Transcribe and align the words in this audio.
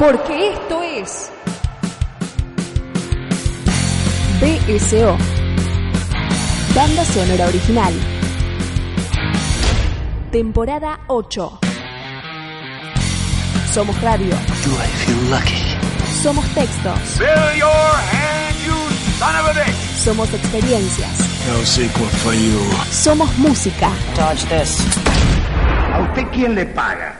Porque 0.00 0.52
esto 0.54 0.82
es 0.82 1.30
BSO, 4.40 5.18
Banda 6.74 7.04
Sonora 7.04 7.46
Original, 7.48 7.92
temporada 10.32 11.00
8. 11.08 11.60
Somos 13.74 14.00
radio, 14.00 14.30
Do 14.64 14.72
I 14.72 14.88
feel 15.04 15.30
lucky? 15.30 15.76
somos 16.22 16.46
textos, 16.54 16.98
Fill 17.18 17.58
your 17.58 17.68
hand, 17.68 18.56
you 18.66 18.74
son 19.18 19.36
of 19.36 19.48
a 19.48 19.52
bitch! 19.52 19.76
somos 20.02 20.32
experiencias, 20.32 21.10
No 21.46 21.64
sequel 21.66 22.08
for 22.24 22.32
you. 22.32 22.58
somos 22.90 23.28
música. 23.36 23.90
Dodge 24.16 24.46
this. 24.48 24.78
¿A 25.92 26.00
usted 26.02 26.24
quién 26.32 26.54
le 26.54 26.64
paga? 26.64 27.19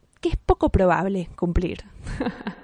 que 0.21 0.29
es 0.29 0.37
poco 0.37 0.69
probable 0.69 1.29
cumplir. 1.35 1.83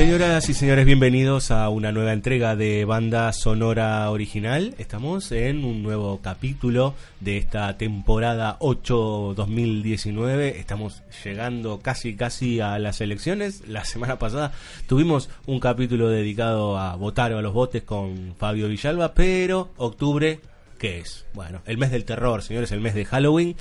Señoras 0.00 0.48
y 0.48 0.54
señores, 0.54 0.86
bienvenidos 0.86 1.50
a 1.50 1.68
una 1.68 1.92
nueva 1.92 2.14
entrega 2.14 2.56
de 2.56 2.86
Banda 2.86 3.30
Sonora 3.34 4.10
Original. 4.10 4.74
Estamos 4.78 5.30
en 5.30 5.62
un 5.62 5.82
nuevo 5.82 6.20
capítulo 6.22 6.94
de 7.20 7.36
esta 7.36 7.76
temporada 7.76 8.56
8 8.60 9.34
2019. 9.36 10.58
Estamos 10.58 11.02
llegando 11.22 11.80
casi 11.80 12.16
casi 12.16 12.60
a 12.60 12.78
las 12.78 13.02
elecciones. 13.02 13.68
La 13.68 13.84
semana 13.84 14.18
pasada 14.18 14.52
tuvimos 14.86 15.28
un 15.44 15.60
capítulo 15.60 16.08
dedicado 16.08 16.78
a 16.78 16.96
votar 16.96 17.34
a 17.34 17.42
los 17.42 17.52
votos 17.52 17.82
con 17.82 18.34
Fabio 18.38 18.68
Villalba, 18.68 19.12
pero 19.12 19.68
octubre, 19.76 20.40
¿qué 20.78 21.00
es? 21.00 21.26
Bueno, 21.34 21.60
el 21.66 21.76
mes 21.76 21.90
del 21.90 22.06
terror, 22.06 22.42
señores, 22.42 22.72
el 22.72 22.80
mes 22.80 22.94
de 22.94 23.04
Halloween. 23.04 23.54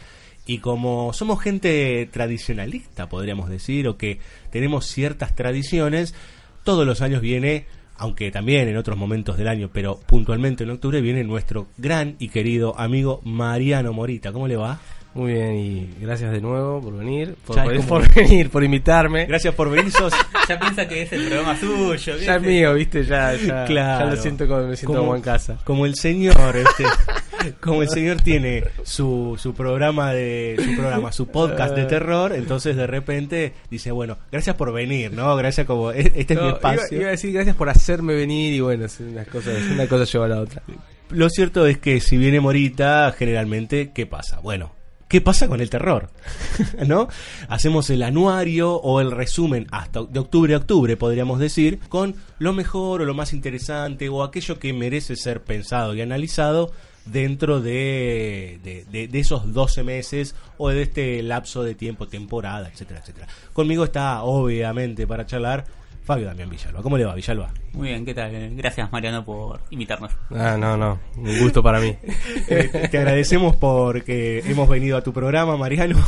Y 0.49 0.57
como 0.57 1.13
somos 1.13 1.43
gente 1.43 2.09
tradicionalista, 2.11 3.07
podríamos 3.07 3.51
decir, 3.51 3.87
o 3.87 3.97
que 3.97 4.17
tenemos 4.49 4.87
ciertas 4.87 5.35
tradiciones, 5.35 6.15
todos 6.63 6.87
los 6.87 7.01
años 7.01 7.21
viene, 7.21 7.67
aunque 7.97 8.31
también 8.31 8.67
en 8.67 8.75
otros 8.75 8.97
momentos 8.97 9.37
del 9.37 9.47
año, 9.47 9.69
pero 9.71 9.99
puntualmente 9.99 10.63
en 10.63 10.71
octubre, 10.71 11.01
viene 11.01 11.23
nuestro 11.23 11.67
gran 11.77 12.15
y 12.17 12.29
querido 12.29 12.73
amigo 12.79 13.21
Mariano 13.23 13.93
Morita. 13.93 14.31
¿Cómo 14.31 14.47
le 14.47 14.55
va? 14.55 14.79
Muy 15.19 15.33
bien, 15.33 15.55
y 15.57 15.89
gracias 15.99 16.31
de 16.31 16.39
nuevo 16.39 16.81
por 16.81 16.97
venir, 16.97 17.35
por, 17.45 17.55
Ya 17.57 17.65
por- 17.85 18.13
venir, 18.15 18.49
por 18.49 18.63
invitarme. 18.63 19.25
Gracias 19.25 19.53
por 19.53 19.69
venir, 19.69 19.91
sos... 19.91 20.13
Ya 20.47 20.57
piensa 20.57 20.87
que 20.87 21.01
es 21.01 21.11
el 21.11 21.25
programa 21.27 21.59
suyo. 21.59 22.15
Ya 22.17 22.37
es 22.37 22.41
mío, 22.41 22.73
viste, 22.73 23.03
ya, 23.03 23.33
ya, 23.35 23.65
Claro. 23.65 24.05
ya 24.05 24.11
lo 24.15 24.21
siento 24.21 24.47
como 24.47 24.61
me 24.67 24.77
siento 24.77 24.97
como 24.97 25.15
en 25.17 25.21
casa. 25.21 25.57
Como 25.65 25.85
el 25.85 25.95
señor, 25.95 26.55
este, 26.55 26.85
como 27.59 27.81
el 27.83 27.89
señor 27.89 28.21
tiene 28.21 28.63
su, 28.83 29.35
su 29.37 29.53
programa 29.53 30.13
de 30.13 30.55
su 30.63 30.73
programa, 30.75 31.11
su 31.11 31.27
podcast 31.27 31.75
de 31.75 31.83
terror, 31.85 32.31
entonces 32.33 32.77
de 32.77 32.87
repente 32.87 33.53
dice, 33.69 33.91
bueno, 33.91 34.17
gracias 34.31 34.55
por 34.55 34.71
venir, 34.71 35.11
¿no? 35.11 35.35
Gracias 35.35 35.67
como 35.67 35.91
e- 35.91 36.13
este 36.15 36.33
es 36.35 36.39
mi 36.39 36.47
iba, 36.47 36.55
espacio. 36.55 36.97
iba 36.97 37.07
a 37.09 37.11
decir 37.11 37.33
gracias 37.33 37.57
por 37.57 37.67
hacerme 37.69 38.15
venir 38.15 38.53
y 38.53 38.61
bueno, 38.61 38.85
es 38.85 38.99
una 39.01 39.25
cosa, 39.25 39.51
una 39.73 39.85
cosa 39.85 40.05
lleva 40.05 40.25
a 40.25 40.29
la 40.29 40.39
otra. 40.39 40.63
Lo 41.09 41.29
cierto 41.29 41.67
es 41.67 41.77
que 41.77 41.99
si 41.99 42.17
viene 42.17 42.39
Morita, 42.39 43.13
generalmente, 43.17 43.91
¿qué 43.93 44.05
pasa? 44.05 44.39
Bueno, 44.39 44.71
¿qué 45.09 45.19
pasa 45.19 45.49
con 45.49 45.59
el 45.59 45.69
terror? 45.69 46.09
¿No? 46.87 47.09
Hacemos 47.49 47.89
el 47.89 48.03
anuario 48.03 48.75
o 48.75 49.01
el 49.01 49.11
resumen 49.11 49.67
hasta 49.71 50.03
de 50.03 50.19
octubre 50.19 50.53
a 50.53 50.57
octubre, 50.57 50.95
podríamos 50.95 51.39
decir, 51.39 51.79
con 51.89 52.15
lo 52.37 52.53
mejor 52.53 53.01
o 53.01 53.05
lo 53.05 53.13
más 53.13 53.33
interesante 53.33 54.07
o 54.07 54.23
aquello 54.23 54.57
que 54.59 54.71
merece 54.71 55.17
ser 55.17 55.41
pensado 55.43 55.93
y 55.95 56.01
analizado 56.01 56.71
dentro 57.05 57.59
de, 57.59 58.59
de, 58.63 58.85
de- 58.91 59.07
de 59.07 59.19
esos 59.19 59.51
12 59.51 59.83
meses 59.83 60.35
o 60.57 60.69
de 60.69 60.83
este 60.83 61.23
lapso 61.23 61.63
de 61.63 61.73
tiempo, 61.73 62.07
temporada, 62.07 62.69
etcétera, 62.71 62.99
etcétera. 62.99 63.27
Conmigo 63.53 63.83
está, 63.83 64.21
obviamente, 64.23 65.07
para 65.07 65.25
charlar 65.25 65.65
Fabio 66.09 66.25
Damián 66.25 66.49
Villalba. 66.49 66.81
¿Cómo 66.81 66.97
le 66.97 67.05
va, 67.05 67.13
Villalba? 67.13 67.51
Muy 67.73 67.89
bien, 67.89 68.03
¿qué 68.03 68.15
tal? 68.15 68.31
Gracias 68.55 68.91
Mariano 68.91 69.23
por 69.23 69.59
invitarnos. 69.69 70.11
Ah, 70.31 70.57
no, 70.59 70.75
no, 70.75 70.97
un 71.15 71.39
gusto 71.39 71.61
para 71.61 71.79
mí. 71.79 71.95
Eh, 72.47 72.87
te- 72.89 72.97
agradecemos 72.97 73.55
porque 73.57 74.39
hemos 74.47 74.67
venido 74.67 74.97
a 74.97 75.03
tu 75.03 75.13
programa, 75.13 75.55
Mariano. 75.55 75.99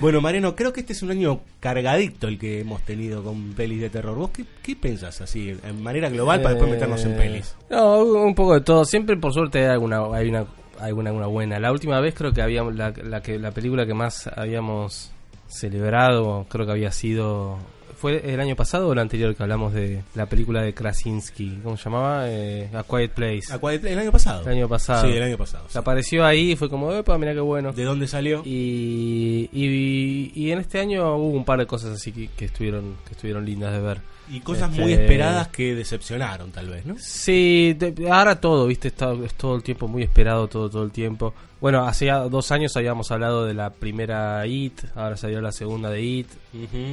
bueno, 0.00 0.20
Mariano, 0.20 0.54
creo 0.54 0.74
que 0.74 0.80
este 0.80 0.92
es 0.92 1.02
un 1.02 1.10
año 1.10 1.40
cargadito 1.58 2.28
el 2.28 2.38
que 2.38 2.60
hemos 2.60 2.82
tenido 2.82 3.22
con 3.24 3.54
pelis 3.54 3.80
de 3.80 3.88
terror. 3.88 4.14
¿Vos 4.16 4.30
qué, 4.30 4.44
qué 4.62 4.76
pensás 4.76 5.22
así, 5.22 5.56
en 5.64 5.82
manera 5.82 6.10
global, 6.10 6.42
para 6.42 6.54
después 6.54 6.70
meternos 6.70 7.02
en 7.06 7.12
Eh, 7.12 7.16
pelis? 7.16 7.56
No, 7.70 8.04
un 8.04 8.34
poco 8.34 8.52
de 8.54 8.60
todo. 8.60 8.84
Siempre, 8.84 9.16
por 9.16 9.32
suerte, 9.32 9.60
hay 9.60 9.70
alguna, 9.70 10.02
hay 10.14 10.28
una, 10.28 10.44
alguna 10.80 11.12
una 11.12 11.26
buena. 11.28 11.58
La 11.58 11.72
última 11.72 11.98
vez 12.00 12.14
creo 12.14 12.32
que 12.32 12.42
habíamos 12.42 12.74
la, 12.74 12.92
la 13.02 13.22
que 13.22 13.38
la 13.38 13.52
película 13.52 13.86
que 13.86 13.94
más 13.94 14.28
habíamos 14.36 15.12
celebrado, 15.52 16.46
creo 16.48 16.66
que 16.66 16.72
había 16.72 16.92
sido 16.92 17.58
fue 17.98 18.20
el 18.34 18.40
año 18.40 18.56
pasado 18.56 18.88
o 18.88 18.92
el 18.94 18.98
anterior 18.98 19.32
que 19.36 19.44
hablamos 19.44 19.72
de 19.72 20.02
la 20.16 20.26
película 20.26 20.60
de 20.60 20.74
Krasinski, 20.74 21.60
¿cómo 21.62 21.76
se 21.76 21.84
llamaba? 21.84 22.24
Eh, 22.28 22.68
A 22.74 22.82
Quiet 22.82 23.12
Place. 23.12 23.52
¿A 23.52 23.58
cuál- 23.60 23.86
¿El 23.86 23.96
año 23.96 24.10
pasado? 24.10 24.42
El 24.42 24.48
año 24.56 24.68
pasado. 24.68 25.06
Sí, 25.06 25.16
el 25.16 25.22
año 25.22 25.38
pasado. 25.38 25.66
sí. 25.68 25.78
Apareció 25.78 26.24
ahí 26.26 26.50
y 26.50 26.56
fue 26.56 26.68
como, 26.68 26.92
epa, 26.92 27.16
mira 27.16 27.32
qué 27.32 27.38
bueno. 27.38 27.72
¿De 27.72 27.84
dónde 27.84 28.08
salió? 28.08 28.42
Y, 28.44 29.48
y, 29.52 30.32
y 30.34 30.50
en 30.50 30.58
este 30.58 30.80
año 30.80 31.14
hubo 31.16 31.36
un 31.36 31.44
par 31.44 31.60
de 31.60 31.66
cosas 31.66 31.92
así 31.92 32.10
que, 32.10 32.26
que 32.28 32.46
estuvieron 32.46 32.96
que 33.06 33.12
estuvieron 33.12 33.44
lindas 33.44 33.72
de 33.72 33.80
ver. 33.80 33.98
Y 34.32 34.40
cosas 34.40 34.70
Este- 34.70 34.82
muy 34.82 34.92
esperadas 34.94 35.46
que 35.48 35.76
decepcionaron, 35.76 36.50
tal 36.50 36.70
vez, 36.70 36.84
¿no? 36.84 36.96
Sí, 36.98 37.76
te- 37.78 37.94
ahora 38.10 38.40
todo, 38.40 38.66
viste, 38.66 38.88
está, 38.88 39.12
es 39.24 39.34
todo 39.34 39.54
el 39.54 39.62
tiempo 39.62 39.86
muy 39.86 40.02
esperado, 40.02 40.48
todo, 40.48 40.68
todo 40.68 40.82
el 40.82 40.90
tiempo. 40.90 41.34
Bueno, 41.62 41.86
hace 41.86 42.08
dos 42.28 42.50
años 42.52 42.76
habíamos 42.76 43.10
hablado 43.12 43.46
de 43.46 43.54
la 43.54 43.70
primera 43.70 44.44
IT, 44.46 44.80
ahora 44.96 45.16
salió 45.16 45.40
la 45.40 45.52
segunda 45.52 45.88
de 45.90 46.02
IT. 46.02 46.28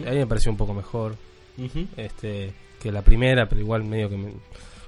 A 0.07 0.11
mí 0.11 0.15
me 0.17 0.27
pareció 0.27 0.51
un 0.51 0.57
poco 0.57 0.73
mejor 0.73 1.15
Ujú. 1.57 1.87
este 1.97 2.53
que 2.81 2.91
la 2.91 3.01
primera, 3.01 3.49
pero 3.49 3.59
igual 3.59 3.83
medio 3.83 4.09
que 4.09 4.15
me, 4.17 4.31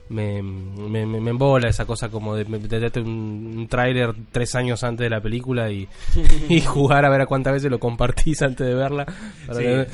me, 0.10 0.42
me, 0.42 1.06
me- 1.19 1.30
embola 1.31 1.68
esa 1.68 1.86
cosa 1.86 2.10
como 2.10 2.36
de 2.36 2.45
meterte 2.45 3.01
un, 3.01 3.56
un 3.57 3.68
tráiler 3.68 4.13
tres 4.31 4.54
años 4.56 4.83
antes 4.83 5.04
de 5.06 5.10
la 5.10 5.19
película 5.19 5.69
y, 5.72 5.88
y 6.50 6.62
jugar 6.62 7.04
a 7.04 7.10
ver 7.10 7.22
a 7.22 7.25
cuántas 7.25 7.51
veces 7.54 7.69
lo 7.72 7.80
compartís 7.80 8.42
antes 8.44 8.66
de 8.68 8.74
verla. 8.75 9.06
Sí. 9.51 9.57
que- 9.60 9.88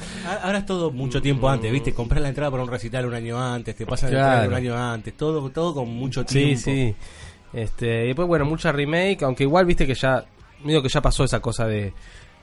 Ahora 0.43 0.57
es 0.59 0.65
todo 0.65 0.91
mucho 0.91 1.21
tiempo 1.21 1.47
antes, 1.49 1.71
¿viste? 1.71 1.93
Comprar 1.93 2.21
la 2.21 2.29
entrada 2.29 2.51
para 2.51 2.61
un 2.63 2.69
recital 2.69 3.05
un 3.05 3.13
año 3.15 3.41
antes, 3.41 3.75
te 3.75 3.85
pasan 3.85 4.09
el 4.09 4.15
Claro. 4.15 4.35
trailer 4.49 4.49
un 4.49 4.55
año 4.55 4.77
antes, 4.93 5.15
todo, 5.15 5.49
todo 5.49 5.73
con 5.73 5.89
mucho 5.89 6.23
Sí, 6.27 6.55
tiempo. 6.55 6.61
sí. 6.61 6.95
Este, 7.53 8.03
y 8.03 8.07
después, 8.07 8.27
bueno, 8.27 8.45
mucha 8.45 8.71
remake, 8.71 9.23
aunque 9.23 9.43
igual 9.43 9.65
viste 9.65 9.87
que 9.87 9.95
ya, 9.95 10.25
medio 10.63 10.81
que 10.81 10.89
ya 10.89 11.01
pasó 11.01 11.23
esa 11.23 11.39
cosa 11.39 11.65
de 11.65 11.93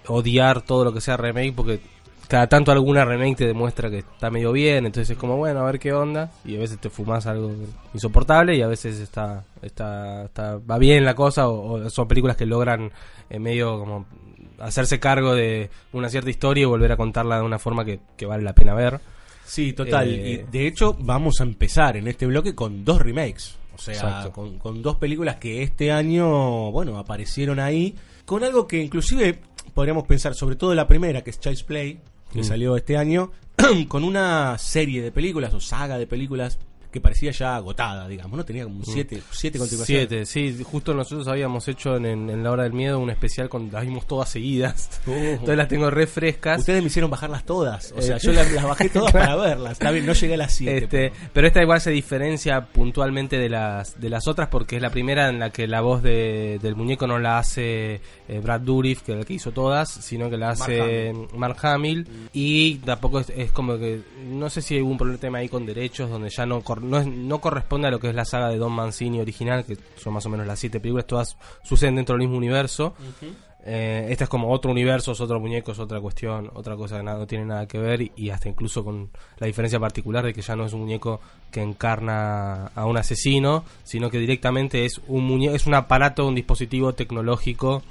odiar 0.06 0.62
todo 0.62 0.84
lo 0.84 0.92
que 0.92 1.00
sea 1.00 1.16
remake, 1.16 1.54
porque 1.54 1.80
cada 2.28 2.46
tanto 2.46 2.72
alguna 2.72 3.04
remake 3.04 3.36
te 3.36 3.46
demuestra 3.46 3.90
que 3.90 3.98
está 3.98 4.30
medio 4.30 4.52
bien, 4.52 4.86
entonces 4.86 5.10
es 5.10 5.18
como, 5.18 5.36
bueno, 5.36 5.60
a 5.60 5.64
ver 5.64 5.78
qué 5.78 5.92
onda, 5.92 6.32
y 6.44 6.56
a 6.56 6.58
veces 6.58 6.78
te 6.78 6.90
fumas 6.90 7.26
algo 7.26 7.52
insoportable 7.92 8.56
y 8.56 8.62
a 8.62 8.66
veces 8.66 8.98
está, 8.98 9.44
está, 9.62 10.24
está 10.24 10.58
va 10.58 10.78
bien 10.78 11.04
la 11.04 11.14
cosa, 11.14 11.48
o, 11.48 11.74
o 11.74 11.90
son 11.90 12.08
películas 12.08 12.36
que 12.36 12.46
logran 12.46 12.90
eh, 13.28 13.38
medio 13.38 13.78
como 13.78 14.06
hacerse 14.58 15.00
cargo 15.00 15.34
de 15.34 15.70
una 15.92 16.08
cierta 16.08 16.30
historia 16.30 16.62
y 16.62 16.66
volver 16.66 16.92
a 16.92 16.96
contarla 16.96 17.36
de 17.36 17.42
una 17.42 17.58
forma 17.58 17.84
que, 17.84 18.00
que 18.16 18.26
vale 18.26 18.42
la 18.42 18.54
pena 18.54 18.74
ver. 18.74 19.00
Sí, 19.44 19.72
total. 19.72 20.08
Eh, 20.08 20.46
y 20.46 20.50
de 20.50 20.66
hecho, 20.66 20.96
vamos 20.98 21.40
a 21.40 21.44
empezar 21.44 21.96
en 21.96 22.08
este 22.08 22.26
bloque 22.26 22.54
con 22.54 22.84
dos 22.84 23.00
remakes. 23.00 23.56
O 23.74 23.78
sea, 23.78 24.30
con, 24.32 24.58
con 24.58 24.82
dos 24.82 24.96
películas 24.96 25.36
que 25.36 25.62
este 25.62 25.90
año, 25.92 26.70
bueno, 26.70 26.98
aparecieron 26.98 27.58
ahí. 27.60 27.94
Con 28.24 28.42
algo 28.44 28.66
que 28.66 28.82
inclusive 28.82 29.40
podríamos 29.74 30.04
pensar, 30.06 30.34
sobre 30.34 30.56
todo 30.56 30.74
la 30.74 30.86
primera, 30.88 31.22
que 31.22 31.30
es 31.30 31.40
Child's 31.40 31.62
Play, 31.64 31.98
que 32.32 32.40
Mm. 32.40 32.44
salió 32.44 32.76
este 32.76 32.96
año, 32.96 33.30
con 33.88 34.04
una 34.04 34.56
serie 34.58 35.02
de 35.02 35.12
películas 35.12 35.52
o 35.54 35.60
saga 35.60 35.98
de 35.98 36.06
películas 36.06 36.58
que 36.94 37.00
parecía 37.00 37.32
ya 37.32 37.56
agotada, 37.56 38.06
digamos, 38.06 38.36
¿no? 38.38 38.44
Tenía 38.44 38.62
como 38.64 38.84
siete, 38.84 39.20
siete 39.32 39.58
continuaciones. 39.58 40.08
Siete, 40.28 40.56
sí, 40.56 40.62
justo 40.62 40.94
nosotros 40.94 41.26
habíamos 41.26 41.66
hecho 41.66 41.96
en, 41.96 42.06
en- 42.06 42.30
en 42.30 42.44
la 42.44 42.52
hora 42.52 42.62
del 42.62 42.72
miedo 42.72 43.00
un 43.00 43.10
especial 43.10 43.48
con 43.48 43.68
las 43.72 43.82
vimos 43.84 44.06
todas 44.06 44.28
seguidas. 44.28 45.00
Uh. 45.06 45.12
Entonces 45.12 45.56
las 45.56 45.68
tengo 45.68 45.90
re 45.90 46.06
frescas. 46.06 46.60
Ustedes 46.60 46.80
me 46.82 46.86
hicieron 46.86 47.10
bajarlas 47.10 47.44
todas. 47.44 47.92
O 47.96 48.00
sea, 48.00 48.16
Eh, 48.16 48.20
yo 48.22 48.32
las, 48.32 48.50
las 48.52 48.64
bajé 48.64 48.88
todas 48.90 49.12
para 49.12 49.34
verlas. 49.36 49.72
Está 49.72 49.90
bien, 49.90 50.06
no 50.06 50.12
llegué 50.14 50.34
a 50.34 50.36
las 50.38 50.52
siete. 50.54 50.84
Este, 50.84 51.10
pero- 51.10 51.30
pero 51.32 51.46
esta 51.48 51.62
igual 51.62 51.80
se 51.80 51.90
diferencia 51.90 52.66
puntualmente 52.66 53.36
de 53.38 53.48
las 53.48 54.00
de 54.00 54.08
las 54.08 54.28
otras 54.28 54.48
porque 54.48 54.76
es 54.76 54.82
la 54.82 54.90
primera 54.90 55.28
en 55.28 55.40
la 55.40 55.50
que 55.50 55.66
la 55.66 55.80
voz 55.80 56.02
de- 56.02 56.58
del 56.62 56.76
muñeco 56.76 57.06
no 57.06 57.18
la 57.18 57.38
hace 57.38 58.00
eh, 58.28 58.40
Brad 58.42 58.60
Dourif, 58.60 59.02
que 59.02 59.12
es 59.12 59.18
el 59.18 59.24
que 59.26 59.34
hizo 59.34 59.50
todas, 59.52 59.90
sino 59.90 60.30
que 60.30 60.36
la 60.38 60.50
hace 60.50 61.12
Mark 61.36 61.56
Hamill. 61.62 62.06
Y 62.32 62.76
tampoco 62.76 63.20
es, 63.20 63.30
es 63.36 63.50
como 63.52 63.76
que 63.76 64.00
no 64.26 64.48
sé 64.48 64.62
si 64.62 64.76
hay 64.76 64.80
un 64.80 64.96
problema 64.96 65.38
ahí 65.38 65.48
con 65.48 65.66
derechos 65.66 66.08
donde 66.08 66.30
ya 66.30 66.46
no 66.46 66.62
no, 66.84 66.98
es- 66.98 67.06
no 67.06 67.40
corresponde 67.40 67.88
a 67.88 67.90
lo 67.90 67.98
que 67.98 68.08
es 68.08 68.14
la 68.14 68.24
saga 68.24 68.48
de 68.48 68.58
Don 68.58 68.72
Mancini 68.72 69.20
original, 69.20 69.64
que 69.64 69.76
son 69.96 70.12
más 70.12 70.24
o 70.26 70.28
menos 70.28 70.46
las 70.46 70.58
siete 70.58 70.80
películas, 70.80 71.06
todas 71.06 71.36
suceden 71.62 71.96
dentro 71.96 72.14
del 72.14 72.20
mismo 72.26 72.36
universo. 72.36 72.94
Eh, 73.66 74.08
esta 74.10 74.24
es 74.24 74.30
como 74.30 74.50
otro 74.52 74.70
universo, 74.70 75.12
es 75.12 75.20
otro 75.22 75.40
muñeco, 75.40 75.72
es 75.72 75.78
otra 75.78 75.98
cuestión, 75.98 76.50
otra 76.54 76.76
cosa 76.76 76.98
que 76.98 77.02
nada, 77.02 77.18
no 77.18 77.26
tiene 77.26 77.46
nada 77.46 77.66
que 77.66 77.78
ver 77.78 78.02
y, 78.02 78.12
y 78.14 78.28
hasta 78.28 78.46
incluso 78.50 78.84
con 78.84 79.08
la 79.38 79.46
diferencia 79.46 79.80
particular 79.80 80.22
de 80.22 80.34
que 80.34 80.42
ya 80.42 80.54
no 80.54 80.66
es 80.66 80.74
un 80.74 80.80
muñeco 80.80 81.18
que 81.50 81.62
encarna 81.62 82.66
a 82.74 82.84
un 82.84 82.98
asesino, 82.98 83.64
sino 83.82 84.10
que 84.10 84.18
directamente 84.18 84.84
es 84.84 85.00
un 85.08 85.24
muñeco, 85.24 85.54
es 85.56 85.66
un 85.66 85.72
aparato, 85.74 86.26
un 86.26 86.34
dispositivo 86.34 86.92
tecnológico 86.92 87.82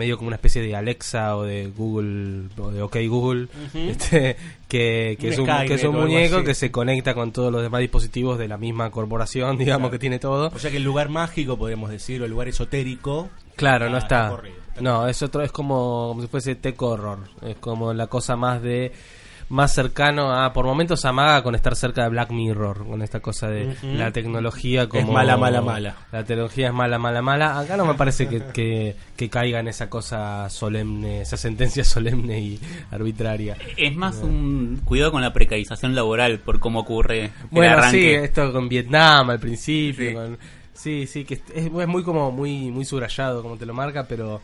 medio 0.00 0.16
como 0.16 0.28
una 0.28 0.36
especie 0.36 0.62
de 0.62 0.74
Alexa 0.74 1.36
o 1.36 1.44
de 1.44 1.68
Google 1.68 2.48
o 2.58 2.70
de 2.70 2.82
OK 2.82 2.96
Google 3.08 3.48
este, 3.74 4.36
que, 4.68 5.16
que 5.20 5.28
es 5.28 5.38
un, 5.38 5.46
que 5.46 5.74
es 5.74 5.84
un 5.84 5.94
muñeco 5.94 6.42
que 6.42 6.54
se 6.54 6.70
conecta 6.70 7.14
con 7.14 7.32
todos 7.32 7.52
los 7.52 7.62
demás 7.62 7.80
dispositivos 7.80 8.38
de 8.38 8.48
la 8.48 8.56
misma 8.56 8.90
corporación 8.90 9.58
digamos 9.58 9.90
que 9.90 9.98
tiene 9.98 10.18
todo 10.18 10.50
O 10.54 10.58
sea 10.58 10.70
que 10.70 10.78
el 10.78 10.84
lugar 10.84 11.08
mágico, 11.08 11.56
podríamos 11.56 11.90
decir, 11.90 12.22
o 12.22 12.24
el 12.24 12.30
lugar 12.30 12.48
esotérico. 12.48 13.28
Claro, 13.56 13.90
no 13.90 13.98
está. 13.98 14.28
corrido. 14.28 14.56
No, 14.80 15.06
es 15.06 15.22
otro, 15.22 15.42
es 15.42 15.52
como, 15.52 16.08
como 16.08 16.22
si 16.22 16.28
fuese 16.28 16.54
tech 16.54 16.80
horror. 16.80 17.28
Es 17.42 17.56
como 17.56 17.92
la 17.92 18.06
cosa 18.06 18.36
más 18.36 18.62
de 18.62 18.92
más 19.50 19.74
cercano 19.74 20.32
a 20.32 20.52
por 20.52 20.64
momentos 20.64 21.04
amaga 21.04 21.42
con 21.42 21.54
estar 21.54 21.76
cerca 21.76 22.04
de 22.04 22.08
Black 22.08 22.30
Mirror, 22.30 22.86
con 22.86 23.02
esta 23.02 23.20
cosa 23.20 23.48
de 23.48 23.76
la 23.82 24.10
tecnología 24.12 24.88
como 24.88 25.12
mala, 25.12 25.36
mala, 25.36 25.60
mala. 25.60 25.96
La 26.12 26.24
tecnología 26.24 26.68
es 26.68 26.72
mala, 26.74 26.98
mala, 26.98 27.20
mala. 27.20 27.58
Acá 27.58 27.76
no 27.76 27.84
me 27.84 27.94
parece 27.94 28.28
que, 28.28 28.42
que, 28.52 28.96
que 29.16 29.28
caiga 29.28 29.60
en 29.60 29.68
esa 29.68 29.90
cosa 29.90 30.48
solemne, 30.48 31.20
esa 31.22 31.36
sentencia 31.36 31.84
solemne 31.84 32.40
y 32.40 32.60
arbitraria. 32.90 33.56
Es 33.76 33.94
más 33.94 34.16
un 34.22 34.80
cuidado 34.84 35.12
con 35.12 35.22
la 35.22 35.32
precarización 35.32 35.94
laboral 35.94 36.38
por 36.38 36.58
cómo 36.60 36.80
ocurre 36.80 37.24
el 37.24 37.30
Bueno, 37.50 37.74
sí, 37.74 37.78
arranque. 37.78 38.24
esto 38.24 38.52
con 38.52 38.68
Vietnam 38.68 39.30
al 39.30 39.40
principio. 39.40 40.08
Sí. 40.10 40.14
con- 40.14 40.38
Sí, 40.72 41.06
sí, 41.06 41.24
que 41.26 41.34
es, 41.34 41.42
es 41.54 41.70
muy 41.70 42.02
como 42.02 42.32
muy 42.32 42.70
muy 42.70 42.86
subrayado 42.86 43.42
como 43.42 43.58
te 43.58 43.66
lo 43.66 43.74
marca, 43.74 44.06
pero 44.08 44.40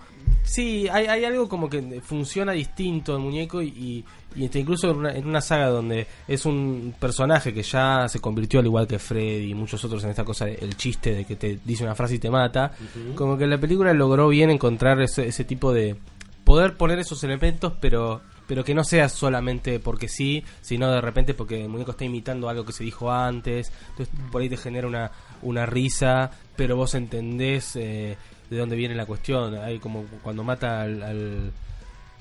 sí, 0.46 0.88
hay, 0.88 1.06
hay 1.06 1.24
algo 1.24 1.48
como 1.48 1.68
que 1.68 2.00
funciona 2.00 2.52
distinto 2.52 3.14
el 3.14 3.22
muñeco 3.22 3.60
y, 3.60 3.68
y, 3.68 4.04
y 4.36 4.44
este, 4.44 4.60
incluso 4.60 4.90
en 4.90 4.96
una, 4.96 5.12
en 5.12 5.26
una 5.26 5.40
saga 5.40 5.68
donde 5.68 6.06
es 6.28 6.46
un 6.46 6.94
personaje 6.98 7.52
que 7.52 7.62
ya 7.62 8.08
se 8.08 8.20
convirtió 8.20 8.60
al 8.60 8.66
igual 8.66 8.86
que 8.86 8.98
Freddy 8.98 9.50
y 9.50 9.54
muchos 9.54 9.84
otros 9.84 10.04
en 10.04 10.10
esta 10.10 10.24
cosa 10.24 10.46
del 10.46 10.76
chiste 10.76 11.14
de 11.14 11.24
que 11.24 11.36
te 11.36 11.58
dice 11.64 11.82
una 11.84 11.94
frase 11.94 12.14
y 12.14 12.18
te 12.18 12.30
mata, 12.30 12.72
como 13.14 13.36
que 13.36 13.46
la 13.46 13.58
película 13.58 13.92
logró 13.92 14.28
bien 14.28 14.50
encontrar 14.50 15.00
ese, 15.02 15.26
ese 15.26 15.44
tipo 15.44 15.72
de 15.72 15.96
poder 16.44 16.76
poner 16.76 16.98
esos 17.00 17.22
elementos, 17.24 17.72
pero 17.80 18.22
pero 18.46 18.64
que 18.64 18.74
no 18.74 18.84
sea 18.84 19.08
solamente 19.08 19.80
porque 19.80 20.08
sí, 20.08 20.44
sino 20.60 20.90
de 20.90 21.00
repente 21.00 21.34
porque 21.34 21.62
el 21.62 21.68
muñeco 21.68 21.90
está 21.90 22.04
imitando 22.04 22.48
algo 22.48 22.64
que 22.64 22.72
se 22.72 22.84
dijo 22.84 23.10
antes, 23.10 23.72
entonces 23.90 24.14
por 24.30 24.40
ahí 24.40 24.48
te 24.48 24.56
genera 24.56 24.86
una, 24.86 25.10
una 25.42 25.66
risa, 25.66 26.30
pero 26.54 26.76
vos 26.76 26.94
entendés 26.94 27.74
eh, 27.74 28.16
de 28.50 28.56
dónde 28.56 28.76
viene 28.76 28.94
la 28.94 29.06
cuestión. 29.06 29.54
Hay 29.56 29.78
como 29.78 30.04
cuando 30.22 30.42
mata 30.44 30.82
al, 30.82 31.02
al- 31.02 31.52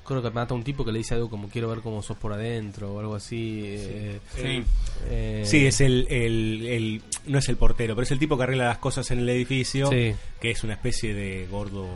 Creo 0.04 0.22
que 0.22 0.30
mata 0.30 0.54
a 0.54 0.56
un 0.56 0.62
tipo 0.62 0.84
que 0.84 0.92
le 0.92 0.98
dice 0.98 1.14
algo 1.14 1.28
como 1.28 1.48
quiero 1.48 1.68
ver 1.68 1.80
cómo 1.80 2.00
sos 2.00 2.16
por 2.16 2.32
adentro 2.32 2.94
o 2.94 3.00
algo 3.00 3.16
así. 3.16 3.62
eh, 3.66 4.20
Sí. 4.36 4.62
eh, 5.10 5.42
Sí, 5.44 5.66
es 5.66 5.80
el, 5.80 6.06
el, 6.08 6.64
el- 6.66 7.02
No 7.26 7.38
es 7.40 7.48
el 7.48 7.56
portero, 7.56 7.96
pero 7.96 8.04
es 8.04 8.12
el 8.12 8.20
tipo 8.20 8.36
que 8.36 8.44
arregla 8.44 8.66
las 8.68 8.78
cosas 8.78 9.10
en 9.10 9.18
el 9.18 9.28
edificio. 9.28 9.88
Sí. 9.90 10.14
Que 10.40 10.52
es 10.52 10.62
una 10.62 10.74
especie 10.74 11.12
de 11.12 11.48
gordo 11.50 11.88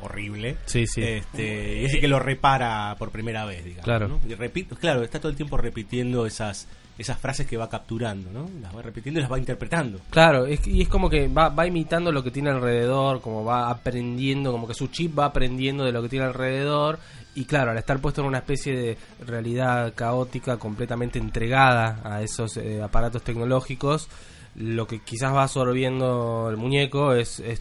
horrible. 0.00 0.56
Sí, 0.66 0.86
sí. 0.86 1.02
Este, 1.02 1.80
y 1.82 1.84
es 1.86 1.94
el 1.94 2.00
que 2.00 2.06
lo 2.06 2.20
repara 2.20 2.94
por 3.00 3.10
primera 3.10 3.44
vez, 3.46 3.64
digamos. 3.64 3.84
Claro. 3.84 4.06
¿no? 4.08 4.20
Y 4.28 4.34
repito, 4.34 4.76
claro, 4.76 5.02
está 5.02 5.18
todo 5.18 5.30
el 5.30 5.36
tiempo 5.36 5.56
repitiendo 5.56 6.24
esas 6.24 6.68
esas 6.98 7.18
frases 7.18 7.46
que 7.46 7.56
va 7.56 7.68
capturando, 7.68 8.30
¿no? 8.30 8.48
Las 8.60 8.74
va 8.74 8.82
repitiendo 8.82 9.20
y 9.20 9.22
las 9.22 9.30
va 9.30 9.38
interpretando. 9.38 10.00
Claro, 10.10 10.46
es, 10.46 10.66
y 10.66 10.82
es 10.82 10.88
como 10.88 11.10
que 11.10 11.28
va, 11.28 11.50
va 11.50 11.66
imitando 11.66 12.10
lo 12.10 12.22
que 12.22 12.30
tiene 12.30 12.50
alrededor, 12.50 13.20
como 13.20 13.44
va 13.44 13.70
aprendiendo, 13.70 14.52
como 14.52 14.66
que 14.66 14.74
su 14.74 14.88
chip 14.88 15.18
va 15.18 15.26
aprendiendo 15.26 15.84
de 15.84 15.92
lo 15.92 16.02
que 16.02 16.08
tiene 16.08 16.24
alrededor. 16.24 16.98
Y 17.34 17.44
claro, 17.44 17.72
al 17.72 17.78
estar 17.78 17.98
puesto 18.00 18.22
en 18.22 18.28
una 18.28 18.38
especie 18.38 18.74
de 18.74 18.98
realidad 19.26 19.92
caótica, 19.94 20.56
completamente 20.56 21.18
entregada 21.18 22.00
a 22.02 22.22
esos 22.22 22.56
eh, 22.56 22.82
aparatos 22.82 23.22
tecnológicos, 23.22 24.08
lo 24.54 24.86
que 24.86 25.00
quizás 25.00 25.34
va 25.34 25.42
absorbiendo 25.42 26.48
el 26.48 26.56
muñeco 26.56 27.12
es, 27.12 27.40
es 27.40 27.60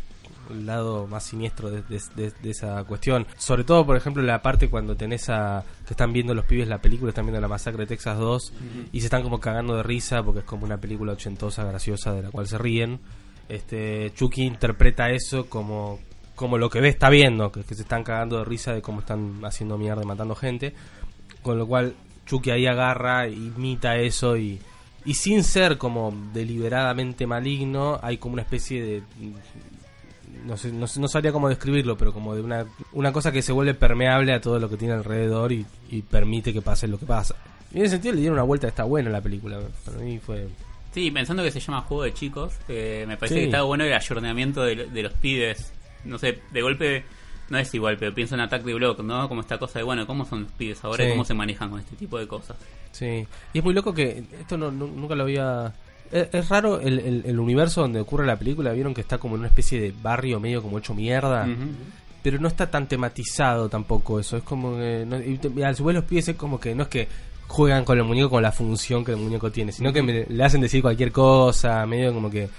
el 0.52 0.66
lado 0.66 1.08
más 1.08 1.24
siniestro 1.24 1.70
de, 1.70 1.82
de- 1.84 2.02
de- 2.16 2.32
de 2.32 2.50
esa 2.50 2.84
cuestión. 2.84 3.26
Sobre 3.38 3.64
todo, 3.64 3.86
por 3.86 3.96
ejemplo, 3.98 4.22
la 4.24 4.42
parte 4.42 4.70
cuando 4.70 4.96
tenés 4.96 5.30
a... 5.30 5.64
que 5.88 5.94
están 5.94 6.14
viendo 6.14 6.34
los 6.34 6.46
pibes 6.46 6.68
la 6.68 6.80
película, 6.80 7.10
están 7.10 7.26
viendo 7.26 7.42
la 7.42 7.48
masacre 7.48 7.82
de 7.82 7.88
Texas 7.88 8.18
2 8.18 8.54
y 8.92 9.00
se 9.00 9.06
están 9.08 9.24
como 9.24 9.40
cagando 9.40 9.76
de 9.76 9.84
risa 9.84 10.24
porque 10.24 10.40
es 10.40 10.46
como 10.46 10.66
una 10.66 10.78
película 10.78 11.14
ochentosa, 11.14 11.64
graciosa, 11.64 12.14
de 12.14 12.24
la 12.24 12.32
cual 12.32 12.48
se 12.48 12.58
ríen. 12.58 13.00
Este, 13.50 14.12
Chucky 14.16 14.44
interpreta 14.44 15.12
eso 15.12 15.48
como, 15.48 16.00
como 16.36 16.58
lo 16.58 16.70
que 16.70 16.82
ve 16.82 16.90
está 16.90 17.10
viendo, 17.10 17.52
que, 17.52 17.64
que 17.64 17.76
se 17.76 17.84
están 17.84 18.04
cagando 18.04 18.40
de 18.40 18.46
risa 18.46 18.74
de 18.74 18.82
cómo 18.82 19.02
están 19.02 19.40
haciendo 19.46 19.78
mierda 19.78 20.02
y 20.04 20.06
matando 20.08 20.36
gente. 20.36 20.74
Con 21.44 21.58
lo 21.60 21.68
cual 21.68 21.94
Chucky 22.26 22.50
ahí 22.50 22.66
agarra, 22.66 23.28
imita 23.28 23.98
eso 23.98 24.36
y, 24.36 24.60
y 25.06 25.14
sin 25.14 25.44
ser 25.44 25.78
como 25.78 26.12
deliberadamente 26.34 27.28
maligno, 27.28 28.00
hay 28.02 28.18
como 28.18 28.34
una 28.34 28.42
especie 28.42 28.82
de 28.84 29.04
no 30.46 30.58
sé, 30.58 30.72
no, 30.72 30.88
sé- 30.88 31.00
no 31.00 31.08
sabría 31.08 31.32
cómo 31.32 31.50
describirlo, 31.50 31.98
pero 31.98 32.14
como 32.14 32.36
de 32.36 32.42
una, 32.42 32.66
una 32.94 33.12
cosa 33.14 33.32
que 33.32 33.42
se 33.42 33.52
vuelve 33.52 33.74
permeable 33.74 34.34
a 34.34 34.42
todo 34.42 34.60
lo 34.60 34.70
que 34.70 34.78
tiene 34.78 34.94
alrededor 34.94 35.52
y, 35.52 35.66
y 35.90 36.02
permite 36.02 36.52
que 36.54 36.62
pase 36.62 36.88
lo 36.88 36.98
que 36.98 37.06
pasa. 37.06 37.36
Y 37.74 37.78
en 37.80 37.86
ese 37.86 37.92
sentido 37.96 38.14
le 38.16 38.22
dieron 38.22 38.38
una 38.38 38.44
vuelta, 38.44 38.68
está 38.68 38.84
buena 38.84 39.10
la 39.10 39.22
película. 39.22 39.60
Para 39.86 39.98
mí 40.00 40.20
fue... 40.20 40.48
Sí, 40.94 41.12
pensando 41.12 41.44
que 41.44 41.52
se 41.52 41.60
llama 41.60 41.82
Juego 41.82 42.04
de 42.04 42.14
Chicos, 42.14 42.54
eh, 42.70 43.04
me 43.08 43.18
parece 43.18 43.36
Sí. 43.36 43.40
que 43.42 43.46
está 43.48 43.64
bueno 43.64 43.84
el 43.84 43.94
ayornamiento 43.94 44.64
de, 44.64 44.76
lo- 44.76 44.86
de 44.88 45.04
los 45.04 45.14
pibes. 45.14 45.72
No 46.06 46.18
sé, 46.18 46.40
de 46.52 46.62
golpe, 46.62 47.04
no 47.50 47.58
es 47.58 47.74
igual, 47.74 47.98
pero 47.98 48.14
pienso 48.14 48.36
en 48.36 48.42
Attack 48.42 48.64
the 48.64 48.74
Block, 48.74 49.00
¿no? 49.02 49.28
Como 49.28 49.42
esta 49.42 49.58
cosa 49.58 49.80
de, 49.80 49.84
bueno, 49.84 50.06
¿cómo 50.08 50.24
son 50.26 50.44
los 50.44 50.52
pibes 50.54 50.84
ahora 50.84 51.06
y 51.06 51.10
cómo 51.10 51.26
se 51.26 51.34
manejan 51.34 51.70
con 51.70 51.80
este 51.80 51.96
tipo 51.96 52.18
de 52.18 52.28
cosas? 52.28 52.56
Sí, 52.92 53.28
y 53.54 53.58
es 53.58 53.64
muy 53.64 53.74
loco 53.74 53.94
que 53.94 54.24
esto 54.40 54.56
no, 54.58 54.72
nu- 54.72 54.88
nunca 54.88 55.16
lo 55.16 55.24
había... 55.24 55.74
Es, 56.20 56.30
es 56.34 56.50
raro 56.50 56.80
el, 56.80 57.00
el- 57.00 57.24
el 57.26 57.40
universo 57.40 57.82
donde 57.82 58.00
ocurre 58.00 58.26
la 58.26 58.38
película, 58.38 58.72
vieron 58.72 58.94
que 58.94 59.02
está 59.02 59.18
como 59.18 59.36
en 59.36 59.40
una 59.42 59.50
especie 59.50 59.80
de 59.80 59.94
barrio 60.02 60.40
medio 60.40 60.62
como 60.62 60.78
hecho 60.80 60.94
mierda, 60.94 61.48
pero 62.24 62.40
no 62.40 62.48
está 62.48 62.70
tan 62.72 62.88
tematizado 62.88 63.70
tampoco 63.70 64.20
eso, 64.20 64.38
es 64.38 64.44
como 64.44 64.78
que... 64.78 65.04
no- 65.06 65.20
y 65.20 65.40
y 65.58 65.64
a 65.64 65.74
su 65.74 65.84
vez 65.86 65.96
los 65.96 66.06
pies 66.06 66.28
es 66.30 66.36
como 66.36 66.60
que 66.60 66.74
no 66.74 66.84
es 66.84 66.90
que 66.90 67.08
juegan 67.48 67.86
con 67.86 67.98
el 67.98 68.04
muñeco 68.04 68.30
con 68.32 68.42
la 68.44 68.52
función 68.52 69.06
que 69.06 69.12
el 69.12 69.18
muñeco 69.18 69.52
tiene, 69.52 69.72
sino 69.72 69.94
que 69.94 70.02
me- 70.02 70.26
le 70.28 70.44
hacen 70.44 70.62
decir 70.62 70.82
cualquier 70.82 71.12
cosa, 71.12 71.86
medio 71.86 72.14
como 72.14 72.30
que... 72.32 72.50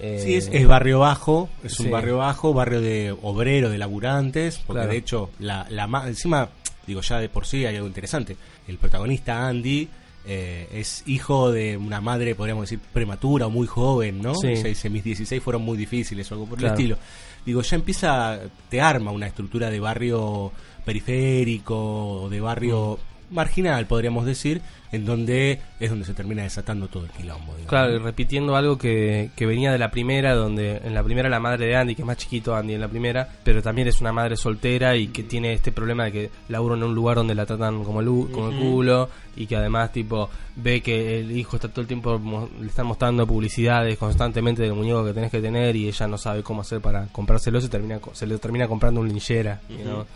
eh, 0.00 0.20
Sí, 0.24 0.34
es, 0.34 0.48
es 0.52 0.66
barrio 0.66 1.00
bajo, 1.00 1.48
es 1.62 1.74
Sí. 1.74 1.84
un 1.84 1.90
barrio 1.92 2.16
bajo, 2.18 2.52
barrio 2.54 2.80
de 2.80 3.14
obrero, 3.22 3.70
de 3.70 3.78
laburantes, 3.78 4.58
porque 4.58 4.78
Claro. 4.80 4.90
de 4.92 4.96
hecho, 4.98 5.30
la, 5.38 5.66
la 5.70 5.86
ma- 5.86 6.08
encima, 6.08 6.48
digo, 6.86 7.00
ya 7.02 7.18
de 7.20 7.28
por 7.28 7.46
sí 7.46 7.64
hay 7.66 7.76
algo 7.76 7.86
interesante. 7.88 8.36
El 8.66 8.78
protagonista, 8.78 9.46
Andy, 9.46 9.88
eh, 10.26 10.68
es 10.72 11.02
hijo 11.06 11.50
de 11.52 11.76
una 11.76 12.00
madre, 12.00 12.34
podríamos 12.34 12.64
decir, 12.64 12.80
prematura 12.92 13.46
o 13.46 13.50
muy 13.50 13.66
joven, 13.66 14.20
¿no? 14.20 14.34
Sí. 14.34 14.52
O 14.52 14.56
sea, 14.56 14.64
dice, 14.68 14.90
mis 14.90 15.04
16 15.04 15.42
fueron 15.42 15.62
muy 15.62 15.76
difíciles 15.78 16.30
o 16.30 16.34
algo 16.34 16.46
por 16.46 16.58
Claro. 16.58 16.74
el 16.74 16.80
estilo. 16.80 16.98
Digo, 17.46 17.62
ya 17.62 17.76
empieza, 17.76 18.40
te 18.68 18.80
arma 18.80 19.10
una 19.10 19.26
estructura 19.26 19.70
de 19.70 19.80
barrio 19.80 20.52
periférico, 20.84 22.28
de 22.30 22.40
barrio 22.40 22.98
marginal, 23.30 23.86
podríamos 23.86 24.24
decir, 24.26 24.60
en 24.90 25.04
donde 25.04 25.58
es 25.80 25.90
donde 25.90 26.06
se 26.06 26.14
termina 26.14 26.42
desatando 26.44 26.88
todo 26.88 27.04
el 27.04 27.10
quilombo. 27.10 27.52
digamos. 27.52 27.68
Claro, 27.68 27.94
y 27.94 27.98
repitiendo 27.98 28.56
algo 28.56 28.78
que, 28.78 29.30
que 29.36 29.44
venía 29.44 29.70
de 29.70 29.76
la 29.78 29.90
primera, 29.90 30.34
donde 30.34 30.78
en 30.78 30.94
la 30.94 31.02
primera 31.02 31.28
la 31.28 31.38
madre 31.40 31.66
de 31.66 31.76
Andy, 31.76 31.94
que 31.94 32.02
es 32.02 32.06
más 32.06 32.16
chiquito 32.16 32.56
Andy 32.56 32.74
en 32.74 32.80
la 32.80 32.88
primera, 32.88 33.28
pero 33.44 33.62
también 33.62 33.86
es 33.88 34.00
una 34.00 34.12
madre 34.12 34.36
soltera 34.36 34.96
y 34.96 35.08
que 35.08 35.22
tiene 35.24 35.52
este 35.52 35.72
problema 35.72 36.04
de 36.04 36.12
que 36.12 36.30
labura 36.48 36.74
en 36.74 36.82
un 36.84 36.94
lugar 36.94 37.16
donde 37.16 37.34
la 37.34 37.44
tratan 37.44 37.84
como 37.84 38.00
el, 38.00 38.08
u- 38.08 38.30
como 38.32 38.48
el 38.48 38.56
culo 38.56 39.10
y 39.36 39.46
que 39.46 39.56
además 39.56 39.92
tipo 39.92 40.30
ve 40.56 40.80
que 40.80 41.20
el 41.20 41.36
hijo 41.36 41.56
está 41.56 41.68
todo 41.68 41.82
el 41.82 41.86
tiempo, 41.86 42.18
mo- 42.18 42.48
le 42.58 42.66
están 42.68 42.86
mostrando 42.86 43.26
publicidades 43.26 43.98
constantemente 43.98 44.62
del 44.62 44.72
muñeco 44.72 45.04
que 45.04 45.12
tenés 45.12 45.30
que 45.30 45.40
tener 45.40 45.76
y 45.76 45.86
ella 45.86 46.06
no 46.08 46.16
sabe 46.16 46.42
cómo 46.42 46.62
hacer 46.62 46.80
para 46.80 47.06
comprárselo, 47.12 47.60
se, 47.60 47.68
termina, 47.68 47.98
co- 47.98 48.14
se 48.14 48.26
le 48.26 48.38
termina 48.38 48.66
comprando 48.66 49.00
un 49.02 49.08
linchera. 49.08 49.60
you 49.68 49.82
know. 49.84 50.06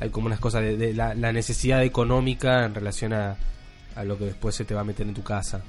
Hay 0.00 0.10
como 0.10 0.26
unas 0.26 0.40
cosas 0.40 0.62
de, 0.62 0.76
de 0.76 0.92
la, 0.94 1.14
la 1.14 1.32
necesidad 1.32 1.82
económica 1.84 2.64
en 2.64 2.74
relación 2.74 3.12
a, 3.12 3.36
a 3.94 4.04
lo 4.04 4.18
que 4.18 4.26
después 4.26 4.54
se 4.54 4.64
te 4.64 4.74
va 4.74 4.82
a 4.82 4.84
meter 4.84 5.06
en 5.06 5.14
tu 5.14 5.22
casa. 5.22 5.62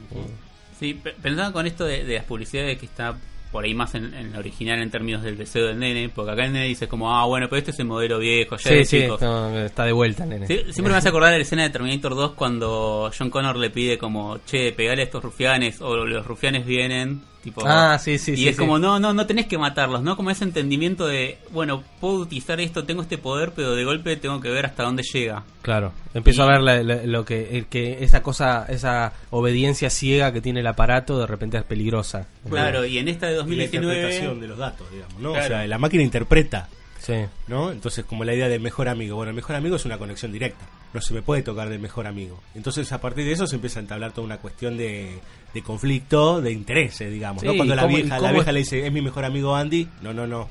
Sí, 0.80 0.94
pe- 0.94 1.14
pensaba 1.22 1.52
con 1.52 1.66
esto 1.66 1.86
de, 1.86 2.04
de 2.04 2.16
las 2.16 2.26
publicidades 2.26 2.78
que 2.78 2.86
está 2.86 3.16
por 3.52 3.64
ahí 3.64 3.74
más 3.74 3.96
en, 3.96 4.14
en 4.14 4.34
la 4.34 4.40
original 4.40 4.82
en 4.82 4.92
términos 4.92 5.24
del 5.24 5.38
deseo 5.38 5.68
del 5.68 5.80
nene, 5.80 6.10
porque 6.10 6.32
acá 6.32 6.46
el 6.46 6.52
nene 6.52 6.66
dice 6.66 6.90
como, 6.90 7.16
ah, 7.16 7.26
bueno, 7.26 7.48
pero 7.50 7.60
este 7.60 7.72
es 7.72 7.80
el 7.80 7.86
modelo 7.86 8.20
viejo, 8.20 8.58
ya 8.58 8.70
Sí, 8.70 8.76
de 8.76 8.86
sí, 8.86 9.02
chicos. 9.04 9.22
no, 9.22 9.58
está 9.60 9.86
de 9.86 9.94
vuelta, 9.94 10.26
nene. 10.26 10.46
Sí, 10.46 10.60
siempre 10.72 10.92
me 10.92 10.98
hace 10.98 11.08
acordar 11.10 11.32
de 11.32 11.38
la 11.38 11.44
escena 11.44 11.64
de 11.64 11.70
Terminator 11.70 12.14
2 12.14 12.34
cuando 12.34 13.10
John 13.18 13.30
Connor 13.30 13.56
le 13.56 13.70
pide 13.70 13.98
como, 13.98 14.40
che, 14.46 14.74
pegale 14.74 15.02
a 15.02 15.06
estos 15.06 15.24
rufianes, 15.24 15.82
o 15.82 15.96
los 16.06 16.26
rufianes 16.28 16.66
vienen, 16.66 17.22
tipo... 17.51 17.62
Ah, 17.66 17.98
sí, 18.00 18.18
sí, 18.18 18.34
Y 18.34 18.38
sí, 18.38 18.48
es 18.50 18.56
sí. 18.56 18.60
como, 18.60 18.77
no, 18.80 19.00
no, 19.00 19.13
no 19.13 19.25
tenés 19.25 19.46
que 19.48 19.58
matarlos, 19.58 20.04
¿no? 20.04 20.16
Como 20.16 20.30
ese 20.32 20.44
entendimiento 20.44 21.08
de, 21.08 21.38
bueno, 21.51 21.84
puedo 22.00 22.16
utilizar 22.16 22.60
esto, 22.60 22.84
tengo 22.84 23.01
este 23.01 23.18
poder, 23.18 23.51
pero 23.56 23.74
de 23.75 23.84
golpe 23.84 24.16
tengo 24.18 24.39
que 24.42 24.50
ver 24.50 24.66
hasta 24.66 24.84
dónde 24.84 25.04
llega. 25.04 25.44
Claro, 25.62 25.92
empiezo 26.13 26.42
Y- 26.42 26.46
a 26.46 26.51
ver 26.51 26.62
la- 26.62 26.84
la- 26.84 27.04
lo 27.06 27.25
que, 27.25 27.58
el 27.58 27.66
que 27.68 28.04
esa 28.04 28.22
cosa, 28.22 28.66
esa 28.70 29.13
obediencia 29.30 29.89
ciega 29.89 30.32
que 30.34 30.42
tiene 30.42 30.60
el 30.62 30.68
aparato 30.68 31.20
de 31.20 31.27
repente 31.27 31.58
es 31.58 31.63
peligrosa. 31.63 32.27
Claro, 32.50 32.86
y 32.86 32.98
en 32.98 33.08
esta 33.08 33.27
de 33.27 33.34
Y 33.34 33.36
la 33.36 33.39
2019... 33.44 33.94
interpretación 33.96 34.39
de 34.42 34.48
los 34.48 34.58
datos, 34.58 34.92
digamos, 34.92 35.20
¿no? 35.20 35.32
Claro. 35.34 35.46
O 35.46 35.48
sea, 35.48 35.68
la 35.68 35.77
máquina 35.77 36.04
interpreta, 36.04 36.68
Sí. 37.00 37.13
¿no? 37.48 37.72
Entonces, 37.72 38.06
como 38.06 38.24
la 38.24 38.34
idea 38.34 38.48
del 38.50 38.60
mejor 38.62 38.88
amigo. 38.89 39.16
Bueno, 39.16 39.30
el 39.30 39.36
mejor 39.36 39.56
amigo 39.56 39.75
es 39.75 39.86
una 39.86 39.98
conexión 39.98 40.32
directa. 40.32 40.66
No 40.94 41.01
se 41.01 41.13
me 41.13 41.22
puede 41.22 41.42
tocar 41.44 41.70
del 41.70 41.80
mejor 41.80 42.08
amigo. 42.08 42.42
Entonces, 42.56 42.92
a 42.92 43.00
partir 43.01 43.25
de 43.25 43.34
eso 43.34 43.46
se 43.48 43.56
empieza 43.56 43.80
a 43.80 43.82
entablar 43.84 44.12
toda 44.13 44.25
una 44.25 44.38
cuestión 44.38 44.77
de, 44.77 45.20
de 45.54 45.62
conflicto, 45.62 46.42
de 46.42 46.51
intereses, 46.51 47.12
digamos, 47.12 47.44
Cuando 47.44 47.75
la 47.75 47.84
¿cómo- 47.84 47.98
y 47.98 48.01
vieja, 48.01 48.20
la 48.20 48.32
vieja 48.32 48.51
le 48.51 48.60
dice, 48.60 48.86
es 48.86 48.92
mi 48.92 49.01
mejor 49.01 49.25
amigo 49.25 49.56
Andy. 49.56 49.88
No, 50.01 50.13
no, 50.13 50.25
no. 50.27 50.50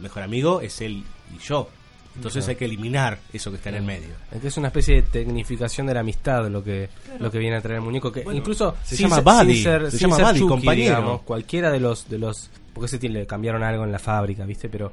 Mejor 0.00 0.22
amigo 0.22 0.60
es 0.60 0.80
él 0.80 1.04
y 1.34 1.38
yo. 1.38 1.68
Entonces 2.16 2.46
hay 2.48 2.56
que 2.56 2.64
eliminar 2.64 3.20
eso 3.32 3.50
que 3.52 3.56
está 3.58 3.68
en 3.68 3.76
el 3.76 3.82
medio. 3.84 4.08
Es 4.42 4.56
una 4.56 4.66
especie 4.68 4.96
de 4.96 5.02
tecnificación 5.02 5.86
de 5.86 5.94
la 5.94 6.00
amistad 6.00 6.48
lo 6.48 6.62
que 6.62 6.88
lo 7.20 7.30
que 7.30 7.38
viene 7.38 7.56
a 7.56 7.60
traer 7.60 7.76
el 7.78 7.82
muñeco 7.84 8.10
que 8.10 8.22
Bueno, 8.22 8.40
incluso 8.40 8.76
se 8.82 8.96
sin 8.96 9.08
llama 9.08 9.16
ser- 9.16 9.24
buddy, 9.24 9.54
sin 9.54 9.62
ser, 9.62 9.84
se 9.84 9.90
sin 9.92 10.00
llama 10.00 10.16
ser 10.16 10.24
buddy, 10.26 10.38
Chucky, 10.40 10.48
compañero. 10.48 10.96
digamos, 10.96 11.22
cualquiera 11.22 11.70
de 11.70 11.78
los 11.80 12.08
de 12.10 12.18
los 12.18 12.50
porque 12.74 12.86
ese 12.86 12.98
tiene, 12.98 13.20
le 13.20 13.26
cambiaron 13.26 13.62
algo 13.62 13.84
en 13.84 13.92
la 13.92 14.00
fábrica 14.00 14.44
viste 14.44 14.68
pero 14.68 14.90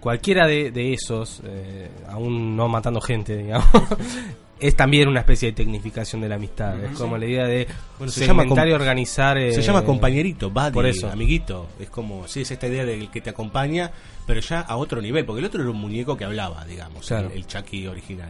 cualquiera 0.00 0.46
de, 0.46 0.70
de 0.70 0.92
esos 0.94 1.40
eh, 1.44 1.88
aún 2.08 2.56
no 2.56 2.68
matando 2.68 3.00
gente 3.00 3.36
digamos 3.36 3.68
es 4.58 4.76
también 4.76 5.08
una 5.08 5.20
especie 5.20 5.48
de 5.50 5.54
tecnificación 5.54 6.20
de 6.20 6.28
la 6.28 6.34
amistad 6.36 6.82
es 6.84 6.98
como 6.98 7.16
la 7.16 7.24
idea 7.26 7.44
de 7.46 7.66
Bueno, 7.98 8.10
se 8.12 8.26
llama 8.26 8.42
segmentar 8.42 8.68
y 8.68 8.70
com- 8.72 8.80
organizar 8.80 9.38
eh, 9.38 9.52
Se 9.54 9.62
llama 9.62 9.84
compañerito, 9.84 10.50
buddy, 10.50 10.72
por 10.72 10.86
eso. 10.86 11.08
amiguito. 11.10 11.66
Es 11.80 11.88
como, 11.88 12.28
sí, 12.28 12.42
es 12.42 12.50
esta 12.50 12.66
idea 12.66 12.84
del 12.84 13.10
que 13.10 13.22
te 13.22 13.30
acompaña, 13.30 13.90
pero 14.26 14.40
ya 14.40 14.60
a 14.60 14.76
otro 14.76 15.00
nivel, 15.00 15.24
porque 15.24 15.40
el 15.40 15.46
otro 15.46 15.62
era 15.62 15.70
un 15.70 15.78
muñeco 15.80 16.14
que 16.16 16.24
hablaba, 16.26 16.64
digamos, 16.66 17.06
Claro. 17.06 17.28
el, 17.30 17.38
el 17.38 17.46
Chucky 17.46 17.86
original. 17.86 18.28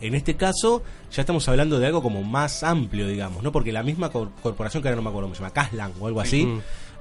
En 0.00 0.14
este 0.14 0.34
caso, 0.34 0.82
ya 1.12 1.20
estamos 1.20 1.46
hablando 1.46 1.78
de 1.78 1.86
algo 1.88 2.02
como 2.02 2.22
más 2.22 2.62
amplio, 2.62 3.06
digamos, 3.06 3.42
¿no? 3.42 3.52
Porque 3.52 3.70
la 3.70 3.82
misma 3.82 4.08
cor- 4.08 4.30
corporación, 4.42 4.82
que 4.82 4.88
ahora 4.88 4.96
no 4.96 5.02
me 5.02 5.10
acuerdo 5.10 5.26
cómo 5.26 5.34
se 5.34 5.42
llama, 5.42 5.52
Caslan 5.52 5.92
o 6.00 6.06
algo 6.06 6.22
así, 6.22 6.48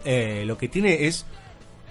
eh, 0.04 0.44
lo 0.46 0.58
que 0.58 0.68
tiene 0.68 1.06
es 1.08 1.26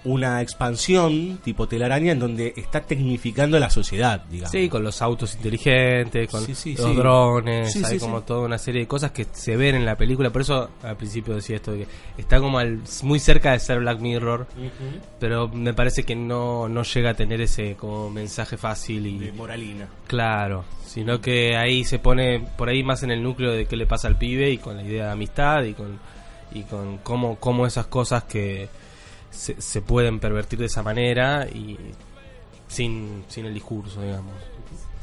una 0.05 0.41
expansión 0.41 1.39
tipo 1.43 1.67
telaraña 1.67 2.11
en 2.13 2.19
donde 2.19 2.53
está 2.55 2.81
tecnificando 2.81 3.59
la 3.59 3.69
sociedad, 3.69 4.23
digamos. 4.29 4.51
Sí, 4.51 4.69
con 4.69 4.83
los 4.83 5.01
autos 5.01 5.35
inteligentes, 5.35 6.29
con 6.29 6.45
Sí, 6.45 6.55
sí, 6.55 6.75
los 6.75 6.89
sí. 6.89 6.95
drones, 6.95 7.83
hay 7.83 7.99
como 7.99 8.21
toda 8.21 8.41
una 8.45 8.57
serie 8.57 8.81
de 8.81 8.87
cosas 8.87 9.11
que 9.11 9.25
se 9.31 9.57
ven 9.57 9.75
en 9.75 9.85
la 9.85 9.95
película. 9.95 10.29
Por 10.29 10.41
eso 10.41 10.69
al 10.83 10.95
principio 10.95 11.35
decía 11.35 11.57
esto 11.57 11.73
que 11.73 11.87
está 12.17 12.39
como 12.39 12.59
al- 12.59 12.79
muy 13.03 13.19
cerca 13.19 13.51
de 13.51 13.59
ser 13.59 13.79
Black 13.79 13.99
Mirror, 13.99 14.47
pero 15.19 15.47
me 15.49 15.73
parece 15.73 16.03
que 16.03 16.15
no, 16.15 16.69
no 16.69 16.83
llega 16.83 17.11
a 17.11 17.13
tener 17.13 17.41
ese 17.41 17.75
como 17.75 18.09
mensaje 18.09 18.57
fácil 18.57 19.05
y 19.07 19.17
de 19.19 19.31
moralina. 19.33 19.87
claro, 20.07 20.63
sino 20.85 21.19
que 21.21 21.55
ahí 21.57 21.83
se 21.83 21.99
pone 21.99 22.39
por 22.57 22.69
ahí 22.69 22.83
más 22.83 23.03
en 23.03 23.11
el 23.11 23.21
núcleo 23.21 23.51
de 23.51 23.65
qué 23.65 23.75
le 23.75 23.85
pasa 23.85 24.07
al 24.07 24.17
pibe 24.17 24.49
y 24.49 24.57
con 24.57 24.77
la 24.77 24.83
idea 24.83 25.05
de 25.05 25.11
amistad 25.11 25.63
y 25.63 25.73
con 25.73 25.99
y 26.51 26.63
con 26.63 26.97
cómo, 26.99 27.35
cómo 27.35 27.67
esas 27.67 27.85
cosas 27.85 28.23
que 28.23 28.67
se, 29.31 29.61
se 29.61 29.81
pueden 29.81 30.19
pervertir 30.19 30.59
de 30.59 30.65
esa 30.65 30.83
manera 30.83 31.47
y 31.47 31.77
sin, 32.67 33.23
sin 33.27 33.45
el 33.45 33.53
discurso, 33.53 34.01
digamos. 34.01 34.33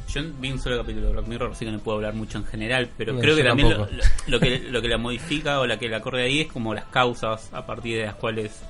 Yo 0.09 0.21
vi 0.39 0.51
un 0.51 0.59
solo 0.59 0.77
capítulo 0.77 1.07
de 1.07 1.13
Black 1.13 1.27
Mirror, 1.27 1.51
así 1.51 1.65
que 1.65 1.71
no 1.71 1.79
puedo 1.79 1.97
hablar 1.97 2.13
mucho 2.13 2.37
en 2.37 2.45
general, 2.45 2.89
pero 2.97 3.13
No, 3.13 3.19
creo 3.19 3.35
que 3.35 3.43
también 3.43 3.69
lo, 3.69 3.75
tampoco. 3.87 3.97
lo- 4.27 4.31
lo 4.31 4.39
que, 4.39 4.59
lo 4.59 4.81
que 4.81 4.87
la 4.87 4.97
modifica 4.97 5.59
o 5.59 5.67
la 5.67 5.77
que 5.77 5.89
la 5.89 5.99
corre 6.01 6.23
ahí 6.23 6.39
es 6.41 6.47
como 6.51 6.73
las 6.73 6.85
causas 6.85 7.49
a 7.53 7.65
partir 7.65 7.97
de 7.99 8.05
las 8.05 8.15
cuales 8.15 8.61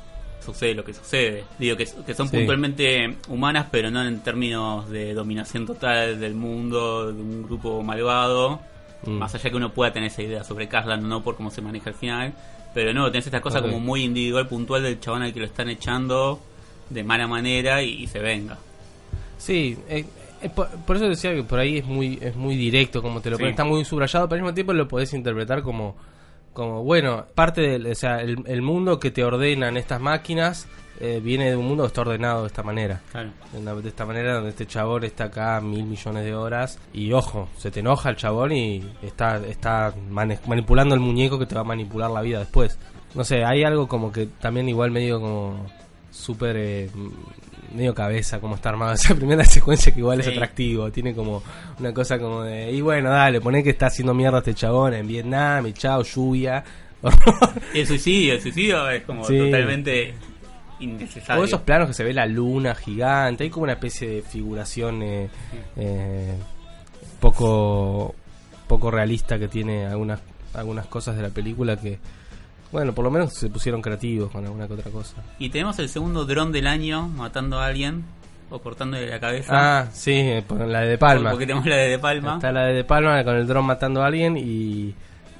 sucede 0.44 0.74
lo 0.74 0.84
que 0.84 0.94
sucede. 0.96 1.44
Digo 1.60 1.78
que, 1.78 1.86
que 2.06 2.14
son 2.16 2.28
Sí. 2.30 2.38
puntualmente 2.38 3.18
humanas, 3.28 3.68
pero 3.70 3.92
no 3.92 4.04
en 4.04 4.20
términos 4.22 4.90
de 4.90 5.14
dominación 5.14 5.66
total 5.68 6.20
del 6.20 6.34
mundo, 6.34 7.12
de 7.14 7.22
un 7.22 7.44
grupo 7.44 7.84
malvado. 7.84 8.60
Mm. 9.06 9.12
Más 9.12 9.36
allá 9.36 9.50
que 9.52 9.56
uno 9.56 9.72
pueda 9.74 9.94
tener 9.94 10.08
esa 10.10 10.24
idea 10.24 10.44
sobre 10.44 10.68
Caslan, 10.68 11.08
no 11.08 11.22
por 11.24 11.36
cómo 11.36 11.52
se 11.52 11.62
maneja 11.62 11.90
al 11.92 11.96
final. 11.96 12.34
Pero 12.77 12.93
no, 12.93 13.10
tenés 13.10 13.25
esta 13.25 13.41
cosa 13.41 13.57
Ok. 13.57 13.65
como 13.65 13.79
muy 13.79 14.03
individual, 14.03 14.48
puntual 14.48 14.84
del 14.84 15.00
chabón 15.00 15.24
al 15.24 15.34
que 15.34 15.39
lo 15.39 15.48
están 15.48 15.67
echando 15.67 16.39
de 16.91 17.03
mala 17.03 17.25
manera 17.27 17.81
y, 17.81 18.03
y 18.03 18.05
se 18.07 18.19
venga. 18.19 18.60
Sí, 19.39 19.75
eh, 19.89 20.05
eh, 20.43 20.50
por, 20.50 20.67
por 20.86 20.96
eso 20.96 21.10
decía 21.10 21.34
que 21.34 21.41
por 21.41 21.57
ahí 21.57 21.79
es 21.79 21.86
muy 21.86 22.19
es 22.22 22.36
muy 22.36 22.55
directo, 22.55 23.01
como 23.01 23.19
te 23.19 23.31
lo 23.31 23.38
Sí. 23.38 23.41
ponen, 23.41 23.50
está 23.53 23.63
muy 23.63 23.84
subrayado, 23.84 24.29
pero 24.29 24.38
al 24.38 24.43
mismo 24.43 24.53
tiempo 24.53 24.74
lo 24.74 24.88
podés 24.88 25.12
interpretar 25.15 25.63
como, 25.63 25.96
como 26.53 26.84
bueno, 26.84 27.25
parte 27.34 27.62
del, 27.62 27.88
o 27.88 27.96
sea, 27.96 28.22
el, 28.22 28.43
el 28.46 28.62
mundo 28.62 29.00
que 29.00 29.10
te 29.10 29.24
ordenan 29.24 29.75
estas 29.75 30.00
máquinas 30.00 30.67
eh, 31.00 31.22
viene 31.24 31.50
de 31.50 31.56
un 31.56 31.66
mundo 31.66 31.84
que 31.84 31.88
está 31.88 32.01
ordenado 32.01 32.42
de 32.42 32.48
esta 32.48 32.63
manera. 32.63 33.01
Claro. 33.12 33.32
De, 33.54 33.88
esta 33.88 34.06
manera 34.06 34.36
donde 34.36 34.50
este 34.50 34.66
chabón 34.66 35.04
está 35.04 35.25
acá 35.25 35.62
mil 35.62 35.86
millones 35.86 36.24
de 36.25 36.36
horas 36.36 36.80
y 36.94 37.12
ojo, 37.13 37.50
se 37.58 37.72
te 37.72 37.82
enoja 37.82 38.10
el 38.10 38.16
chabón 38.16 38.51
y 38.51 38.84
está, 39.01 39.38
está 39.46 39.94
manipulando 40.10 40.96
el 40.96 41.01
muñeco 41.01 41.38
que 41.38 41.46
te 41.46 41.56
va 41.56 41.62
a 41.62 41.66
manipular 41.66 42.10
la 42.10 42.22
vida 42.22 42.39
después. 42.39 42.80
No 43.13 43.24
sé, 43.24 43.44
hay 43.44 43.63
algo 43.63 43.88
como 43.88 44.12
que 44.12 44.27
también 44.39 44.70
igual 44.70 44.92
medio 44.92 45.20
como 45.20 45.66
súper 46.12 46.56
eh, 46.58 46.89
medio 47.74 47.94
cabeza 47.94 48.39
como 48.39 48.56
está 48.56 48.70
armada 48.70 48.94
esa 48.96 49.16
primera 49.16 49.46
secuencia 49.46 49.94
que 49.94 50.00
igual 50.00 50.20
es 50.20 50.27
atractivo, 50.27 50.92
tiene 50.92 51.13
como 51.13 51.44
una 51.80 51.94
cosa 51.94 52.18
como 52.18 52.44
de, 52.44 52.72
y 52.72 52.82
bueno, 52.82 53.10
dale, 53.10 53.39
poné 53.42 53.63
que 53.63 53.72
está 53.72 53.88
haciendo 53.88 54.13
mierda 54.13 54.39
este 54.39 54.54
chabón 54.54 54.94
en 54.94 55.08
Vietnam 55.08 55.68
y 55.68 55.74
chao, 55.74 56.04
lluvia. 56.04 56.63
Y 57.74 57.82
el 57.82 57.88
suicidio, 57.88 58.34
el 58.34 58.42
suicidio 58.42 58.89
es 58.89 59.04
como 59.04 59.24
Sí. 59.24 59.38
totalmente 59.38 60.16
innecesario. 60.79 61.41
O 61.41 61.46
esos 61.46 61.62
planos 61.62 61.88
que 61.88 61.93
se 61.93 62.03
ve 62.03 62.13
la 62.13 62.25
luna 62.25 62.75
gigante, 62.75 63.43
hay 63.43 63.50
como 63.50 63.63
una 63.63 63.74
especie 63.74 64.07
de 64.10 64.22
figuración 64.22 65.01
eh, 65.03 65.29
eh, 65.75 66.36
poco 67.19 68.15
poco 68.67 68.91
realista 68.91 69.39
que 69.39 69.48
tiene 69.48 69.86
algunas 69.86 70.19
algunas 70.53 70.88
cosas 70.88 71.15
de 71.15 71.24
la 71.24 71.29
película 71.29 71.77
que 71.77 72.00
bueno, 72.72 72.93
por 72.93 73.05
lo 73.05 73.12
menos 73.12 73.34
se 73.34 73.50
pusieron 73.50 73.81
creativos 73.81 74.29
con 74.29 74.43
alguna 74.43 74.67
que 74.67 74.74
otra 74.74 74.91
cosa. 74.91 75.24
Y 75.39 75.50
tenemos 75.50 75.79
el 75.79 75.88
segundo 75.88 76.25
dron 76.25 76.51
del 76.51 76.67
año 76.67 77.07
matando 77.07 77.60
a 77.60 77.65
alguien 77.67 78.03
o 78.50 78.60
cortándole 78.60 79.07
la 79.07 79.19
cabeza. 79.19 79.51
Ah, 79.53 79.88
sí, 79.91 80.12
eh, 80.13 80.43
la 80.50 80.81
de 80.81 80.88
De 80.89 80.98
Palma. 80.98 81.31
Porque 81.31 81.46
tenemos 81.46 81.65
la 81.65 81.77
de 81.77 81.89
De 81.89 82.00
Palma. 82.00 82.36
Está 82.36 82.51
la 82.51 82.65
de 82.65 82.74
De 82.74 82.84
Palma 82.84 83.24
con 83.24 83.36
el 83.36 83.48
dron 83.48 83.65
matando 83.65 84.03
a 84.03 84.07
alguien 84.07 84.38
y 84.38 84.93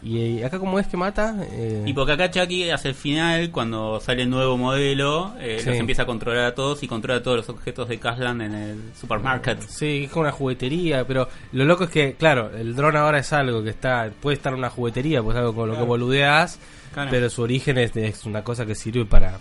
y 0.04 0.42
acá 0.44 0.60
cómo 0.60 0.80
es 0.80 0.88
que 0.88 0.98
mata 0.98 1.36
Eh, 1.52 1.84
Y 1.86 1.94
porque 1.94 2.14
acá 2.14 2.30
Chucky 2.30 2.70
hacia 2.70 2.90
el 2.90 2.96
final, 2.96 3.52
cuando 3.52 4.00
sale 4.00 4.24
el 4.24 4.30
nuevo 4.30 4.58
modelo, 4.58 5.34
eh, 5.40 5.58
Sí. 5.62 5.70
los 5.70 5.78
empieza 5.78 6.04
a 6.04 6.06
controlar 6.06 6.46
a 6.46 6.56
todos 6.56 6.84
y 6.84 6.88
controla 6.88 7.22
todos 7.24 7.38
los 7.38 7.50
objetos 7.50 7.88
de 7.90 8.00
Caslan 8.00 8.42
en 8.42 8.54
el 8.54 8.82
supermarket. 9.00 9.62
Sí, 9.62 10.04
es 10.06 10.12
como 10.12 10.22
una 10.22 10.32
juguetería, 10.32 11.06
pero 11.06 11.28
lo 11.52 11.66
loco 11.66 11.86
es 11.86 11.90
que, 11.90 12.14
claro, 12.14 12.52
el 12.56 12.76
dron 12.76 12.96
ahora 12.96 13.20
es 13.20 13.32
algo 13.34 13.64
que 13.64 13.70
está, 13.72 14.10
puede 14.22 14.36
estar 14.38 14.54
en 14.54 14.60
una 14.60 14.70
juguetería, 14.70 15.22
pues 15.24 15.36
algo 15.38 15.54
con 15.56 15.70
lo 15.70 15.76
que 15.78 15.84
boludeas, 15.84 16.60
Claro. 16.94 17.10
pero 17.12 17.30
su 17.30 17.42
origen 17.44 17.78
es, 17.78 17.96
es 17.96 18.26
una 18.26 18.44
cosa 18.44 18.66
que 18.66 18.74
sirve 18.76 19.06
para 19.06 19.40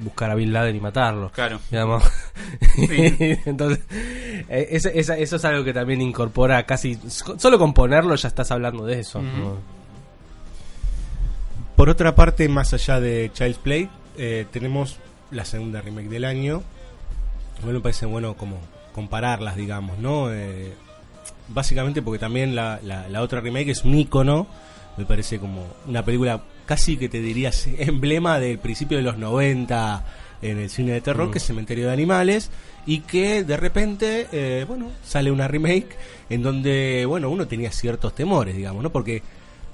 buscar 0.00 0.30
a 0.30 0.34
Bin 0.34 0.52
Laden 0.52 0.76
y 0.76 0.80
matarlo. 0.80 1.30
Claro. 1.30 1.60
Digamos. 1.70 2.02
Entonces, 3.46 3.84
eh, 4.48 4.68
eso, 4.70 4.90
es 4.90 5.44
algo 5.44 5.64
que 5.64 5.72
también 5.72 6.00
incorpora 6.00 6.64
casi, 6.64 6.98
solo 7.08 7.58
con 7.58 7.74
ponerlo 7.74 8.14
ya 8.14 8.28
estás 8.28 8.50
hablando 8.50 8.84
de 8.84 9.00
eso. 9.00 9.20
¿no? 9.22 9.56
Por 11.76 11.88
otra 11.88 12.14
parte, 12.14 12.48
más 12.48 12.74
allá 12.74 13.00
de 13.00 13.30
Child's 13.32 13.58
Play, 13.58 13.88
eh, 14.16 14.46
tenemos 14.50 14.96
la 15.30 15.44
segunda 15.44 15.80
remake 15.80 16.08
del 16.08 16.24
año. 16.24 16.62
A 17.62 17.66
mí 17.66 17.72
me 17.72 17.80
parece 17.80 18.06
bueno 18.06 18.34
como 18.34 18.58
compararlas, 18.92 19.56
digamos, 19.56 19.98
¿no? 19.98 20.32
Eh, 20.32 20.72
básicamente 21.48 22.02
porque 22.02 22.18
también 22.18 22.54
la, 22.54 22.80
la, 22.82 23.08
la 23.08 23.22
otra 23.22 23.40
remake 23.40 23.70
es 23.70 23.84
un 23.84 23.94
icono, 23.94 24.46
me 24.96 25.04
parece 25.04 25.38
como 25.38 25.66
una 25.86 26.04
película 26.04 26.40
casi 26.68 26.96
que 26.98 27.08
te 27.08 27.20
dirías 27.20 27.66
emblema 27.78 28.38
del 28.38 28.58
principio 28.58 28.98
de 28.98 29.02
los 29.02 29.18
90 29.18 30.04
en 30.42 30.58
el 30.58 30.70
cine 30.70 30.92
de 30.92 31.00
terror, 31.00 31.28
Mm. 31.28 31.30
que 31.32 31.38
es 31.38 31.44
Cementerio 31.44 31.86
de 31.88 31.92
Animales, 31.92 32.50
y 32.86 33.00
que 33.00 33.42
de 33.42 33.56
repente, 33.56 34.28
eh, 34.30 34.64
bueno, 34.68 34.90
sale 35.04 35.32
una 35.32 35.48
remake 35.48 35.88
en 36.30 36.42
donde, 36.42 37.04
bueno, 37.06 37.28
uno 37.30 37.48
tenía 37.48 37.72
ciertos 37.72 38.14
temores, 38.14 38.54
digamos, 38.56 38.82
¿no? 38.84 38.90
Porque 38.92 39.20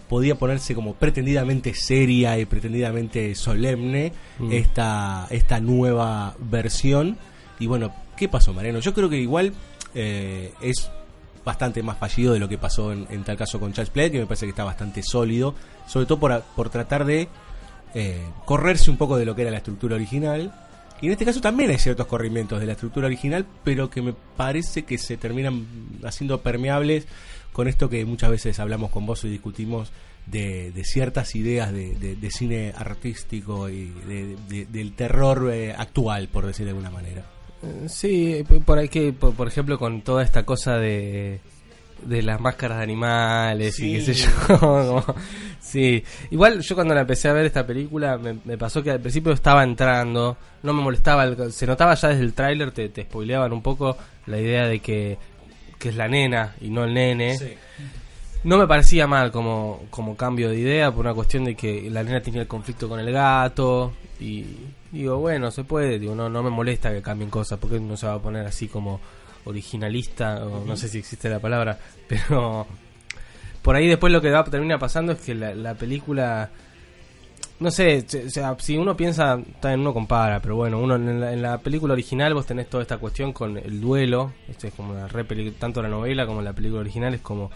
podía 0.09 0.37
ponerse 0.37 0.75
como 0.75 0.95
pretendidamente 0.95 1.75
seria 1.75 2.39
y 2.39 2.45
pretendidamente 2.47 3.35
solemne 3.35 4.13
Mm. 4.39 4.53
esta, 4.53 5.27
esta 5.31 5.61
nueva 5.61 6.35
versión. 6.39 7.19
Y 7.59 7.67
bueno, 7.67 7.93
¿qué 8.17 8.29
pasó, 8.29 8.53
Mariano? 8.55 8.79
Yo 8.81 8.95
creo 8.95 9.09
que 9.11 9.19
igual 9.19 9.53
eh, 9.95 10.53
es 10.63 10.91
bastante 11.45 11.83
más 11.83 11.99
fallido 11.99 12.33
de 12.33 12.39
lo 12.39 12.49
que 12.49 12.59
pasó 12.59 12.93
en, 12.93 13.25
tal 13.25 13.37
caso 13.37 13.61
con 13.61 13.73
Charles 13.73 13.91
Play, 13.91 14.11
que 14.11 14.19
me 14.19 14.27
parece 14.27 14.47
que 14.47 14.51
está 14.51 14.65
bastante 14.65 15.03
sólido, 15.03 15.55
sobre 15.87 16.07
todo 16.07 16.19
por, 16.19 16.43
por 16.57 16.71
tratar 16.71 17.05
de 17.05 17.29
eh, 17.95 18.21
correrse 18.45 18.91
un 18.91 18.97
poco 18.97 19.17
de 19.17 19.25
lo 19.27 19.35
que 19.35 19.43
era 19.43 19.51
la 19.51 19.59
estructura 19.59 19.97
original. 19.97 20.53
Y 21.01 21.07
en 21.07 21.13
este 21.13 21.25
caso 21.25 21.41
también 21.41 21.71
hay 21.71 21.79
ciertos 21.79 22.07
corrimientos 22.07 22.61
de 22.61 22.67
la 22.67 22.73
estructura 22.73 23.07
original, 23.07 23.45
pero 23.63 23.91
que 23.91 24.01
me 24.01 24.15
parece 24.37 24.85
que 24.85 24.97
se 24.97 25.17
terminan 25.17 25.67
haciendo 26.05 26.41
permeables 26.41 27.07
con 27.53 27.69
esto 27.69 27.89
que 27.91 28.05
muchas 28.05 28.31
veces 28.31 28.59
hablamos 28.59 28.91
con 28.91 29.05
vos 29.05 29.23
y 29.25 29.29
discutimos 29.29 29.93
de, 30.27 30.73
de 30.73 30.85
ciertas 30.85 31.35
ideas 31.35 31.73
de, 31.73 31.95
de- 31.97 32.17
de 32.17 32.31
cine 32.31 32.73
artístico 32.77 33.69
y 33.69 33.91
de- 34.09 34.37
de- 34.49 34.65
del 34.67 34.93
terror 34.95 35.51
eh, 35.53 35.75
actual, 35.77 36.29
por 36.29 36.47
decir 36.47 36.65
de 36.65 36.71
alguna 36.71 36.91
manera. 36.91 37.25
Sí, 37.89 38.45
por 38.65 38.79
ahí 38.79 38.89
que, 38.89 39.13
por, 39.13 39.35
por 39.35 39.49
ejemplo, 39.49 39.79
con 39.79 40.03
toda 40.03 40.23
esta 40.23 40.45
cosa 40.45 40.77
de 40.79 41.41
de 42.05 42.21
las 42.21 42.39
máscaras 42.39 42.79
de 42.79 42.85
animales 42.85 43.79
y 43.81 43.95
qué 43.95 44.01
sé 44.03 44.15
Sí. 44.15 44.29
yo. 44.49 44.59
como- 44.61 45.05
sí, 45.59 46.05
igual 46.31 46.61
yo 46.61 46.75
cuando 46.75 46.93
la 46.95 47.01
empecé 47.03 47.29
a 47.29 47.33
ver 47.33 47.47
esta 47.47 47.67
película 47.67 48.19
me, 48.19 48.37
me 48.45 48.59
pasó 48.59 48.83
que 48.83 48.91
al 48.91 49.01
principio 49.01 49.33
estaba 49.33 49.63
entrando, 49.65 50.37
no 50.63 50.73
me 50.75 50.83
molestaba, 50.83 51.25
el- 51.25 51.51
se 51.53 51.67
notaba 51.67 51.95
ya 51.95 52.09
desde 52.09 52.23
el 52.25 52.35
tráiler, 52.35 52.73
te, 52.73 52.91
te 52.91 53.05
spoileaban 53.05 53.53
un 53.55 53.63
poco 53.63 53.97
la 54.27 54.39
idea 54.39 54.67
de 54.67 54.81
que, 54.81 55.17
que 55.79 55.89
es 55.91 55.97
la 55.97 56.07
nena 56.09 56.55
y 56.61 56.69
no 56.69 56.85
el 56.85 56.93
nene. 56.93 57.39
No 58.45 58.59
me 58.59 58.67
parecía 58.67 59.07
mal 59.07 59.33
como, 59.33 59.85
como 59.91 60.17
cambio 60.17 60.51
de 60.51 60.59
idea 60.59 60.91
por 60.93 61.01
una 61.07 61.15
cuestión 61.15 61.45
de 61.45 61.55
que 61.55 61.89
la 61.91 62.03
nena 62.03 62.21
tenía 62.21 62.43
el 62.43 62.47
conflicto 62.47 62.89
con 62.89 63.01
el 63.01 63.11
gato 63.11 63.93
y 64.21 64.45
digo, 64.93 65.17
bueno, 65.19 65.51
se 65.51 65.65
puede, 65.65 65.99
digo, 65.99 66.15
no, 66.15 66.29
no 66.29 66.43
me 66.43 66.51
molesta 66.51 66.93
que 66.93 67.01
cambien 67.01 67.31
cosas 67.31 67.59
porque 67.59 67.81
no 67.81 67.97
se 67.97 68.07
va 68.07 68.15
a 68.15 68.19
poner 68.23 68.47
así 68.47 68.69
como 68.69 69.01
originalista, 69.47 70.45
o 70.45 70.65
no 70.65 70.77
sé 70.77 70.89
si 70.89 70.99
existe 70.99 71.29
la 71.29 71.39
palabra, 71.41 71.79
pero 72.09 72.67
por 73.63 73.77
ahí 73.77 73.89
después 73.89 74.13
lo 74.13 74.21
que 74.21 74.31
va, 74.31 74.45
termina 74.45 74.79
pasando 74.79 75.13
es 75.13 75.21
que 75.21 75.35
la, 75.35 75.55
la 75.55 75.75
película, 75.75 76.51
no 77.61 77.71
sé, 77.71 78.05
se- 78.07 78.27
o 78.27 78.31
sea, 78.31 78.57
si 78.59 78.77
uno 78.77 78.95
piensa, 78.97 79.39
también 79.61 79.81
uno 79.81 79.95
compara, 79.95 80.41
pero 80.41 80.57
bueno, 80.57 80.79
uno 80.79 80.97
en 80.97 81.19
la, 81.21 81.33
en 81.33 81.41
la 81.43 81.59
película 81.59 81.95
original 81.95 82.35
vos 82.35 82.47
tenés 82.47 82.69
toda 82.69 82.83
esta 82.83 82.99
cuestión 82.99 83.33
con 83.33 83.57
el 83.57 83.81
duelo, 83.81 84.33
este 84.49 84.69
es 84.69 84.75
como 84.75 84.93
una 84.93 85.09
re 85.09 85.25
tanto 85.59 85.83
la 85.83 85.89
novela 85.89 86.27
como 86.27 86.43
la 86.43 86.53
película 86.53 86.81
original 86.83 87.15
es 87.15 87.21
como 87.23 87.51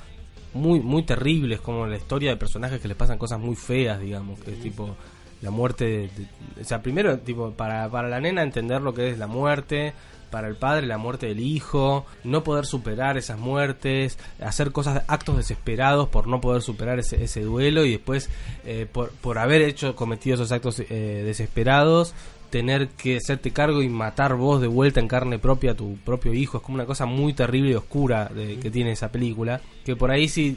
muy 0.54 0.80
muy 0.80 1.02
terrible, 1.02 1.56
es 1.56 1.60
como 1.60 1.86
la 1.86 1.96
historia 1.96 2.30
de 2.30 2.36
personajes 2.36 2.80
que 2.80 2.88
les 2.88 2.96
pasan 2.96 3.18
cosas 3.18 3.38
muy 3.38 3.56
feas, 3.56 4.00
digamos, 4.00 4.38
que 4.40 4.52
es 4.52 4.60
tipo 4.60 4.96
la 5.42 5.50
muerte 5.50 5.84
de- 6.16 6.62
o 6.62 6.64
sea, 6.64 6.82
primero 6.82 7.18
tipo 7.18 7.52
para 7.52 7.88
para 7.90 8.08
la 8.08 8.20
nena 8.20 8.42
entender 8.42 8.80
lo 8.80 8.92
que 8.94 9.10
es 9.10 9.18
la 9.18 9.26
muerte, 9.28 9.92
para 10.30 10.48
el 10.48 10.56
padre 10.56 10.86
la 10.86 10.98
muerte 10.98 11.26
del 11.26 11.40
hijo, 11.40 12.04
no 12.24 12.42
poder 12.44 12.66
superar 12.66 13.16
esas 13.16 13.38
muertes, 13.38 14.18
hacer 14.42 14.72
cosas, 14.72 15.04
actos 15.06 15.36
desesperados 15.38 16.08
por 16.08 16.26
no 16.26 16.40
poder 16.40 16.60
superar 16.60 16.98
ese, 16.98 17.22
ese 17.24 17.40
duelo 17.42 17.84
y 17.86 17.92
después 17.92 18.28
eh, 18.66 18.86
por, 18.92 19.10
por 19.10 19.38
haber 19.38 19.62
hecho, 19.62 19.94
cometido 19.96 20.34
esos 20.34 20.52
actos 20.52 20.80
eh, 20.80 21.22
desesperados, 21.24 22.14
tener 22.50 22.88
que 22.88 23.18
hacerte 23.18 23.50
cargo 23.50 23.82
y 23.82 23.88
matar 23.88 24.34
vos 24.34 24.60
de 24.60 24.66
vuelta 24.66 25.00
en 25.00 25.08
carne 25.08 25.38
propia 25.38 25.72
a 25.72 25.74
tu 25.74 25.96
propio 25.96 26.32
hijo. 26.32 26.58
Es 26.58 26.62
como 26.62 26.76
una 26.76 26.86
cosa 26.86 27.06
muy 27.06 27.34
terrible 27.34 27.70
y 27.70 27.74
oscura 27.74 28.26
de, 28.26 28.58
que 28.58 28.70
tiene 28.70 28.92
esa 28.92 29.10
película. 29.10 29.60
Que 29.84 29.96
por 29.96 30.10
ahí 30.10 30.28
si 30.28 30.56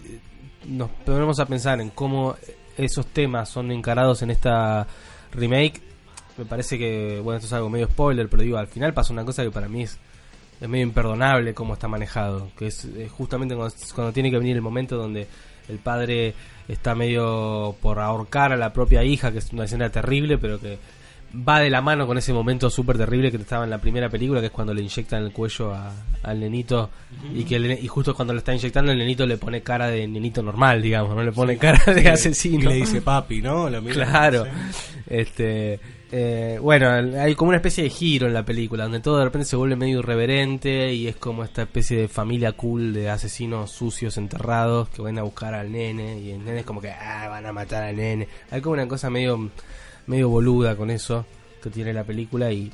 nos 0.66 0.90
ponemos 1.06 1.40
a 1.40 1.46
pensar 1.46 1.82
en 1.82 1.90
cómo 1.90 2.36
esos 2.78 3.06
temas 3.08 3.50
son 3.50 3.72
encarados 3.72 4.22
en 4.22 4.32
esta 4.32 4.88
remake, 5.32 5.82
me 6.38 6.46
parece 6.46 6.78
que, 6.78 7.20
bueno, 7.22 7.38
esto 7.38 7.48
es 7.48 7.54
algo 7.54 7.70
medio 7.70 7.88
spoiler, 7.88 8.30
pero 8.30 8.44
digo, 8.44 8.58
al 8.58 8.68
final 8.68 8.94
pasa 8.94 9.14
una 9.14 9.26
cosa 9.26 9.44
que 9.44 9.52
para 9.52 9.68
mí 9.68 9.84
es, 9.84 10.00
es 10.60 10.70
medio 10.70 10.86
imperdonable 10.86 11.54
cómo 11.54 11.74
está 11.74 11.88
manejado, 11.88 12.50
que 12.58 12.68
es, 12.68 12.86
eh, 12.86 13.10
justamente 13.10 13.56
cuando, 13.56 13.76
cuando 13.94 14.14
tiene 14.14 14.32
que 14.32 14.38
venir 14.38 14.56
el 14.56 14.62
momento 14.62 14.98
donde 14.98 15.28
el 15.68 15.80
padre 15.80 16.34
está 16.68 16.96
medio 16.96 17.76
por 17.82 18.00
ahorcar 18.00 18.54
a 18.54 18.58
la 18.58 18.72
propia 18.72 19.04
hija, 19.04 19.32
que 19.32 19.40
es 19.40 19.52
una 19.52 19.66
escena 19.66 19.90
terrible, 19.90 20.38
pero 20.38 20.60
que 20.60 20.80
va 21.48 21.60
de 21.60 21.70
la 21.70 21.82
mano 21.82 22.06
con 22.08 22.18
ese 22.18 22.34
momento 22.34 22.70
súper 22.70 22.98
terrible 22.98 23.32
que 23.32 23.38
estaba 23.38 23.64
en 23.64 23.70
la 23.70 23.78
primera 23.80 24.10
película, 24.10 24.40
que 24.42 24.48
es 24.48 24.52
cuando 24.52 24.74
le 24.74 24.82
inyectan 24.82 25.24
el 25.24 25.32
cuello 25.32 25.74
a- 25.74 25.92
al 26.24 26.40
nenito 26.40 26.90
y 27.34 27.44
que 27.46 27.56
el 27.56 27.72
y 27.84 27.88
justo 27.88 28.14
cuando 28.14 28.34
le 28.34 28.40
está 28.40 28.54
inyectando 28.54 28.92
el 28.92 28.98
nenito 28.98 29.26
le 29.26 29.38
pone 29.38 29.62
cara 29.62 29.88
de 29.88 30.08
nenito 30.08 30.44
normal, 30.44 30.82
digamos, 30.82 31.16
no 31.16 31.24
le 31.24 31.32
pone 31.32 31.58
cara 31.58 31.82
de 31.94 32.10
asesino. 32.10 32.70
Y 32.70 32.74
le 32.74 32.76
dice 32.76 33.02
papi, 33.02 33.42
¿no? 33.42 33.70
Lo 33.70 33.82
mira, 33.82 34.06
Claro. 34.06 34.46
sí. 34.46 34.50
Este, 35.08 35.80
eh, 36.12 36.60
bueno, 36.62 36.90
hay 37.20 37.36
como 37.36 37.50
una 37.50 37.58
especie 37.58 37.84
de 37.84 37.90
giro 37.90 38.28
en 38.28 38.34
la 38.34 38.44
película, 38.46 38.84
donde 38.84 39.00
todo 39.00 39.18
de 39.18 39.26
repente 39.26 39.46
se 39.46 39.56
vuelve 39.56 39.76
medio 39.76 40.00
irreverente 40.00 40.94
y 40.94 41.08
es 41.08 41.16
como 41.16 41.44
esta 41.44 41.64
especie 41.64 41.98
de 41.98 42.08
familia 42.08 42.52
cool 42.54 42.94
de 42.94 43.10
asesinos 43.10 43.72
sucios 43.72 44.18
enterrados 44.18 44.90
que 44.90 45.02
van 45.02 45.18
a 45.18 45.24
buscar 45.24 45.54
al 45.54 45.72
nene 45.72 46.20
y 46.20 46.32
el 46.32 46.44
nene 46.44 46.60
es 46.60 46.66
como 46.66 46.82
que 46.82 46.92
ah, 46.92 47.28
van 47.30 47.46
a 47.46 47.52
matar 47.54 47.84
al 47.84 47.96
nene. 47.96 48.28
Hay 48.52 48.62
como 48.62 48.74
una 48.74 48.88
cosa 48.88 49.10
medio 49.10 49.50
medio 50.12 50.30
boluda 50.30 50.76
con 50.76 50.90
eso 50.92 51.26
que 51.64 51.70
tiene 51.70 51.94
la 51.94 52.04
película 52.04 52.52
y, 52.52 52.72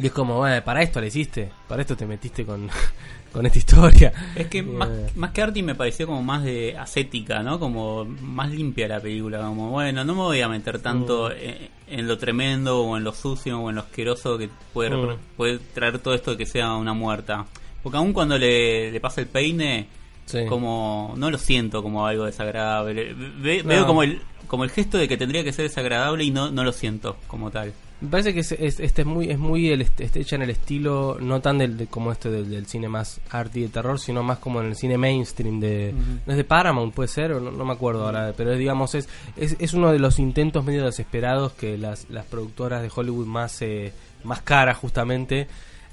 y 0.00 0.06
es 0.06 0.12
como, 0.12 0.36
bueno, 0.38 0.62
para 0.64 0.82
esto 0.82 1.00
la 1.00 1.06
hiciste, 1.06 1.50
para 1.68 1.82
esto 1.82 1.96
te 1.96 2.04
metiste 2.06 2.44
con, 2.44 2.68
con 3.32 3.46
esta 3.46 3.58
historia. 3.58 4.12
Es 4.34 4.46
que 4.48 4.58
Eh, 4.58 4.62
más, 4.62 4.88
más 5.16 5.30
que 5.32 5.42
arty 5.42 5.62
me 5.62 5.74
pareció 5.74 6.06
como 6.06 6.22
más 6.22 6.42
de 6.44 6.76
ascética, 6.76 7.42
¿no? 7.42 7.58
Como 7.58 8.04
más 8.04 8.50
limpia 8.50 8.86
la 8.88 9.00
película, 9.00 9.38
como 9.38 9.70
bueno, 9.70 10.04
no 10.04 10.14
me 10.14 10.20
voy 10.22 10.40
a 10.40 10.48
meter 10.48 10.80
tanto 10.80 11.28
Mm. 11.30 11.32
en, 11.40 11.98
en 12.00 12.08
lo 12.08 12.18
tremendo 12.18 12.80
o 12.82 12.96
en 12.96 13.04
lo 13.04 13.12
sucio 13.12 13.60
o 13.60 13.68
en 13.70 13.76
lo 13.76 13.82
asqueroso 13.82 14.36
que 14.38 14.48
puede, 14.72 14.90
Mm. 14.96 15.16
puede 15.36 15.58
traer 15.58 15.98
todo 16.00 16.14
esto 16.14 16.32
de 16.32 16.36
que 16.38 16.46
sea 16.46 16.74
una 16.74 16.92
muerta. 16.92 17.46
Porque 17.82 17.98
aun 17.98 18.12
cuando 18.12 18.36
le, 18.38 18.90
le 18.90 19.00
pasa 19.00 19.20
el 19.20 19.26
peine, 19.28 19.86
Sí. 20.26 20.46
como 20.46 21.14
no 21.16 21.30
lo 21.30 21.38
siento 21.38 21.82
como 21.82 22.06
algo 22.06 22.24
desagradable. 22.24 23.14
Ve- 23.40 23.62
No. 23.62 23.68
Veo 23.68 23.86
como 23.86 24.02
el 24.02 24.20
como 24.46 24.64
el 24.64 24.70
gesto 24.70 24.98
de 24.98 25.08
que 25.08 25.16
tendría 25.16 25.42
que 25.42 25.52
ser 25.52 25.64
desagradable 25.64 26.22
y 26.24 26.30
no, 26.30 26.50
no 26.50 26.64
lo 26.64 26.72
siento 26.72 27.16
como 27.26 27.50
tal. 27.50 27.72
Me 28.00 28.08
parece 28.10 28.34
que 28.34 28.40
es, 28.40 28.52
es- 28.52 28.78
este 28.80 29.02
es 29.02 29.06
muy 29.06 29.30
es 29.30 29.38
muy 29.38 29.70
el, 29.70 29.80
est- 29.80 30.00
está 30.00 30.18
hecha 30.18 30.36
en 30.36 30.42
el 30.42 30.50
estilo 30.50 31.16
no 31.20 31.40
tan 31.40 31.58
del 31.58 31.76
de- 31.78 31.86
como 31.86 32.12
este 32.12 32.30
del, 32.30 32.50
del 32.50 32.66
cine 32.66 32.88
más 32.88 33.20
arty 33.30 33.62
de 33.62 33.68
terror 33.68 33.98
sino 33.98 34.22
más 34.22 34.38
como 34.38 34.60
en 34.60 34.66
el 34.68 34.76
cine 34.76 34.98
mainstream 34.98 35.60
de 35.60 35.94
no 36.26 36.32
es 36.32 36.36
de 36.36 36.44
Paramount 36.44 36.92
puede 36.94 37.08
ser 37.08 37.32
o 37.32 37.40
no, 37.40 37.50
no 37.50 37.64
me 37.64 37.72
acuerdo 37.72 38.04
ahora 38.04 38.34
pero 38.36 38.52
es, 38.52 38.58
digamos 38.58 38.94
es, 38.94 39.08
es 39.36 39.56
es 39.58 39.72
uno 39.72 39.90
de 39.92 39.98
los 39.98 40.18
intentos 40.18 40.64
medio 40.64 40.84
desesperados 40.84 41.52
que 41.52 41.78
las, 41.78 42.08
las 42.10 42.26
productoras 42.26 42.82
de 42.82 42.90
Hollywood 42.94 43.26
más 43.26 43.62
eh, 43.62 43.92
más 44.24 44.42
caras 44.42 44.76
justamente 44.76 45.46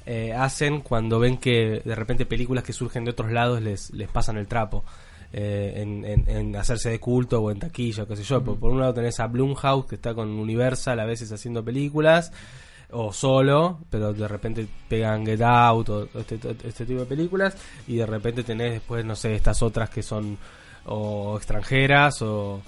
eh, 0.05 0.33
hacen 0.33 0.81
cuando 0.81 1.19
ven 1.19 1.37
que 1.37 1.81
de 1.85 1.95
repente 1.95 2.25
películas 2.25 2.63
que 2.63 2.73
surgen 2.73 3.05
de 3.05 3.11
otros 3.11 3.31
lados 3.31 3.61
les 3.61 3.91
les 3.91 4.09
pasan 4.09 4.37
el 4.37 4.47
trapo 4.47 4.83
eh, 5.33 5.73
en, 5.77 6.03
en- 6.05 6.27
en 6.29 6.55
hacerse 6.55 6.89
de 6.89 6.99
culto 6.99 7.41
o 7.41 7.51
en 7.51 7.59
taquilla, 7.59 8.05
qué 8.05 8.15
sé 8.17 8.23
yo. 8.23 8.43
Por, 8.43 8.59
por 8.59 8.71
un 8.71 8.79
lado 8.79 8.93
tenés 8.93 9.19
a 9.19 9.27
Blumhouse, 9.27 9.85
que 9.85 9.95
está 9.95 10.13
con 10.13 10.29
Universal 10.29 10.99
a 10.99 11.05
veces 11.05 11.31
haciendo 11.31 11.63
películas, 11.63 12.31
o 12.93 13.13
solo, 13.13 13.79
pero 13.89 14.11
de 14.11 14.27
repente 14.27 14.67
pegan 14.89 15.25
Get 15.25 15.41
Out 15.41 15.89
o 15.89 16.09
este, 16.19 16.37
este 16.65 16.85
tipo 16.85 16.99
de 17.01 17.05
películas, 17.05 17.55
y 17.87 17.95
de 17.95 18.05
repente 18.05 18.43
tenés 18.43 18.73
después, 18.73 19.05
no 19.05 19.15
sé, 19.15 19.33
estas 19.35 19.61
otras 19.63 19.89
que 19.89 20.03
son 20.03 20.37
o 20.85 21.37
extranjeras 21.37 22.21
o, 22.23 22.59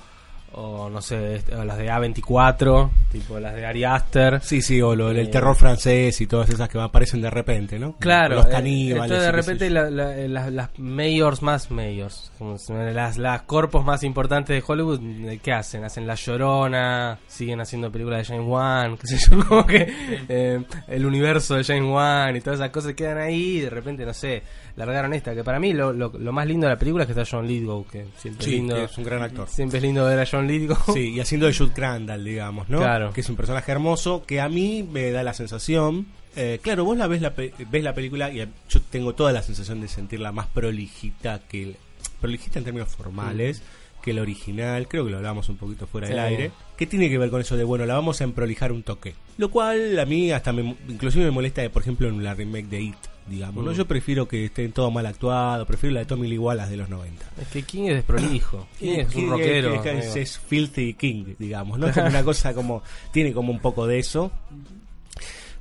o 0.54 0.90
no 0.90 1.02
sé, 1.02 1.36
est- 1.36 1.52
o 1.54 1.64
las 1.64 1.78
de 1.78 1.90
A24, 1.90 2.90
tipo 3.12 3.40
las 3.40 3.56
de 3.56 3.66
Ari 3.66 3.84
Aster. 3.84 4.42
Sí, 4.42 4.62
sí, 4.62 4.82
o 4.82 4.96
lo, 4.96 5.10
el 5.12 5.18
Eh, 5.20 5.28
terror 5.28 5.56
francés 5.56 6.20
y 6.22 6.28
todas 6.28 6.50
esas 6.50 6.70
que 6.70 6.80
aparecen 6.80 7.22
de 7.22 7.30
repente, 7.30 7.80
¿no? 7.80 7.96
Claro, 8.00 8.36
Los 8.36 8.46
eh, 8.48 8.50
caníbales. 8.50 9.20
de 9.22 9.32
repente 9.32 9.68
yo. 9.68 9.74
la- 9.74 9.90
la- 9.90 10.18
eh, 10.18 10.28
las, 10.28 10.70
mayors 10.78 11.42
más 11.42 11.72
mayors, 11.72 12.32
como 12.38 12.58
las, 12.70 13.18
las 13.18 13.42
corpos 13.44 13.84
más 13.86 14.04
importantes 14.04 14.56
de 14.56 14.64
Hollywood, 14.66 15.00
¿qué 15.42 15.52
hacen? 15.54 15.84
Hacen 15.84 16.08
La 16.08 16.16
Llorona, 16.16 17.20
siguen 17.28 17.62
haciendo 17.62 17.92
películas 17.92 18.20
de 18.28 18.34
James 18.36 18.48
Wan, 18.48 18.98
qué 18.98 19.08
sé 19.08 19.18
yo, 19.18 19.44
como 19.48 19.66
que 19.66 19.92
eh, 20.30 20.64
el 20.88 21.06
universo 21.06 21.56
de 21.56 21.64
James 21.64 21.90
Wan 21.92 22.36
y 22.36 22.42
todas 22.42 22.60
esas 22.60 22.70
cosas 22.72 22.94
quedan 22.94 23.18
ahí 23.18 23.58
y 23.58 23.62
de 23.62 23.70
repente, 23.70 24.06
no 24.06 24.14
sé, 24.14 24.44
largaron 24.76 25.14
esta, 25.14 25.34
que 25.36 25.44
para 25.44 25.60
mí 25.60 25.74
lo, 25.74 25.94
lo, 25.94 26.12
lo 26.18 26.32
más 26.32 26.48
lindo 26.48 26.68
de 26.68 26.74
la 26.74 26.80
película 26.80 27.04
es 27.04 27.08
que 27.14 27.20
está 27.20 27.30
John 27.30 27.48
Lithgow, 27.48 27.86
que 27.86 28.06
siempre 28.18 28.46
Sí, 28.46 28.52
es 28.52 28.58
lindo. 28.58 28.78
es 28.78 28.98
un 28.98 29.04
gran 29.04 29.22
actor. 29.24 29.48
Siempre 29.48 29.78
es 29.78 29.84
lindo 29.84 30.06
ver 30.06 30.20
a 30.20 30.26
John 30.30 30.43
Lithgow. 30.48 30.94
Sí, 30.94 31.12
y 31.12 31.20
haciendo 31.20 31.48
de 31.48 31.54
Jude 31.54 31.74
Crandall, 31.74 32.24
digamos, 32.24 32.70
¿no? 32.70 32.80
Claro. 32.80 33.14
Que 33.14 33.22
es 33.22 33.30
un 33.30 33.36
personaje 33.36 33.72
hermoso 33.72 34.24
que 34.26 34.42
a 34.42 34.50
mí 34.50 34.88
me 34.92 35.12
da 35.12 35.24
la 35.24 35.34
sensación. 35.34 36.08
eh, 36.36 36.60
claro, 36.62 36.84
vos 36.86 36.98
la 36.98 37.08
ves 37.08 37.22
la, 37.22 37.34
pe- 37.36 37.54
ves 37.72 37.84
la 37.84 37.94
película 37.94 38.32
y 38.32 38.38
yo 38.70 38.82
tengo 38.90 39.14
toda 39.14 39.32
la 39.32 39.44
sensación 39.44 39.82
de 39.82 39.88
sentirla 39.88 40.32
más 40.32 40.48
prolijita 40.48 41.40
que 41.48 41.64
el- 41.64 41.78
prolijita 42.22 42.60
en 42.60 42.66
términos 42.66 42.90
formales 42.90 43.62
que 44.02 44.12
el 44.12 44.20
original, 44.20 44.88
creo 44.90 45.06
que 45.06 45.12
lo 45.12 45.18
hablamos 45.18 45.48
un 45.48 45.56
poquito 45.56 45.88
fuera 45.88 46.10
del 46.10 46.20
aire, 46.20 46.52
que 46.76 46.86
tiene 46.86 47.10
que 47.10 47.18
ver 47.18 47.30
con 47.30 47.40
eso 47.40 47.56
de, 47.56 47.64
bueno, 47.64 47.86
la 47.86 47.94
vamos 47.94 48.20
a 48.20 48.26
emprolijar 48.26 48.74
un 48.74 48.84
toque. 48.84 49.16
Lo 49.38 49.50
cual 49.50 49.98
a 49.98 50.06
mí 50.06 50.30
hasta 50.32 50.52
me, 50.52 50.76
inclusive 50.90 51.24
me 51.24 51.32
molesta, 51.32 51.68
por 51.70 51.84
ejemplo, 51.84 52.10
en 52.10 52.22
la 52.22 52.34
remake 52.34 52.68
de 52.68 52.82
It, 52.82 52.96
digamos, 53.28 53.64
¿no? 53.64 53.72
Mm. 53.72 53.76
Yo 53.76 53.86
prefiero 53.88 54.28
que 54.28 54.46
esté 54.46 54.68
todo 54.70 54.92
mal 54.92 55.06
actuado, 55.06 55.66
prefiero 55.66 55.94
la 55.96 56.00
de 56.02 56.06
Tommy 56.06 56.28
Lee 56.28 56.38
Wallace 56.38 56.72
de 56.72 56.78
los 56.78 56.90
90. 56.90 57.26
Es 57.42 57.48
que 57.48 57.64
King 57.64 57.84
es 57.86 57.96
desprolijo. 57.96 58.68
King 58.80 58.90
es 59.00 59.08
King 59.08 59.24
un 59.24 59.30
rockero. 59.32 59.84
es, 59.84 60.16
es- 60.16 60.38
filthy 60.40 60.94
king, 60.96 61.36
digamos, 61.40 61.80
¿no? 61.80 61.88
Es 61.88 61.94
como 61.96 62.08
una 62.10 62.24
cosa 62.24 62.54
como, 62.54 62.84
tiene 63.12 63.34
como 63.34 63.52
un 63.52 63.60
poco 63.60 63.88
de 63.88 64.00
eso. 64.00 64.32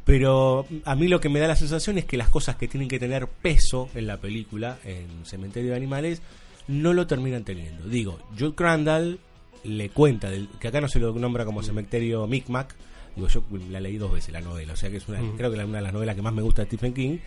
Pero 0.05 0.67
a 0.85 0.97
mí 0.97 1.07
lo 1.07 1.21
que 1.21 1.29
me 1.29 1.39
da 1.39 1.47
la 1.47 1.55
sensación 1.57 1.97
es 1.99 2.05
que 2.05 2.17
las 2.17 2.29
cosas 2.29 2.57
que 2.57 2.67
tienen 2.67 2.89
que 2.89 2.99
tener 2.99 3.29
peso 3.29 3.89
en 3.95 4.09
la 4.09 4.17
película, 4.17 4.79
en 4.85 5.25
Cementerio 5.25 5.71
de 5.71 5.77
Animales, 5.77 6.23
no 6.67 6.93
lo 6.93 7.07
terminan 7.07 7.45
teniendo. 7.45 7.85
Digo, 7.89 8.19
Jude 8.37 8.55
Crandall 8.57 9.21
le 9.63 9.91
cuenta, 9.91 10.29
del, 10.29 10.49
que 10.61 10.69
acá 10.69 10.81
no 10.81 10.89
se 10.89 10.99
lo 10.99 11.13
nombra 11.13 11.45
como 11.45 11.63
Cementerio 11.63 12.27
Micmac, 12.27 12.75
digo, 13.15 13.29
yo 13.29 13.45
la 13.71 13.79
leí 13.79 13.97
dos 13.97 14.11
veces 14.11 14.33
la 14.33 14.41
novela, 14.41 14.73
o 14.73 14.77
sea 14.77 14.91
que 14.91 14.97
es 14.97 15.07
una, 15.07 15.21
Mm. 15.23 15.37
creo 15.37 15.53
que 15.53 15.59
es 15.61 15.65
una 15.65 15.79
de 15.79 15.85
las 15.85 15.93
novelas 15.93 16.17
que 16.17 16.23
más 16.23 16.33
me 16.33 16.43
gusta 16.43 16.63
de 16.63 16.67
Stephen 16.67 16.95
King. 16.95 17.19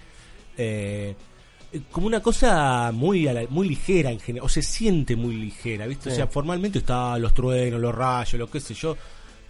Eh, 0.57 1.15
como 1.91 2.07
una 2.07 2.21
cosa 2.21 2.91
muy 2.93 3.27
muy 3.49 3.67
ligera 3.67 4.09
en 4.11 4.19
general, 4.19 4.45
o 4.45 4.49
se 4.49 4.61
siente 4.61 5.15
muy 5.17 5.35
ligera, 5.35 5.85
¿viste? 5.87 6.09
O 6.09 6.15
sea, 6.15 6.27
formalmente 6.27 6.79
está 6.79 7.17
los 7.19 7.33
truenos, 7.33 7.81
los 7.81 7.93
rayos, 7.93 8.39
lo 8.39 8.49
que 8.49 8.59
sé 8.61 8.73
yo, 8.73 8.95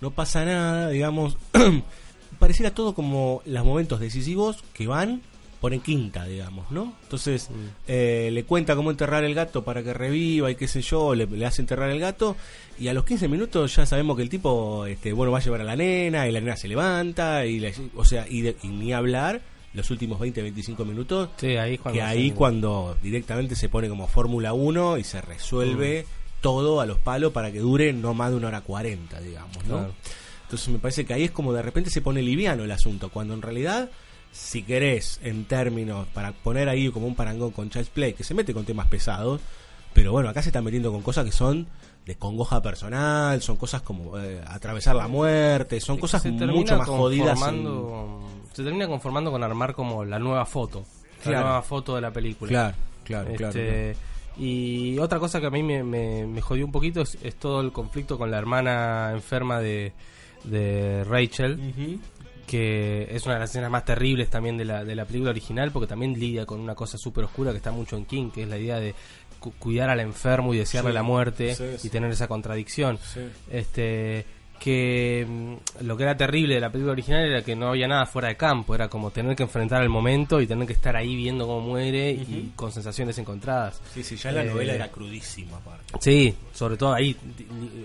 no 0.02 0.10
pasa 0.12 0.44
nada, 0.44 0.90
digamos. 0.90 1.38
Pareciera 2.40 2.72
todo 2.74 2.94
como 2.94 3.42
los 3.46 3.64
momentos 3.66 4.00
decisivos 4.00 4.64
que 4.74 4.88
van 4.88 5.22
por 5.62 5.74
en 5.74 5.80
quinta, 5.82 6.26
digamos, 6.26 6.70
¿no? 6.70 6.94
Entonces, 7.04 7.50
eh, 7.88 8.30
le 8.32 8.44
cuenta 8.44 8.76
cómo 8.76 8.92
enterrar 8.92 9.24
el 9.24 9.34
gato 9.34 9.64
para 9.64 9.84
que 9.84 9.94
reviva 9.94 10.52
y 10.52 10.56
qué 10.56 10.68
sé 10.68 10.82
yo, 10.82 11.16
le, 11.16 11.26
le 11.28 11.46
hace 11.46 11.62
enterrar 11.62 11.90
el 11.92 12.00
gato 12.00 12.36
y 12.78 12.88
a 12.90 12.94
los 12.94 13.06
15 13.06 13.28
minutos 13.30 13.76
ya 13.76 13.86
sabemos 13.86 14.18
que 14.18 14.24
el 14.24 14.30
tipo, 14.30 14.86
este, 14.86 15.14
bueno, 15.14 15.32
va 15.32 15.38
a 15.38 15.42
llevar 15.42 15.62
a 15.62 15.64
la 15.64 15.76
nena 15.76 16.28
y 16.28 16.32
la 16.32 16.40
nena 16.42 16.58
se 16.58 16.68
levanta 16.68 17.46
y, 17.46 17.60
la- 17.60 17.72
o 17.96 18.04
sea, 18.04 18.28
y, 18.30 18.42
de- 18.42 18.58
y 18.64 18.68
ni 18.68 18.94
hablar 18.94 19.42
los 19.76 19.90
últimos 19.92 20.20
20, 20.20 20.42
25 20.42 20.86
minutos 20.86 21.30
Sí, 21.38 21.56
ahí 21.58 21.78
cuando 21.78 21.94
que 21.98 22.02
ahí 22.02 22.30
se- 22.30 22.36
cuando 22.36 22.98
directamente 23.04 23.56
se 23.56 23.70
pone 23.70 23.90
como 23.90 24.08
Fórmula 24.08 24.54
1 24.54 24.98
y 24.98 25.04
se 25.04 25.22
resuelve 25.22 26.06
todo 26.42 26.80
a 26.82 26.86
los 26.86 26.98
palos 27.00 27.32
para 27.32 27.52
que 27.52 27.60
dure 27.60 27.92
no 27.94 28.14
más 28.14 28.32
de 28.32 28.38
una 28.38 28.48
hora 28.50 28.62
40, 28.62 29.20
digamos, 29.20 29.58
¿no? 29.68 29.78
Claro. 29.78 29.94
Entonces 30.44 30.70
me 30.70 30.80
parece 30.80 31.06
que 31.06 31.14
ahí 31.14 31.24
es 31.24 31.32
como 31.32 31.54
de 31.54 31.62
repente 31.62 31.90
se 31.90 32.02
pone 32.02 32.22
liviano 32.22 32.64
el 32.64 32.72
asunto, 32.72 33.10
cuando 33.10 33.34
en 33.34 33.42
realidad, 33.42 33.90
si 34.32 34.62
querés, 34.64 35.20
en 35.24 35.46
términos, 35.46 36.08
para 36.14 36.32
poner 36.34 36.70
ahí 36.70 36.90
como 36.92 37.08
un 37.08 37.16
parangón 37.16 37.52
con 37.52 37.70
Child's 37.72 37.90
Play, 37.90 38.14
que 38.14 38.24
se 38.24 38.34
mete 38.36 38.54
con 38.54 38.64
temas 38.64 38.88
pesados, 38.88 39.42
pero 39.94 40.12
bueno, 40.12 40.30
acá 40.30 40.42
se 40.44 40.50
están 40.50 40.64
metiendo 40.64 40.92
con 40.92 41.02
cosas 41.02 41.26
que 41.26 41.32
son 41.32 41.68
de 42.06 42.14
congoja 42.16 42.62
personal, 42.62 43.42
son 43.42 43.56
cosas 43.58 43.82
como 43.82 44.20
eh, 44.20 44.40
atravesar 44.46 44.96
la 44.96 45.08
muerte, 45.08 45.80
son 45.82 45.96
Es 45.96 46.02
cosas 46.02 46.24
mucho 46.26 46.78
más 46.78 46.88
jodidas. 46.88 47.40
en- 47.42 47.64
Se 48.56 48.64
termina 48.64 48.88
conformando 48.88 49.32
con 49.32 49.44
armar 49.44 49.74
como 49.74 50.06
la 50.06 50.18
nueva 50.18 50.46
foto. 50.46 50.84
Claro. 51.22 51.38
La 51.40 51.44
nueva 51.46 51.62
foto 51.62 51.96
de 51.96 52.02
la 52.02 52.12
película. 52.12 52.50
Claro, 52.50 52.76
claro, 53.04 53.30
Este, 53.32 53.94
claro. 53.94 54.16
Y 54.38 54.98
otra 55.00 55.20
cosa 55.20 55.40
que 55.40 55.48
a 55.48 55.50
mí 55.50 55.64
me, 55.64 55.84
me, 55.84 56.26
me 56.26 56.42
jodió 56.42 56.66
un 56.66 56.72
poquito 56.72 57.02
es, 57.02 57.18
es 57.24 57.36
todo 57.36 57.62
el 57.62 57.72
conflicto 57.72 58.18
con 58.18 58.30
la 58.32 58.38
hermana 58.38 59.12
enferma 59.14 59.60
de, 59.60 59.94
de 60.44 61.04
Rachel, 61.06 62.00
que 62.48 63.08
es 63.10 63.26
una 63.26 63.36
de 63.36 63.40
las 63.42 63.50
escenas 63.50 63.72
más 63.72 63.86
terribles 63.86 64.30
también 64.30 64.58
de 64.58 64.66
la, 64.66 64.84
de 64.84 64.96
la 64.96 65.06
película 65.06 65.32
original, 65.32 65.72
porque 65.72 65.88
también 65.88 66.14
lidia 66.20 66.46
con 66.46 66.60
una 66.60 66.76
cosa 66.76 66.98
súper 66.98 67.24
oscura 67.26 67.52
que 67.52 67.58
está 67.58 67.72
mucho 67.72 67.98
en 67.98 68.06
King, 68.06 68.30
que 68.30 68.44
es 68.44 68.50
la 68.50 68.58
idea 68.58 68.80
de 68.80 68.94
cu- 69.40 69.54
cuidar 69.58 69.90
al 69.90 70.00
enfermo 70.00 70.54
y 70.54 70.58
desearle 70.58 70.92
Sí, 70.92 70.96
la 70.96 71.04
muerte 71.04 71.56
sí, 71.56 71.64
sí. 71.78 71.88
y 71.88 71.90
tener 71.90 72.12
esa 72.12 72.28
contradicción. 72.28 72.98
Sí. 73.02 73.22
Este 73.50 74.26
que 74.60 75.26
mm, 75.28 75.84
lo 75.86 75.96
que 75.98 76.04
era 76.04 76.18
terrible 76.18 76.56
de 76.56 76.62
la 76.62 76.72
película 76.72 76.94
original 76.94 77.26
era 77.26 77.44
que 77.44 77.56
no 77.56 77.68
había 77.70 77.88
nada 77.88 78.06
fuera 78.06 78.30
de 78.30 78.36
campo, 78.38 78.74
era 78.76 78.88
como 78.88 79.12
tener 79.12 79.36
que 79.36 79.44
enfrentar 79.44 79.82
el 79.84 79.90
momento 79.90 80.42
y 80.42 80.48
tener 80.48 80.66
que 80.68 80.74
estar 80.74 80.96
ahí 80.96 81.16
viendo 81.16 81.46
cómo 81.46 81.62
muere 81.62 82.12
y 82.12 82.52
con 82.56 82.72
sensaciones 82.72 83.18
encontradas. 83.18 83.82
Sí, 83.94 84.04
sí, 84.04 84.16
ya 84.16 84.32
la 84.32 84.44
Eh, 84.44 84.46
novela 84.48 84.74
era 84.74 84.92
crudísima 84.92 85.58
aparte. 85.58 85.94
Sí, 86.00 86.34
sobre 86.54 86.78
todo 86.78 86.94
ahí, 86.94 87.16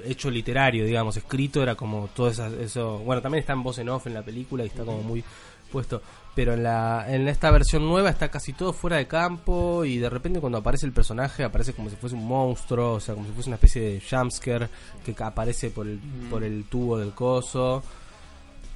hecho 0.04 0.30
literario, 0.30 0.84
digamos, 0.84 1.16
escrito, 1.16 1.62
era 1.62 1.74
como 1.74 2.08
todo 2.08 2.28
esa- 2.28 2.48
eso. 2.60 2.98
Bueno, 2.98 3.20
también 3.22 3.40
está 3.40 3.52
en 3.52 3.62
voz 3.62 3.78
en 3.78 3.88
off 3.88 4.06
en 4.06 4.14
la 4.14 4.22
película 4.22 4.64
y 4.64 4.68
está 4.68 4.84
como 4.84 5.02
muy 5.02 5.22
puesto. 5.70 6.02
Pero 6.34 6.54
en, 6.54 6.62
la, 6.62 7.06
en 7.08 7.26
esta 7.28 7.50
versión 7.50 7.86
nueva 7.86 8.08
está 8.10 8.30
casi 8.30 8.52
todo 8.52 8.72
fuera 8.72 8.96
de 8.98 9.06
campo 9.08 9.84
y 9.84 9.98
de 9.98 10.08
repente 10.08 10.40
cuando 10.40 10.58
aparece 10.58 10.86
el 10.86 10.92
personaje 10.92 11.42
aparece 11.42 11.72
como 11.72 11.90
si 11.90 11.96
fuese 11.96 12.14
un 12.14 12.26
monstruo, 12.26 12.92
o 12.94 13.00
sea, 13.00 13.14
como 13.14 13.26
si 13.26 13.32
fuese 13.32 13.50
una 13.50 13.56
especie 13.56 13.82
de 13.82 14.00
jumpscare 14.08 14.68
que 15.04 15.14
aparece 15.22 15.70
por 15.70 15.86
el, 15.88 15.98
por 16.30 16.44
el 16.44 16.64
tubo 16.64 16.98
del 16.98 17.12
coso. 17.12 17.82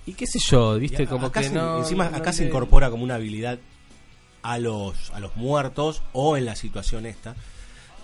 Y 0.06 0.12
qué 0.14 0.26
sé 0.26 0.38
yo, 0.40 0.78
viste, 0.78 1.06
como 1.06 1.30
que 1.32 1.44
se- 1.44 1.50
no. 1.54 1.78
Encima 1.78 2.10
no 2.10 2.16
acá 2.16 2.32
se 2.32 2.44
incorpora 2.46 2.90
como 2.90 3.04
una 3.04 3.14
habilidad 3.14 3.58
a 4.42 4.58
los, 4.58 5.10
a 5.12 5.20
los 5.20 5.34
muertos 5.36 6.02
o 6.12 6.36
en 6.36 6.44
la 6.44 6.56
situación 6.56 7.06
esta, 7.06 7.34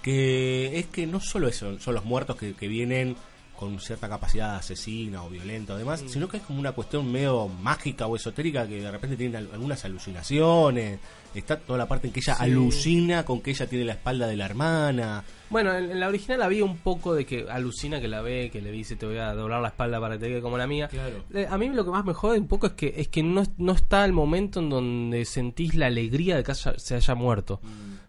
que 0.00 0.78
es 0.78 0.86
que 0.86 1.06
no 1.06 1.20
solo 1.20 1.48
eso, 1.48 1.78
son 1.80 1.94
los 1.94 2.04
muertos 2.04 2.36
que, 2.36 2.54
que 2.54 2.68
vienen 2.68 3.16
con 3.60 3.78
cierta 3.78 4.08
capacidad 4.08 4.56
asesina 4.56 5.22
o 5.22 5.28
violenta 5.30 5.74
o 5.74 5.76
demás, 5.76 6.02
sino 6.08 6.26
que 6.28 6.38
es 6.38 6.42
como 6.42 6.58
una 6.58 6.72
cuestión 6.72 7.12
medio 7.12 7.46
mágica 7.46 8.06
o 8.06 8.16
esotérica 8.16 8.66
que 8.66 8.80
de 8.80 8.90
repente 8.90 9.16
tienen 9.16 9.36
al- 9.36 9.50
algunas 9.52 9.84
alucinaciones, 9.84 10.98
está 11.38 11.56
toda 11.58 11.78
la 11.78 11.86
parte 11.86 12.08
en 12.08 12.12
que 12.12 12.20
ella 12.20 12.34
Sí. 12.34 12.42
alucina 12.44 13.24
con 13.24 13.40
que 13.40 13.50
ella 13.52 13.66
tiene 13.68 13.84
la 13.84 13.92
espalda 13.92 14.26
de 14.26 14.36
la 14.36 14.46
hermana. 14.46 15.22
Bueno, 15.48 15.72
en, 15.74 15.90
en 15.90 16.00
la 16.00 16.08
original 16.08 16.42
había 16.42 16.64
un 16.64 16.76
poco 16.78 17.14
de 17.14 17.24
que 17.24 17.46
alucina 17.48 18.00
que 18.00 18.08
la 18.08 18.20
ve, 18.20 18.50
que 18.52 18.60
le 18.60 18.70
dice 18.70 18.96
te 18.96 19.06
voy 19.06 19.18
a 19.18 19.32
doblar 19.34 19.60
la 19.62 19.68
espalda 19.68 20.00
para 20.00 20.14
que 20.16 20.24
te 20.24 20.28
quede 20.28 20.40
como 20.42 20.58
la 20.58 20.66
mía. 20.66 20.88
Claro. 20.88 21.24
Eh, 21.32 21.46
A 21.50 21.56
mí 21.58 21.68
lo 21.68 21.84
que 21.84 21.90
más 21.90 22.04
me 22.04 22.14
jode 22.14 22.38
un 22.38 22.46
poco 22.48 22.66
es 22.68 22.72
que 22.74 22.94
es 22.96 23.08
que 23.08 23.22
no, 23.22 23.42
no 23.58 23.72
está 23.72 24.04
el 24.04 24.12
momento 24.12 24.60
en 24.60 24.68
donde 24.70 25.24
sentís 25.24 25.74
la 25.74 25.86
alegría 25.86 26.36
de 26.36 26.42
que 26.44 26.52
haya- 26.52 26.78
se 26.78 26.94
haya 26.96 27.14
muerto. 27.14 27.60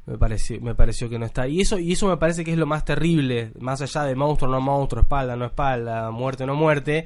Me 0.08 0.18
pareció, 0.18 0.60
me 0.62 0.74
pareció 0.76 1.10
que 1.10 1.20
no 1.20 1.26
está. 1.28 1.48
Y 1.48 1.62
eso, 1.62 1.78
y 1.78 1.92
eso 1.94 2.08
me 2.08 2.18
parece 2.18 2.44
que 2.44 2.52
es 2.52 2.58
lo 2.58 2.66
más 2.66 2.84
terrible, 2.86 3.52
más 3.60 3.82
allá 3.82 4.04
de 4.04 4.16
monstruo, 4.16 4.50
no 4.52 4.60
monstruo, 4.60 5.04
espalda, 5.04 5.36
no 5.36 5.46
espalda, 5.46 6.10
muerte, 6.12 6.46
no 6.46 6.56
muerte. 6.56 7.06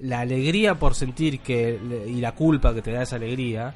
La 0.00 0.20
alegría 0.20 0.74
por 0.74 0.94
sentir 0.96 1.38
que 1.40 1.78
y 2.08 2.20
la 2.20 2.32
culpa 2.34 2.74
que 2.74 2.82
te 2.82 2.90
da 2.90 3.02
esa 3.02 3.16
alegría 3.16 3.72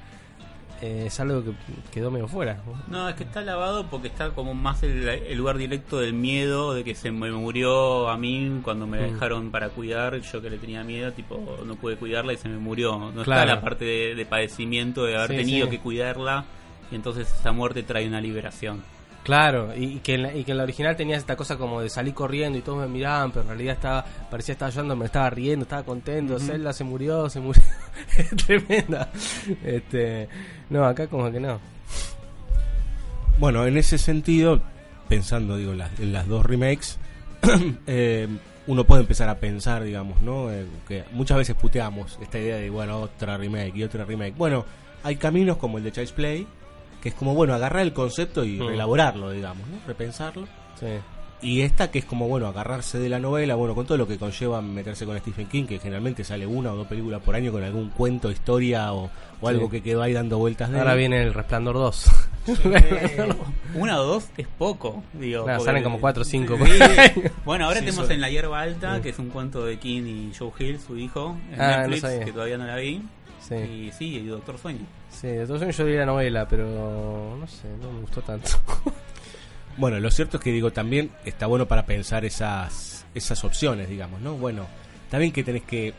eh, 0.82 1.04
es 1.06 1.20
algo 1.20 1.42
que 1.44 1.52
quedó 1.92 2.10
medio 2.10 2.28
fuera. 2.28 2.58
No, 2.88 3.08
es 3.08 3.14
que 3.14 3.24
está 3.24 3.40
lavado 3.40 3.86
porque 3.88 4.08
está 4.08 4.30
como 4.30 4.54
más 4.54 4.82
el, 4.82 5.08
el 5.08 5.36
lugar 5.38 5.58
directo 5.58 5.98
del 6.00 6.12
miedo 6.12 6.74
de 6.74 6.84
que 6.84 6.94
se 6.94 7.10
me 7.10 7.30
murió 7.32 8.08
a 8.08 8.16
mí 8.18 8.60
cuando 8.62 8.86
me 8.86 8.98
Mm. 9.00 9.12
dejaron 9.14 9.50
para 9.50 9.68
cuidar. 9.70 10.18
Yo 10.20 10.40
que 10.42 10.50
le 10.50 10.58
tenía 10.58 10.84
miedo, 10.84 11.12
tipo, 11.12 11.58
no 11.64 11.76
pude 11.76 11.96
cuidarla 11.96 12.32
y 12.32 12.36
se 12.36 12.48
me 12.48 12.58
murió. 12.58 12.98
No 12.98 13.22
Claro. 13.22 13.42
está 13.42 13.44
la 13.56 13.60
parte 13.60 13.84
de, 13.84 14.14
de 14.14 14.26
padecimiento 14.26 15.04
de 15.04 15.16
haber 15.16 15.30
Sí, 15.30 15.36
tenido 15.36 15.66
sí. 15.66 15.70
que 15.72 15.80
cuidarla 15.80 16.44
y 16.90 16.94
entonces 16.94 17.32
esa 17.32 17.52
muerte 17.52 17.82
trae 17.82 18.06
una 18.06 18.20
liberación. 18.20 18.82
Claro, 19.26 19.74
y, 19.76 19.86
y 19.86 19.98
que 19.98 20.14
en 20.14 20.22
la, 20.22 20.32
y 20.32 20.44
que 20.44 20.52
en 20.52 20.58
la 20.58 20.62
original 20.62 20.94
tenías 20.94 21.18
esta 21.18 21.34
cosa 21.34 21.56
como 21.56 21.80
de 21.80 21.90
salir 21.90 22.14
corriendo 22.14 22.58
y 22.58 22.62
todos 22.62 22.78
me 22.78 22.86
miraban, 22.86 23.32
pero 23.32 23.42
en 23.42 23.48
realidad 23.48 23.74
estaba 23.74 24.04
parecía 24.30 24.52
estar 24.52 24.70
llorando, 24.70 24.94
me 24.94 25.06
estaba 25.06 25.28
riendo, 25.30 25.64
estaba 25.64 25.82
contento, 25.82 26.38
Zelda 26.38 26.72
se 26.72 26.84
murió, 26.84 27.28
se 27.28 27.40
murió. 27.40 27.60
Tremenda. 28.46 29.10
Este, 29.64 30.28
no, 30.70 30.84
acá 30.84 31.08
como 31.08 31.32
que 31.32 31.40
no. 31.40 31.58
Bueno, 33.40 33.66
en 33.66 33.76
ese 33.76 33.98
sentido, 33.98 34.62
pensando 35.08 35.56
digo 35.56 35.72
en 35.72 35.78
las, 35.78 35.98
en 35.98 36.12
las 36.12 36.28
dos 36.28 36.46
remakes, 36.46 36.96
eh, 37.88 38.28
uno 38.68 38.84
puede 38.84 39.00
empezar 39.00 39.28
a 39.28 39.40
pensar, 39.40 39.82
digamos, 39.82 40.22
¿no? 40.22 40.52
Eh, 40.52 40.66
que 40.86 41.02
muchas 41.10 41.38
veces 41.38 41.56
puteamos 41.56 42.16
esta 42.22 42.38
idea 42.38 42.58
de, 42.58 42.70
bueno, 42.70 43.00
otra 43.00 43.36
remake 43.36 43.74
y 43.74 43.82
otra 43.82 44.04
remake. 44.04 44.36
Bueno, 44.36 44.64
hay 45.02 45.16
caminos 45.16 45.56
como 45.56 45.78
el 45.78 45.84
de 45.84 45.90
Child's 45.90 46.12
Play, 46.12 46.46
que 47.06 47.10
es 47.10 47.14
como, 47.14 47.34
bueno, 47.34 47.54
agarrar 47.54 47.82
el 47.84 47.92
concepto 47.92 48.44
y 48.44 48.58
Mm. 48.58 48.70
elaborarlo, 48.70 49.30
digamos, 49.30 49.64
¿no? 49.68 49.76
Repensarlo. 49.86 50.48
Sí. 50.80 50.86
Y 51.40 51.60
esta 51.60 51.88
que 51.90 52.00
es 52.00 52.04
como, 52.04 52.26
bueno, 52.26 52.48
agarrarse 52.48 52.98
de 52.98 53.08
la 53.08 53.20
novela, 53.20 53.54
bueno, 53.54 53.76
con 53.76 53.86
todo 53.86 53.96
lo 53.96 54.08
que 54.08 54.18
conlleva 54.18 54.60
meterse 54.60 55.06
con 55.06 55.16
Stephen 55.18 55.46
King, 55.46 55.66
que 55.66 55.78
generalmente 55.78 56.24
sale 56.24 56.46
una 56.48 56.72
o 56.72 56.76
dos 56.76 56.86
películas 56.88 57.22
por 57.22 57.36
año 57.36 57.52
con 57.52 57.62
algún 57.62 57.90
cuento, 57.90 58.28
historia 58.30 58.92
o, 58.92 59.08
o 59.40 59.48
algo 59.48 59.70
que 59.70 59.82
quedó 59.82 60.02
ahí 60.02 60.12
dando 60.14 60.38
vueltas 60.38 60.68
de 60.72 60.78
Ahora 60.80 60.94
él. 60.94 60.98
viene 60.98 61.22
el 61.22 61.32
Resplandor 61.32 61.74
2. 61.76 62.10
Una 63.74 64.00
o 64.00 64.04
dos 64.04 64.28
es 64.36 64.48
poco, 64.58 65.02
digo. 65.12 65.46
Salen 65.60 65.82
como 65.84 66.00
cuatro 66.00 66.22
o 66.22 66.24
cinco. 66.24 66.56
Sí. 66.64 67.22
Bueno, 67.44 67.66
ahora 67.66 67.80
Sí, 67.80 67.86
tenemos 67.86 68.10
En 68.10 68.20
la 68.20 68.30
hierba 68.30 68.60
alta, 68.60 69.00
que 69.02 69.10
es 69.10 69.18
un 69.18 69.28
cuento 69.30 69.64
de 69.64 69.78
King 69.78 70.02
y 70.06 70.32
Joe 70.36 70.50
Hill, 70.58 70.80
su 70.80 70.96
hijo, 70.96 71.36
en 71.52 71.60
Ah, 71.60 71.86
Netflix, 71.86 72.24
que 72.24 72.32
todavía 72.32 72.58
no 72.58 72.64
la 72.66 72.76
vi. 72.76 73.02
Sí. 73.40 73.54
Y 73.54 73.92
sí, 73.96 74.16
y 74.16 74.26
Doctor 74.26 74.58
Sueño. 74.58 74.80
Sí, 75.20 75.29
de 75.29 75.46
todos 75.46 75.61
modos 75.61 75.76
yo 75.76 75.85
vi 75.85 75.94
la 75.94 76.07
novela, 76.07 76.46
pero 76.48 77.37
no 77.38 77.46
sé, 77.46 77.68
no 77.81 77.90
me 77.92 78.00
gustó 78.00 78.22
tanto. 78.22 78.50
Bueno, 79.79 80.00
lo 80.00 80.11
cierto 80.11 80.38
es 80.38 80.42
que 80.42 80.52
digo, 80.52 80.72
también 80.72 81.11
está 81.26 81.46
bueno 81.46 81.66
para 81.66 81.85
pensar 81.85 82.24
esas, 82.24 83.05
esas 83.14 83.44
opciones, 83.44 83.90
digamos, 83.90 84.22
¿no? 84.22 84.35
Bueno, 84.35 84.66
también 85.11 85.33
que 85.33 85.44
tenés 85.44 85.64
que 85.64 85.92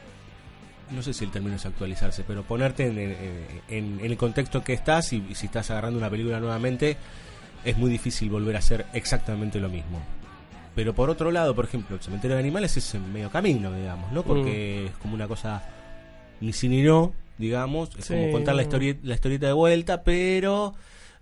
no 0.89 1.03
sé 1.03 1.13
si 1.13 1.25
el 1.25 1.29
término 1.31 1.57
es 1.57 1.65
actualizarse, 1.67 2.23
pero 2.27 2.41
ponerte 2.41 2.87
en, 2.87 2.97
en- 2.97 3.15
en- 3.67 3.99
en 3.99 4.05
el 4.11 4.17
contexto 4.17 4.63
que 4.63 4.73
estás 4.73 5.13
y, 5.13 5.23
y 5.29 5.35
si 5.35 5.45
estás 5.45 5.69
agarrando 5.69 5.99
una 5.99 6.09
película 6.09 6.39
nuevamente, 6.39 6.97
es 7.63 7.77
muy 7.77 7.91
difícil 7.91 8.31
volver 8.31 8.55
a 8.55 8.59
hacer 8.59 8.87
exactamente 8.93 9.59
lo 9.59 9.69
mismo. 9.69 10.01
Pero 10.73 10.95
por 10.95 11.11
otro 11.11 11.29
lado, 11.29 11.53
por 11.53 11.65
ejemplo, 11.65 11.97
el 11.97 12.01
cementerio 12.01 12.35
de 12.35 12.41
animales 12.41 12.75
es 12.77 12.95
en 12.95 13.13
medio 13.13 13.29
camino, 13.29 13.71
digamos, 13.71 14.11
¿no? 14.11 14.23
Porque 14.23 14.85
es 14.87 14.91
como 14.93 15.13
una 15.13 15.27
cosa 15.27 15.61
ni 16.41 16.51
sí 16.51 16.67
ni 16.67 16.81
no, 16.81 17.13
digamos, 17.37 17.89
es 17.97 18.05
Sí, 18.05 18.13
como 18.13 18.29
contar 18.31 18.55
la, 18.55 18.63
historieta, 18.63 18.99
la 19.03 19.15
historieta 19.15 19.47
de 19.47 19.53
vuelta, 19.53 20.03
pero 20.03 20.73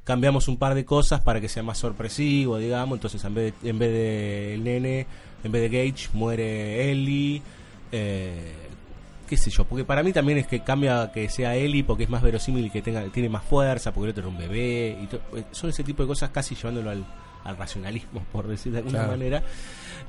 cambiamos 0.03 0.47
un 0.47 0.57
par 0.57 0.75
de 0.75 0.85
cosas 0.85 1.21
para 1.21 1.41
que 1.41 1.49
sea 1.49 1.63
más 1.63 1.77
sorpresivo, 1.77 2.57
digamos, 2.57 2.97
entonces 2.97 3.23
en 3.25 3.33
vez 3.33 3.53
de, 3.61 3.69
en 3.69 3.79
vez 3.79 3.91
de 3.91 4.53
el 4.55 4.63
nene, 4.63 5.07
en 5.43 5.51
vez 5.51 5.61
de 5.69 5.69
Gage, 5.91 6.09
muere 6.13 6.91
Ellie, 6.91 7.41
eh, 7.91 8.53
qué 9.27 9.37
sé 9.37 9.49
yo, 9.49 9.65
porque 9.65 9.83
para 9.83 10.03
mí 10.03 10.13
también 10.13 10.37
es 10.37 10.45
que 10.47 10.59
cambia 10.61 11.11
que 11.11 11.27
sea 11.29 11.55
Ellie 11.55 11.83
porque 11.83 12.03
es 12.03 12.09
más 12.09 12.21
verosímil 12.21 12.65
y 12.67 12.69
que 12.69 12.81
tenga, 12.83 13.03
tiene 13.11 13.29
más 13.29 13.43
fuerza, 13.43 13.91
porque 13.91 14.05
el 14.05 14.11
otro 14.11 14.21
era 14.23 14.29
un 14.29 14.37
bebé, 14.37 14.97
y 15.01 15.07
to- 15.07 15.21
eh, 15.35 15.43
son 15.51 15.71
ese 15.71 15.83
tipo 15.83 16.03
de 16.03 16.07
cosas 16.07 16.29
casi 16.29 16.53
llevándolo 16.55 16.91
al, 16.91 17.05
al 17.43 17.57
racionalismo, 17.57 18.23
por 18.31 18.47
decir 18.47 18.71
de 18.71 18.77
alguna 18.79 18.99
Claro. 18.99 19.11
manera, 19.13 19.43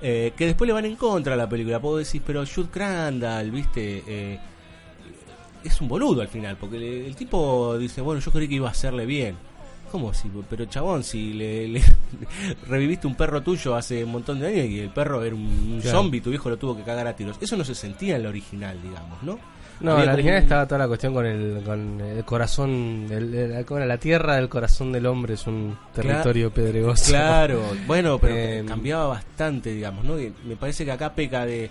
eh, 0.02 0.32
que 0.36 0.44
después 0.46 0.66
le 0.68 0.74
van 0.74 0.84
en 0.84 0.96
contra 0.96 1.32
a 1.32 1.36
la 1.38 1.48
película, 1.48 1.80
puedo 1.80 1.96
decir, 1.96 2.20
pero 2.26 2.44
Jude 2.46 2.68
Crandall, 2.70 3.50
viste, 3.50 4.02
eh, 4.06 4.38
es 5.66 5.80
un 5.80 5.88
boludo 5.88 6.20
al 6.22 6.28
final, 6.28 6.56
porque 6.58 6.78
le- 6.78 7.06
el 7.06 7.14
tipo 7.16 7.76
dice, 7.78 8.00
bueno, 8.00 8.20
yo 8.20 8.30
creí 8.32 8.48
que 8.48 8.54
iba 8.56 8.68
a 8.68 8.72
hacerle 8.72 9.06
bien. 9.06 9.36
¿Cómo 9.92 10.12
si? 10.12 10.28
Pero 10.50 10.64
chabón, 10.66 11.04
si 11.04 11.32
le, 11.32 11.68
le- 11.68 11.82
reviviste 12.68 13.06
un 13.06 13.14
perro 13.14 13.42
tuyo 13.42 13.74
hace 13.76 14.04
un 14.04 14.12
montón 14.12 14.40
de 14.40 14.48
años 14.48 14.66
y 14.66 14.80
el 14.80 14.90
perro 14.90 15.22
era 15.22 15.34
un, 15.34 15.78
Claro. 15.80 15.98
zombie, 15.98 16.20
tu 16.20 16.30
viejo 16.30 16.50
lo 16.50 16.56
tuvo 16.56 16.76
que 16.76 16.82
cagar 16.82 17.06
a 17.06 17.14
tiros. 17.14 17.36
Eso 17.40 17.56
no 17.56 17.64
se 17.64 17.74
sentía 17.74 18.16
en 18.16 18.22
la 18.24 18.28
original, 18.28 18.80
digamos, 18.82 19.22
¿no? 19.22 19.38
No, 19.78 19.92
Había 19.92 20.04
en 20.04 20.06
la 20.08 20.14
original 20.14 20.36
un- 20.38 20.42
estaba 20.42 20.66
toda 20.66 20.78
la 20.78 20.88
cuestión 20.88 21.12
con 21.14 21.26
el, 21.26 21.62
con 21.62 22.00
el 22.00 22.24
corazón, 22.24 23.06
el- 23.10 23.34
el- 23.34 23.64
¿cómo 23.66 23.78
era? 23.78 23.86
la 23.86 23.98
tierra 23.98 24.36
del 24.36 24.48
corazón 24.48 24.90
del 24.90 25.04
hombre 25.06 25.34
es 25.34 25.46
un 25.46 25.76
territorio 25.94 26.50
pedregoso. 26.50 27.10
Claro, 27.10 27.62
bueno, 27.86 28.18
pero 28.18 28.34
Eh, 28.38 28.64
cambiaba 28.66 29.06
bastante, 29.06 29.72
digamos, 29.72 30.04
¿no? 30.04 30.18
Y 30.18 30.32
me 30.44 30.56
parece 30.56 30.84
que 30.84 30.92
acá 30.92 31.14
peca 31.14 31.44
de 31.46 31.70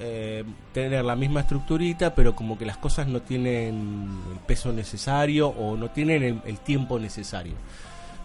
eh, 0.00 0.44
tener 0.72 1.04
la 1.04 1.16
misma 1.16 1.40
estructurita, 1.40 2.14
pero 2.14 2.34
como 2.34 2.58
que 2.58 2.64
las 2.66 2.76
cosas 2.76 3.06
no 3.06 3.22
tienen 3.22 4.08
el 4.32 4.38
peso 4.46 4.72
necesario 4.72 5.48
o 5.48 5.76
no 5.76 5.90
tienen 5.90 6.22
el, 6.22 6.40
el 6.44 6.58
tiempo 6.58 6.98
necesario. 6.98 7.54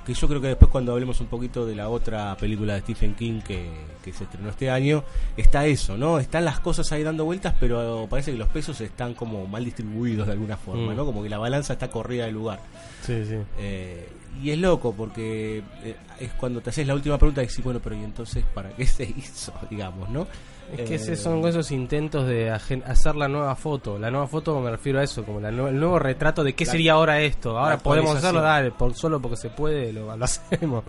Que 0.05 0.13
yo 0.15 0.27
creo 0.27 0.41
que 0.41 0.47
después 0.47 0.71
cuando 0.71 0.93
hablemos 0.93 1.19
un 1.21 1.27
poquito 1.27 1.67
de 1.67 1.75
la 1.75 1.89
otra 1.89 2.35
película 2.37 2.73
de 2.73 2.79
Stephen 2.81 3.13
King 3.13 3.41
que, 3.41 3.69
que 4.03 4.11
se 4.11 4.23
estrenó 4.23 4.49
este 4.49 4.71
año, 4.71 5.03
está 5.37 5.67
eso, 5.67 5.97
¿no? 5.97 6.17
Están 6.17 6.45
las 6.45 6.59
cosas 6.59 6.91
ahí 6.91 7.03
dando 7.03 7.25
vueltas, 7.25 7.53
pero 7.59 8.07
parece 8.09 8.31
que 8.31 8.37
los 8.37 8.47
pesos 8.49 8.79
están 8.81 9.13
como 9.13 9.45
mal 9.45 9.63
distribuidos 9.63 10.25
de 10.25 10.33
alguna 10.33 10.57
forma, 10.57 10.93
Mm. 10.93 10.95
¿no? 10.95 11.05
Como 11.05 11.21
que 11.21 11.29
la 11.29 11.37
balanza 11.37 11.73
está 11.73 11.89
corrida 11.91 12.25
del 12.25 12.33
lugar. 12.33 12.59
Sí, 13.05 13.23
sí. 13.25 13.35
Eh, 13.59 14.09
y 14.41 14.49
es 14.51 14.57
loco 14.57 14.93
porque 14.95 15.61
eh, 15.83 15.95
es 16.19 16.31
cuando 16.33 16.61
te 16.61 16.69
haces 16.71 16.87
la 16.87 16.95
última 16.95 17.17
pregunta 17.19 17.43
y 17.43 17.47
decís, 17.47 17.63
bueno, 17.63 17.79
pero 17.83 17.95
¿y 17.95 18.03
entonces 18.03 18.43
para 18.53 18.69
qué 18.69 18.87
se 18.87 19.03
hizo? 19.03 19.53
Digamos, 19.69 20.09
¿no? 20.09 20.25
Es 20.71 20.81
que 20.87 20.93
Eh, 20.93 20.97
ese 20.97 21.15
son 21.15 21.45
esos 21.47 21.71
intentos 21.71 22.27
de 22.27 22.49
hacer 22.51 23.15
la 23.15 23.27
nueva 23.27 23.55
foto. 23.55 23.97
La 23.97 24.11
nueva 24.11 24.27
foto 24.27 24.59
me 24.59 24.69
refiero 24.69 24.99
a 24.99 25.03
eso, 25.03 25.23
como 25.25 25.39
la 25.39 25.49
el 25.49 25.55
nuevo 25.79 25.97
retrato 25.99 26.43
de 26.43 26.53
qué 26.53 26.65
La- 26.65 26.71
sería 26.71 26.93
ahora 26.93 27.21
esto. 27.21 27.57
Ahora 27.57 27.77
podemos 27.77 28.15
hacerlo, 28.15 28.41
dale, 28.41 28.71
por, 28.71 28.93
solo 28.93 29.19
porque 29.19 29.37
se 29.37 29.49
puede, 29.49 29.91
lo, 29.93 30.15
lo 30.15 30.23
hacemos. 30.25 30.83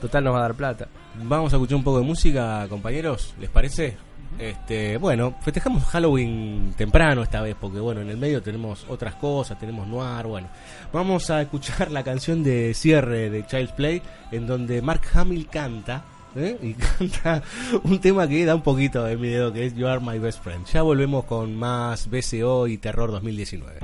Total 0.00 0.24
nos 0.24 0.34
va 0.34 0.38
a 0.38 0.42
dar 0.42 0.54
plata. 0.54 0.88
Vamos 1.22 1.52
a 1.52 1.56
escuchar 1.56 1.76
un 1.76 1.84
poco 1.84 1.98
de 1.98 2.04
música, 2.04 2.66
compañeros, 2.68 3.34
¿les 3.38 3.50
parece? 3.50 3.96
Este, 4.38 4.96
bueno, 4.96 5.34
festejamos 5.42 5.84
Halloween 5.84 6.72
temprano 6.74 7.22
esta 7.22 7.42
vez, 7.42 7.54
porque 7.60 7.78
bueno, 7.80 8.00
en 8.00 8.08
el 8.08 8.16
medio 8.16 8.40
tenemos 8.42 8.86
otras 8.88 9.14
cosas, 9.16 9.58
tenemos 9.58 9.86
noir, 9.86 10.26
bueno. 10.26 10.48
Vamos 10.90 11.28
a 11.28 11.42
escuchar 11.42 11.90
la 11.90 12.02
canción 12.02 12.42
de 12.42 12.72
cierre 12.72 13.28
de 13.28 13.44
Child's 13.46 13.72
Play, 13.72 14.00
en 14.30 14.46
donde 14.46 14.80
Mark 14.80 15.02
Hamill 15.14 15.48
canta, 15.48 16.04
¿eh? 16.36 16.58
y 16.62 16.74
canta 17.10 17.42
un 17.82 17.98
tema 17.98 18.28
que 18.28 18.44
da 18.44 18.54
un 18.54 18.62
poquito 18.62 19.04
de 19.04 19.16
miedo, 19.16 19.52
que 19.52 19.66
es 19.66 19.74
You 19.74 19.86
Are 19.86 20.00
My 20.00 20.18
Best 20.18 20.42
Friend. 20.42 20.64
Ya 20.66 20.82
volvemos 20.82 21.24
con 21.24 21.56
más 21.56 22.08
BCO 22.08 22.66
y 22.66 22.78
Terror 22.78 23.10
2019. 23.10 23.80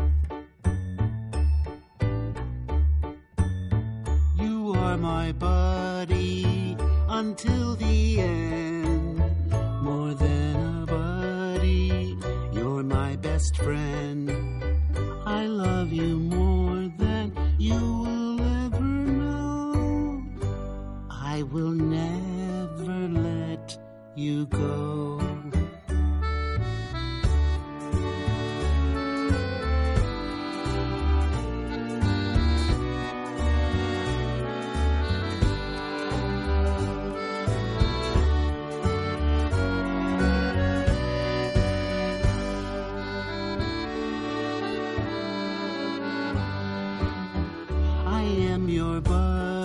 You 4.38 4.74
are 4.74 4.96
my 4.96 5.32
buddy 5.32 6.76
until 7.08 7.76
the 7.76 8.20
end. 8.20 9.18
More 9.82 10.14
than 10.14 10.56
a 10.56 10.86
buddy, 10.86 12.16
you're 12.52 12.82
my 12.82 13.16
best 13.16 13.56
friend. 13.56 14.30
I 15.26 15.46
love 15.46 15.92
you 15.92 16.18
more 16.18 16.88
than 16.98 17.32
you 17.58 17.74
will 17.74 18.40
ever 18.64 18.80
know. 18.80 20.22
I 21.10 21.42
will 21.42 21.72
never 21.72 22.37
you 24.18 24.46
go. 24.46 25.20
I 48.04 48.22
am 48.22 48.68
your 48.68 49.00
buddy 49.00 49.57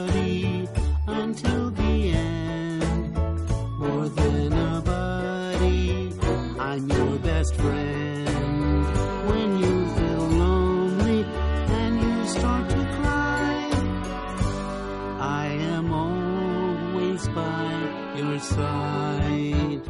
side. 18.56 19.82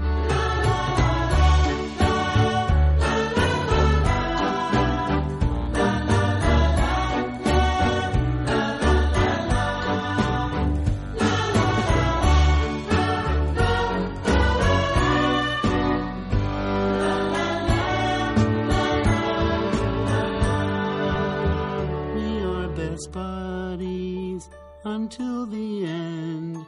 Best 22.75 23.11
buddies 23.11 24.49
until 24.83 25.45
the 25.45 25.85
end. 25.85 26.65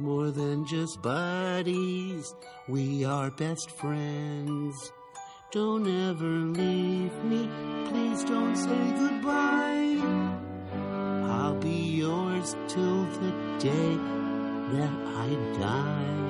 More 0.00 0.30
than 0.30 0.64
just 0.64 1.02
buddies, 1.02 2.34
we 2.66 3.04
are 3.04 3.30
best 3.30 3.70
friends. 3.72 4.92
Don't 5.52 5.86
ever 5.86 6.24
leave 6.24 7.12
me, 7.24 7.46
please 7.84 8.24
don't 8.24 8.56
say 8.56 8.92
goodbye. 8.96 10.00
I'll 11.28 11.60
be 11.60 11.98
yours 12.00 12.56
till 12.66 13.04
the 13.20 13.32
day 13.58 13.96
that 14.72 14.94
I 15.18 15.28
die. 15.60 16.29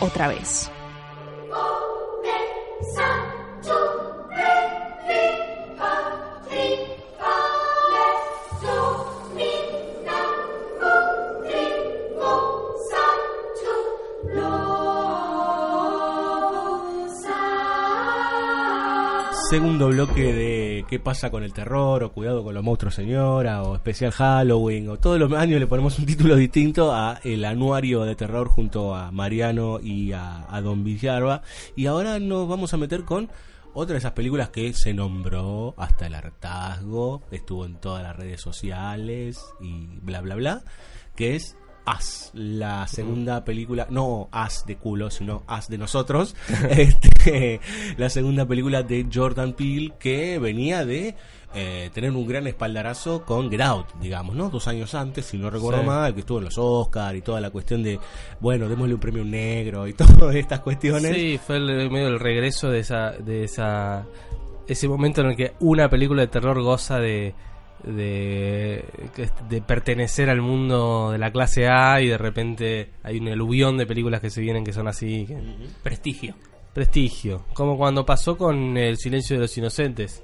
otra 0.00 0.28
vez. 0.28 0.70
Segundo 19.50 19.88
bloque 19.88 20.30
de 20.34 20.67
qué 20.84 20.98
pasa 20.98 21.30
con 21.30 21.42
el 21.42 21.52
terror 21.52 22.02
o 22.02 22.12
cuidado 22.12 22.44
con 22.44 22.54
los 22.54 22.62
monstruos 22.62 22.94
señora 22.94 23.62
o 23.62 23.74
especial 23.74 24.10
Halloween 24.12 24.88
o 24.88 24.98
todos 24.98 25.18
los 25.18 25.32
años 25.32 25.60
le 25.60 25.66
ponemos 25.66 25.98
un 25.98 26.06
título 26.06 26.36
distinto 26.36 26.92
a 26.92 27.20
el 27.24 27.44
anuario 27.44 28.04
de 28.04 28.14
terror 28.14 28.48
junto 28.48 28.94
a 28.94 29.10
Mariano 29.10 29.80
y 29.80 30.12
a, 30.12 30.46
a 30.54 30.60
Don 30.60 30.84
Villarba. 30.84 31.42
Y 31.76 31.86
ahora 31.86 32.18
nos 32.18 32.48
vamos 32.48 32.74
a 32.74 32.76
meter 32.76 33.04
con 33.04 33.30
otra 33.74 33.94
de 33.94 33.98
esas 33.98 34.12
películas 34.12 34.50
que 34.50 34.72
se 34.72 34.92
nombró 34.92 35.74
hasta 35.76 36.06
el 36.06 36.14
hartazgo, 36.14 37.22
estuvo 37.30 37.64
en 37.64 37.76
todas 37.76 38.02
las 38.02 38.16
redes 38.16 38.40
sociales 38.40 39.38
y 39.60 39.98
bla 40.00 40.20
bla 40.20 40.34
bla, 40.34 40.62
que 41.14 41.36
es 41.36 41.56
As, 41.90 42.30
la 42.34 42.86
segunda 42.86 43.44
película, 43.44 43.86
no 43.88 44.28
As 44.30 44.66
de 44.66 44.76
culo, 44.76 45.10
sino 45.10 45.42
As 45.46 45.68
de 45.68 45.78
nosotros, 45.78 46.36
este, 46.70 47.60
la 47.96 48.10
segunda 48.10 48.46
película 48.46 48.82
de 48.82 49.06
Jordan 49.12 49.54
Peele 49.54 49.94
que 49.98 50.38
venía 50.38 50.84
de 50.84 51.14
eh, 51.54 51.88
tener 51.94 52.10
un 52.10 52.26
gran 52.26 52.46
espaldarazo 52.46 53.24
con 53.24 53.50
Get 53.50 53.62
Out, 53.62 53.86
digamos, 54.02 54.36
¿no? 54.36 54.50
Dos 54.50 54.68
años 54.68 54.94
antes, 54.94 55.24
si 55.24 55.38
no 55.38 55.48
recuerdo 55.48 55.80
Sí. 55.80 55.86
mal, 55.86 56.12
que 56.12 56.20
estuvo 56.20 56.38
en 56.38 56.44
los 56.44 56.58
Oscars 56.58 57.16
y 57.16 57.22
toda 57.22 57.40
la 57.40 57.48
cuestión 57.48 57.82
de, 57.82 57.98
bueno, 58.38 58.68
démosle 58.68 58.92
un 58.92 59.00
premio 59.00 59.24
negro 59.24 59.86
y 59.88 59.92
todas 59.94 60.34
estas 60.34 60.60
cuestiones. 60.60 61.14
Sí, 61.14 61.40
fue 61.44 61.56
el, 61.56 61.90
medio 61.90 62.08
el 62.08 62.20
regreso 62.20 62.68
de 62.68 62.80
esa, 62.80 63.12
de 63.12 63.44
esa, 63.44 64.04
ese 64.66 64.88
momento 64.88 65.22
en 65.22 65.28
el 65.28 65.36
que 65.36 65.54
una 65.60 65.88
película 65.88 66.20
de 66.20 66.28
terror 66.28 66.60
goza 66.60 66.98
de, 66.98 67.34
de, 67.84 68.84
de 69.48 69.62
pertenecer 69.62 70.30
al 70.30 70.40
mundo 70.40 71.10
de 71.12 71.18
la 71.18 71.30
clase 71.32 71.68
A 71.68 72.00
y 72.00 72.08
de 72.08 72.18
repente 72.18 72.90
hay 73.02 73.18
un 73.18 73.28
aluvión 73.28 73.76
de 73.78 73.86
películas 73.86 74.20
que 74.20 74.30
se 74.30 74.40
vienen 74.40 74.64
que 74.64 74.72
son 74.72 74.88
así. 74.88 75.26
que- 75.26 75.38
Prestigio. 75.82 76.34
Prestigio, 76.74 77.44
como 77.54 77.76
cuando 77.76 78.04
pasó 78.06 78.36
con 78.36 78.76
El 78.76 78.96
silencio 78.98 79.36
de 79.36 79.42
los 79.42 79.56
inocentes. 79.58 80.22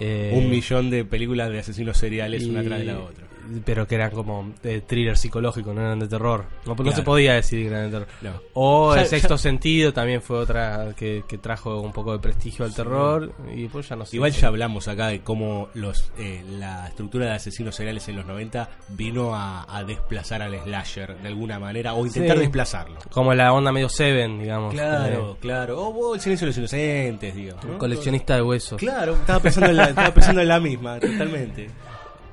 Eh, 0.00 0.32
un 0.34 0.48
millón 0.48 0.88
de 0.88 1.04
películas 1.04 1.50
de 1.50 1.58
asesinos 1.58 1.98
seriales 1.98 2.46
una 2.46 2.62
tras 2.62 2.78
de 2.78 2.84
la 2.86 3.00
otra. 3.00 3.26
Pero 3.64 3.86
que 3.86 3.94
eran 3.94 4.10
como 4.10 4.52
de 4.62 4.80
thriller 4.80 5.16
psicológico, 5.16 5.72
no 5.72 5.80
eran 5.80 5.98
de 5.98 6.08
terror. 6.08 6.44
No, 6.66 6.74
no 6.74 6.76
Claro. 6.76 6.96
se 6.96 7.02
podía 7.02 7.34
decir 7.34 7.62
que 7.62 7.68
eran 7.68 7.84
de 7.84 7.98
terror. 7.98 8.08
No. 8.22 8.40
O 8.54 8.94
El 8.94 9.06
sexto 9.06 9.34
ya- 9.34 9.38
sentido 9.38 9.92
también 9.92 10.20
fue 10.22 10.38
otra 10.38 10.94
que, 10.96 11.24
que 11.28 11.38
trajo 11.38 11.80
un 11.80 11.92
poco 11.92 12.12
de 12.12 12.18
prestigio 12.18 12.64
al 12.64 12.74
terror. 12.74 13.32
Y 13.54 13.62
después 13.62 13.88
ya 13.88 13.96
no 13.96 14.04
sé. 14.06 14.16
Igual 14.16 14.32
ya 14.32 14.48
hablamos 14.48 14.88
acá 14.88 15.08
de 15.08 15.20
cómo 15.20 15.68
los 15.74 16.12
eh, 16.18 16.42
la 16.48 16.88
estructura 16.88 17.26
de 17.26 17.32
asesinos 17.32 17.74
seriales 17.74 18.08
en 18.08 18.16
los 18.16 18.26
90 18.26 18.68
vino 18.88 19.34
a, 19.34 19.64
a 19.76 19.84
desplazar 19.84 20.42
al 20.42 20.54
slasher 20.62 21.16
de 21.18 21.28
alguna 21.28 21.58
manera 21.58 21.94
o 21.94 22.04
intentar 22.06 22.36
Sí. 22.36 22.42
desplazarlo. 22.42 22.98
Como 23.10 23.32
la 23.34 23.52
onda 23.52 23.72
medio 23.72 23.88
Seven, 23.88 24.40
digamos. 24.40 24.74
Claro, 24.74 25.32
Eh, 25.32 25.36
claro. 25.40 25.80
O, 25.80 26.08
o 26.10 26.14
el 26.14 26.20
silencio 26.20 26.44
de 26.46 26.50
los 26.50 26.58
inocentes, 26.58 27.34
digo. 27.34 27.56
¿no? 27.66 27.78
coleccionista 27.78 28.34
de 28.36 28.42
huesos. 28.42 28.78
Claro, 28.78 29.14
estaba 29.14 29.40
pensando 29.40 29.70
en 29.70 29.76
la, 29.76 29.84
estaba 29.90 30.12
pensando 30.12 30.40
en 30.42 30.48
la 30.48 30.60
misma, 30.60 30.98
totalmente. 31.00 31.68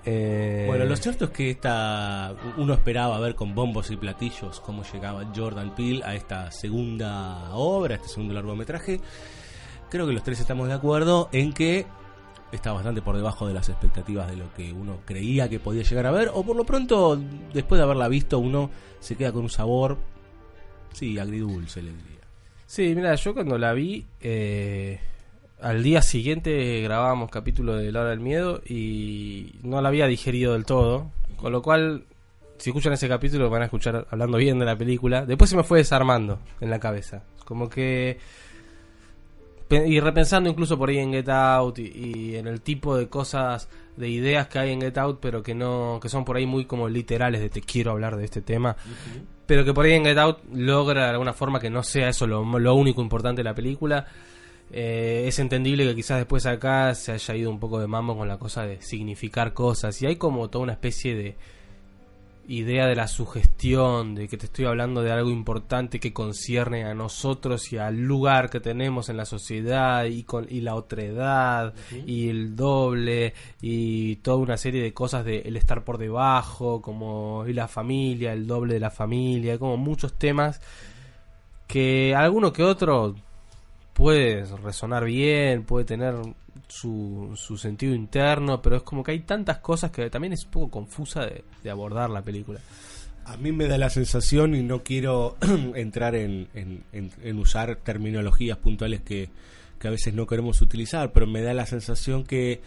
Eh, 0.05 0.65
Bueno, 0.67 0.85
lo 0.85 0.95
cierto 0.95 1.25
es 1.25 1.31
que 1.31 1.49
esta 1.49 2.35
uno 2.57 2.73
esperaba 2.73 3.19
ver 3.19 3.33
con 3.35 3.55
bombos 3.55 3.89
y 3.89 3.97
platillos 3.97 4.59
cómo 4.59 4.83
llegaba 4.83 5.25
Jordan 5.35 5.73
Peele 5.73 6.03
a 6.03 6.13
esta 6.15 6.51
segunda 6.51 7.55
obra, 7.55 7.95
a 7.95 7.97
este 7.97 8.09
segundo 8.09 8.33
largometraje. 8.33 9.01
Creo 9.89 10.05
que 10.05 10.13
los 10.13 10.23
tres 10.23 10.39
estamos 10.39 10.67
de 10.67 10.73
acuerdo 10.73 11.29
en 11.31 11.53
que 11.53 11.85
está 12.51 12.71
bastante 12.71 13.01
por 13.01 13.15
debajo 13.15 13.47
de 13.47 13.53
las 13.53 13.69
expectativas 13.69 14.29
de 14.29 14.37
lo 14.37 14.53
que 14.53 14.71
uno 14.71 14.99
creía 15.05 15.49
que 15.49 15.59
podía 15.59 15.83
llegar 15.83 16.05
a 16.05 16.11
ver, 16.11 16.31
o 16.33 16.43
por 16.43 16.55
lo 16.55 16.65
pronto, 16.65 17.19
después 17.53 17.79
de 17.79 17.83
haberla 17.83 18.07
visto, 18.07 18.39
uno 18.39 18.69
se 18.99 19.15
queda 19.15 19.31
con 19.31 19.43
un 19.43 19.49
sabor, 19.49 19.97
sí, 20.93 21.17
agridulce, 21.17 21.81
le 21.81 21.91
diría. 21.91 22.21
Sí, 22.65 22.93
mira, 22.95 23.15
yo 23.15 23.33
cuando 23.33 23.57
la 23.57 23.73
vi, 23.73 24.05
eh, 24.21 24.99
al 25.65 25.81
día 25.81 26.03
siguiente 26.03 26.79
grabábamos 26.81 27.31
capítulo 27.31 27.75
de 27.75 27.91
La 27.91 28.01
Hora 28.01 28.11
del 28.11 28.19
Miedo 28.19 28.61
y 28.67 29.55
no 29.63 29.81
la 29.81 29.89
había 29.89 30.05
digerido 30.05 30.53
del 30.53 30.63
todo. 30.63 31.09
Con 31.37 31.51
lo 31.51 31.63
cual, 31.63 32.03
si 32.59 32.69
escuchan 32.69 32.93
ese 32.93 33.09
capítulo, 33.09 33.49
van 33.49 33.63
a 33.63 33.65
escuchar 33.65 34.05
hablando 34.11 34.37
bien 34.37 34.59
de 34.59 34.65
la 34.65 34.77
película. 34.77 35.25
Después 35.25 35.49
se 35.49 35.57
me 35.57 35.63
fue 35.63 35.79
desarmando 35.79 36.37
en 36.61 36.69
la 36.69 36.79
cabeza. 36.79 37.23
Como 37.45 37.67
que. 37.67 38.19
Y 39.71 39.99
repensando 39.99 40.51
incluso 40.51 40.77
por 40.77 40.89
ahí 40.89 40.99
en 40.99 41.13
Get 41.13 41.29
Out 41.29 41.79
y, 41.79 41.91
y 41.95 42.35
en 42.35 42.45
el 42.45 42.61
tipo 42.61 42.95
de 42.95 43.09
cosas, 43.09 43.67
de 43.97 44.07
ideas 44.07 44.47
que 44.47 44.59
hay 44.59 44.71
en 44.71 44.81
Get 44.81 44.99
Out, 44.99 45.17
pero 45.19 45.41
que 45.41 45.55
no 45.55 45.97
que 45.99 46.09
son 46.09 46.25
por 46.25 46.37
ahí 46.37 46.45
muy 46.45 46.65
como 46.65 46.87
literales 46.87 47.41
de 47.41 47.49
te 47.49 47.61
quiero 47.61 47.89
hablar 47.89 48.17
de 48.17 48.25
este 48.25 48.43
tema 48.43 48.75
pero 49.45 49.63
que 49.63 49.73
por 49.73 49.85
ahí 49.85 49.93
en 49.93 50.05
Get 50.05 50.17
Out 50.17 50.39
logra 50.53 51.05
de 51.05 51.09
alguna 51.11 51.33
forma 51.33 51.59
que 51.59 51.69
no 51.69 51.83
sea 51.83 52.09
eso 52.09 52.25
lo, 52.25 52.43
lo 52.59 52.75
único 52.75 53.01
importante 53.01 53.41
de 53.41 53.43
la 53.43 53.53
película. 53.53 54.05
Eh, 54.71 55.25
es 55.27 55.39
entendible 55.39 55.85
que 55.85 55.95
quizás 55.95 56.17
después 56.17 56.45
acá 56.45 56.93
se 56.95 57.11
haya 57.11 57.35
ido 57.35 57.51
un 57.51 57.59
poco 57.59 57.79
de 57.79 57.87
mambo 57.87 58.17
con 58.17 58.27
la 58.27 58.37
cosa 58.37 58.65
de 58.65 58.81
significar 58.81 59.53
cosas 59.53 60.01
y 60.01 60.07
hay 60.07 60.15
como 60.15 60.49
toda 60.49 60.63
una 60.63 60.73
especie 60.73 61.15
de 61.15 61.35
idea 62.47 62.85
de 62.85 62.95
la 62.95 63.07
sugestión, 63.07 64.13
de 64.15 64.27
que 64.27 64.37
te 64.37 64.45
estoy 64.45 64.65
hablando 64.65 65.01
de 65.01 65.11
algo 65.11 65.31
importante 65.31 65.99
que 65.99 66.13
concierne 66.13 66.85
a 66.85 66.93
nosotros 66.93 67.71
y 67.73 67.77
al 67.77 67.97
lugar 67.97 68.49
que 68.49 68.59
tenemos 68.59 69.09
en 69.09 69.17
la 69.17 69.25
sociedad 69.25 70.05
y 70.05 70.23
con 70.23 70.45
y 70.49 70.61
la 70.61 70.75
otredad 70.75 71.73
y 72.05 72.29
el 72.29 72.55
doble 72.55 73.33
y 73.61 74.17
toda 74.17 74.37
una 74.37 74.57
serie 74.57 74.81
de 74.83 74.93
cosas 74.93 75.25
de 75.25 75.39
el 75.39 75.57
estar 75.57 75.83
por 75.83 75.97
debajo, 75.97 76.81
como 76.81 77.45
y 77.47 77.53
la 77.53 77.67
familia, 77.67 78.33
el 78.33 78.45
doble 78.45 78.75
de 78.75 78.79
la 78.79 78.91
familia, 78.91 79.57
como 79.57 79.77
muchos 79.77 80.13
temas 80.13 80.61
que 81.67 82.13
alguno 82.15 82.53
que 82.53 82.63
otro 82.63 83.15
puede 83.95 84.43
resonar 84.57 85.05
bien, 85.05 85.63
puede 85.63 85.85
tener 85.85 86.15
su, 86.67 87.31
su 87.35 87.57
sentido 87.57 87.95
interno, 87.95 88.61
pero 88.61 88.75
es 88.75 88.83
como 88.83 89.03
que 89.03 89.11
hay 89.13 89.21
tantas 89.21 89.59
cosas 89.59 89.89
que 89.91 90.09
también 90.09 90.33
es 90.33 90.43
un 90.45 90.51
poco 90.51 90.69
confusa 90.69 91.25
de, 91.25 91.45
de 91.63 91.69
abordar 91.71 92.09
la 92.09 92.21
película. 92.21 92.59
A 93.25 93.37
mí 93.37 93.51
me 93.53 93.67
da 93.67 93.77
la 93.77 93.89
sensación, 93.89 94.53
y 94.53 94.61
no 94.63 94.83
quiero 94.83 95.37
entrar 95.75 96.13
en, 96.15 96.49
en- 96.53 96.83
en- 96.91 97.11
en 97.23 97.39
usar 97.39 97.77
terminologías 97.77 98.57
puntuales 98.57 99.01
que, 99.01 99.29
que 99.79 99.87
a 99.87 99.91
veces 99.91 100.13
no 100.13 100.27
queremos 100.27 100.61
utilizar, 100.61 101.13
pero 101.13 101.25
me 101.25 101.41
da 101.41 101.53
la 101.53 101.65
sensación 101.65 102.23
que 102.25 102.61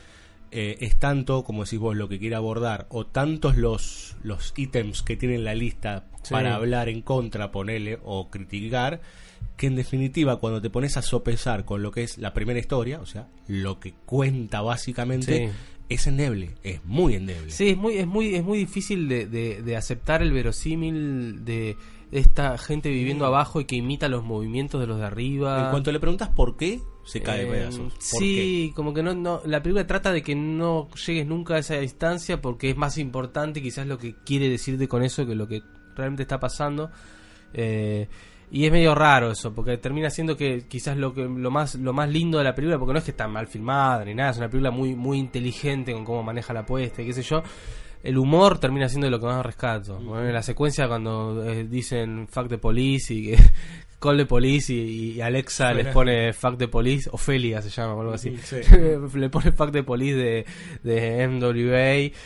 eh, 0.50 0.78
es 0.80 0.98
tanto, 0.98 1.44
como 1.44 1.64
decís 1.64 1.78
vos, 1.78 1.94
lo 1.94 2.08
que 2.08 2.18
quiere 2.18 2.36
abordar, 2.36 2.86
o 2.88 3.04
tantos 3.06 3.56
los, 3.58 4.16
los 4.22 4.54
ítems 4.56 5.02
que 5.02 5.16
tiene 5.16 5.34
en 5.34 5.44
la 5.44 5.54
lista 5.54 6.04
Sí. 6.22 6.32
para 6.34 6.54
hablar 6.56 6.88
en 6.88 7.02
contra, 7.02 7.52
ponerle 7.52 7.98
o 8.02 8.28
criticar, 8.28 9.00
que 9.57 9.66
en 9.66 9.77
definitiva 9.77 10.38
cuando 10.38 10.61
te 10.62 10.70
pones 10.70 10.96
a 10.96 11.03
sopesar 11.03 11.64
con 11.64 11.83
lo 11.83 11.90
que 11.90 12.03
es 12.05 12.18
la 12.18 12.33
primera 12.35 12.59
historia, 12.61 13.01
o 13.01 13.07
sea, 13.07 13.29
lo 13.48 13.81
que 13.81 13.92
cuenta 14.07 14.61
básicamente, 14.61 15.48
Sí. 15.48 15.55
es 15.88 16.07
endeble, 16.07 16.55
es 16.62 16.85
muy 16.85 17.14
endeble. 17.14 17.51
Sí, 17.51 17.70
es 17.70 17.77
muy, 17.77 17.96
es 17.98 18.07
muy, 18.07 18.35
es 18.35 18.44
muy 18.44 18.59
difícil 18.59 19.09
de, 19.09 19.27
de- 19.27 19.62
de 19.62 19.77
aceptar 19.77 20.22
el 20.22 20.33
verosímil 20.33 21.44
de 21.44 21.77
esta 22.12 22.57
gente 22.57 22.88
viviendo 22.88 23.27
abajo 23.27 23.61
y 23.61 23.64
que 23.66 23.77
imita 23.77 24.09
los 24.09 24.24
movimientos 24.24 24.81
de 24.81 24.87
los 24.87 24.98
de 24.98 25.05
arriba. 25.07 25.64
En 25.64 25.70
cuanto 25.70 25.92
le 25.92 26.01
preguntas 26.01 26.29
por 26.31 26.57
qué, 26.57 26.81
se 27.05 27.20
cae 27.20 27.42
Eh, 27.42 27.46
pedazos. 27.46 27.92
¿Por 27.94 28.03
Sí, 28.03 28.72
como 28.77 28.94
que 28.94 29.03
no, 29.03 29.14
no, 29.14 29.40
la 29.44 29.62
película 29.62 29.87
trata 29.87 30.12
de 30.12 30.22
que 30.22 30.35
no 30.35 30.88
llegues 31.07 31.27
nunca 31.27 31.55
a 31.55 31.59
esa 31.59 31.77
distancia 31.79 32.40
porque 32.40 32.70
es 32.70 32.77
más 32.77 32.96
importante 32.98 33.61
quizás 33.61 33.87
lo 33.87 33.98
que 33.98 34.14
quiere 34.24 34.48
decirte 34.48 34.88
con 34.88 35.03
eso 35.03 35.27
que 35.27 35.35
lo 35.35 35.48
que 35.48 35.62
realmente 35.96 36.22
está 36.22 36.38
pasando. 36.38 36.90
Eh, 37.55 38.09
y 38.50 38.64
es 38.64 38.72
medio 38.72 38.94
raro 38.94 39.30
eso, 39.32 39.52
porque 39.52 39.76
termina 39.76 40.11
siendo 40.11 40.37
que 40.37 40.64
quizás 40.68 40.96
lo 40.96 41.12
que 41.12 41.22
lo 41.22 41.50
más 41.50 41.74
lo 41.74 41.92
más 41.92 42.08
lindo 42.08 42.38
de 42.38 42.44
la 42.44 42.54
película, 42.54 42.78
porque 42.78 42.92
no 42.92 42.98
es 42.98 43.04
que 43.04 43.11
está 43.11 43.28
mal 43.28 43.46
filmada 43.46 44.04
ni 44.04 44.14
nada, 44.14 44.30
es 44.30 44.38
una 44.38 44.48
película 44.48 44.70
muy 44.70 44.94
muy 44.94 45.18
inteligente 45.18 45.92
con 45.92 46.04
cómo 46.04 46.22
maneja 46.22 46.52
la 46.52 46.64
puesta 46.64 47.02
y 47.02 47.06
qué 47.06 47.12
sé 47.12 47.22
yo. 47.22 47.42
El 48.02 48.16
humor 48.16 48.58
termina 48.58 48.88
siendo 48.88 49.11
lo 49.11 49.18
que 49.18 49.26
más 49.26 49.44
rescato. 49.44 49.98
Bueno, 49.98 50.28
en 50.28 50.32
la 50.32 50.42
secuencia 50.42 50.87
cuando 50.87 51.44
eh, 51.44 51.64
dicen 51.64 52.28
fuck 52.28 52.48
the 52.48 52.58
police 52.58 53.12
y 53.12 53.30
que 53.30 53.38
call 53.98 54.16
the 54.16 54.24
police 54.24 54.72
y, 54.72 55.12
y 55.12 55.20
Alexa 55.20 55.72
les 55.72 55.88
pone 55.88 56.32
fuck 56.32 56.56
the 56.56 56.68
police, 56.68 57.11
Ofelia 57.12 57.61
se 57.61 57.70
llama 57.70 57.94
o 57.94 58.00
algo 58.00 58.14
así. 58.14 58.37
Sí. 58.38 58.56
Le 59.14 59.29
pone 59.29 59.52
fuck 59.52 59.73
the 59.73 59.83
police 59.83 60.16
de, 60.16 60.46
de 60.85 61.29
MWA 61.29 62.16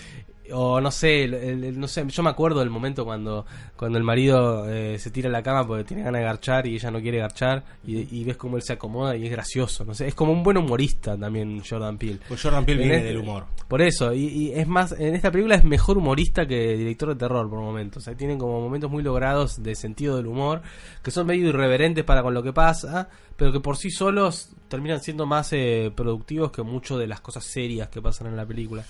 o 0.53 0.81
no 0.81 0.91
sé, 0.91 1.25
el- 1.25 1.35
el- 1.35 1.81
no 1.81 1.89
sé, 1.89 2.05
yo 2.09 2.23
me 2.23 2.31
acuerdo 2.31 2.61
del 2.61 2.71
momento 2.71 3.05
cuando 3.05 3.45
cuando 3.77 3.99
el 3.99 4.05
marido 4.05 4.69
eh, 4.71 4.99
se 4.99 5.11
tira 5.11 5.29
a 5.29 5.33
la 5.33 5.43
cama 5.43 5.67
porque 5.67 5.85
tiene 5.85 6.03
ganas 6.03 6.21
de 6.21 6.25
garchar 6.25 6.67
y 6.67 6.75
ella 6.75 6.91
no 6.91 7.01
quiere 7.01 7.19
garchar 7.19 7.65
y, 7.85 8.17
y 8.17 8.25
ves 8.25 8.37
cómo 8.37 8.57
él 8.57 8.63
se 8.63 8.75
acomoda 8.75 9.17
y 9.17 9.25
es 9.27 9.31
gracioso, 9.31 9.85
no 9.85 9.95
sé, 9.95 10.07
es 10.09 10.15
como 10.15 10.33
un 10.33 10.43
buen 10.43 10.57
humorista 10.57 11.17
también 11.17 11.63
Jordan 11.69 11.99
Peele. 11.99 12.19
Pues 12.29 12.41
Jordan 12.43 12.65
Peele 12.65 12.83
En 12.83 12.89
viene 12.89 12.97
este- 13.03 13.09
del 13.15 13.19
humor. 13.23 13.47
Por 13.69 13.81
eso, 13.83 14.13
y, 14.13 14.27
y 14.27 14.53
es 14.53 14.67
más, 14.69 14.93
en 14.93 15.15
esta 15.15 15.31
película 15.31 15.55
es 15.55 15.65
mejor 15.65 15.97
humorista 15.97 16.47
que 16.47 16.77
director 16.77 17.09
de 17.09 17.15
terror 17.17 17.49
por 17.49 17.59
momentos. 17.61 18.03
O 18.03 18.05
sea, 18.05 18.15
tienen 18.15 18.39
como 18.39 18.61
momentos 18.61 18.91
muy 18.91 19.03
logrados 19.03 19.63
de 19.63 19.75
sentido 19.75 20.17
del 20.19 20.27
humor, 20.27 20.61
que 21.03 21.11
son 21.11 21.27
medio 21.27 21.49
irreverentes 21.49 22.05
para 22.05 22.23
con 22.23 22.35
lo 22.35 22.43
que 22.43 22.53
pasa, 22.53 23.09
pero 23.37 23.51
que 23.51 23.61
por 23.61 23.79
sí 23.79 23.91
solos 23.91 24.51
terminan 24.69 25.01
siendo 25.01 25.25
más 25.25 25.53
eh, 25.55 25.91
productivos 25.97 26.53
que 26.53 26.63
mucho 26.63 26.99
de 26.99 27.07
las 27.07 27.21
cosas 27.23 27.45
serias 27.45 27.89
que 27.89 28.03
pasan 28.03 28.27
en 28.27 28.37
la 28.37 28.45
película. 28.45 28.85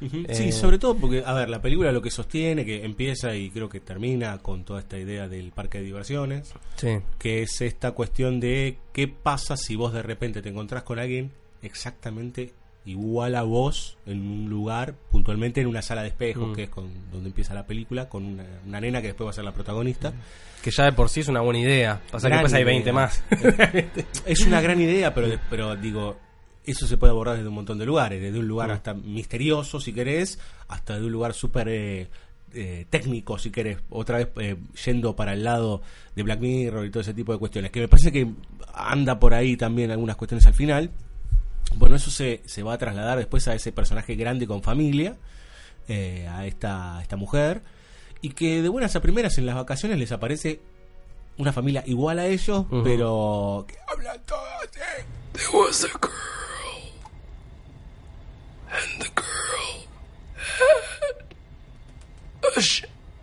Sí, 0.00 0.24
Eh, 0.28 0.52
sobre 0.52 0.78
todo 0.78 0.94
porque, 0.96 1.22
a 1.24 1.32
ver, 1.32 1.48
la 1.48 1.62
película 1.62 1.90
lo 1.92 2.02
que 2.02 2.10
sostiene, 2.10 2.64
que 2.66 2.84
empieza 2.84 3.34
y 3.34 3.48
creo 3.50 3.68
que 3.68 3.80
termina 3.80 4.38
con 4.38 4.64
toda 4.64 4.80
esta 4.80 4.98
idea 4.98 5.26
del 5.28 5.52
parque 5.52 5.78
de 5.78 5.84
diversiones, 5.84 6.52
Sí. 6.76 6.98
que 7.18 7.42
es 7.42 7.60
esta 7.62 7.92
cuestión 7.92 8.38
de 8.40 8.76
qué 8.92 9.08
pasa 9.08 9.56
si 9.56 9.74
vos 9.74 9.92
de 9.94 10.02
repente 10.02 10.42
te 10.42 10.50
encontrás 10.50 10.82
con 10.82 10.98
alguien 10.98 11.30
exactamente 11.62 12.52
igual 12.84 13.34
a 13.34 13.42
vos 13.42 13.98
en 14.06 14.20
un 14.20 14.48
lugar, 14.48 14.94
puntualmente 15.10 15.60
en 15.60 15.66
una 15.66 15.82
sala 15.82 16.02
de 16.02 16.08
espejos, 16.08 16.50
Mm. 16.50 16.54
que 16.54 16.62
es 16.64 16.68
con, 16.70 16.88
donde 17.10 17.30
empieza 17.30 17.52
la 17.52 17.66
película, 17.66 18.08
con 18.08 18.24
una, 18.24 18.44
una 18.64 18.80
nena 18.80 19.00
que 19.00 19.08
después 19.08 19.26
va 19.26 19.30
a 19.30 19.34
ser 19.34 19.44
la 19.44 19.52
protagonista. 19.52 20.12
Que 20.62 20.70
ya 20.70 20.84
de 20.84 20.92
por 20.92 21.08
sí 21.08 21.20
es 21.20 21.28
una 21.28 21.40
buena 21.40 21.58
idea. 21.60 22.00
Pasa 22.12 22.28
que 22.28 22.34
después 22.34 22.52
hay 22.54 22.62
idea. 22.62 22.72
20 22.74 22.92
más. 22.92 23.24
es 24.26 24.40
una 24.46 24.60
gran 24.60 24.80
idea, 24.80 25.12
pero, 25.14 25.28
pero 25.50 25.74
digo, 25.74 26.16
eso 26.66 26.86
se 26.86 26.96
puede 26.96 27.10
abordar 27.12 27.36
desde 27.36 27.48
un 27.48 27.54
montón 27.54 27.78
de 27.78 27.86
lugares, 27.86 28.20
desde 28.20 28.38
un 28.38 28.48
lugar 28.48 28.68
Mm. 28.68 28.72
hasta 28.72 28.94
misterioso, 28.94 29.80
si 29.80 29.92
querés, 29.92 30.38
hasta 30.68 30.98
de 30.98 31.06
un 31.06 31.12
lugar 31.12 31.32
súper 31.34 31.68
eh, 31.68 32.08
eh, 32.54 32.86
técnico, 32.90 33.38
si 33.38 33.50
querés, 33.50 33.78
otra 33.90 34.18
vez 34.18 34.28
eh, 34.36 34.56
yendo 34.84 35.14
para 35.16 35.32
el 35.34 35.44
lado 35.44 35.82
de 36.14 36.22
Black 36.22 36.40
Mirror 36.40 36.86
y 36.86 36.90
todo 36.90 37.00
ese 37.02 37.12
tipo 37.14 37.32
de 37.32 37.38
cuestiones, 37.38 37.70
que 37.70 37.80
me 37.80 37.88
parece 37.88 38.10
que 38.12 38.28
anda 38.74 39.18
por 39.18 39.34
ahí 39.34 39.56
también 39.56 39.90
algunas 39.90 40.16
cuestiones 40.16 40.46
al 40.46 40.54
final. 40.54 40.90
Bueno, 41.74 41.96
eso 41.96 42.10
se, 42.10 42.42
se 42.46 42.62
va 42.62 42.74
a 42.74 42.78
trasladar 42.78 43.18
después 43.18 43.46
a 43.48 43.54
ese 43.54 43.72
personaje 43.72 44.14
grande 44.14 44.46
con 44.46 44.62
familia, 44.62 45.16
eh, 45.88 46.26
a 46.30 46.46
esta, 46.46 46.98
a 46.98 47.02
esta 47.02 47.16
mujer, 47.16 47.62
y 48.22 48.30
que 48.30 48.62
de 48.62 48.68
buenas 48.68 48.94
a 48.96 49.00
primeras 49.02 49.36
en 49.38 49.46
las 49.46 49.54
vacaciones 49.56 49.98
les 49.98 50.10
aparece 50.12 50.60
una 51.38 51.52
familia 51.52 51.82
igual 51.86 52.18
a 52.18 52.26
ellos, 52.26 52.64
pero 52.82 53.66
que 53.68 53.74
hablan 53.92 54.18
todos 54.24 54.40
así. 54.62 55.86
There 58.76 58.84
was 58.98 59.06
a 59.06 59.10
girl. 59.12 59.84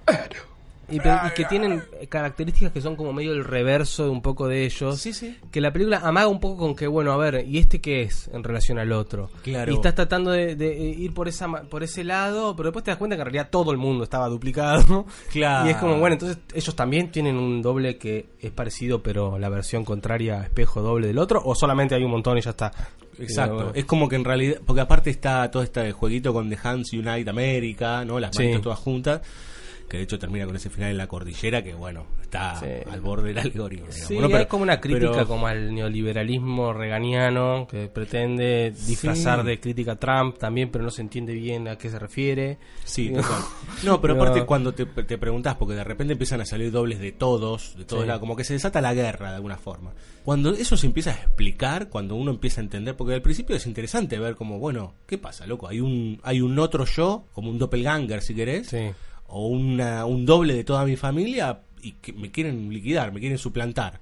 And 0.08 0.18
the 0.18 0.28
girl. 0.30 0.48
Y, 0.96 1.00
que 1.36 1.46
tienen 1.46 1.84
características 2.10 2.72
que 2.72 2.82
son 2.82 2.96
como 2.96 3.14
medio 3.14 3.32
el 3.34 3.44
reverso 3.44 4.04
de 4.06 4.10
un 4.10 4.22
poco 4.22 4.48
de 4.48 4.66
ellos. 4.66 5.00
Sí, 5.00 5.14
sí. 5.14 5.38
Que 5.52 5.62
la 5.62 5.72
película 5.74 6.00
amaga 6.04 6.28
un 6.28 6.40
poco 6.40 6.58
con 6.58 6.76
que, 6.76 6.88
bueno, 6.88 7.12
a 7.12 7.18
ver, 7.18 7.46
¿y 7.48 7.58
este 7.58 7.82
qué 7.82 8.04
es 8.04 8.30
en 8.34 8.44
relación 8.44 8.80
al 8.80 8.92
otro? 8.92 9.30
Claro. 9.44 9.72
Y 9.72 9.76
estás 9.76 9.96
tratando 9.96 10.32
de, 10.32 10.56
de 10.56 10.74
ir 10.76 11.14
por 11.14 11.28
esa 11.28 11.48
por 11.64 11.84
ese 11.84 12.04
lado, 12.04 12.56
pero 12.56 12.70
después 12.70 12.84
te 12.84 12.92
das 12.92 12.98
cuenta 12.98 13.16
que 13.16 13.22
en 13.22 13.26
realidad 13.26 13.50
todo 13.52 13.72
el 13.72 13.78
mundo 13.78 14.04
estaba 14.04 14.28
duplicado. 14.28 15.06
Claro. 15.32 15.68
Y 15.68 15.72
es 15.72 15.78
como, 15.78 15.98
bueno, 15.98 16.14
entonces 16.14 16.38
ellos 16.54 16.76
también 16.76 17.12
tienen 17.12 17.38
un 17.38 17.62
doble 17.62 17.98
que 17.98 18.28
es 18.40 18.52
parecido, 18.52 19.02
pero 19.02 19.38
la 19.40 19.50
versión 19.50 19.84
contraria, 19.86 20.42
espejo 20.44 20.82
doble 20.82 21.08
del 21.08 21.18
otro, 21.18 21.42
o 21.44 21.56
solamente 21.56 21.96
hay 21.96 22.04
un 22.04 22.12
montón 22.12 22.38
y 22.38 22.42
ya 22.42 22.52
está. 22.52 22.72
Exacto. 23.20 23.56
Bueno, 23.56 23.72
Es 23.76 23.86
como 23.86 24.10
que 24.10 24.16
en 24.16 24.24
realidad, 24.24 24.58
porque 24.66 24.82
aparte 24.82 25.10
está 25.10 25.50
todo 25.52 25.64
este 25.64 25.92
jueguito 25.92 26.34
con 26.34 26.50
The 26.50 26.58
Hands 26.64 26.92
Unite 26.94 27.30
America, 27.30 28.04
¿no? 28.06 28.20
Las 28.20 28.36
Sí. 28.36 28.52
todas 28.62 28.80
juntas, 28.80 29.22
que 29.94 29.98
de 29.98 30.04
hecho 30.06 30.18
termina 30.18 30.48
con 30.48 30.56
ese 30.56 30.72
final 30.72 30.90
en 30.90 30.98
la 30.98 31.06
cordillera 31.06 31.64
que, 31.64 31.76
bueno, 31.76 32.08
está 32.20 32.56
Sí. 32.60 32.66
al 32.90 33.00
borde 33.00 33.28
del 33.28 33.38
algoritmo. 33.38 33.86
Sí, 33.92 34.18
¿no? 34.18 34.26
hay 34.36 34.48
como 34.48 34.64
una 34.64 34.80
crítica 34.82 35.12
pero- 35.12 35.28
como 35.28 35.46
al 35.46 35.72
neoliberalismo 35.72 36.74
reganiano 36.74 37.68
que 37.70 37.90
pretende 37.90 38.72
disfrazar 38.88 39.42
Sí. 39.42 39.46
de 39.50 39.60
crítica 39.60 39.92
a 39.92 39.96
Trump 39.98 40.40
también, 40.40 40.72
pero 40.72 40.84
no 40.84 40.90
se 40.90 41.02
entiende 41.04 41.34
bien 41.36 41.68
a 41.68 41.78
qué 41.78 41.92
se 41.92 42.00
refiere. 42.00 42.58
Sí, 42.84 43.10
total. 43.12 43.44
No, 43.84 44.02
pero 44.02 44.16
pero- 44.16 44.24
aparte 44.24 44.46
cuando 44.48 44.74
te, 44.74 44.88
te 44.88 45.18
preguntás, 45.20 45.58
porque 45.58 45.76
de 45.76 45.84
repente 45.84 46.14
empiezan 46.14 46.42
a 46.42 46.46
salir 46.46 46.72
dobles 46.72 46.98
de 47.00 47.12
todos, 47.12 47.78
de 47.78 47.86
todos 47.86 48.02
Sí. 48.02 48.08
lados, 48.08 48.20
como 48.20 48.36
que 48.36 48.44
se 48.44 48.54
desata 48.54 48.82
la 48.82 48.96
guerra 48.96 49.30
de 49.30 49.36
alguna 49.36 49.58
forma. 49.58 49.94
Cuando 50.24 50.54
eso 50.54 50.76
se 50.76 50.88
empieza 50.88 51.12
a 51.12 51.14
explicar, 51.14 51.90
cuando 51.90 52.16
uno 52.16 52.32
empieza 52.32 52.62
a 52.62 52.64
entender, 52.64 52.96
porque 52.96 53.14
al 53.14 53.22
principio 53.22 53.56
es 53.56 53.68
interesante 53.68 54.18
ver 54.18 54.34
como, 54.36 54.58
bueno, 54.58 54.96
¿qué 55.06 55.20
pasa, 55.20 55.46
loco? 55.46 55.68
Hay 55.68 55.82
un, 55.82 56.20
hay 56.24 56.42
un 56.42 56.58
otro 56.58 56.86
yo, 56.86 57.26
como 57.34 57.52
un 57.52 57.60
doppelganger 57.60 58.22
si 58.24 58.34
querés, 58.34 58.70
Sí. 58.70 58.90
O 59.34 59.48
una, 59.48 60.06
un 60.06 60.26
doble 60.26 60.54
de 60.54 60.64
toda 60.64 60.86
mi 60.86 60.96
familia 60.96 61.62
y 61.82 61.94
que 61.94 62.14
me 62.14 62.32
quieren 62.32 62.70
liquidar, 62.72 63.12
me 63.12 63.20
quieren 63.20 63.38
suplantar. 63.38 64.00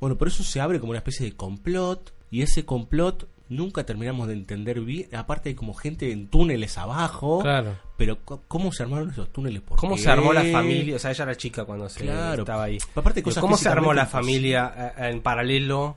Bueno, 0.00 0.16
por 0.18 0.28
eso 0.28 0.42
se 0.42 0.60
abre 0.60 0.80
como 0.80 0.90
una 0.90 0.98
especie 0.98 1.26
de 1.26 1.32
complot 1.36 2.12
y 2.30 2.42
ese 2.42 2.64
complot 2.64 3.28
nunca 3.48 3.84
terminamos 3.84 4.26
de 4.28 4.32
entender 4.34 4.80
bien. 4.80 5.14
Aparte 5.14 5.50
hay 5.50 5.54
como 5.54 5.74
gente 5.74 6.10
en 6.10 6.26
túneles 6.28 6.78
abajo. 6.78 7.40
Claro. 7.42 7.76
Pero 7.98 8.18
¿cómo 8.24 8.72
se 8.72 8.82
armaron 8.82 9.10
esos 9.10 9.30
túneles? 9.30 9.60
¿Por 9.60 9.78
¿Cómo 9.78 9.94
qué? 9.96 10.02
se 10.02 10.10
armó 10.10 10.32
la 10.32 10.42
familia? 10.44 10.96
O 10.96 10.98
sea, 10.98 11.10
ella 11.12 11.24
era 11.24 11.36
chica 11.36 11.64
cuando 11.64 11.88
se 11.88 12.00
Claro. 12.00 12.42
estaba 12.42 12.64
ahí. 12.64 12.78
Aparte 12.94 13.22
cosas 13.22 13.40
¿Cómo 13.42 13.56
se 13.56 13.68
armó 13.68 13.92
la 13.92 14.06
familia 14.06 14.94
eh, 14.98 15.10
en 15.10 15.20
paralelo? 15.20 15.96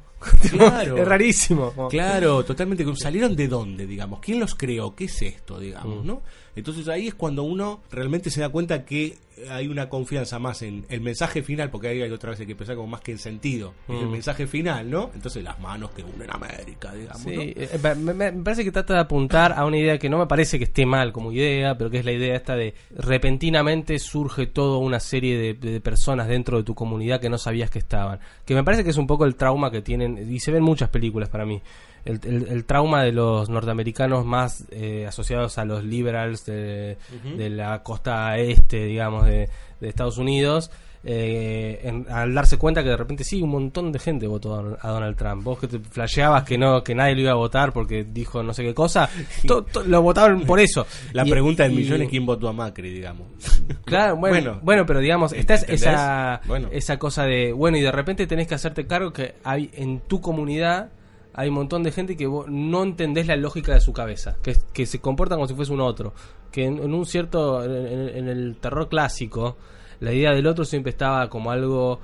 Claro. 0.51 0.97
es 1.01 1.07
rarísimo. 1.07 1.87
Claro, 1.89 2.43
totalmente. 2.43 2.85
¿Salieron 2.97 3.35
de 3.35 3.47
dónde, 3.47 3.87
digamos? 3.87 4.19
¿Quién 4.19 4.39
los 4.39 4.53
creó? 4.53 4.93
¿Qué 4.95 5.05
es 5.05 5.21
esto, 5.21 5.59
digamos, 5.59 6.03
Mm. 6.03 6.07
no? 6.07 6.21
Entonces 6.55 6.87
ahí 6.87 7.07
es 7.07 7.13
cuando 7.15 7.43
uno 7.43 7.81
realmente 7.91 8.29
se 8.29 8.41
da 8.41 8.49
cuenta 8.49 8.85
que 8.85 9.17
hay 9.49 9.67
una 9.67 9.89
confianza 9.89 10.39
más 10.39 10.61
en 10.61 10.85
el 10.87 11.01
mensaje 11.01 11.43
final, 11.43 11.69
porque 11.69 11.89
ahí 11.89 12.01
hay 12.01 12.09
otra 12.11 12.29
vez 12.31 12.39
hay 12.39 12.45
que 12.47 12.55
pensar 12.55 12.77
como 12.77 12.87
más 12.87 13.01
que 13.01 13.11
en 13.11 13.17
sentido. 13.17 13.73
Es 13.89 13.99
el 13.99 14.07
Mm. 14.07 14.11
mensaje 14.11 14.47
final, 14.47 14.89
¿no? 14.89 15.11
Entonces 15.13 15.43
las 15.43 15.59
manos 15.59 15.91
que 15.91 16.03
unen 16.03 16.29
América, 16.31 16.93
digamos, 16.93 17.21
Sí, 17.21 17.35
¿no? 17.35 17.41
eh, 17.41 17.79
me, 17.83 18.13
me- 18.13 18.31
me 18.31 18.43
parece 18.43 18.63
que 18.63 18.71
trata 18.71 18.93
de 18.93 18.99
apuntar 19.01 19.51
a 19.51 19.65
una 19.65 19.77
idea 19.77 19.97
que 19.97 20.09
no 20.09 20.17
me 20.17 20.25
parece 20.27 20.57
que 20.57 20.63
esté 20.63 20.85
mal 20.85 21.11
como 21.11 21.33
idea, 21.33 21.77
pero 21.77 21.89
que 21.89 21.99
es 21.99 22.05
la 22.05 22.13
idea 22.13 22.33
esta 22.35 22.55
de 22.55 22.73
repentinamente 23.19 23.97
surge 23.99 24.45
toda 24.47 24.77
una 24.77 24.99
serie 24.99 25.37
de, 25.37 25.53
de 25.55 25.81
personas 25.81 26.27
dentro 26.27 26.57
de 26.57 26.63
tu 26.63 26.75
comunidad 26.75 27.19
que 27.19 27.29
no 27.29 27.37
sabías 27.37 27.69
que 27.69 27.79
estaban. 27.79 28.19
Que 28.45 28.53
me 28.55 28.63
parece 28.63 28.83
que 28.83 28.91
es 28.91 28.97
un 28.97 29.07
poco 29.07 29.25
el 29.25 29.35
trauma 29.35 29.71
que 29.71 29.81
tienen, 29.81 30.31
y 30.31 30.39
se 30.39 30.51
ven 30.51 30.63
muchas 30.63 30.89
películas 30.89 31.27
para 31.29 31.45
mí, 31.45 31.61
el, 32.05 32.19
el- 32.23 32.47
el 32.49 32.65
trauma 32.65 33.03
de 33.03 33.11
los 33.11 33.49
norteamericanos 33.49 34.25
más 34.25 34.65
eh, 34.71 35.05
asociados 35.07 35.57
a 35.57 35.65
los 35.65 35.83
liberals 35.83 36.45
de, 36.45 36.97
la 37.37 37.81
costa 37.83 38.37
este, 38.37 38.85
digamos, 38.85 39.25
de, 39.25 39.49
de 39.81 39.89
Estados 39.89 40.17
Unidos. 40.17 40.71
eh, 41.07 41.81
en- 41.83 42.07
al 42.09 42.33
darse 42.33 42.57
cuenta 42.57 42.81
que 42.81 42.89
de 42.89 42.97
repente 42.97 43.23
sí, 43.23 43.39
un 43.41 43.51
montón 43.51 43.91
de 43.91 43.99
gente 43.99 44.25
votó 44.25 44.55
a 44.55 44.61
Don- 44.63 44.77
a 44.81 44.89
Donald 44.89 45.15
Trump. 45.15 45.43
Vos 45.43 45.59
que 45.59 45.67
te 45.67 45.77
flasheabas 45.79 46.43
que 46.43 46.57
no 46.57 46.83
que 46.83 46.95
nadie 46.95 47.13
lo 47.13 47.21
iba 47.21 47.31
a 47.31 47.35
votar 47.35 47.71
porque 47.73 48.03
dijo 48.03 48.41
no 48.41 48.53
sé 48.55 48.63
qué 48.63 48.73
cosa, 48.73 49.07
to- 49.47 49.61
to- 49.65 49.83
lo 49.83 50.01
votaron 50.01 50.41
por 50.45 50.59
eso. 50.59 50.87
La 51.13 51.23
Y- 51.25 51.29
pregunta 51.29 51.61
del 51.61 51.73
y- 51.73 51.75
millón 51.75 52.01
es 52.01 52.09
quién 52.09 52.25
votó 52.25 52.47
a 52.47 52.53
Macri, 52.53 52.89
digamos. 52.91 53.27
Claro, 53.85 54.15
bueno, 54.15 54.35
Bueno, 54.35 54.59
bueno, 54.63 54.85
pero 54.87 54.99
digamos, 54.99 55.31
está 55.33 55.53
esa, 55.55 56.41
Bueno. 56.47 56.69
esa 56.71 56.97
cosa 56.97 57.23
de, 57.25 57.51
bueno, 57.53 57.77
y 57.77 57.81
de 57.81 57.91
repente 57.91 58.25
tenés 58.25 58.47
que 58.47 58.55
hacerte 58.55 58.87
cargo 58.87 59.13
que 59.13 59.35
hay 59.43 59.69
en 59.75 59.99
tu 60.01 60.21
comunidad 60.21 60.89
hay 61.37 61.49
un 61.49 61.55
montón 61.55 61.83
de 61.83 61.91
gente 61.91 62.15
que 62.17 62.27
vos 62.27 62.47
no 62.49 62.83
entendés 62.83 63.27
la 63.27 63.35
lógica 63.35 63.73
de 63.73 63.81
su 63.81 63.91
cabeza, 63.93 64.37
que, 64.41 64.55
que 64.73 64.85
se 64.85 64.99
comportan 64.99 65.37
como 65.37 65.47
si 65.47 65.53
fuese 65.53 65.73
un 65.73 65.81
otro, 65.81 66.13
que 66.51 66.65
en, 66.65 66.79
en 66.81 66.93
un 66.93 67.05
cierto, 67.05 67.63
en, 67.63 68.27
el 68.27 68.55
terror 68.59 68.87
clásico, 68.89 69.57
la 69.99 70.13
idea 70.13 70.31
del 70.31 70.47
otro 70.47 70.63
siempre 70.65 70.91
estaba 70.91 71.29
como 71.29 71.51
algo, 71.51 71.99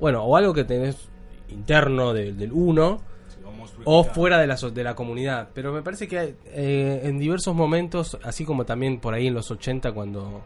bueno, 0.00 0.22
o 0.24 0.36
algo 0.36 0.54
que 0.54 0.64
tenés 0.64 0.96
interno 1.48 2.12
de- 2.12 2.32
del 2.32 2.52
uno, 2.52 3.00
o 3.84 4.04
fuera 4.04 4.38
de 4.38 4.46
la, 4.46 4.54
de 4.56 4.84
la 4.84 4.94
comunidad. 4.94 5.48
Pero 5.54 5.72
me 5.72 5.82
parece 5.82 6.06
que 6.08 6.18
hay, 6.18 6.34
eh, 6.46 7.00
en 7.04 7.18
diversos 7.18 7.54
momentos, 7.54 8.16
así 8.22 8.44
como 8.44 8.64
también 8.64 9.00
por 9.00 9.12
ahí 9.14 9.26
en 9.26 9.34
los 9.34 9.50
80 9.50 9.92
cuando 9.92 10.40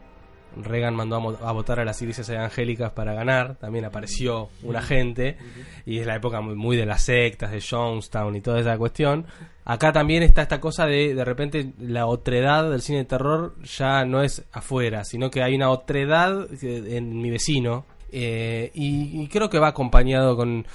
Reagan 0.62 0.94
mandó 0.94 1.16
a, 1.16 1.52
votar 1.52 1.80
a 1.80 1.84
las 1.84 2.00
iglesias 2.02 2.28
evangélicas 2.28 2.92
para 2.92 3.14
ganar, 3.14 3.57
también 3.57 3.84
apareció 3.84 4.48
un 4.62 4.76
agente 4.76 5.36
y 5.84 5.98
es 5.98 6.07
la 6.07 6.16
época 6.16 6.40
muy, 6.40 6.54
muy 6.54 6.76
de 6.76 6.86
las 6.86 7.02
sectas, 7.02 7.52
de 7.52 7.61
Jonestown 7.61 8.36
y 8.36 8.40
toda 8.40 8.61
esa 8.61 8.76
cuestión. 8.78 9.26
Acá 9.64 9.92
también 9.92 10.22
está 10.22 10.42
esta 10.42 10.61
cosa 10.61 10.86
de 10.86 11.14
de 11.14 11.24
repente 11.24 11.72
la 11.78 12.07
otredad 12.07 12.70
del 12.70 12.82
cine 12.82 12.98
de 12.98 13.04
terror 13.04 13.54
ya 13.64 14.04
no 14.04 14.22
es 14.22 14.44
afuera, 14.52 15.04
sino 15.04 15.30
que 15.30 15.42
hay 15.42 15.54
una 15.54 15.70
otredad 15.70 16.48
en 16.62 17.20
mi 17.20 17.30
vecino 17.30 17.84
eh, 18.12 18.70
y, 18.74 19.22
y 19.22 19.28
creo 19.28 19.50
que 19.50 19.59
va 19.59 19.68
acompañado 19.68 20.36
con 20.36 20.66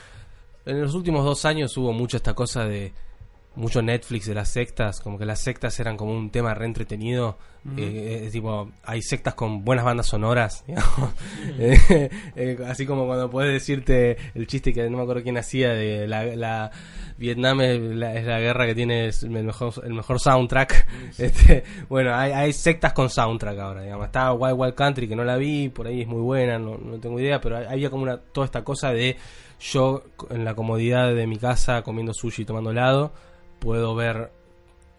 en 0.65 0.81
los 0.81 0.93
últimos 0.93 1.25
dos 1.25 1.45
años 1.45 1.75
hubo 1.77 1.91
mucho 1.91 2.17
esta 2.17 2.33
cosa 2.33 2.65
de 2.65 2.93
mucho 3.55 3.81
Netflix 3.81 4.27
de 4.27 4.33
las 4.33 4.49
sectas, 4.49 5.01
como 5.01 5.17
que 5.17 5.25
las 5.25 5.39
sectas 5.39 5.77
eran 5.79 5.97
como 5.97 6.13
un 6.13 6.29
tema 6.29 6.53
re 6.53 6.65
entretenido. 6.65 7.37
Eh, 7.77 8.23
eh, 8.25 8.29
tipo, 8.31 8.71
hay 8.83 9.03
sectas 9.03 9.35
con 9.35 9.63
buenas 9.63 9.85
bandas 9.85 10.07
sonoras. 10.07 10.63
Eh, 11.59 12.09
eh, 12.35 12.57
así 12.67 12.85
como 12.85 13.05
cuando 13.05 13.29
puedes 13.29 13.51
decirte 13.51 14.17
el 14.33 14.47
chiste 14.47 14.73
que 14.73 14.89
no 14.89 14.97
me 14.97 15.03
acuerdo 15.03 15.21
quién 15.21 15.37
hacía 15.37 15.69
de 15.69 16.07
la, 16.07 16.23
la 16.23 16.71
Vietnam 17.17 17.61
es 17.61 17.79
la, 17.79 18.15
es 18.15 18.25
la 18.25 18.39
guerra 18.39 18.65
que 18.65 18.73
tiene 18.73 19.07
el 19.07 19.29
mejor, 19.29 19.73
el 19.83 19.93
mejor 19.93 20.19
soundtrack. 20.19 20.87
Este, 21.17 21.63
bueno, 21.89 22.15
hay, 22.15 22.31
hay 22.31 22.53
sectas 22.53 22.93
con 22.93 23.09
soundtrack 23.09 23.59
ahora, 23.59 23.81
digamos. 23.83 24.05
Está 24.05 24.33
Wild 24.33 24.55
Wild 24.57 24.75
Country 24.75 25.07
que 25.07 25.15
no 25.15 25.23
la 25.23 25.37
vi, 25.37 25.69
por 25.69 25.87
ahí 25.87 26.01
es 26.01 26.07
muy 26.07 26.21
buena, 26.21 26.57
no, 26.57 26.77
no 26.77 26.99
tengo 26.99 27.19
idea, 27.19 27.41
pero 27.41 27.57
había 27.57 27.89
como 27.89 28.03
una 28.03 28.17
toda 28.17 28.45
esta 28.45 28.63
cosa 28.63 28.91
de 28.91 29.17
yo 29.59 30.03
en 30.29 30.45
la 30.45 30.55
comodidad 30.55 31.13
de 31.13 31.27
mi 31.27 31.37
casa 31.37 31.83
comiendo 31.83 32.13
sushi 32.13 32.43
y 32.43 32.45
tomando 32.45 32.71
helado 32.71 33.11
puedo 33.61 33.95
ver 33.95 34.31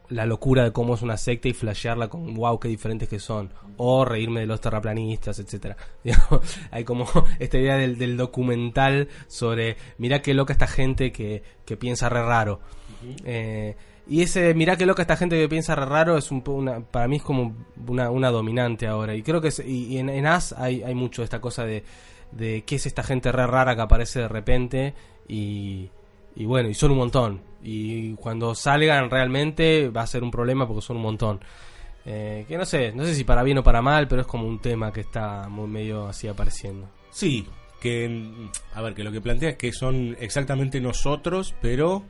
la 0.08 0.26
locura 0.26 0.62
de 0.64 0.72
cómo 0.72 0.94
es 0.94 1.02
una 1.02 1.16
secta 1.16 1.48
y 1.48 1.52
flashearla 1.54 2.08
con 2.08 2.34
wow 2.34 2.58
qué 2.60 2.68
diferentes 2.68 3.08
que 3.08 3.18
son 3.18 3.50
o 3.78 4.04
reírme 4.04 4.40
de 4.40 4.46
los 4.46 4.60
terraplanistas 4.60 5.38
etcétera. 5.38 5.76
Digamos, 6.04 6.40
hay 6.70 6.84
como 6.84 7.06
esta 7.38 7.58
idea 7.58 7.76
del, 7.76 7.98
del 7.98 8.16
documental 8.16 9.08
sobre 9.26 9.76
mirá 9.98 10.22
qué 10.22 10.32
loca 10.34 10.52
esta 10.52 10.66
gente 10.66 11.12
que, 11.12 11.42
que 11.66 11.76
piensa 11.76 12.08
re 12.08 12.22
raro 12.22 12.60
Eh, 13.24 13.74
y 14.06 14.22
ese 14.22 14.52
mirá 14.54 14.76
qué 14.76 14.84
loca 14.86 15.02
esta 15.02 15.16
gente 15.16 15.38
que 15.40 15.48
piensa 15.48 15.74
re 15.74 15.86
raro 15.86 16.16
es 16.18 16.30
un 16.30 16.42
una, 16.46 16.80
para 16.80 17.08
mí 17.08 17.16
es 17.16 17.22
como 17.22 17.54
una, 17.88 18.10
una 18.10 18.30
dominante 18.30 18.86
ahora. 18.86 19.14
Y 19.14 19.22
creo 19.22 19.40
que 19.40 19.48
es- 19.48 19.60
y, 19.64 19.86
y 19.94 19.98
en, 19.98 20.08
en 20.10 20.26
As 20.26 20.52
hay, 20.52 20.82
hay 20.82 20.94
mucho 20.94 21.22
esta 21.22 21.40
cosa 21.40 21.64
de, 21.64 21.84
de 22.32 22.62
qué 22.66 22.76
es 22.76 22.86
esta 22.86 23.02
gente 23.02 23.30
re 23.32 23.46
rara 23.46 23.74
que 23.76 23.80
aparece 23.82 24.20
de 24.20 24.28
repente 24.28 24.94
y, 25.28 25.88
y 26.36 26.44
bueno, 26.44 26.68
y 26.68 26.74
son 26.74 26.90
un 26.90 26.98
montón. 26.98 27.40
Y 27.62 28.14
cuando 28.14 28.54
salgan 28.54 29.08
realmente 29.10 29.88
va 29.88 30.02
a 30.02 30.06
ser 30.06 30.22
un 30.22 30.30
problema 30.30 30.66
porque 30.66 30.82
son 30.82 30.96
un 30.96 31.02
montón. 31.02 31.40
Eh, 32.04 32.44
que 32.48 32.58
no 32.58 32.64
sé, 32.64 32.92
no 32.92 33.04
sé 33.04 33.14
si 33.14 33.22
para 33.24 33.42
bien 33.44 33.58
o 33.58 33.62
para 33.62 33.80
mal, 33.80 34.08
pero 34.08 34.22
es 34.22 34.26
como 34.26 34.46
un 34.48 34.58
tema 34.60 34.92
que 34.92 35.02
está 35.02 35.48
muy 35.48 35.68
medio 35.68 36.06
así 36.08 36.26
apareciendo. 36.26 36.88
Sí, 37.10 37.46
que, 37.80 38.48
a 38.74 38.82
ver, 38.82 38.94
que 38.94 39.04
lo 39.04 39.12
que 39.12 39.20
plantea 39.20 39.50
es 39.50 39.56
que 39.56 39.72
son 39.72 40.16
exactamente 40.20 40.80
nosotros, 40.80 41.54
pero 41.62 42.04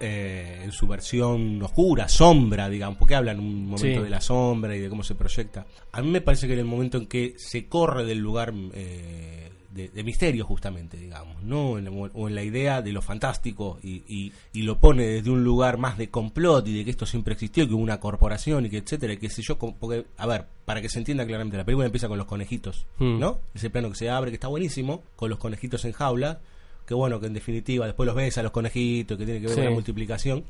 eh, 0.00 0.62
en 0.64 0.72
su 0.72 0.86
versión 0.88 1.62
oscura, 1.62 2.08
sombra, 2.08 2.68
digamos, 2.68 2.98
porque 2.98 3.14
hablan 3.14 3.38
un 3.38 3.66
momento 3.66 3.98
Sí. 4.00 4.04
de 4.04 4.10
la 4.10 4.20
sombra 4.20 4.74
y 4.76 4.80
de 4.80 4.88
cómo 4.88 5.02
se 5.04 5.14
proyecta. 5.14 5.66
A 5.92 6.02
mí 6.02 6.08
me 6.10 6.20
parece 6.20 6.46
que 6.48 6.54
en 6.54 6.58
el 6.58 6.64
momento 6.64 6.98
en 6.98 7.06
que 7.06 7.34
se 7.38 7.66
corre 7.68 8.04
del 8.04 8.18
lugar 8.18 8.52
eh, 8.74 9.52
de, 9.76 9.88
de 9.90 10.02
misterio, 10.04 10.44
justamente, 10.44 10.96
digamos, 10.96 11.42
¿no? 11.44 11.78
En 11.78 11.86
o 11.88 12.28
en 12.28 12.34
la 12.34 12.42
idea 12.42 12.82
de 12.82 12.90
lo 12.92 13.02
fantástico 13.02 13.78
y, 13.82 14.02
y- 14.08 14.32
y 14.52 14.62
lo 14.62 14.78
pone 14.78 15.04
desde 15.06 15.30
un 15.30 15.44
lugar 15.44 15.76
más 15.78 15.96
de 15.98 16.08
complot 16.10 16.66
y 16.66 16.78
de 16.78 16.84
que 16.84 16.90
esto 16.90 17.06
siempre 17.06 17.34
existió, 17.34 17.68
que 17.68 17.74
hubo 17.74 17.82
una 17.82 18.00
corporación 18.00 18.66
y 18.66 18.70
que 18.70 18.78
etcétera, 18.78 19.12
y 19.12 19.18
qué 19.18 19.28
sé 19.30 19.42
yo, 19.42 19.58
porque, 19.58 20.06
a 20.16 20.26
ver, 20.26 20.46
para 20.64 20.80
que 20.82 20.88
se 20.88 20.98
entienda 20.98 21.24
claramente, 21.26 21.56
la 21.56 21.64
película 21.64 21.86
empieza 21.86 22.08
con 22.08 22.18
los 22.18 22.26
conejitos, 22.26 22.86
Hmm. 22.98 23.18
¿no? 23.20 23.38
Ese 23.54 23.70
plano 23.70 23.90
que 23.90 23.96
se 23.96 24.10
abre, 24.10 24.30
que 24.30 24.36
está 24.36 24.48
buenísimo, 24.48 25.02
con 25.14 25.30
los 25.30 25.38
conejitos 25.38 25.84
en 25.84 25.92
jaula, 25.92 26.40
que 26.86 26.94
bueno, 26.94 27.20
que 27.20 27.26
en 27.26 27.34
definitiva 27.34 27.84
después 27.86 28.06
los 28.06 28.14
ves 28.16 28.38
a 28.38 28.42
los 28.42 28.52
conejitos, 28.52 29.18
que 29.18 29.24
tiene 29.24 29.40
que 29.40 29.46
ver 29.46 29.54
Sí. 29.54 29.60
con 29.60 29.64
la 29.66 29.74
multiplicación, 29.74 30.44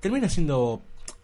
termina 0.00 0.28
siendo 0.28 0.82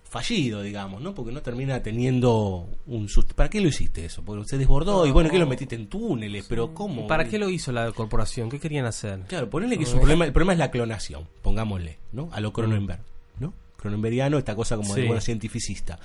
fallido, 0.08 0.62
digamos, 0.62 1.02
¿no? 1.02 1.14
Porque 1.14 1.32
no 1.32 1.42
termina 1.42 1.82
teniendo 1.82 2.68
un 2.86 3.08
susto. 3.08 3.34
¿Para 3.34 3.50
qué 3.50 3.60
lo 3.60 3.68
hiciste 3.68 4.04
eso? 4.04 4.22
Porque 4.22 4.44
se 4.46 4.58
desbordó 4.58 5.06
y 5.06 5.10
bueno, 5.10 5.30
que 5.30 5.38
lo 5.38 5.46
metiste 5.46 5.74
en 5.74 5.88
túneles, 5.88 6.46
pero 6.48 6.72
¿cómo? 6.74 7.06
¿Para 7.06 7.28
qué 7.28 7.38
lo 7.38 7.48
hizo 7.50 7.72
la 7.72 7.92
corporación? 7.92 8.48
¿Qué 8.48 8.58
querían 8.58 8.86
hacer? 8.86 9.20
Claro, 9.28 9.50
ponele 9.50 9.76
que 9.76 9.84
es 9.84 9.92
un 9.92 10.00
problema, 10.00 10.24
el 10.24 10.32
problema 10.32 10.52
es 10.54 10.58
la 10.58 10.70
clonación, 10.70 11.26
pongámosle, 11.42 11.98
¿no? 12.12 12.28
A 12.32 12.40
lo 12.40 12.52
Cronenberg, 12.52 13.00
¿no? 13.38 13.52
Cronenbergiano, 13.76 14.38
esta 14.38 14.54
cosa 14.56 14.76
como 14.76 14.94
de 14.94 15.02
Sí. 15.02 15.06
bueno 15.06 15.20
cientificista. 15.20 15.98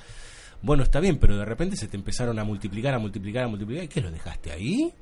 Bueno, 0.61 0.83
está 0.83 0.99
bien, 0.99 1.17
pero 1.17 1.37
de 1.37 1.45
repente 1.45 1.75
se 1.75 1.87
te 1.87 1.97
empezaron 1.97 2.39
a 2.39 2.43
multiplicar, 2.43 2.93
a 2.93 2.99
multiplicar, 2.99 3.43
a 3.43 3.47
multiplicar. 3.47 3.83
¿Y 3.83 3.87
qué 3.89 4.01
lo 4.01 4.11
dejaste 4.11 4.51
ahí? 4.51 4.93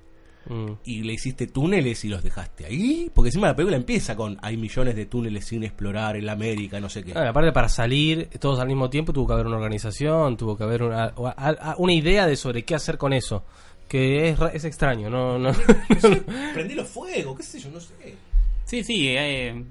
Mm. 0.49 0.71
y 0.85 1.03
le 1.03 1.13
hiciste 1.13 1.45
túneles 1.47 2.03
y 2.03 2.09
los 2.09 2.23
dejaste 2.23 2.65
ahí. 2.65 3.11
Porque 3.13 3.29
encima 3.29 3.47
la 3.47 3.55
película 3.55 3.77
empieza 3.77 4.15
con 4.15 4.37
hay 4.41 4.57
millones 4.57 4.95
de 4.95 5.05
túneles 5.05 5.45
sin 5.45 5.63
explorar 5.63 6.15
en 6.15 6.25
la 6.25 6.31
América, 6.31 6.79
no 6.79 6.89
sé 6.89 7.03
qué. 7.03 7.17
Aparte 7.17 7.51
para 7.51 7.69
salir 7.69 8.27
todos 8.39 8.59
al 8.59 8.67
mismo 8.67 8.89
tiempo 8.89 9.13
tuvo 9.13 9.27
que 9.27 9.33
haber 9.33 9.45
una 9.47 9.57
organización, 9.57 10.37
tuvo 10.37 10.57
que 10.57 10.63
haber 10.63 10.83
una, 10.83 11.13
una 11.77 11.93
idea 11.93 12.25
de 12.25 12.35
sobre 12.35 12.63
qué 12.63 12.73
hacer 12.75 12.97
con 12.97 13.13
eso. 13.13 13.43
Que 13.87 14.29
es, 14.29 14.39
ra- 14.39 14.47
es 14.53 14.63
extraño, 14.63 15.09
no, 15.09 15.37
no. 15.37 15.51
Prendelo 16.53 16.85
fuego, 16.85 17.35
qué 17.35 17.43
sé 17.43 17.59
yo, 17.59 17.69
no 17.69 17.79
sé. 17.79 17.93
Sí, 18.65 18.83
sí, 18.83 19.09
eh, 19.09 19.63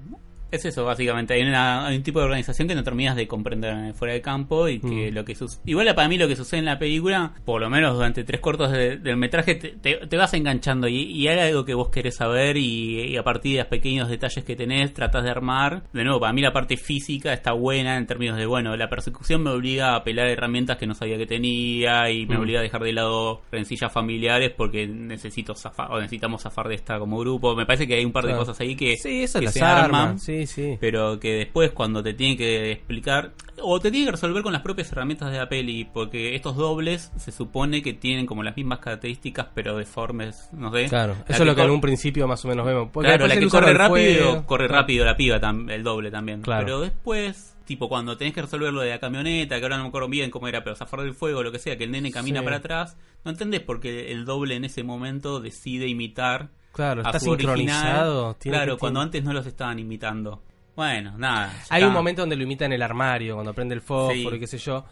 es 0.51 0.65
eso 0.65 0.85
básicamente. 0.85 1.33
Hay, 1.33 1.41
una- 1.43 1.87
hay 1.87 1.97
un 1.97 2.03
tipo 2.03 2.19
de 2.19 2.25
organización 2.25 2.67
que 2.67 2.75
no 2.75 2.83
terminas 2.83 3.15
de 3.15 3.27
comprender 3.27 3.93
fuera 3.93 4.13
de 4.13 4.21
campo 4.21 4.67
y 4.67 4.79
que 4.79 5.11
Mm. 5.11 5.15
lo 5.15 5.25
que 5.25 5.35
sucede... 5.35 5.61
Igual 5.65 5.93
para 5.95 6.07
mí 6.07 6.17
lo 6.17 6.27
que 6.27 6.35
sucede 6.35 6.59
en 6.59 6.65
la 6.65 6.77
película, 6.79 7.33
por 7.45 7.61
lo 7.61 7.69
menos 7.69 7.95
durante 7.95 8.23
tres 8.23 8.39
cortos 8.41 8.71
de- 8.71 8.97
del 8.97 9.17
metraje, 9.17 9.55
te, 9.55 9.69
te- 9.69 10.07
te 10.07 10.17
vas 10.17 10.33
enganchando 10.33 10.87
y, 10.87 11.03
y 11.03 11.27
hay 11.27 11.39
algo 11.39 11.65
que 11.65 11.73
vos 11.73 11.89
querés 11.89 12.15
saber 12.17 12.57
y, 12.57 13.01
y 13.13 13.17
a 13.17 13.23
partir 13.23 13.53
de 13.53 13.59
los 13.59 13.67
pequeños 13.67 14.09
detalles 14.09 14.43
que 14.43 14.55
tenés 14.55 14.93
tratás 14.93 15.23
de 15.23 15.29
armar. 15.31 15.83
De 15.93 16.03
nuevo, 16.03 16.19
para 16.19 16.33
mí 16.33 16.41
la 16.41 16.51
parte 16.53 16.77
física 16.77 17.33
está 17.33 17.53
buena 17.53 17.97
en 17.97 18.05
términos 18.07 18.37
de, 18.37 18.45
bueno, 18.45 18.75
la 18.75 18.89
persecución 18.89 19.43
me 19.43 19.51
obliga 19.51 19.93
a 19.93 19.95
apelar 19.97 20.27
a 20.27 20.31
herramientas 20.31 20.77
que 20.77 20.87
no 20.87 20.93
sabía 20.93 21.17
que 21.17 21.25
tenía 21.25 22.09
y 22.09 22.25
me 22.25 22.37
Mm. 22.37 22.41
obliga 22.41 22.59
a 22.59 22.63
dejar 22.63 22.81
de 22.83 22.93
lado 22.93 23.41
rencillas 23.51 23.91
familiares 23.91 24.51
porque 24.55 24.87
necesito 24.87 25.55
zafar, 25.55 25.91
o 25.91 25.95
necesitamos 25.97 26.41
zafar 26.41 26.67
de 26.67 26.75
esta 26.75 26.99
como 26.99 27.17
grupo. 27.19 27.55
Me 27.55 27.65
parece 27.65 27.87
que 27.87 27.95
hay 27.95 28.05
un 28.05 28.11
par 28.11 28.23
de 28.23 28.29
Claro. 28.31 28.45
cosas 28.45 28.59
ahí 28.61 28.75
que, 28.75 28.95
Sí, 28.97 29.23
eso 29.23 29.39
que 29.39 29.47
se 29.49 29.63
arman, 29.63 30.19
sí, 30.47 30.71
sí. 30.71 30.77
pero 30.79 31.19
que 31.19 31.33
después 31.33 31.71
cuando 31.71 32.01
te 32.03 32.13
tiene 32.13 32.37
que 32.37 32.71
explicar 32.71 33.31
o 33.63 33.79
te 33.79 33.91
tiene 33.91 34.05
que 34.07 34.11
resolver 34.13 34.41
con 34.43 34.53
las 34.53 34.61
propias 34.63 34.91
herramientas 34.91 35.31
de 35.31 35.37
la 35.37 35.47
peli, 35.47 35.85
porque 35.85 36.35
estos 36.35 36.55
dobles 36.55 37.11
se 37.17 37.31
supone 37.31 37.81
que 37.83 37.93
tienen 37.93 38.25
como 38.25 38.41
las 38.43 38.55
mismas 38.57 38.79
características 38.79 39.47
pero 39.53 39.77
deformes, 39.77 40.49
no 40.51 40.71
sé. 40.71 40.87
Claro, 40.87 41.13
La 41.27 41.33
eso 41.35 41.43
es 41.43 41.47
lo 41.47 41.55
que 41.55 41.61
en 41.61 41.69
un 41.71 41.81
principio 41.81 42.27
más 42.27 42.43
o 42.43 42.47
menos 42.47 42.65
vemos. 42.65 42.89
Porque 42.91 43.09
claro, 43.09 43.27
la 43.27 43.37
que 43.37 43.47
corre 43.47 43.73
rápido, 43.73 44.23
fuego. 44.31 44.45
corre 44.45 44.67
rápido 44.67 45.05
la 45.05 45.15
piba, 45.15 45.39
el 45.69 45.83
doble 45.83 46.09
también. 46.09 46.41
Claro. 46.41 46.65
Pero 46.65 46.81
después, 46.81 47.55
tipo 47.65 47.87
cuando 47.87 48.17
tenés 48.17 48.33
que 48.33 48.41
resolver 48.41 48.73
lo 48.73 48.81
de 48.81 48.89
la 48.89 48.99
camioneta, 48.99 49.57
que 49.59 49.63
ahora 49.63 49.77
no 49.77 49.83
me 49.83 49.89
acuerdo 49.89 50.07
bien 50.09 50.31
cómo 50.31 50.47
era, 50.47 50.63
pero 50.63 50.75
zafar 50.75 51.01
del 51.01 51.13
fuego, 51.13 51.43
lo 51.43 51.51
que 51.51 51.59
sea, 51.59 51.77
que 51.77 51.83
el 51.83 51.91
nene 51.91 52.11
camina 52.11 52.39
Sí. 52.39 52.45
para 52.45 52.57
atrás, 52.57 52.97
no 53.23 53.31
entendés 53.31 53.61
por 53.61 53.79
qué 53.79 54.11
el 54.11 54.25
doble 54.25 54.55
en 54.55 54.65
ese 54.65 54.81
momento 54.83 55.39
decide 55.39 55.87
imitar 55.87 56.49
Claro, 56.71 57.01
está 57.01 57.19
sincronizado, 57.19 58.35
tiene 58.35 58.57
claro, 58.57 58.77
cuando 58.77 58.99
tiene- 58.99 59.05
antes 59.07 59.23
no 59.23 59.33
los 59.33 59.45
estaban 59.45 59.79
imitando. 59.79 60.41
Bueno, 60.75 61.17
nada. 61.17 61.51
Hay 61.69 61.81
está. 61.81 61.87
un 61.87 61.93
momento 61.93 62.21
donde 62.21 62.35
lo 62.35 62.43
imita 62.43 62.65
en 62.65 62.73
el 62.73 62.81
armario, 62.81 63.35
cuando 63.35 63.53
prende 63.53 63.75
el 63.75 63.81
fósforo 63.81 64.13
Sí. 64.31 64.35
y 64.35 64.39
qué 64.39 64.47
sé 64.47 64.57
yo. 64.57 64.85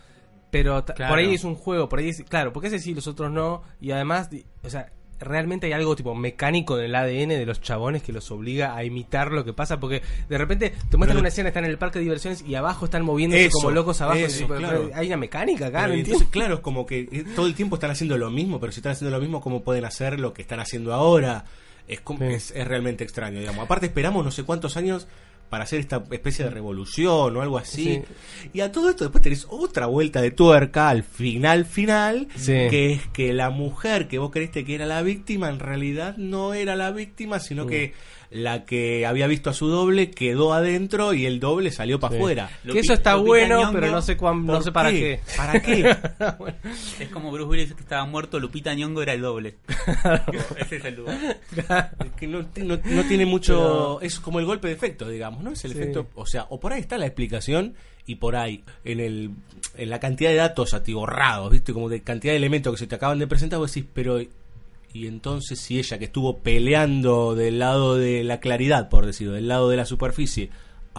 Pero 0.51 0.83
Claro. 0.83 1.09
por 1.11 1.19
ahí 1.19 1.33
es 1.33 1.43
un 1.43 1.55
juego, 1.55 1.87
por 1.87 1.99
ahí 1.99 2.09
es, 2.09 2.23
claro, 2.27 2.51
porque 2.51 2.67
ese 2.67 2.79
sí, 2.79 2.93
los 2.93 3.07
otros 3.07 3.31
no. 3.31 3.61
Y 3.79 3.91
además, 3.91 4.29
o 4.63 4.69
sea, 4.69 4.91
realmente 5.19 5.67
hay 5.67 5.73
algo 5.73 5.95
tipo 5.95 6.15
mecánico 6.15 6.77
en 6.79 6.85
el 6.85 6.95
ADN 6.95 7.37
de 7.37 7.45
los 7.45 7.61
chabones 7.61 8.01
que 8.03 8.11
los 8.13 8.29
obliga 8.31 8.75
a 8.75 8.83
imitar 8.83 9.31
lo 9.31 9.43
que 9.45 9.53
pasa. 9.53 9.79
Porque 9.79 10.01
de 10.27 10.37
repente 10.37 10.69
te 10.71 10.97
muestran 10.97 11.07
Pero- 11.09 11.19
una 11.19 11.27
escena, 11.29 11.49
están 11.49 11.65
en 11.65 11.71
el 11.71 11.77
parque 11.77 11.99
de 11.99 12.03
diversiones 12.05 12.41
y 12.47 12.55
abajo 12.55 12.85
están 12.85 13.03
moviéndose 13.03 13.45
Eso, 13.45 13.57
como 13.59 13.71
locos 13.71 14.01
abajo. 14.01 14.17
eso, 14.19 14.47
claro. 14.47 14.89
Hay 14.95 15.07
una 15.07 15.17
mecánica 15.17 15.67
acá, 15.67 15.87
no 15.87 15.93
entonces, 15.93 16.13
entiendo. 16.13 16.31
claro, 16.31 16.53
es 16.55 16.59
como 16.61 16.85
que 16.85 17.01
eh, 17.11 17.25
todo 17.35 17.45
el 17.47 17.53
tiempo 17.55 17.75
están 17.75 17.91
haciendo 17.91 18.17
lo 18.17 18.29
mismo, 18.31 18.59
pero 18.59 18.71
si 18.71 18.79
están 18.79 18.93
haciendo 18.93 19.15
lo 19.15 19.21
mismo, 19.21 19.41
¿cómo 19.41 19.61
pueden 19.63 19.85
hacer 19.85 20.19
lo 20.19 20.33
que 20.33 20.41
están 20.41 20.59
haciendo 20.59 20.93
ahora? 20.93 21.45
Es, 21.89 22.01
Sí. 22.05 22.15
es, 22.21 22.51
es 22.51 22.67
realmente 22.67 23.03
extraño, 23.03 23.39
digamos. 23.39 23.65
Aparte 23.65 23.87
esperamos 23.87 24.23
no 24.23 24.31
sé 24.31 24.43
cuántos 24.43 24.77
años 24.77 25.07
para 25.49 25.63
hacer 25.63 25.79
esta 25.79 26.03
especie 26.11 26.45
de 26.45 26.51
revolución 26.51 27.35
o 27.35 27.41
algo 27.41 27.57
así. 27.57 28.03
Y 28.53 28.61
a 28.61 28.71
todo 28.71 28.87
esto 28.89 29.03
después 29.05 29.23
tenés 29.23 29.47
otra 29.49 29.87
vuelta 29.87 30.21
de 30.21 30.29
tuerca 30.29 30.89
al 30.89 31.01
final 31.03 31.65
final, 31.65 32.27
Sí. 32.35 32.53
que 32.69 32.93
es 32.93 33.07
que 33.07 33.33
la 33.33 33.49
mujer 33.49 34.07
que 34.07 34.19
vos 34.19 34.29
creíste 34.29 34.63
que 34.63 34.75
era 34.75 34.85
la 34.85 35.01
víctima 35.01 35.49
en 35.49 35.57
realidad 35.59 36.15
no 36.17 36.53
era 36.53 36.75
la 36.75 36.91
víctima, 36.91 37.39
sino 37.39 37.65
Mm. 37.65 37.67
que 37.67 37.93
la 38.31 38.63
que 38.65 39.07
había 39.07 39.25
visto 39.25 39.49
a 39.49 39.53
su 39.53 39.67
doble 39.69 40.11
quedó 40.11 40.53
adentro 40.53 41.13
y 41.15 41.25
el 41.25 41.39
doble 41.39 41.71
salió 41.71 41.99
para 41.99 42.11
Sí. 42.11 42.17
afuera. 42.19 42.49
Que 42.71 42.79
eso 42.79 42.93
está 42.93 43.15
bueno, 43.15 43.69
pero 43.73 43.87
no 43.91 44.01
sé 44.03 44.17
cuán, 44.17 44.45
no 44.45 44.53
¿Por 44.53 44.63
sé 44.63 44.71
para 44.71 44.91
qué. 44.91 45.19
¿Para 45.35 45.59
qué? 45.61 45.95
Es 46.99 47.09
como 47.09 47.31
Bruce 47.31 47.49
Willis 47.49 47.73
que 47.73 47.81
estaba 47.81 48.05
muerto, 48.05 48.39
Lupita 48.39 48.73
Nyong'o 48.75 49.01
era 49.01 49.13
el 49.13 49.21
doble. 49.21 49.55
Ese 50.57 50.75
es 50.77 50.85
el 50.85 50.95
lugar. 50.97 51.39
Es 52.05 52.11
que 52.17 52.27
no, 52.27 52.41
no- 52.57 52.79
no 52.83 53.03
tiene 53.05 53.25
mucho. 53.25 53.99
Es 54.01 54.19
como 54.19 54.39
el 54.39 54.45
golpe 54.45 54.67
de 54.67 54.73
efecto, 54.75 55.09
digamos, 55.09 55.43
¿no? 55.43 55.51
Es 55.51 55.65
el 55.65 55.71
Sí. 55.73 55.79
efecto. 55.79 56.07
O 56.15 56.25
sea, 56.25 56.45
o 56.49 56.59
por 56.59 56.73
ahí 56.73 56.81
está 56.81 56.97
la 56.97 57.05
explicación 57.07 57.73
y 58.05 58.15
por 58.15 58.35
ahí, 58.35 58.63
en 58.83 58.99
el 58.99 59.31
en 59.75 59.89
la 59.89 59.99
cantidad 59.99 60.29
de 60.29 60.35
datos 60.35 60.73
atiborrados, 60.73 61.51
¿viste? 61.51 61.73
Como 61.73 61.89
de 61.89 62.01
cantidad 62.03 62.33
de 62.33 62.37
elementos 62.37 62.73
que 62.73 62.79
se 62.79 62.87
te 62.87 62.95
acaban 62.95 63.17
de 63.19 63.25
presentar, 63.27 63.57
vos 63.59 63.73
decís, 63.73 63.89
pero. 63.93 64.19
Y 64.93 65.07
entonces, 65.07 65.59
si 65.59 65.77
ella 65.77 65.99
que 65.99 66.05
estuvo 66.05 66.39
peleando 66.39 67.35
del 67.35 67.59
lado 67.59 67.95
de 67.95 68.23
la 68.23 68.39
claridad, 68.39 68.89
por 68.89 69.05
decirlo, 69.05 69.33
del 69.33 69.47
lado 69.47 69.69
de 69.69 69.77
la 69.77 69.85
superficie, 69.85 70.49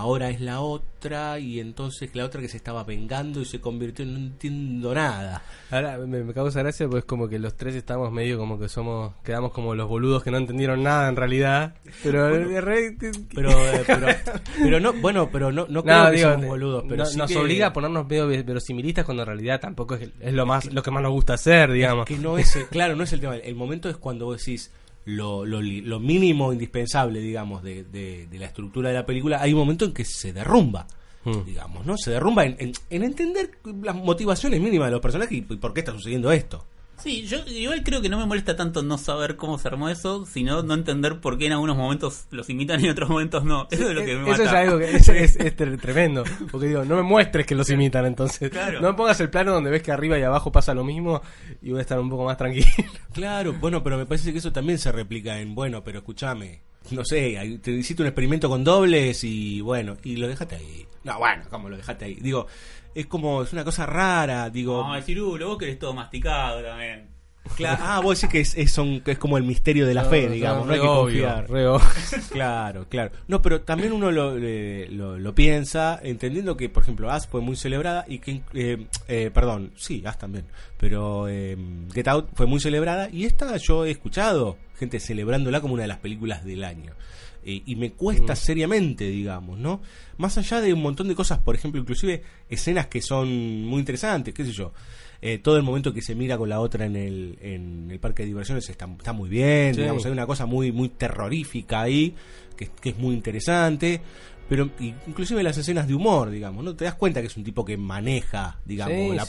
ahora 0.01 0.31
es 0.31 0.41
la 0.41 0.61
otra, 0.61 1.39
y 1.39 1.61
entonces 1.61 2.11
la 2.15 2.25
otra 2.25 2.41
que 2.41 2.49
se 2.49 2.57
estaba 2.57 2.85
vengando 2.85 3.41
y 3.41 3.45
se 3.45 3.61
convirtió 3.61 4.05
en. 4.05 4.13
No 4.15 4.19
entiendo 4.19 4.95
nada. 4.95 5.43
Ahora 5.71 5.97
me, 5.99 6.23
me 6.25 6.35
causa 6.35 6.61
gracia 6.61 6.89
pues 6.89 7.05
como 7.05 7.29
que 7.29 7.39
los 7.39 7.57
tres 7.57 7.75
estamos 7.75 8.11
medio 8.13 8.37
como 8.39 8.59
que 8.59 8.69
somos, 8.69 9.15
quedamos 9.25 9.53
como 9.53 9.75
los 9.75 9.89
boludos 9.89 10.23
que 10.23 10.31
no 10.31 10.39
entendieron 10.39 10.83
nada 10.83 11.09
en 11.09 11.17
realidad. 11.17 11.75
Pero, 12.03 12.29
re- 12.61 12.97
Pero, 13.35 13.51
eh, 13.67 13.83
pero, 13.87 14.07
pero 14.63 14.81
no, 14.81 14.93
bueno, 14.95 15.29
pero 15.33 15.53
no, 15.53 15.67
no 15.69 15.83
creo 15.85 16.11
que 16.11 16.17
digo, 16.17 16.37
boludos, 16.49 16.85
pero 16.89 16.97
no- 17.05 17.07
sí 17.07 17.17
nos 17.19 17.31
que- 17.31 17.39
obliga 17.39 17.67
a 17.69 17.73
ponernos 17.73 18.07
medio 18.09 18.27
ve- 18.27 18.43
verosimilistas 18.43 19.05
cuando 19.05 19.23
en 19.23 19.27
realidad 19.29 19.61
tampoco 19.61 19.95
es, 19.95 20.11
es 20.21 20.33
lo 20.33 20.47
más 20.47 20.73
lo 20.73 20.83
que 20.83 20.91
más 20.91 21.03
nos 21.03 21.13
gusta 21.13 21.35
hacer, 21.35 21.71
digamos. 21.73 22.07
que 22.07 22.19
no 22.19 22.37
es, 22.39 22.57
claro, 22.71 22.97
no 22.97 23.05
es 23.05 23.13
el 23.13 23.21
tema. 23.21 23.37
El 23.37 23.55
momento 23.55 23.89
es 23.89 23.97
cuando 23.97 24.27
vos 24.27 24.39
decís 24.39 24.71
lo, 25.05 25.45
lo, 25.45 25.61
lo 25.63 26.01
mínimo 26.01 26.53
indispensable, 26.53 27.21
digamos, 27.21 27.63
de, 27.63 27.85
de, 27.85 28.27
de 28.27 28.39
la 28.39 28.47
estructura 28.47 28.89
de 28.91 28.95
la 28.97 29.07
película. 29.07 29.41
Hay 29.41 29.53
un 29.53 29.59
momento 29.61 29.85
en 29.85 29.93
que 29.93 30.05
se 30.05 30.33
derrumba, 30.33 30.87
Mm. 31.23 31.45
digamos, 31.45 31.85
¿no? 31.85 31.99
Se 31.99 32.13
derrumba 32.13 32.47
en, 32.47 32.57
en, 32.59 32.73
en 32.89 33.03
entender 33.03 33.51
las 33.83 33.95
motivaciones 33.95 34.59
mínimas 34.59 34.87
de 34.87 34.93
los 34.93 35.01
personajes 35.03 35.33
y, 35.33 35.47
y 35.53 35.57
por 35.57 35.75
qué 35.75 35.81
está 35.81 35.93
sucediendo 35.93 36.33
esto. 36.33 36.65
Sí, 37.03 37.27
yo 37.27 37.39
igual 37.47 37.83
creo 37.83 38.03
que 38.03 38.09
no 38.09 38.19
me 38.19 38.27
molesta 38.27 38.57
tanto 38.57 38.83
no 38.83 38.99
saber 38.99 39.37
cómo 39.37 39.59
se 39.59 39.69
armó 39.69 39.89
eso, 39.89 40.27
sino 40.27 40.63
no 40.63 40.75
entender 40.75 41.21
por 41.21 41.39
qué 41.39 41.47
en 41.47 41.53
algunos 41.53 41.77
momentos 41.77 42.27
los 42.31 42.49
imitan 42.51 42.81
y 42.81 42.85
en 42.85 42.91
otros 42.91 43.09
momentos 43.09 43.45
no. 43.45 43.67
Eso 43.71 43.89
es 43.89 43.95
lo 43.95 44.05
que 44.05 44.17
me 44.17 44.31
Eso 44.31 44.43
mata. 44.43 44.45
es 44.45 44.51
algo 44.69 44.79
que 44.79 44.91
es, 44.97 45.09
es- 45.09 45.37
es 45.37 45.57
tre- 45.57 45.81
tremendo. 45.81 46.25
Porque 46.51 46.67
digo, 46.69 46.85
no 46.85 46.97
me 46.97 47.03
muestres 47.03 47.47
que 47.47 47.55
los 47.55 47.71
imitan 47.71 48.07
entonces. 48.07 48.51
Claro. 48.51 48.81
No 48.81 48.89
me 48.89 48.95
pongas 48.95 49.19
el 49.21 49.31
plano 49.31 49.53
donde 49.53 49.71
ves 49.71 49.83
que 49.83 49.93
arriba 49.93 50.19
y 50.19 50.23
abajo 50.23 50.53
pasa 50.53 50.75
lo 50.75 50.85
mismo 50.85 51.23
y 51.63 51.71
voy 51.71 51.79
a 51.79 51.83
estar 51.83 51.99
un 51.99 52.11
poco 52.11 52.25
más 52.25 52.37
tranquilo. 52.37 52.67
Claro, 53.13 53.53
bueno, 53.55 53.83
pero 53.83 53.99
me 53.99 54.07
parece 54.07 54.33
que 54.33 54.39
eso 54.39 54.53
también 54.53 54.79
se 54.79 54.93
replica 54.93 55.41
en, 55.41 55.55
bueno, 55.55 55.83
pero 55.83 55.99
escúchame, 55.99 56.61
no 56.93 57.05
sé, 57.05 57.59
te 57.61 57.73
hiciste 57.73 58.03
un 58.03 58.07
experimento 58.07 58.49
con 58.49 58.63
dobles 58.63 59.25
y 59.25 59.61
bueno, 59.63 59.97
y 60.05 60.17
lo 60.17 60.29
dejaste 60.29 60.55
ahí. 60.57 60.87
No, 61.03 61.19
bueno, 61.19 61.43
¿cómo 61.51 61.69
lo 61.69 61.77
dejaste 61.77 62.05
ahí? 62.05 62.15
Digo, 62.21 62.47
es 62.95 63.07
como, 63.07 63.43
es 63.43 63.53
una 63.53 63.65
cosa 63.65 63.87
rara, 63.87 64.51
digo... 64.51 64.87
No, 64.87 64.95
decir, 64.95 65.21
uh, 65.21 65.39
vos 65.39 65.59
querés 65.59 65.79
todo 65.79 65.93
masticado 65.95 66.63
también. 66.63 67.09
Claro, 67.57 67.79
ah, 67.85 68.01
vos 68.01 68.21
decís 68.21 68.31
que 68.33 68.41
es, 68.41 68.57
es, 68.57 68.73
son- 68.73 69.01
que 69.01 69.13
es 69.13 69.19
como 69.19 69.37
el 69.39 69.45
misterio 69.45 69.87
de 69.87 69.95
la 69.95 70.03
No, 70.05 70.11
fe, 70.11 70.27
no, 70.27 70.33
digamos, 70.33 70.67
no 70.67 70.73
re 70.73 70.75
hay 70.77 70.81
que 70.83 70.87
obvio, 70.87 71.29
confiar. 71.29 71.51
re. 71.51 72.21
Claro, 72.31 72.87
claro. 72.89 73.11
No, 73.29 73.41
pero 73.43 73.63
también 73.63 73.93
uno 73.93 74.11
lo, 74.13 74.37
lo, 74.37 75.19
lo 75.19 75.35
piensa 75.35 75.99
entendiendo 76.03 76.57
que, 76.57 76.69
por 76.69 76.83
ejemplo, 76.83 77.11
As 77.11 77.27
fue 77.27 77.41
muy 77.41 77.57
celebrada 77.57 78.05
y 78.07 78.19
que, 78.19 78.43
eh, 78.55 78.87
eh, 79.09 79.31
perdón, 79.33 79.73
sí, 79.77 80.03
As 80.05 80.19
también, 80.19 80.45
pero 80.77 81.29
eh, 81.29 81.57
Get 81.93 82.09
Out 82.09 82.29
fue 82.35 82.47
muy 82.47 82.61
celebrada 82.61 83.09
y 83.11 83.25
esta 83.25 83.57
yo 83.57 83.85
he 83.85 83.91
escuchado 83.91 84.57
gente 84.79 85.01
celebrándola 85.01 85.61
como 85.61 85.75
una 85.75 85.83
de 85.83 85.89
las 85.89 85.99
películas 85.99 86.45
del 86.45 86.63
año. 86.65 86.93
Eh, 87.45 87.63
y 87.67 87.77
me 87.77 87.93
cuesta 87.93 88.35
Mm. 88.35 88.37
seriamente, 88.37 89.09
digamos, 89.09 89.59
¿no? 89.59 89.81
Más 90.19 90.37
allá 90.39 90.61
de 90.61 90.73
un 90.75 90.83
montón 90.83 91.09
de 91.09 91.15
cosas, 91.15 91.39
por 91.39 91.55
ejemplo, 91.55 91.81
inclusive 91.81 92.23
escenas 92.49 92.87
que 92.89 93.01
son 93.01 93.65
muy 93.65 93.79
interesantes, 93.81 94.35
qué 94.35 94.45
sé 94.45 94.53
yo. 94.53 94.73
Eh, 95.23 95.39
todo 95.39 95.57
el 95.57 95.63
momento 95.63 95.93
que 95.93 96.01
se 96.03 96.15
mira 96.15 96.37
con 96.39 96.49
la 96.49 96.61
otra 96.61 96.87
en 96.87 96.97
el, 96.97 97.39
en 97.43 97.91
el 97.91 97.99
parque 98.01 98.23
de 98.23 98.29
diversiones 98.29 98.69
está, 98.71 98.87
está 98.87 99.13
muy 99.13 99.29
bien, 99.29 99.75
Sí. 99.75 99.81
digamos, 99.83 100.05
hay 100.07 100.13
una 100.13 100.27
cosa 100.27 100.47
muy, 100.47 100.73
muy 100.73 100.89
terrorífica 100.91 101.83
ahí, 101.83 102.15
que, 102.57 102.69
que 102.81 102.91
es 102.91 102.99
muy 102.99 103.15
interesante, 103.15 104.01
pero 104.49 104.69
inclusive 104.81 105.43
las 105.43 105.57
escenas 105.59 105.87
de 105.89 105.95
humor, 105.95 106.31
digamos, 106.31 106.65
¿no? 106.65 106.75
Te 106.75 106.85
das 106.85 106.95
cuenta 106.95 107.21
que 107.21 107.27
es 107.29 107.37
un 107.37 107.45
tipo 107.45 107.65
que 107.65 107.77
maneja, 107.77 108.59
digamos, 108.65 108.97
Sí, 108.97 109.15
la 109.15 109.25
sí. 109.25 109.29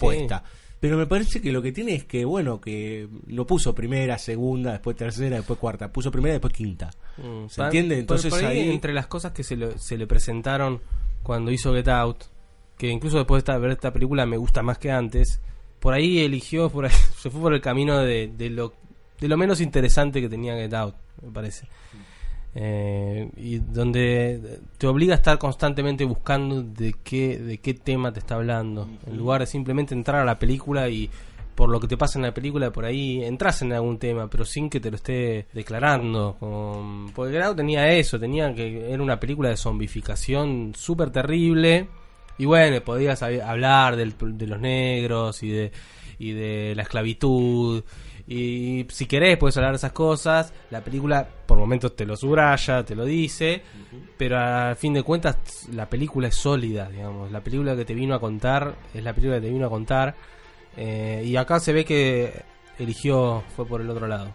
Pero 0.81 0.97
me 0.97 1.05
parece 1.07 1.41
que 1.41 1.51
lo 1.53 1.61
que 1.61 1.71
tiene 1.71 1.93
es 1.93 2.03
que, 2.05 2.25
bueno, 2.25 2.59
que 2.59 3.07
no 3.27 3.45
puso 3.45 3.73
primera, 3.73 4.17
segunda, 4.17 4.71
después 4.73 4.97
tercera, 4.97 5.37
después 5.37 5.57
cuarta, 5.59 5.93
puso 5.93 6.11
primera, 6.11 6.33
después 6.33 6.51
quinta. 6.53 6.89
Mm, 7.17 7.47
¿Se 7.47 7.61
entiende? 7.61 7.99
Entonces 7.99 8.29
por 8.31 8.43
ahí, 8.43 8.59
ahí... 8.61 8.69
entre 8.71 8.91
las 8.91 9.05
cosas 9.07 9.31
que 9.31 9.43
se 9.43 9.55
le, 9.55 9.77
se 9.77 9.95
le 9.97 10.07
presentaron 10.07 10.81
cuando 11.23 11.51
hizo 11.51 11.73
Get 11.73 11.87
Out, 11.87 12.23
que 12.77 12.89
incluso 12.89 13.17
después 13.19 13.37
de 13.37 13.51
esta- 13.51 13.57
ver 13.59 13.71
esta 13.71 13.93
película 13.93 14.25
me 14.25 14.37
gusta 14.37 14.63
más 14.63 14.79
que 14.79 14.89
antes, 14.91 15.39
por 15.79 15.93
ahí 15.93 16.17
eligió, 16.19 16.69
por 16.71 16.85
ahí, 16.85 16.91
se 17.21 17.29
fue 17.29 17.39
por 17.41 17.53
el 17.53 17.61
camino 17.61 17.99
de, 17.99 18.31
de 18.35 18.49
lo, 18.49 18.73
de 19.19 19.27
lo 19.27 19.37
menos 19.37 19.61
interesante 19.61 20.19
que 20.19 20.29
tenía 20.29 20.55
Get 20.55 20.73
Out, 20.73 20.95
me 21.21 21.31
parece. 21.31 21.67
Eh, 22.53 23.29
y 23.37 23.59
donde 23.59 24.59
te 24.77 24.85
obliga 24.87 25.13
a 25.13 25.17
estar 25.17 25.37
constantemente 25.37 26.03
buscando 26.03 26.61
de 26.61 26.95
qué, 27.03 27.37
de 27.39 27.59
qué 27.59 27.73
tema 27.75 28.11
te 28.11 28.19
está 28.19 28.35
hablando, 28.35 28.89
en 29.07 29.17
lugar 29.17 29.39
de 29.39 29.47
simplemente 29.47 29.93
entrar 29.93 30.21
a 30.21 30.25
la 30.25 30.37
película 30.37 30.89
y 30.89 31.09
por 31.55 31.69
lo 31.69 31.79
que 31.79 31.87
te 31.87 31.95
pasa 31.95 32.19
en 32.19 32.23
la 32.23 32.33
película 32.33 32.71
por 32.71 32.83
ahí 32.85 33.23
entras 33.23 33.61
en 33.61 33.71
algún 33.71 33.97
tema, 33.99 34.29
pero 34.29 34.43
sin 34.43 34.69
que 34.69 34.79
te 34.81 34.89
lo 34.89 34.97
esté 34.97 35.45
declarando. 35.53 36.35
Como- 36.39 37.09
porque 37.15 37.41
Out 37.41 37.55
tenía 37.57 37.89
eso, 37.93 38.19
tenía 38.19 38.53
que 38.53 38.91
era 38.91 39.01
una 39.01 39.19
película 39.19 39.49
de 39.49 39.57
zombificación 39.57 40.73
súper 40.75 41.09
terrible. 41.11 41.87
Y 42.37 42.45
bueno, 42.45 42.81
podías 42.81 43.21
hab- 43.21 43.43
hablar 43.43 43.95
del- 43.95 44.15
de 44.37 44.47
los 44.47 44.59
negros 44.59 45.43
y 45.43 45.49
de, 45.51 45.71
y 46.19 46.31
de 46.31 46.73
la 46.75 46.81
esclavitud. 46.83 47.83
Y 48.31 48.87
si 48.89 49.07
querés, 49.07 49.37
puedes 49.37 49.57
hablar 49.57 49.73
de 49.73 49.75
esas 49.75 49.91
cosas. 49.91 50.53
La 50.69 50.81
película, 50.81 51.27
por 51.45 51.57
momentos, 51.57 51.97
te 51.97 52.05
lo 52.05 52.15
subraya, 52.15 52.81
te 52.81 52.95
lo 52.95 53.03
dice. 53.03 53.61
Pero 54.17 54.39
a 54.39 54.73
fin 54.75 54.93
de 54.93 55.03
cuentas, 55.03 55.67
la 55.73 55.89
película 55.89 56.29
es 56.29 56.35
sólida, 56.35 56.87
digamos. 56.87 57.29
La 57.29 57.41
película 57.41 57.75
que 57.75 57.83
te 57.83 57.93
vino 57.93 58.15
a 58.15 58.21
contar 58.21 58.73
es 58.93 59.03
la 59.03 59.11
película 59.11 59.35
que 59.35 59.47
te 59.47 59.51
vino 59.51 59.67
a 59.67 59.69
contar. 59.69 60.15
Eh, 60.77 61.23
y 61.25 61.35
acá 61.35 61.59
se 61.59 61.73
ve 61.73 61.83
que 61.83 62.31
eligió, 62.79 63.43
fue 63.53 63.65
por 63.65 63.81
el 63.81 63.89
otro 63.89 64.07
lado. 64.07 64.31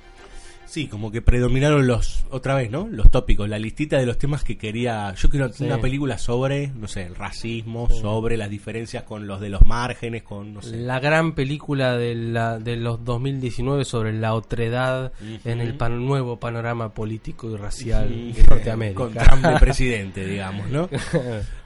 Sí, 0.66 0.88
como 0.88 1.10
que 1.12 1.22
predominaron 1.22 1.86
los, 1.86 2.24
otra 2.30 2.54
vez, 2.56 2.70
¿no? 2.70 2.88
Los 2.88 3.10
tópicos, 3.10 3.48
la 3.48 3.58
listita 3.58 3.98
de 3.98 4.04
los 4.06 4.18
temas 4.18 4.42
que 4.44 4.58
quería. 4.58 5.14
Yo 5.14 5.30
quiero 5.30 5.52
Sí. 5.52 5.64
una 5.64 5.80
película 5.80 6.18
sobre, 6.18 6.68
no 6.68 6.88
sé, 6.88 7.04
el 7.04 7.14
racismo, 7.14 7.88
Sí. 7.90 8.00
sobre 8.00 8.36
las 8.36 8.50
diferencias 8.50 9.04
con 9.04 9.26
los 9.26 9.40
de 9.40 9.48
los 9.48 9.64
márgenes, 9.64 10.22
con, 10.24 10.52
no 10.54 10.62
sé. 10.62 10.76
La 10.76 10.98
gran 11.00 11.34
película 11.34 11.96
de, 11.96 12.14
la, 12.14 12.58
de 12.58 12.76
los 12.76 13.04
2019 13.04 13.84
sobre 13.84 14.12
la 14.12 14.34
otredad 14.34 15.12
en 15.44 15.60
el 15.60 15.74
pan- 15.76 16.04
nuevo 16.04 16.38
panorama 16.40 16.92
político 16.92 17.50
y 17.50 17.56
racial 17.56 18.08
de 18.34 18.42
Norteamérica. 18.50 18.96
Con 19.04 19.12
Trump 19.14 19.44
de 19.46 19.58
presidente, 19.60 20.26
digamos, 20.28 20.68
¿no? 20.70 20.88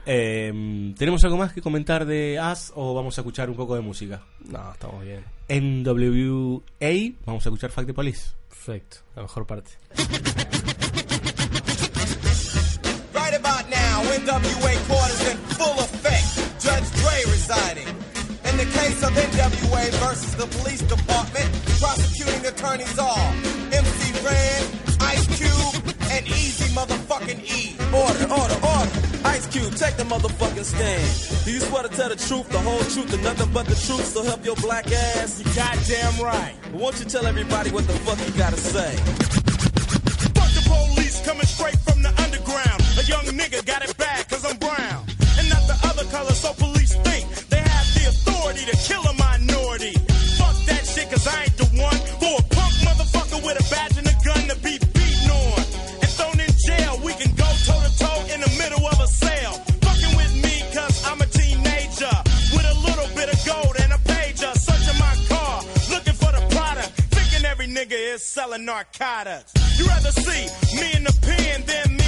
Eh, 0.03 0.93
¿Tenemos 0.97 1.23
algo 1.23 1.37
más 1.37 1.53
que 1.53 1.61
comentar 1.61 2.05
de 2.07 2.39
As 2.39 2.73
o 2.75 2.95
vamos 2.95 3.15
a 3.17 3.21
escuchar 3.21 3.51
un 3.51 3.55
poco 3.55 3.75
de 3.75 3.81
música? 3.81 4.23
No, 4.49 4.71
estamos 4.73 5.03
bien. 5.05 5.23
NWA, 5.47 7.13
vamos 7.25 7.45
a 7.45 7.49
escuchar 7.49 7.69
Fact 7.69 7.87
the 7.87 7.93
Police. 7.93 8.31
Perfecto, 8.63 8.97
la 9.15 9.23
mejor 9.23 9.47
parte. 9.47 9.71
Right 13.11 13.33
about 13.33 13.67
now, 13.71 14.03
NWA 14.03 14.77
quarters 14.85 15.31
in 15.31 15.37
full 15.57 15.79
effect. 15.79 16.61
Judge 16.61 16.87
Dre 17.01 17.23
residing. 17.31 17.87
In 18.45 18.57
the 18.57 18.65
case 18.65 19.01
of 19.01 19.17
NWA 19.17 19.89
versus 20.05 20.35
the 20.35 20.45
police 20.59 20.83
department, 20.83 21.49
prosecuting 21.79 22.45
attorneys 22.45 22.99
are 22.99 23.33
MC 23.73 24.11
Cube, 24.21 24.90
and 26.11 26.27
Easy 26.27 26.67
motherfucking 26.75 27.39
E. 27.47 27.75
Order, 27.95 28.27
order, 28.27 28.59
order. 28.59 28.91
Ice 29.23 29.47
Cube, 29.47 29.73
take 29.75 29.95
the 29.95 30.03
motherfucking 30.03 30.65
stand. 30.65 31.45
Do 31.45 31.51
you 31.51 31.59
swear 31.59 31.83
to 31.83 31.89
tell 31.89 32.09
the 32.09 32.15
truth, 32.15 32.49
the 32.49 32.59
whole 32.59 32.83
truth, 32.93 33.13
and 33.13 33.23
nothing 33.23 33.51
but 33.53 33.65
the 33.65 33.75
truth, 33.75 34.05
so 34.05 34.23
help 34.23 34.43
your 34.45 34.55
black 34.57 34.87
ass? 34.91 35.39
You 35.39 35.45
goddamn 35.55 36.15
right. 36.23 36.55
Won't 36.73 36.99
you 36.99 37.05
tell 37.05 37.25
everybody 37.25 37.71
what 37.71 37.87
the 37.87 37.93
fuck 38.03 38.19
you 38.27 38.33
gotta 38.37 38.57
say? 38.57 38.91
Fuck 40.35 40.51
the 40.57 40.63
police 40.67 41.23
coming 41.25 41.47
straight 41.47 41.79
from 41.87 42.03
the 42.03 42.11
underground. 42.23 42.81
A 42.99 43.03
young 43.07 43.25
nigga 43.39 43.65
got 43.65 43.83
it 43.83 43.95
bad 43.97 44.27
cause 44.29 44.43
I'm 44.43 44.57
brown. 44.57 45.05
And 45.39 45.47
not 45.49 45.63
the 45.71 45.77
other 45.87 46.05
color, 46.11 46.33
so 46.33 46.53
police 46.53 46.93
think 47.07 47.23
they 47.47 47.63
have 47.63 47.87
the 47.95 48.03
authority 48.11 48.65
to 48.67 48.75
kill 48.83 49.03
a 49.03 49.13
minority. 49.15 49.93
Fuck 50.35 50.57
that 50.67 50.83
shit 50.85 51.09
cause 51.09 51.25
I 51.27 51.43
ain't 51.43 51.50
selling 68.51 68.65
narcotics. 68.65 69.53
You 69.77 69.87
rather 69.87 70.11
see 70.11 70.47
me 70.79 70.93
in 70.95 71.03
the 71.03 71.17
pen 71.21 71.63
than 71.65 72.00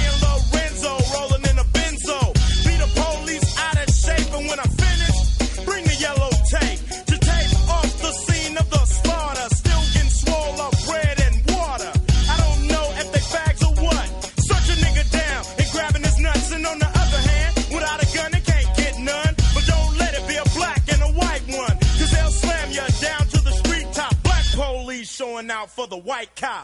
white 26.04 26.36
cop. 26.36 26.63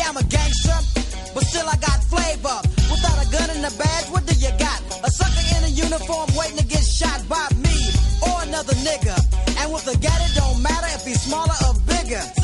Yeah, 0.00 0.08
I'm 0.08 0.16
a 0.16 0.24
gangster, 0.24 0.78
but 1.34 1.44
still 1.44 1.68
I 1.68 1.76
got 1.76 2.00
flavor. 2.08 2.56
Without 2.88 3.20
a 3.20 3.28
gun 3.28 3.50
and 3.52 3.60
a 3.68 3.72
badge, 3.76 4.08
what 4.08 4.24
do 4.24 4.32
you 4.40 4.48
got? 4.56 4.80
A 5.04 5.10
sucker 5.10 5.44
in 5.58 5.64
a 5.64 5.68
uniform 5.68 6.26
waiting 6.38 6.56
to 6.56 6.64
get 6.64 6.82
shot 6.82 7.20
by 7.28 7.46
me 7.60 7.76
or 8.24 8.40
another 8.48 8.72
nigga. 8.80 9.12
And 9.60 9.70
with 9.70 9.84
a 9.92 9.98
gat, 9.98 10.16
it 10.24 10.34
don't 10.34 10.62
matter 10.62 10.88
if 10.96 11.04
he's 11.04 11.20
smaller 11.20 11.52
or 11.68 11.74
bigger. 11.84 12.39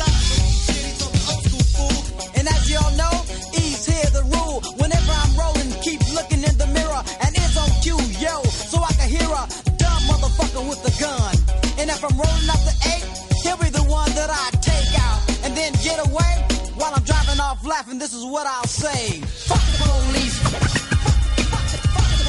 What 18.37 18.47
I'll 18.47 18.67
say: 18.67 19.23
Fuck 19.49 19.65
the 19.65 19.79
police. 19.89 20.39
Fuck 20.41 21.67
the 21.73 21.79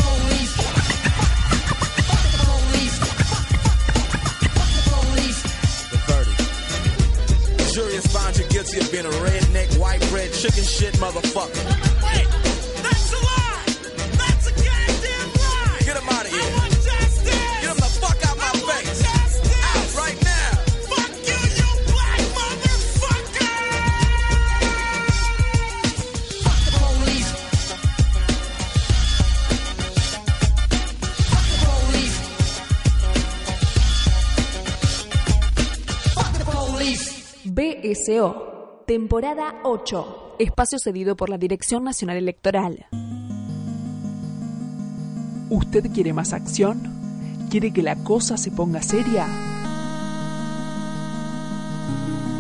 police. 0.08 0.54
Fuck 2.08 2.24
the 2.32 2.40
police. 2.48 2.96
Fuck 4.56 4.72
the 4.76 4.84
police. 4.96 5.40
The 5.92 5.98
verdict. 6.08 6.40
The 7.58 7.66
jury 7.74 7.96
has 7.96 8.08
found 8.08 8.38
you 8.38 8.46
guilty 8.48 8.80
of 8.80 8.90
being 8.90 9.06
a 9.06 9.10
redneck, 9.10 9.78
white 9.78 10.00
bread, 10.10 10.32
chicken 10.32 10.64
shit 10.64 10.94
motherfucker. 10.94 12.47
Temporada 38.86 39.56
8, 39.66 40.36
espacio 40.40 40.80
cedido 40.80 41.18
por 41.18 41.30
la 41.30 41.38
Dirección 41.38 41.84
Nacional 41.84 42.16
Electoral. 42.16 42.86
¿Usted 45.50 45.92
quiere 45.92 46.14
más 46.14 46.32
acción? 46.32 46.84
¿Quiere 47.50 47.74
que 47.74 47.84
la 47.84 47.98
cosa 48.06 48.38
se 48.38 48.50
ponga 48.52 48.82
seria? 48.82 49.28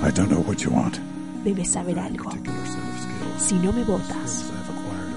I 0.01 0.11
don't 0.13 0.29
know 0.29 0.41
what 0.47 0.55
you 0.59 0.71
want. 0.71 0.95
Debes 1.43 1.71
saber 1.71 1.99
algo. 1.99 2.31
Si 3.37 3.55
no 3.55 3.73
me 3.73 3.83
votas, 3.83 4.45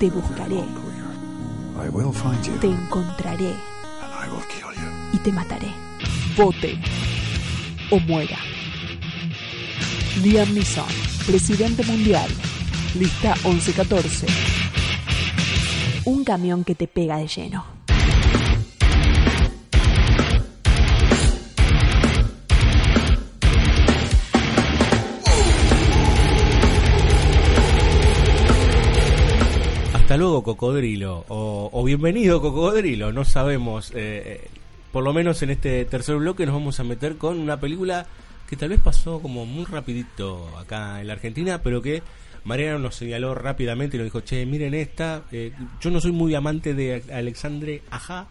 te 0.00 0.10
buscaré, 0.10 0.56
I 0.56 1.88
will 1.92 2.12
find 2.12 2.42
you 2.44 2.58
te 2.58 2.66
encontraré 2.66 3.50
and 3.50 4.12
I 4.12 4.28
will 4.28 4.44
kill 4.48 4.72
you. 4.74 4.90
y 5.12 5.18
te 5.18 5.30
mataré. 5.30 5.72
Vote 6.36 6.76
o 7.92 8.00
muera. 8.00 8.49
Liam 10.22 10.52
Neeson, 10.52 10.84
presidente 11.26 11.82
mundial. 11.84 12.28
Lista 12.98 13.34
1114. 13.44 14.26
Un 16.04 16.24
camión 16.24 16.64
que 16.64 16.74
te 16.74 16.86
pega 16.86 17.16
de 17.18 17.26
lleno. 17.26 17.64
Hasta 29.94 30.16
luego, 30.16 30.42
cocodrilo. 30.42 31.24
O, 31.28 31.70
o 31.72 31.84
bienvenido, 31.84 32.40
cocodrilo. 32.40 33.12
No 33.12 33.24
sabemos. 33.24 33.90
eh, 33.92 34.40
eh, 34.44 34.48
por 34.92 35.04
lo 35.04 35.12
menos 35.12 35.40
en 35.42 35.50
este 35.50 35.84
tercer 35.84 36.16
bloque 36.16 36.44
nos 36.46 36.54
vamos 36.56 36.80
a 36.80 36.84
meter 36.84 37.16
con 37.16 37.38
una 37.38 37.60
película 37.60 38.06
que 38.50 38.56
tal 38.56 38.68
vez 38.70 38.80
pasó 38.80 39.20
como 39.22 39.46
muy 39.46 39.64
rapidito 39.64 40.48
acá 40.58 41.00
en 41.00 41.06
la 41.06 41.12
Argentina, 41.14 41.62
pero 41.62 41.80
que 41.80 42.02
Mariano 42.44 42.78
nos 42.80 42.96
señaló 42.96 43.34
rápidamente 43.34 43.96
y 43.96 43.98
nos 44.00 44.06
dijo, 44.06 44.20
che, 44.20 44.44
miren 44.44 44.74
esta. 44.74 45.22
eh, 45.32 45.52
yo 45.80 45.90
no 45.90 46.00
soy 46.00 46.12
muy 46.12 46.34
amante 46.34 46.74
de 46.74 47.02
Alexandre 47.12 47.82
Aja, 47.90 48.26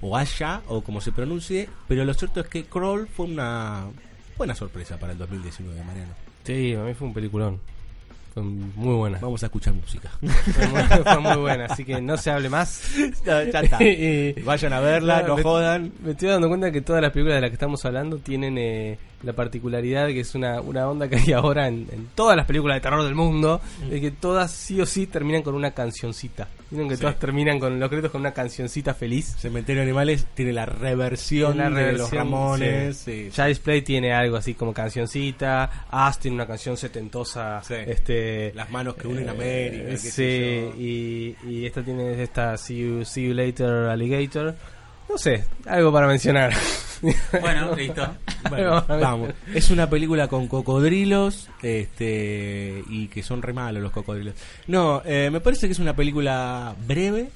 o 0.00 0.16
Aya, 0.16 0.62
o 0.68 0.80
como 0.82 1.00
se 1.00 1.12
pronuncie, 1.12 1.68
pero 1.86 2.04
lo 2.04 2.14
cierto 2.14 2.40
es 2.40 2.46
que 2.48 2.64
Crawl 2.64 3.06
fue 3.06 3.26
una 3.26 3.84
buena 4.38 4.54
sorpresa 4.54 4.96
para 4.98 5.12
el 5.12 5.18
2019, 5.18 5.84
Mariano. 5.84 6.14
Sí, 6.44 6.74
a 6.74 6.80
mí 6.82 6.94
fue 6.94 7.06
un 7.08 7.14
peliculón. 7.14 7.60
Fue 8.34 8.42
muy 8.42 8.94
buena. 8.94 9.18
Vamos 9.20 9.42
a 9.42 9.46
escuchar 9.46 9.74
música. 9.74 10.10
Fue 10.22 10.66
muy, 10.68 10.82
fue 10.82 11.18
muy 11.20 11.36
buena, 11.36 11.66
así 11.66 11.84
que 11.84 12.00
no 12.00 12.16
se 12.16 12.30
hable 12.30 12.48
más. 12.48 12.82
Ya, 13.26 13.44
ya 13.44 13.60
está. 13.60 13.78
Vayan 14.44 14.72
a 14.72 14.80
verla, 14.80 15.22
no 15.22 15.36
me- 15.36 15.42
jodan. 15.42 15.92
Me 16.02 16.12
estoy 16.12 16.30
dando 16.30 16.48
cuenta 16.48 16.72
que 16.72 16.80
todas 16.80 17.02
las 17.02 17.12
películas 17.12 17.36
de 17.36 17.40
las 17.42 17.50
que 17.50 17.54
estamos 17.56 17.84
hablando 17.84 18.16
tienen 18.18 18.56
eh, 18.56 18.98
la 19.22 19.32
particularidad 19.32 20.08
que 20.08 20.20
es 20.20 20.34
una, 20.34 20.60
una 20.60 20.88
onda 20.88 21.08
que 21.08 21.16
hay 21.16 21.32
ahora 21.32 21.68
en, 21.68 21.86
en 21.92 22.08
todas 22.14 22.36
las 22.36 22.46
películas 22.46 22.76
de 22.76 22.80
terror 22.80 23.04
del 23.04 23.14
mundo, 23.14 23.60
de 23.88 24.00
que 24.00 24.10
todas 24.10 24.50
sí 24.50 24.80
o 24.80 24.86
sí 24.86 25.06
terminan 25.06 25.42
con 25.42 25.54
una 25.54 25.70
cancioncita. 25.72 26.48
Vieron 26.70 26.88
que 26.88 26.96
Sí. 26.96 27.02
todas 27.02 27.18
terminan 27.18 27.58
con 27.60 27.78
los 27.78 27.88
créditos 27.90 28.10
con 28.10 28.22
una 28.22 28.32
cancioncita 28.32 28.94
feliz. 28.94 29.36
Cementerio 29.38 29.82
de 29.82 29.88
Animales 29.88 30.26
tiene 30.34 30.52
la 30.54 30.64
reversión 30.66 31.58
de 31.58 31.92
los 31.92 32.10
Ramones. 32.10 32.96
sí. 32.96 33.24
sí. 33.26 33.30
Child's 33.30 33.58
Play 33.60 33.82
tiene 33.82 34.12
algo 34.12 34.36
así 34.36 34.54
como 34.54 34.72
cancioncita. 34.72 35.86
As 35.90 36.18
tiene 36.18 36.34
una 36.36 36.46
canción 36.46 36.76
setentosa. 36.76 37.60
Sí. 37.62 37.74
Este, 37.86 38.52
Las 38.54 38.70
manos 38.70 38.94
que 38.94 39.06
unen 39.06 39.28
América, 39.28 39.90
qué 39.90 39.96
Sí, 39.98 40.70
y, 40.78 41.36
y 41.48 41.66
esta 41.66 41.82
tiene 41.82 42.22
esta 42.22 42.56
See 42.56 42.78
you, 42.78 43.04
See 43.04 43.28
You 43.28 43.34
Later 43.34 43.68
Alligator. 43.90 44.54
No 45.12 45.18
sé, 45.18 45.44
algo 45.66 45.92
para 45.92 46.06
mencionar. 46.06 46.52
Bueno, 47.40 47.74
listo. 47.76 48.06
Bueno, 48.48 48.82
vamos. 48.88 49.30
Es 49.54 49.70
una 49.70 49.90
película 49.90 50.26
con 50.28 50.48
cocodrilos 50.48 51.50
este 51.62 52.82
y 52.88 53.08
que 53.08 53.22
son 53.22 53.42
re 53.42 53.52
malos 53.52 53.82
los 53.82 53.92
cocodrilos. 53.92 54.34
No, 54.68 55.02
eh, 55.04 55.28
me 55.30 55.40
parece 55.40 55.66
que 55.66 55.72
es 55.72 55.78
una 55.78 55.94
película 55.94 56.74
breve, 56.86 57.28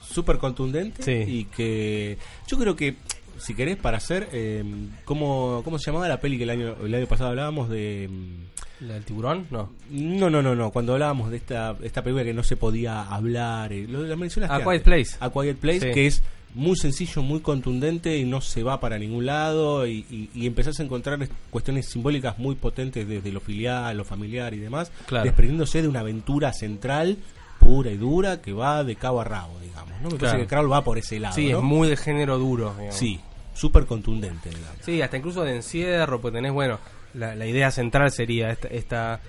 súper 0.00 0.38
contundente 0.38 1.02
Sí. 1.02 1.24
y 1.26 1.44
que 1.46 2.16
yo 2.46 2.58
creo 2.58 2.76
que 2.76 2.94
si 3.38 3.54
querés 3.54 3.76
para 3.76 3.96
hacer 3.98 4.28
eh, 4.32 4.64
¿cómo, 5.04 5.60
¿cómo 5.64 5.78
se 5.78 5.86
llamaba 5.86 6.08
la 6.08 6.20
peli 6.20 6.38
que 6.38 6.44
el 6.44 6.50
año 6.50 6.74
el 6.82 6.94
año 6.94 7.06
pasado 7.06 7.30
hablábamos 7.30 7.68
de 7.68 8.08
mm, 8.10 8.84
¿La 8.86 8.94
del 8.94 9.04
tiburón? 9.04 9.46
No. 9.50 9.70
no, 9.90 10.28
no, 10.30 10.42
no, 10.42 10.54
no. 10.54 10.70
Cuando 10.70 10.92
hablábamos 10.92 11.30
de 11.30 11.38
esta, 11.38 11.74
esta 11.82 12.02
película 12.02 12.24
que 12.24 12.34
no 12.34 12.42
se 12.42 12.56
podía 12.58 13.02
hablar, 13.02 13.72
eh, 13.72 13.86
lo, 13.88 14.02
lo 14.02 14.16
mencionaste. 14.18 14.52
A 14.52 14.56
antes. 14.58 14.68
Quiet 14.70 14.82
Place. 14.84 15.16
A 15.18 15.30
Quiet 15.30 15.56
Place, 15.56 15.80
Sí. 15.80 15.90
que 15.92 16.06
es 16.06 16.22
muy 16.56 16.76
sencillo, 16.76 17.22
muy 17.22 17.40
contundente 17.40 18.16
y 18.16 18.24
no 18.24 18.40
se 18.40 18.62
va 18.62 18.80
para 18.80 18.98
ningún 18.98 19.26
lado. 19.26 19.86
Y, 19.86 20.04
y, 20.10 20.30
y 20.34 20.46
empezás 20.46 20.80
a 20.80 20.82
encontrar 20.82 21.22
est- 21.22 21.32
cuestiones 21.50 21.86
simbólicas 21.86 22.38
muy 22.38 22.54
potentes 22.56 23.06
desde 23.06 23.30
lo 23.30 23.40
filial, 23.40 23.96
lo 23.96 24.04
familiar 24.04 24.52
y 24.54 24.58
demás, 24.58 24.90
Claro. 25.06 25.24
desprendiéndose 25.24 25.82
de 25.82 25.88
una 25.88 26.00
aventura 26.00 26.52
central 26.52 27.18
pura 27.60 27.90
y 27.90 27.96
dura 27.96 28.40
que 28.42 28.52
va 28.52 28.84
de 28.84 28.96
cabo 28.96 29.20
a 29.20 29.24
rabo, 29.24 29.58
digamos. 29.60 29.90
¿no? 30.02 30.08
Me 30.10 30.16
Claro. 30.16 30.18
parece 30.18 30.38
que 30.38 30.46
Carol 30.46 30.72
va 30.72 30.82
por 30.84 30.98
ese 30.98 31.18
lado. 31.20 31.34
Sí, 31.34 31.50
¿no? 31.50 31.58
es 31.58 31.64
muy 31.64 31.88
de 31.88 31.96
género 31.96 32.38
duro. 32.38 32.72
digamos. 32.74 32.96
Sí, 32.96 33.20
súper 33.54 33.86
contundente, 33.86 34.48
digamos. 34.50 34.78
Sí, 34.82 35.00
hasta 35.02 35.16
incluso 35.16 35.42
de 35.44 35.56
encierro, 35.56 36.20
pues 36.20 36.32
tenés, 36.34 36.52
bueno, 36.52 36.78
la, 37.14 37.34
la 37.34 37.46
idea 37.46 37.70
central 37.70 38.10
sería 38.12 38.50
esta, 38.50 38.68
esta, 38.68 39.20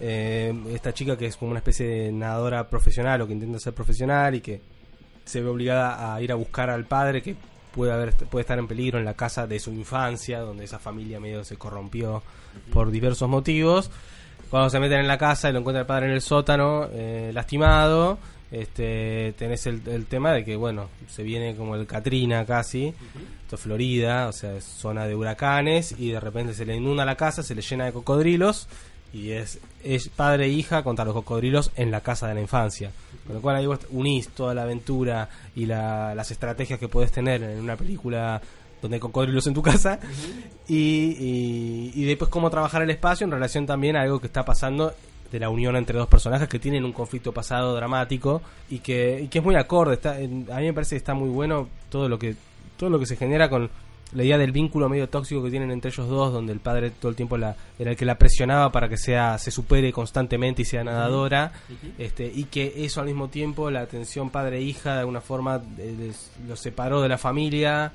eh, 0.00 0.52
esta 0.72 0.92
chica 0.92 1.16
que 1.16 1.26
es 1.26 1.36
como 1.36 1.50
una 1.52 1.58
especie 1.60 1.86
de 1.86 2.12
nadadora 2.12 2.68
profesional 2.68 3.20
o 3.22 3.26
que 3.26 3.32
intenta 3.32 3.58
ser 3.58 3.72
profesional 3.72 4.34
y 4.34 4.40
que 4.40 4.60
se 5.26 5.42
ve 5.42 5.48
obligada 5.48 6.14
a 6.14 6.22
ir 6.22 6.32
a 6.32 6.36
buscar 6.36 6.70
al 6.70 6.86
padre 6.86 7.20
que 7.20 7.36
puede, 7.72 7.92
haber, 7.92 8.14
puede 8.14 8.40
estar 8.40 8.58
en 8.58 8.66
peligro 8.66 8.98
en 8.98 9.04
la 9.04 9.14
casa 9.14 9.46
de 9.46 9.60
su 9.60 9.70
infancia, 9.70 10.40
donde 10.40 10.64
esa 10.64 10.78
familia 10.78 11.20
medio 11.20 11.44
se 11.44 11.56
corrompió 11.56 12.22
por 12.72 12.90
diversos 12.90 13.28
motivos. 13.28 13.90
Cuando 14.48 14.70
se 14.70 14.80
meten 14.80 15.00
en 15.00 15.08
la 15.08 15.18
casa 15.18 15.50
y 15.50 15.52
lo 15.52 15.58
encuentra 15.58 15.80
el 15.80 15.86
padre 15.86 16.06
en 16.06 16.12
el 16.12 16.22
sótano, 16.22 16.88
eh, 16.92 17.32
lastimado, 17.34 18.18
este, 18.50 19.34
tenés 19.36 19.66
el, 19.66 19.82
el 19.86 20.06
tema 20.06 20.32
de 20.32 20.44
que, 20.44 20.54
bueno, 20.54 20.88
se 21.08 21.24
viene 21.24 21.56
como 21.56 21.74
el 21.74 21.86
Katrina 21.86 22.46
casi, 22.46 22.94
esto 23.42 23.56
es 23.56 23.60
Florida, 23.60 24.28
o 24.28 24.32
sea, 24.32 24.56
es 24.56 24.64
zona 24.64 25.06
de 25.06 25.16
huracanes, 25.16 25.96
y 25.98 26.12
de 26.12 26.20
repente 26.20 26.54
se 26.54 26.64
le 26.64 26.76
inunda 26.76 27.04
la 27.04 27.16
casa, 27.16 27.42
se 27.42 27.56
le 27.56 27.62
llena 27.62 27.86
de 27.86 27.92
cocodrilos, 27.92 28.68
y 29.16 29.30
es, 29.32 29.58
es 29.82 30.08
padre 30.08 30.44
e 30.46 30.48
hija 30.48 30.82
contra 30.82 31.04
los 31.04 31.14
cocodrilos 31.14 31.70
en 31.76 31.90
la 31.90 32.00
casa 32.02 32.28
de 32.28 32.34
la 32.34 32.40
infancia. 32.40 32.90
Con 33.26 33.36
lo 33.36 33.40
cual 33.42 33.56
ahí 33.56 33.66
vos 33.66 33.80
unís 33.90 34.28
toda 34.28 34.54
la 34.54 34.62
aventura 34.62 35.28
y 35.54 35.66
la- 35.66 36.14
las 36.14 36.30
estrategias 36.30 36.78
que 36.78 36.88
puedes 36.88 37.10
tener 37.12 37.42
en 37.42 37.58
una 37.60 37.76
película 37.76 38.40
donde 38.82 38.96
hay 38.96 39.00
cocodrilos 39.00 39.46
en 39.46 39.54
tu 39.54 39.62
casa 39.62 39.98
y, 40.68 40.74
y, 40.76 41.92
y 41.94 42.04
después 42.04 42.30
cómo 42.30 42.50
trabajar 42.50 42.82
el 42.82 42.90
espacio 42.90 43.24
en 43.24 43.30
relación 43.30 43.66
también 43.66 43.96
a 43.96 44.02
algo 44.02 44.20
que 44.20 44.26
está 44.26 44.44
pasando 44.44 44.92
de 45.32 45.40
la 45.40 45.48
unión 45.50 45.74
entre 45.76 45.98
dos 45.98 46.08
personajes 46.08 46.48
que 46.48 46.58
tienen 46.58 46.84
un 46.84 46.92
conflicto 46.92 47.32
pasado 47.32 47.74
dramático 47.74 48.42
y 48.70 48.78
que, 48.80 49.20
y 49.22 49.28
que 49.28 49.38
es 49.38 49.44
muy 49.44 49.56
acorde 49.56 49.94
está, 49.94 50.12
a 50.14 50.18
mí 50.18 50.66
me 50.66 50.72
parece 50.72 50.90
que 50.94 50.98
está 50.98 51.14
muy 51.14 51.28
bueno 51.30 51.68
todo 51.90 52.08
lo 52.08 52.18
que 52.18 52.36
todo 52.76 52.90
lo 52.90 52.98
que 52.98 53.06
se 53.06 53.16
genera 53.16 53.48
con 53.48 53.70
la 54.12 54.22
idea 54.22 54.38
del 54.38 54.52
vínculo 54.52 54.88
medio 54.88 55.08
tóxico 55.08 55.42
que 55.42 55.50
tienen 55.50 55.70
entre 55.72 55.90
ellos 55.90 56.08
dos 56.08 56.32
donde 56.32 56.52
el 56.52 56.60
padre 56.60 56.90
todo 56.90 57.10
el 57.10 57.16
tiempo 57.16 57.36
la, 57.36 57.56
era 57.78 57.90
el 57.90 57.96
que 57.96 58.04
la 58.04 58.16
presionaba 58.16 58.70
para 58.70 58.88
que 58.88 58.96
sea 58.96 59.36
se 59.38 59.50
supere 59.50 59.92
constantemente 59.92 60.62
y 60.62 60.64
sea 60.64 60.84
nadadora 60.84 61.52
este 61.98 62.30
y 62.32 62.44
que 62.44 62.72
eso 62.84 63.00
al 63.00 63.06
mismo 63.06 63.28
tiempo 63.28 63.70
la 63.70 63.86
tensión 63.86 64.30
padre 64.30 64.60
hija 64.62 64.94
de 64.94 65.00
alguna 65.00 65.20
forma 65.20 65.60
eh, 65.78 66.12
los 66.48 66.60
separó 66.60 67.02
de 67.02 67.08
la 67.08 67.18
familia 67.18 67.92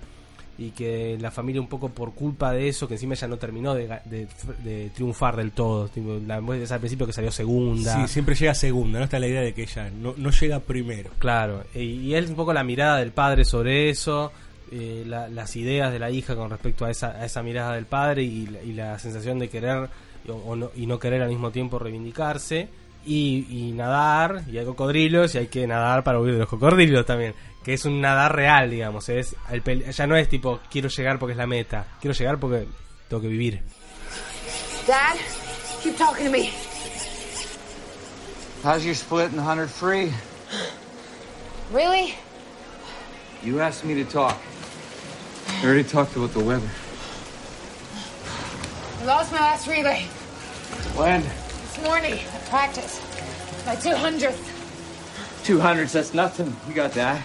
y 0.58 0.72
que 0.72 1.18
la 1.20 1.32
familia 1.32 1.60
un 1.62 1.68
poco 1.70 1.90
por 1.90 2.14
culpa 2.14 2.52
de 2.52 2.68
eso, 2.68 2.88
que 2.88 2.94
encima 2.96 3.16
ella 3.16 3.28
no 3.28 3.38
terminó 3.38 3.74
de, 3.74 3.88
de- 4.06 4.28
de 4.64 4.92
triunfar 4.94 5.36
del 5.36 5.54
todo. 5.54 5.88
Tipo, 5.88 6.20
la, 6.28 6.38
es 6.56 6.72
al 6.72 6.80
principio 6.80 7.08
que 7.08 7.14
salió 7.14 7.32
segunda. 7.32 7.96
Sí, 8.06 8.14
siempre 8.14 8.36
llega 8.36 8.54
segunda, 8.54 9.00
¿no? 9.00 9.06
Está 9.06 9.18
la 9.18 9.26
idea 9.28 9.42
de 9.42 9.54
que 9.56 9.64
ella 9.64 9.90
no, 9.90 10.14
no 10.18 10.30
llega 10.30 10.60
primero. 10.60 11.10
Claro, 11.18 11.64
y, 11.74 11.80
y 11.80 12.14
es 12.16 12.30
un 12.30 12.36
poco 12.36 12.54
la 12.54 12.64
mirada 12.64 12.98
del 12.98 13.12
padre 13.12 13.44
sobre 13.44 13.90
eso, 13.90 14.32
eh, 14.72 15.04
la- 15.06 15.28
las 15.28 15.56
ideas 15.56 15.92
de 15.92 16.00
la 16.00 16.10
hija 16.10 16.36
con 16.36 16.50
respecto 16.50 16.86
a 16.86 16.90
esa, 16.92 17.12
a 17.12 17.26
esa 17.26 17.44
mirada 17.44 17.74
del 17.76 17.86
padre 17.86 18.24
y, 18.24 18.48
la- 18.48 18.62
y 18.64 18.74
la 18.74 18.98
sensación 19.00 19.38
de 19.40 19.50
querer 19.50 19.90
o, 20.28 20.34
o 20.34 20.56
no, 20.56 20.72
y 20.76 20.86
no 20.86 20.98
querer 21.00 21.22
al 21.22 21.30
mismo 21.30 21.52
tiempo 21.52 21.78
reivindicarse. 21.80 22.70
Y, 23.04 23.48
y 23.50 23.72
nadar, 23.72 24.44
y 24.48 24.60
hay 24.60 24.66
cocodrilos, 24.66 25.34
y 25.34 25.40
hay 25.40 25.48
que 25.48 25.66
nadar 25.66 26.04
para 26.04 26.20
huir 26.20 26.34
de 26.34 26.40
los 26.40 26.48
cocodrilos 26.50 27.04
también. 27.06 27.34
Que 27.64 27.74
es 27.74 27.84
un 27.86 28.00
nadar 28.00 28.36
real, 28.36 28.70
digamos. 28.70 29.10
es 29.10 29.36
el 29.50 29.64
Ya 29.92 30.06
no 30.08 30.16
es 30.16 30.30
tipo, 30.30 30.60
quiero 30.70 30.88
llegar 30.88 31.18
porque 31.18 31.32
es 31.32 31.38
la 31.38 31.48
meta. 31.48 31.86
Quiero 32.00 32.14
llegar 32.16 32.40
porque 32.40 32.68
tengo 33.08 33.22
que 33.22 33.28
vivir. 33.28 33.62
Dad, 34.88 35.16
keep 35.84 35.98
talking 35.98 36.26
to 36.26 36.32
me. 36.32 36.50
How's 38.64 38.84
your 38.86 38.94
split 38.94 39.30
and 39.32 39.38
100 39.38 39.68
free? 39.70 40.12
Really? 41.74 42.14
You 43.44 43.60
asked 43.62 43.84
me 43.84 43.96
to 44.04 44.08
talk. 44.08 44.36
I 45.62 45.66
already 45.66 45.84
talked 45.84 46.16
about 46.16 46.32
the 46.32 46.40
weather. 46.40 46.68
I 49.00 49.06
lost 49.06 49.32
my 49.32 49.38
last 49.38 49.68
relay 49.68 50.06
When? 50.96 51.22
this 51.22 51.84
morning 51.84 52.14
at 52.14 52.46
practice. 52.46 53.00
My 53.68 53.76
200th. 53.76 54.42
200s, 55.44 55.92
that's 55.92 56.16
nothing. 56.16 56.56
You 56.68 56.74
got 56.74 56.94
that. 56.94 57.24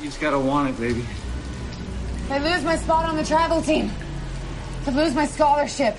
You 0.00 0.06
just 0.06 0.20
gotta 0.20 0.40
want 0.40 0.70
it, 0.70 0.80
baby. 0.80 1.02
If 1.02 2.32
I 2.32 2.38
lose 2.38 2.64
my 2.64 2.74
spot 2.74 3.04
on 3.06 3.16
the 3.16 3.24
travel 3.24 3.62
team, 3.62 3.92
I 4.88 4.90
lose 4.90 5.14
my 5.14 5.26
scholarship, 5.26 5.96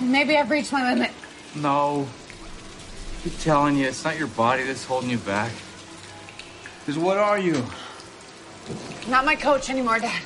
maybe 0.00 0.36
I've 0.36 0.52
reached 0.52 0.70
my 0.70 0.92
limit. 0.94 1.10
No. 1.56 2.06
I 2.06 3.22
keep 3.24 3.40
telling 3.40 3.76
you, 3.76 3.88
it's 3.88 4.04
not 4.04 4.16
your 4.16 4.28
body 4.28 4.62
that's 4.62 4.84
holding 4.84 5.10
you 5.10 5.18
back. 5.18 5.50
Because 6.78 6.96
what 6.96 7.16
are 7.16 7.40
you? 7.40 7.64
Not 9.08 9.24
my 9.24 9.36
coach 9.36 9.70
anymore, 9.70 9.98
Dad. 10.00 10.22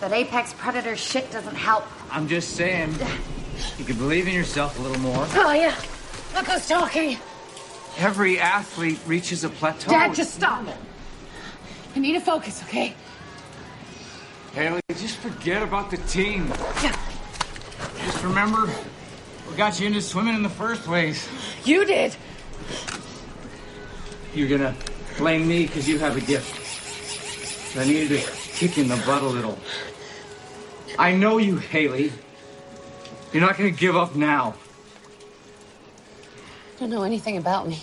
That 0.00 0.12
apex 0.12 0.54
predator 0.54 0.96
shit 0.96 1.30
doesn't 1.30 1.54
help. 1.54 1.84
I'm 2.10 2.28
just 2.28 2.56
saying, 2.56 2.94
you 3.78 3.84
could 3.84 3.98
believe 3.98 4.26
in 4.26 4.34
yourself 4.34 4.78
a 4.78 4.82
little 4.82 5.00
more. 5.00 5.26
Oh, 5.34 5.52
yeah. 5.52 5.74
Look 6.34 6.46
who's 6.46 6.66
talking. 6.68 7.18
Every 7.98 8.38
athlete 8.38 8.98
reaches 9.06 9.44
a 9.44 9.48
plateau. 9.48 9.90
Dad, 9.90 10.14
just 10.14 10.34
stop. 10.34 10.66
I 11.94 11.98
need 11.98 12.14
to 12.14 12.20
focus, 12.20 12.62
okay? 12.64 12.94
Haley, 14.54 14.80
just 14.96 15.16
forget 15.18 15.62
about 15.62 15.90
the 15.90 15.98
team. 15.98 16.48
Yeah. 16.82 16.98
Just 18.04 18.22
remember, 18.22 18.66
what 18.66 19.56
got 19.56 19.78
you 19.80 19.86
into 19.86 20.00
swimming 20.00 20.34
in 20.34 20.42
the 20.42 20.48
first 20.48 20.82
place. 20.82 21.28
You 21.64 21.84
did. 21.84 22.16
You're 24.34 24.48
gonna 24.48 24.74
blame 25.18 25.46
me 25.46 25.66
because 25.66 25.88
you 25.88 25.98
have 25.98 26.16
a 26.16 26.20
gift. 26.20 26.61
I 27.74 27.84
needed 27.86 28.12
a 28.12 28.22
kick 28.58 28.76
in 28.78 28.88
the 28.88 28.96
butt 29.06 29.22
a 29.22 29.26
little. 29.26 29.56
I 30.98 31.12
know 31.12 31.38
you, 31.38 31.56
Haley. 31.56 32.12
You're 33.32 33.40
not 33.40 33.56
gonna 33.56 33.70
give 33.70 33.96
up 33.96 34.14
now. 34.14 34.54
Don't 36.78 36.90
know 36.90 37.02
anything 37.04 37.38
about 37.38 37.66
me. 37.66 37.78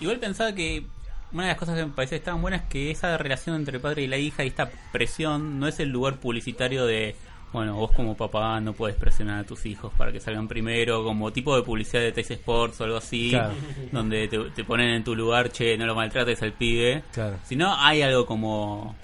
Igual 0.00 0.20
pensaba 0.20 0.54
que 0.54 0.86
una 1.32 1.44
de 1.44 1.48
las 1.50 1.58
cosas 1.58 1.76
que 1.76 1.84
me 1.84 1.92
parecía 1.92 2.22
tan 2.22 2.40
buena 2.40 2.58
es 2.58 2.62
que 2.64 2.90
esa 2.90 3.16
relación 3.18 3.56
entre 3.56 3.76
el 3.76 3.82
padre 3.82 4.02
y 4.02 4.06
la 4.06 4.16
hija 4.16 4.44
y 4.44 4.48
esta 4.48 4.70
presión 4.92 5.58
no 5.58 5.66
es 5.66 5.80
el 5.80 5.88
lugar 5.88 6.16
publicitario 6.16 6.86
de, 6.86 7.16
bueno, 7.52 7.74
vos 7.76 7.92
como 7.92 8.16
papá 8.16 8.60
no 8.60 8.72
puedes 8.72 8.96
presionar 8.96 9.40
a 9.40 9.44
tus 9.44 9.66
hijos 9.66 9.92
para 9.96 10.10
que 10.12 10.20
salgan 10.20 10.48
primero, 10.48 11.04
como 11.04 11.32
tipo 11.32 11.54
de 11.56 11.62
publicidad 11.62 12.00
de 12.02 12.12
Tays 12.12 12.30
Sports 12.32 12.80
o 12.80 12.84
algo 12.84 12.96
así, 12.96 13.30
Claro. 13.30 13.54
donde 13.92 14.26
te, 14.28 14.38
te 14.50 14.64
ponen 14.64 14.90
en 14.90 15.04
tu 15.04 15.14
lugar, 15.14 15.50
che, 15.52 15.76
no 15.76 15.84
lo 15.86 15.94
maltrates 15.94 16.42
al 16.42 16.52
pibe. 16.52 17.02
Claro. 17.12 17.36
Sino 17.44 17.74
hay 17.76 18.02
algo 18.02 18.24
como 18.26 18.96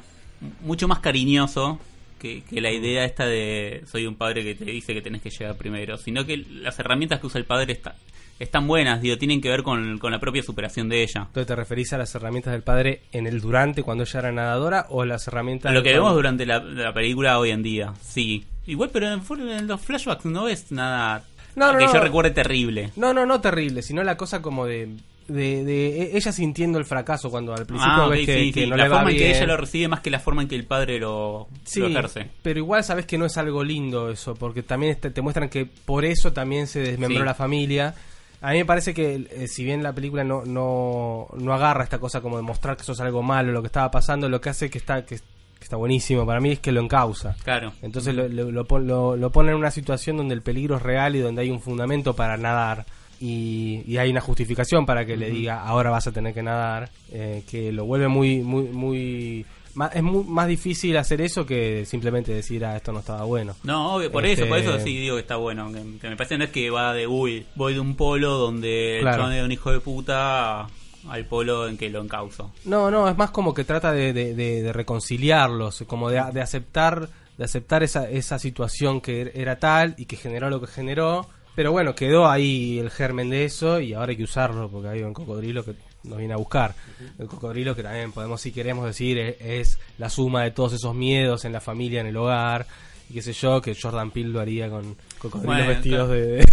mucho 0.62 0.88
más 0.88 1.00
cariñoso 1.00 1.78
que, 2.18 2.42
que 2.42 2.60
la 2.60 2.70
idea 2.70 3.04
esta 3.04 3.26
de 3.26 3.82
soy 3.90 4.06
un 4.06 4.14
padre 4.16 4.42
que 4.42 4.54
te 4.54 4.64
dice 4.64 4.94
que 4.94 5.02
tenés 5.02 5.22
que 5.22 5.30
llegar 5.30 5.56
primero, 5.56 5.96
sino 5.98 6.24
que 6.24 6.36
las 6.38 6.78
herramientas 6.78 7.20
que 7.20 7.26
usa 7.26 7.38
el 7.38 7.44
padre 7.44 7.72
está- 7.74 7.94
están 8.38 8.66
buenas, 8.68 9.00
digo, 9.00 9.18
tienen 9.18 9.40
que 9.40 9.48
ver 9.48 9.62
con, 9.62 9.98
con 9.98 10.12
la 10.12 10.18
propia 10.20 10.42
superación 10.42 10.88
de 10.88 11.02
ella. 11.02 11.22
Entonces, 11.26 11.46
¿te 11.46 11.56
referís 11.56 11.92
a 11.92 11.98
las 11.98 12.14
herramientas 12.14 12.52
del 12.52 12.62
padre 12.62 13.02
en 13.12 13.26
el 13.26 13.40
durante, 13.40 13.82
cuando 13.82 14.04
ella 14.04 14.20
era 14.20 14.32
nadadora, 14.32 14.86
o 14.90 15.04
las 15.04 15.26
herramientas... 15.28 15.72
Lo 15.72 15.82
que 15.82 15.90
padre- 15.90 15.98
vemos 15.98 16.14
durante 16.14 16.46
la, 16.46 16.60
la 16.60 16.92
película 16.92 17.38
hoy 17.38 17.50
en 17.50 17.62
día, 17.62 17.94
sí. 18.00 18.44
Igual, 18.66 18.90
pero 18.92 19.08
en, 19.12 19.20
en 19.48 19.66
los 19.66 19.80
flashbacks 19.80 20.24
no 20.26 20.46
es 20.48 20.70
nada 20.70 21.24
No, 21.56 21.72
no, 21.72 21.78
que 21.78 21.86
no. 21.86 21.94
yo 21.94 22.00
recuerde 22.00 22.30
terrible. 22.30 22.90
No, 22.96 23.12
no, 23.14 23.24
no 23.26 23.40
terrible, 23.40 23.82
sino 23.82 24.02
la 24.04 24.16
cosa 24.16 24.40
como 24.42 24.66
de... 24.66 24.88
De, 25.28 25.62
de 25.62 26.02
e- 26.04 26.16
ella 26.16 26.32
sintiendo 26.32 26.78
el 26.78 26.86
fracaso 26.86 27.30
cuando 27.30 27.52
al 27.52 27.66
principio 27.66 27.92
Ah, 28.04 28.08
ves 28.08 28.24
que, 28.24 28.44
sí, 28.44 28.50
que 28.52 28.62
sí. 28.62 28.66
no 28.66 28.76
la 28.78 28.84
le 28.84 28.88
va 28.88 28.96
forma 28.96 29.10
en 29.10 29.16
que 29.18 29.28
ella 29.30 29.44
lo 29.46 29.58
recibe 29.58 29.86
más 29.86 30.00
que 30.00 30.08
la 30.10 30.20
forma 30.20 30.40
en 30.40 30.48
que 30.48 30.54
el 30.54 30.64
padre 30.64 30.98
lo, 30.98 31.48
Sí, 31.64 31.80
lo 31.80 31.88
ejerce. 31.88 32.30
pero 32.40 32.58
igual 32.58 32.82
sabes 32.82 33.04
que 33.04 33.18
no 33.18 33.26
es 33.26 33.36
algo 33.36 33.62
lindo 33.62 34.08
eso, 34.10 34.34
porque 34.34 34.62
también 34.62 34.96
te 34.98 35.20
muestran 35.20 35.50
que 35.50 35.66
por 35.66 36.06
eso 36.06 36.32
también 36.32 36.66
se 36.66 36.80
desmembró 36.80 37.26
la 37.26 37.34
familia. 37.34 37.94
A 38.40 38.52
mí 38.52 38.58
me 38.58 38.64
parece 38.64 38.94
que 38.94 39.26
eh, 39.30 39.48
si 39.48 39.64
bien 39.64 39.82
la 39.82 39.92
película 39.92 40.22
no, 40.24 40.44
no, 40.44 41.26
no 41.36 41.52
agarra 41.52 41.82
esta 41.84 41.98
cosa 41.98 42.20
como 42.20 42.36
de 42.36 42.42
mostrar 42.42 42.76
que 42.76 42.82
eso 42.82 42.92
es 42.92 43.00
algo 43.00 43.22
malo, 43.22 43.52
lo 43.52 43.62
que 43.62 43.66
estaba 43.66 43.90
pasando, 43.90 44.28
lo 44.28 44.40
que 44.40 44.50
hace 44.50 44.70
que 44.70 44.78
está 44.78 45.04
que 45.04 45.16
que 45.58 45.64
está 45.64 45.74
buenísimo 45.76 46.24
para 46.24 46.38
mí, 46.40 46.52
es 46.52 46.60
que 46.60 46.70
lo 46.70 46.80
encausa. 46.80 47.34
Claro. 47.42 47.72
Entonces 47.82 48.14
lo, 48.14 48.28
lo, 48.28 48.52
lo 48.52 48.64
pon- 48.64 48.86
lo- 48.86 49.16
lo 49.16 49.30
pone 49.32 49.50
en 49.50 49.56
una 49.56 49.72
situación 49.72 50.16
donde 50.16 50.32
el 50.34 50.40
peligro 50.42 50.76
es 50.76 50.82
real 50.82 51.16
y 51.16 51.18
donde 51.18 51.42
hay 51.42 51.50
un 51.50 51.60
fundamento 51.60 52.14
para 52.14 52.36
nadar. 52.36 52.86
Y, 53.20 53.82
y 53.84 53.96
hay 53.96 54.08
una 54.10 54.20
justificación 54.20 54.86
para 54.86 55.04
que 55.04 55.16
le 55.16 55.28
diga 55.30 55.64
ahora 55.66 55.90
vas 55.90 56.06
a 56.06 56.12
tener 56.12 56.32
que 56.32 56.44
nadar, 56.44 56.90
eh, 57.10 57.42
que 57.50 57.72
lo 57.72 57.84
vuelve 57.86 58.06
muy, 58.06 58.38
muy, 58.42 58.62
muy, 58.68 59.44
es 59.94 60.02
mu- 60.02 60.24
más 60.24 60.48
difícil 60.48 60.96
hacer 60.96 61.20
eso 61.20 61.44
que 61.46 61.84
simplemente 61.86 62.32
decir 62.32 62.64
ah 62.64 62.76
esto 62.76 62.92
no 62.92 63.00
estaba 63.00 63.24
bueno. 63.24 63.54
No, 63.64 63.94
obvio, 63.94 64.10
por 64.10 64.24
Este, 64.26 64.42
eso, 64.42 64.48
por 64.48 64.58
eso 64.58 64.78
sí 64.80 64.96
digo 64.96 65.16
que 65.16 65.22
está 65.22 65.36
bueno. 65.36 65.72
Que, 65.72 65.82
que 66.00 66.08
me 66.08 66.16
parece 66.16 66.38
no 66.38 66.44
es 66.44 66.50
que 66.50 66.70
va 66.70 66.92
de 66.92 67.06
uy, 67.06 67.46
voy 67.54 67.74
de 67.74 67.80
un 67.80 67.94
polo 67.96 68.32
donde 68.38 68.98
Claro. 69.00 69.24
el 69.24 69.30
chabón 69.30 69.44
un 69.44 69.52
hijo 69.52 69.72
de 69.72 69.80
puta 69.80 70.66
al 71.08 71.24
polo 71.26 71.68
en 71.68 71.76
que 71.78 71.88
lo 71.90 72.02
encauso. 72.02 72.52
No, 72.64 72.90
no, 72.90 73.08
es 73.08 73.16
más 73.16 73.30
como 73.30 73.54
que 73.54 73.64
trata 73.64 73.92
de, 73.92 74.12
de- 74.12 74.34
de- 74.34 74.62
de 74.62 74.72
reconciliarlos, 74.72 75.84
como 75.86 76.10
de, 76.10 76.22
de 76.32 76.40
aceptar, 76.40 77.08
de 77.36 77.44
aceptar 77.44 77.82
esa, 77.82 78.08
esa 78.10 78.38
situación 78.38 79.00
que 79.00 79.22
er- 79.26 79.32
era 79.34 79.58
tal 79.58 79.94
y 79.96 80.06
que 80.06 80.16
generó 80.16 80.50
lo 80.50 80.60
que 80.60 80.66
generó. 80.66 81.26
Pero 81.54 81.72
bueno, 81.72 81.94
quedó 81.94 82.28
ahí 82.28 82.78
el 82.78 82.88
germen 82.90 83.30
de 83.30 83.44
eso 83.44 83.80
y 83.80 83.92
ahora 83.92 84.10
hay 84.10 84.16
que 84.16 84.22
usarlo 84.24 84.70
porque 84.70 84.88
hay 84.88 85.02
un 85.02 85.12
cocodrilo 85.12 85.64
que 85.64 85.74
nos 86.04 86.18
viene 86.18 86.34
a 86.34 86.36
buscar. 86.36 86.74
El 87.18 87.26
cocodrilo 87.26 87.74
que 87.76 87.82
también 87.82 88.12
podemos, 88.12 88.40
si 88.40 88.52
queremos 88.52 88.84
decir, 88.86 89.18
es, 89.18 89.36
es 89.40 89.78
la 89.98 90.08
suma 90.10 90.42
de 90.44 90.50
todos 90.52 90.72
esos 90.72 90.94
miedos 90.94 91.44
en 91.44 91.52
la 91.52 91.60
familia, 91.60 92.00
en 92.00 92.06
el 92.06 92.16
hogar. 92.16 92.66
Y 93.10 93.14
qué 93.14 93.22
sé 93.22 93.32
yo, 93.32 93.62
que 93.62 93.74
Jordan 93.74 94.10
Peele 94.10 94.28
lo 94.28 94.40
haría 94.40 94.68
con 94.68 94.94
cocodrilos 95.18 95.46
Bueno, 95.56 95.68
vestidos 95.68 96.08
claro. 96.08 96.12
de, 96.12 96.44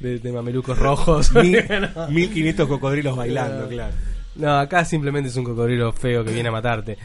de- 0.00 0.18
de 0.18 0.32
mamelucos 0.32 0.78
rojos. 0.78 1.32
Mil- 1.34 1.64
No. 1.94 2.08
1500 2.08 2.66
cocodrilos 2.66 3.16
bailando, 3.16 3.68
claro. 3.68 3.94
No, 4.36 4.58
acá 4.58 4.84
simplemente 4.84 5.28
es 5.30 5.36
un 5.36 5.44
cocodrilo 5.44 5.92
feo 5.92 6.24
que 6.24 6.32
viene 6.32 6.48
a 6.48 6.52
matarte. 6.52 6.96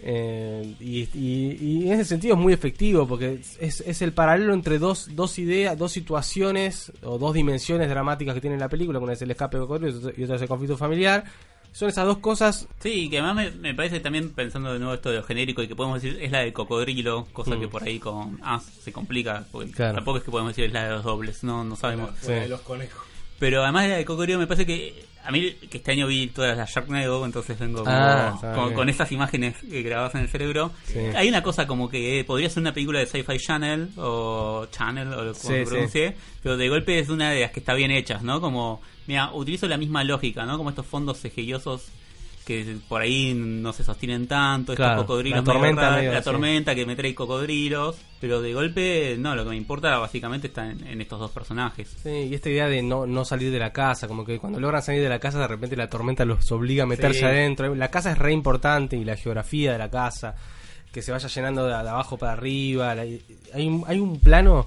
Eh, 0.00 0.74
y, 0.80 1.08
y- 1.14 1.56
y 1.60 1.86
en 1.88 1.94
ese 1.94 2.04
sentido 2.04 2.34
es 2.36 2.40
muy 2.40 2.52
efectivo 2.52 3.06
porque 3.06 3.40
es, 3.60 3.80
es 3.80 4.00
el 4.02 4.12
paralelo 4.12 4.54
entre 4.54 4.78
dos, 4.78 5.08
dos 5.14 5.38
ideas, 5.38 5.76
dos 5.76 5.92
situaciones 5.92 6.92
o 7.02 7.18
dos 7.18 7.34
dimensiones 7.34 7.88
dramáticas 7.88 8.34
que 8.34 8.40
tiene 8.40 8.56
la 8.58 8.68
película. 8.68 8.98
Una 8.98 9.12
es 9.14 9.22
el 9.22 9.30
escape 9.30 9.56
de 9.56 9.62
cocodrilo 9.62 10.12
y 10.16 10.24
otra 10.24 10.36
es 10.36 10.42
el 10.42 10.48
conflicto 10.48 10.76
familiar. 10.76 11.24
Son 11.72 11.88
esas 11.88 12.06
dos 12.06 12.18
cosas. 12.18 12.66
Sí, 12.80 13.10
que 13.10 13.18
además 13.18 13.36
me, 13.54 13.60
me 13.60 13.74
parece 13.74 14.00
también 14.00 14.30
pensando 14.30 14.72
de 14.72 14.78
nuevo 14.78 14.94
esto 14.94 15.10
de 15.10 15.16
lo 15.16 15.22
genérico 15.22 15.62
y 15.62 15.68
que 15.68 15.76
podemos 15.76 16.00
decir 16.02 16.18
es 16.22 16.30
la 16.32 16.40
del 16.40 16.52
cocodrilo, 16.52 17.26
cosa 17.32 17.56
Mm. 17.56 17.60
que 17.60 17.68
por 17.68 17.82
ahí 17.82 17.98
con 17.98 18.38
ah, 18.42 18.60
se 18.82 18.90
complica, 18.92 19.44
porque 19.52 19.70
Claro. 19.72 19.96
tampoco 19.96 20.18
es 20.18 20.24
que 20.24 20.30
podemos 20.30 20.52
decir 20.52 20.64
es 20.64 20.72
la 20.72 20.84
de 20.84 20.90
los 20.90 21.04
dobles, 21.04 21.44
no, 21.44 21.64
no 21.64 21.76
sabemos. 21.76 22.10
Sí. 22.20 22.28
La 22.30 22.34
de 22.40 22.48
los 22.48 22.60
conejos. 22.62 23.02
Pero 23.38 23.62
además 23.62 23.82
de 23.84 23.88
la 23.90 23.96
del 23.96 24.04
cocodrilo 24.06 24.38
me 24.38 24.46
parece 24.46 24.64
que 24.66 25.04
a 25.28 25.30
mí 25.30 25.52
que 25.70 25.76
este 25.76 25.92
año 25.92 26.06
vi 26.06 26.28
todas 26.28 26.56
las 26.56 26.70
Sharknado, 26.74 27.24
entonces 27.26 27.58
vengo 27.58 27.84
Ah, 27.86 28.38
con, 28.54 28.72
con 28.72 28.88
esas 28.88 29.12
imágenes 29.12 29.56
grabadas 29.62 30.14
en 30.14 30.22
el 30.22 30.28
cerebro. 30.28 30.72
Sí. 30.84 30.98
Hay 31.14 31.28
una 31.28 31.42
cosa 31.42 31.66
como 31.66 31.90
que 31.90 32.20
eh, 32.20 32.24
podría 32.24 32.48
ser 32.48 32.62
una 32.62 32.72
película 32.72 32.98
de 33.00 33.06
Sci-Fi 33.06 33.36
Channel 33.38 33.90
o 33.98 34.66
Channel 34.70 35.12
o 35.12 35.16
como 35.16 35.34
Sí, 35.34 35.46
se 35.48 35.64
sí. 35.64 35.70
pronuncie, 35.70 36.16
pero 36.42 36.56
de 36.56 36.68
golpe 36.70 36.98
es 36.98 37.10
una 37.10 37.30
de 37.30 37.40
las 37.42 37.50
que 37.50 37.60
está 37.60 37.74
bien 37.74 37.90
hechas, 37.90 38.22
¿no? 38.22 38.40
Como, 38.40 38.80
mira, 39.06 39.30
utilizo 39.34 39.68
la 39.68 39.76
misma 39.76 40.02
lógica, 40.02 40.46
¿no? 40.46 40.56
Como 40.56 40.70
estos 40.70 40.86
fondos 40.86 41.20
cejillosos 41.20 41.88
que 42.48 42.76
por 42.88 43.02
ahí 43.02 43.34
no 43.34 43.74
se 43.74 43.84
sostienen 43.84 44.26
tanto, 44.26 44.72
estos 44.72 44.86
Claro, 44.86 45.02
cocodrilos 45.02 45.40
la 45.40 45.44
tormenta 45.52 45.90
medio 45.96 46.12
la 46.14 46.22
tormenta 46.22 46.74
que 46.74 46.86
me 46.86 46.96
trae 46.96 47.14
cocodrilos, 47.14 47.96
pero 48.20 48.40
de 48.40 48.54
golpe 48.54 49.16
no, 49.18 49.36
lo 49.36 49.44
que 49.44 49.50
me 49.50 49.56
importa 49.56 49.98
básicamente 49.98 50.46
está 50.46 50.70
en, 50.70 50.86
en 50.86 51.00
estos 51.02 51.20
dos 51.20 51.30
personajes. 51.30 51.94
Sí, 52.02 52.08
y 52.08 52.34
esta 52.34 52.48
idea 52.48 52.66
de 52.66 52.80
no, 52.82 53.06
no 53.06 53.26
salir 53.26 53.52
de 53.52 53.58
la 53.58 53.70
casa, 53.74 54.08
como 54.08 54.24
que 54.24 54.38
cuando 54.38 54.58
logran 54.58 54.82
salir 54.82 55.02
de 55.02 55.10
la 55.10 55.18
casa 55.18 55.38
de 55.38 55.46
repente 55.46 55.76
la 55.76 55.90
tormenta 55.90 56.24
los 56.24 56.50
obliga 56.50 56.84
a 56.84 56.86
meterse 56.86 57.18
Sí. 57.20 57.24
adentro. 57.26 57.74
La 57.74 57.90
casa 57.90 58.12
es 58.12 58.18
re 58.18 58.32
importante 58.32 58.96
y 58.96 59.04
la 59.04 59.16
geografía 59.16 59.72
de 59.72 59.78
la 59.78 59.90
casa, 59.90 60.34
que 60.90 61.02
se 61.02 61.12
vaya 61.12 61.28
llenando 61.28 61.64
de, 61.66 61.68
de 61.68 61.74
abajo 61.88 62.16
para 62.16 62.32
arriba. 62.32 62.94
la- 62.94 63.02
hay, 63.02 63.66
un, 63.68 63.84
hay 63.86 64.00
un 64.00 64.18
plano 64.20 64.64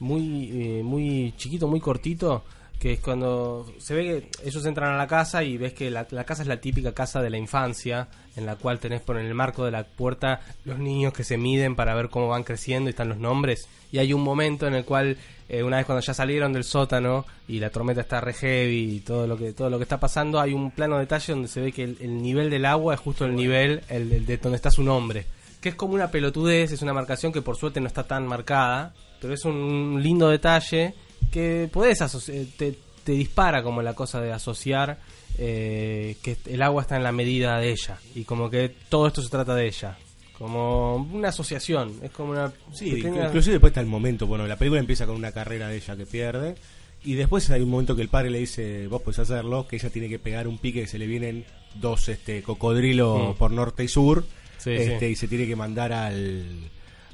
muy, 0.00 0.50
eh, 0.52 0.82
muy 0.84 1.32
chiquito, 1.38 1.66
muy 1.66 1.80
cortito, 1.80 2.44
que 2.82 2.94
es 2.94 2.98
cuando 2.98 3.72
se 3.78 3.94
ve 3.94 4.02
que 4.02 4.48
ellos 4.48 4.66
entran 4.66 4.92
a 4.92 4.96
la 4.96 5.06
casa 5.06 5.44
y 5.44 5.56
ves 5.56 5.72
que 5.72 5.88
la, 5.88 6.04
la 6.10 6.24
casa 6.24 6.42
es 6.42 6.48
la 6.48 6.56
típica 6.56 6.90
casa 6.90 7.22
de 7.22 7.30
la 7.30 7.38
infancia, 7.38 8.08
en 8.34 8.44
la 8.44 8.56
cual 8.56 8.80
tenés 8.80 9.00
por 9.00 9.18
en 9.18 9.26
el 9.26 9.34
marco 9.34 9.64
de 9.64 9.70
la 9.70 9.84
puerta 9.84 10.40
los 10.64 10.80
niños 10.80 11.12
que 11.12 11.22
se 11.22 11.36
miden 11.36 11.76
para 11.76 11.94
ver 11.94 12.08
cómo 12.08 12.26
van 12.26 12.42
creciendo 12.42 12.88
y 12.88 12.90
están 12.90 13.08
los 13.08 13.18
nombres. 13.18 13.68
Y 13.92 13.98
hay 13.98 14.12
un 14.12 14.24
momento 14.24 14.66
en 14.66 14.74
el 14.74 14.84
cual, 14.84 15.16
eh, 15.48 15.62
una 15.62 15.76
vez 15.76 15.86
cuando 15.86 16.04
ya 16.04 16.12
salieron 16.12 16.52
del 16.52 16.64
sótano 16.64 17.24
y 17.46 17.60
la 17.60 17.70
tormenta 17.70 18.00
está 18.00 18.20
re 18.20 18.32
heavy 18.32 18.96
y 18.96 18.98
todo 18.98 19.28
lo 19.28 19.36
que, 19.36 19.52
todo 19.52 19.70
lo 19.70 19.78
que 19.78 19.84
está 19.84 20.00
pasando, 20.00 20.40
hay 20.40 20.52
un 20.52 20.72
plano 20.72 20.96
de 20.96 21.02
detalle 21.02 21.34
donde 21.34 21.46
se 21.46 21.60
ve 21.60 21.70
que 21.70 21.84
el, 21.84 21.98
el 22.00 22.20
nivel 22.20 22.50
del 22.50 22.64
agua 22.64 22.94
es 22.94 23.00
justo 23.00 23.24
el 23.24 23.36
nivel 23.36 23.82
el, 23.90 24.10
el 24.10 24.26
de 24.26 24.38
donde 24.38 24.56
está 24.56 24.72
su 24.72 24.82
nombre. 24.82 25.24
Que 25.60 25.68
es 25.68 25.76
como 25.76 25.94
una 25.94 26.10
pelotudez, 26.10 26.72
es 26.72 26.82
una 26.82 26.94
marcación 26.94 27.32
que 27.32 27.42
por 27.42 27.56
suerte 27.56 27.80
no 27.80 27.86
está 27.86 28.02
tan 28.02 28.26
marcada, 28.26 28.92
pero 29.20 29.34
es 29.34 29.44
un 29.44 30.00
lindo 30.02 30.28
detalle 30.28 30.96
que 31.32 31.68
podés 31.72 32.00
eh, 32.28 32.46
te, 32.56 32.78
te 33.02 33.12
dispara 33.12 33.62
como 33.64 33.82
la 33.82 33.94
cosa 33.94 34.20
de 34.20 34.30
asociar 34.32 34.98
eh, 35.38 36.16
que 36.22 36.36
el 36.46 36.62
agua 36.62 36.82
está 36.82 36.96
en 36.96 37.02
la 37.02 37.10
medida 37.12 37.58
de 37.58 37.70
ella 37.72 37.98
y 38.14 38.22
como 38.24 38.48
que 38.50 38.68
todo 38.88 39.06
esto 39.08 39.22
se 39.22 39.30
trata 39.30 39.54
de 39.56 39.66
ella 39.66 39.96
como 40.38 40.96
una 40.96 41.28
asociación 41.28 41.98
es 42.02 42.10
como 42.10 42.32
una 42.32 42.52
Sí, 42.72 42.90
pequeña- 42.92 43.26
inclusive 43.26 43.54
después 43.54 43.70
está 43.70 43.80
el 43.80 43.86
momento, 43.86 44.26
bueno, 44.26 44.46
la 44.46 44.56
película 44.56 44.80
empieza 44.80 45.06
con 45.06 45.16
una 45.16 45.32
carrera 45.32 45.68
de 45.68 45.76
ella 45.76 45.96
que 45.96 46.06
pierde 46.06 46.54
y 47.04 47.14
después 47.14 47.48
hay 47.50 47.62
un 47.62 47.70
momento 47.70 47.96
que 47.96 48.02
el 48.02 48.08
padre 48.08 48.30
le 48.30 48.38
dice, 48.38 48.86
vos 48.86 49.02
podés 49.02 49.18
hacerlo, 49.20 49.66
que 49.66 49.76
ella 49.76 49.90
tiene 49.90 50.08
que 50.08 50.18
pegar 50.20 50.46
un 50.46 50.58
pique 50.58 50.82
que 50.82 50.86
se 50.86 50.98
le 50.98 51.06
vienen 51.06 51.44
dos 51.74 52.08
este 52.08 52.42
cocodrilos 52.42 53.34
Mm. 53.34 53.38
por 53.38 53.50
norte 53.50 53.82
y 53.84 53.88
sur 53.88 54.24
Sí, 54.58 54.70
este, 54.70 54.98
sí. 55.00 55.06
y 55.06 55.16
se 55.16 55.26
tiene 55.28 55.46
que 55.46 55.56
mandar 55.56 55.92
al 55.92 56.44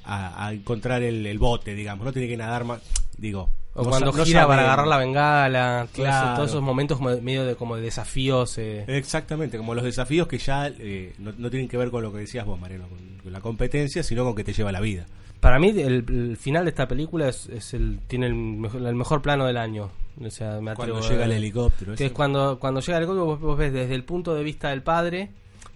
a, 0.04 0.46
a 0.46 0.52
encontrar 0.52 1.02
el, 1.02 1.24
el 1.26 1.38
bote, 1.38 1.74
digamos, 1.74 2.04
no 2.04 2.12
tiene 2.12 2.28
que 2.28 2.36
nadar 2.36 2.64
más, 2.64 2.80
digo. 3.18 3.50
O 3.80 3.84
no 3.84 3.90
cuando 3.90 4.12
sa- 4.12 4.18
no 4.18 4.24
gira 4.24 4.46
para 4.46 4.62
agarrar 4.62 4.86
la 4.86 4.96
bengala 4.98 5.82
eso- 5.84 5.92
Claro. 6.02 6.34
todos 6.36 6.50
esos 6.50 6.62
momentos 6.62 6.98
como 6.98 7.10
medio 7.20 7.44
de 7.44 7.54
como 7.56 7.76
de 7.76 7.82
desafíos 7.82 8.58
eh, 8.58 8.84
Exactamente, 8.88 9.56
como 9.58 9.74
los 9.74 9.84
desafíos 9.84 10.26
que 10.28 10.38
ya 10.38 10.68
eh, 10.68 11.14
no, 11.18 11.32
no 11.36 11.50
tienen 11.50 11.68
que 11.68 11.76
ver 11.76 11.90
con 11.90 12.02
lo 12.02 12.12
que 12.12 12.18
decías 12.18 12.44
vos, 12.46 12.58
Mariano, 12.60 12.86
con, 12.88 12.98
con 13.22 13.32
la 13.32 13.40
competencia, 13.40 14.02
sino 14.02 14.24
con 14.24 14.34
que 14.34 14.44
te 14.44 14.52
lleva 14.52 14.72
la 14.72 14.80
vida. 14.80 15.06
Para 15.40 15.58
mí 15.60 15.68
el, 15.70 16.04
el 16.08 16.36
final 16.36 16.64
de 16.64 16.70
esta 16.70 16.88
película 16.88 17.28
es, 17.28 17.46
es 17.48 17.72
el 17.72 18.00
tiene 18.08 18.26
el 18.26 18.34
mejor, 18.34 18.82
el 18.84 18.94
mejor 18.96 19.22
plano 19.22 19.46
del 19.46 19.56
año. 19.56 19.90
O 20.20 20.30
sea, 20.30 20.60
me 20.60 20.74
Cuando 20.74 21.00
llega 21.00 21.26
el 21.26 21.30
helicóptero, 21.32 21.94
Que 21.94 22.06
es 22.06 22.12
cuando 22.12 22.58
cuando 22.58 22.80
llega 22.80 22.98
el 22.98 23.04
helicóptero 23.04 23.24
vos, 23.26 23.40
vos 23.40 23.56
ves 23.56 23.72
desde 23.72 23.94
el 23.94 24.02
punto 24.02 24.34
de 24.34 24.42
vista 24.42 24.70
del 24.70 24.82
padre, 24.82 25.30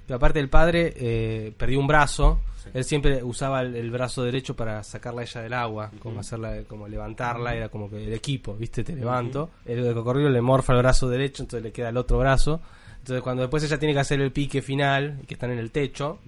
aparte 0.09 0.41
el 0.41 0.49
padre 0.49 0.93
eh, 0.97 1.53
perdió 1.57 1.79
un 1.81 1.87
brazo. 1.87 2.41
Él 2.75 2.85
siempre 2.85 3.23
usaba 3.25 3.61
el, 3.63 3.75
el 3.75 3.91
brazo 3.91 4.23
derecho 4.23 4.55
para 4.55 4.83
sacarla 4.85 5.23
a 5.23 5.25
ella 5.25 5.41
del 5.43 5.53
agua, 5.53 5.91
como 5.99 6.21
hacerla, 6.21 6.63
como 6.69 6.87
levantarla, 6.89 7.55
era 7.55 7.69
como 7.69 7.91
que 7.91 8.05
el 8.05 8.13
equipo, 8.13 8.55
¿viste? 8.55 8.85
Te 8.85 8.95
levanto. 8.95 9.51
El, 9.67 9.85
el 9.85 9.95
cocodrilo 9.95 10.31
le 10.31 10.41
morfa 10.41 10.73
el 10.73 10.79
brazo 10.79 11.09
derecho, 11.09 11.43
entonces 11.43 11.65
le 11.65 11.73
queda 11.73 11.89
el 11.89 11.97
otro 11.97 12.19
brazo. 12.19 12.61
Entonces 12.99 13.21
cuando 13.23 13.43
después 13.43 13.65
ella 13.65 13.79
tiene 13.79 13.95
que 13.95 14.01
hacer 14.01 14.21
el 14.21 14.31
pique 14.31 14.63
final, 14.63 15.19
que 15.27 15.35
están 15.35 15.51
en 15.51 15.59
el 15.59 15.73
techo, 15.73 16.19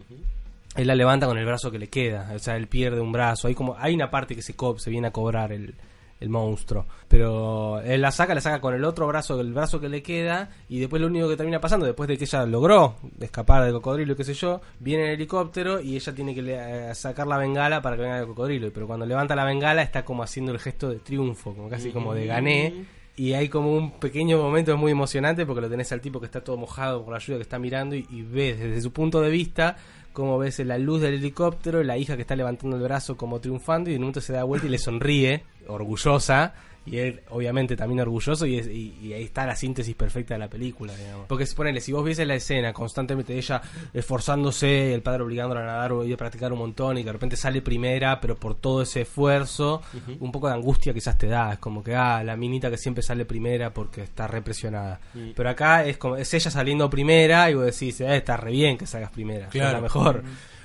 él 0.76 0.88
la 0.88 0.96
levanta 0.96 1.26
con 1.26 1.38
el 1.38 1.44
brazo 1.46 1.70
que 1.70 1.78
le 1.78 1.86
queda, 1.88 2.32
o 2.34 2.38
sea, 2.40 2.56
él 2.56 2.66
pierde 2.66 3.00
un 3.00 3.12
brazo. 3.12 3.46
Hay 3.46 3.54
como 3.54 3.76
hay 3.78 3.94
una 3.94 4.10
parte 4.10 4.34
que 4.34 4.42
se 4.42 4.54
co- 4.56 4.76
se 4.78 4.90
viene 4.90 5.06
a 5.06 5.12
cobrar 5.12 5.52
el, 5.52 5.72
el 6.20 6.28
monstruo, 6.30 6.86
pero 7.08 7.80
él 7.80 8.00
la 8.00 8.10
saca, 8.10 8.34
la 8.34 8.40
saca 8.40 8.60
con 8.60 8.74
el 8.74 8.84
otro 8.84 9.06
brazo, 9.06 9.38
el 9.40 9.52
brazo 9.52 9.80
que 9.80 9.88
le 9.88 10.02
queda 10.02 10.50
y 10.68 10.78
después 10.80 11.00
lo 11.02 11.08
único 11.08 11.28
que 11.28 11.36
termina 11.36 11.60
pasando 11.60 11.84
después 11.86 12.08
de 12.08 12.16
que 12.16 12.24
ella 12.24 12.46
logró 12.46 12.96
escapar 13.20 13.62
del 13.64 13.72
cocodrilo, 13.72 14.16
qué 14.16 14.24
sé 14.24 14.32
yo, 14.34 14.60
viene 14.80 15.04
el 15.08 15.10
helicóptero 15.14 15.80
y 15.80 15.96
ella 15.96 16.14
tiene 16.14 16.34
que 16.34 16.42
le- 16.42 16.90
eh, 16.90 16.94
sacar 16.94 17.26
la 17.26 17.36
bengala 17.36 17.82
para 17.82 17.96
que 17.96 18.02
venga 18.02 18.18
el 18.20 18.26
cocodrilo, 18.26 18.70
pero 18.72 18.86
cuando 18.86 19.04
levanta 19.06 19.34
la 19.36 19.44
bengala 19.44 19.82
está 19.82 20.04
como 20.04 20.22
haciendo 20.22 20.52
el 20.52 20.58
gesto 20.58 20.88
de 20.88 20.96
triunfo, 21.00 21.54
como 21.54 21.68
casi 21.68 21.90
como 21.90 22.14
de 22.14 22.26
gané. 22.26 22.84
Y 23.16 23.34
hay 23.34 23.48
como 23.48 23.72
un 23.72 23.92
pequeño 23.92 24.38
momento 24.38 24.76
muy 24.76 24.90
emocionante 24.92 25.46
porque 25.46 25.60
lo 25.60 25.70
tenés 25.70 25.92
al 25.92 26.00
tipo 26.00 26.18
que 26.18 26.26
está 26.26 26.42
todo 26.42 26.56
mojado 26.56 27.04
por 27.04 27.12
la 27.12 27.20
lluvia 27.20 27.36
que 27.36 27.42
está 27.42 27.58
mirando 27.58 27.94
y, 27.94 28.06
y 28.10 28.22
ves 28.22 28.58
desde 28.58 28.80
su 28.80 28.92
punto 28.92 29.20
de 29.20 29.30
vista 29.30 29.76
como 30.14 30.38
ves 30.38 30.60
la 30.60 30.78
luz 30.78 31.02
del 31.02 31.14
helicóptero, 31.14 31.82
la 31.82 31.98
hija 31.98 32.14
que 32.14 32.22
está 32.22 32.36
levantando 32.36 32.76
el 32.76 32.82
brazo 32.82 33.16
como 33.16 33.40
triunfando 33.40 33.90
y 33.90 33.94
de 33.94 33.98
un 33.98 34.04
momento 34.04 34.20
se 34.20 34.32
da 34.32 34.44
vuelta 34.44 34.68
y 34.68 34.70
le 34.70 34.78
sonríe, 34.78 35.42
orgullosa, 35.66 36.54
y 36.86 36.98
él 36.98 37.22
obviamente 37.30 37.76
también 37.76 38.00
orgulloso 38.00 38.44
y, 38.46 38.58
es- 38.58 38.66
y- 38.66 38.96
y 39.02 39.12
ahí 39.14 39.24
está 39.24 39.46
la 39.46 39.56
síntesis 39.56 39.94
perfecta 39.94 40.34
de 40.34 40.40
la 40.40 40.48
película, 40.48 40.94
digamos. 40.96 41.26
Porque 41.28 41.46
si 41.46 41.54
ponele, 41.54 41.80
si 41.80 41.92
vos 41.92 42.04
vieses 42.04 42.26
la 42.26 42.34
escena 42.34 42.72
constantemente 42.72 43.36
ella 43.36 43.62
esforzándose, 44.08 44.94
el 44.94 45.02
padre 45.02 45.22
obligándola 45.22 45.62
a 45.62 45.66
nadar 45.66 45.92
o 45.92 46.04
ir 46.04 46.14
a 46.14 46.16
practicar 46.16 46.52
un 46.52 46.58
montón 46.58 46.98
y 46.98 47.00
que 47.00 47.06
de 47.06 47.12
repente 47.12 47.36
sale 47.36 47.62
primera, 47.62 48.20
pero 48.20 48.36
por 48.36 48.54
todo 48.54 48.82
ese 48.82 49.02
esfuerzo, 49.02 49.82
un 50.20 50.30
poco 50.30 50.48
de 50.48 50.54
angustia 50.54 50.92
quizás 50.92 51.16
te 51.18 51.26
da, 51.26 51.54
es 51.54 51.58
como 51.58 51.82
que, 51.82 51.94
ah, 51.94 52.22
la 52.22 52.36
minita 52.36 52.70
que 52.70 52.76
siempre 52.76 53.02
sale 53.02 53.24
primera 53.24 53.72
porque 53.72 54.02
está 54.02 54.26
represionada. 54.26 55.00
Mm. 55.14 55.30
Pero 55.34 55.48
acá 55.48 55.84
es 55.84 55.96
como, 55.96 56.16
es 56.16 56.32
ella 56.34 56.50
saliendo 56.50 56.88
primera 56.90 57.50
y 57.50 57.54
vos 57.54 57.64
decís, 57.64 58.00
eh, 58.02 58.16
está 58.16 58.36
re 58.36 58.50
bien 58.52 58.76
que 58.78 58.86
salgas 58.86 59.10
primera, 59.10 59.48
es 59.68 59.72
la 59.72 59.80
mejor. 59.80 60.22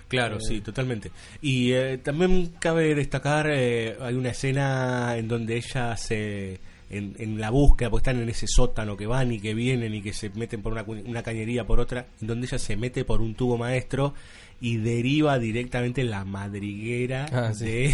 Claro, 0.09 0.37
Eh, 0.37 0.41
sí, 0.45 0.59
totalmente. 0.61 1.11
Y 1.41 1.71
eh, 1.71 1.97
también 1.99 2.51
cabe 2.59 2.93
destacar, 2.95 3.47
eh, 3.49 3.95
hay 4.01 4.15
una 4.15 4.29
escena 4.31 5.15
en 5.17 5.27
donde 5.29 5.55
ella 5.55 5.95
se 5.95 6.59
en, 6.91 7.15
en 7.19 7.39
la 7.39 7.51
búsqueda, 7.51 7.91
porque 7.91 8.09
están 8.09 8.21
en 8.23 8.27
ese 8.29 8.47
sótano 8.47 8.97
que 8.97 9.05
van 9.05 9.31
y 9.31 9.39
que 9.39 9.53
vienen 9.53 9.93
y 9.93 10.01
que 10.01 10.11
se 10.11 10.31
meten 10.31 10.63
por 10.63 10.73
una, 10.73 10.81
una 10.83 11.21
cañería 11.21 11.63
por 11.67 11.79
otra, 11.79 12.07
en 12.19 12.27
donde 12.27 12.47
ella 12.47 12.57
se 12.57 12.75
mete 12.75 13.05
por 13.05 13.21
un 13.21 13.35
tubo 13.35 13.57
maestro 13.59 14.15
y 14.59 14.77
deriva 14.77 15.37
directamente 15.37 16.01
en 16.01 16.09
la 16.09 16.25
madriguera 16.25 17.27
Ah, 17.31 17.53
sí. 17.53 17.93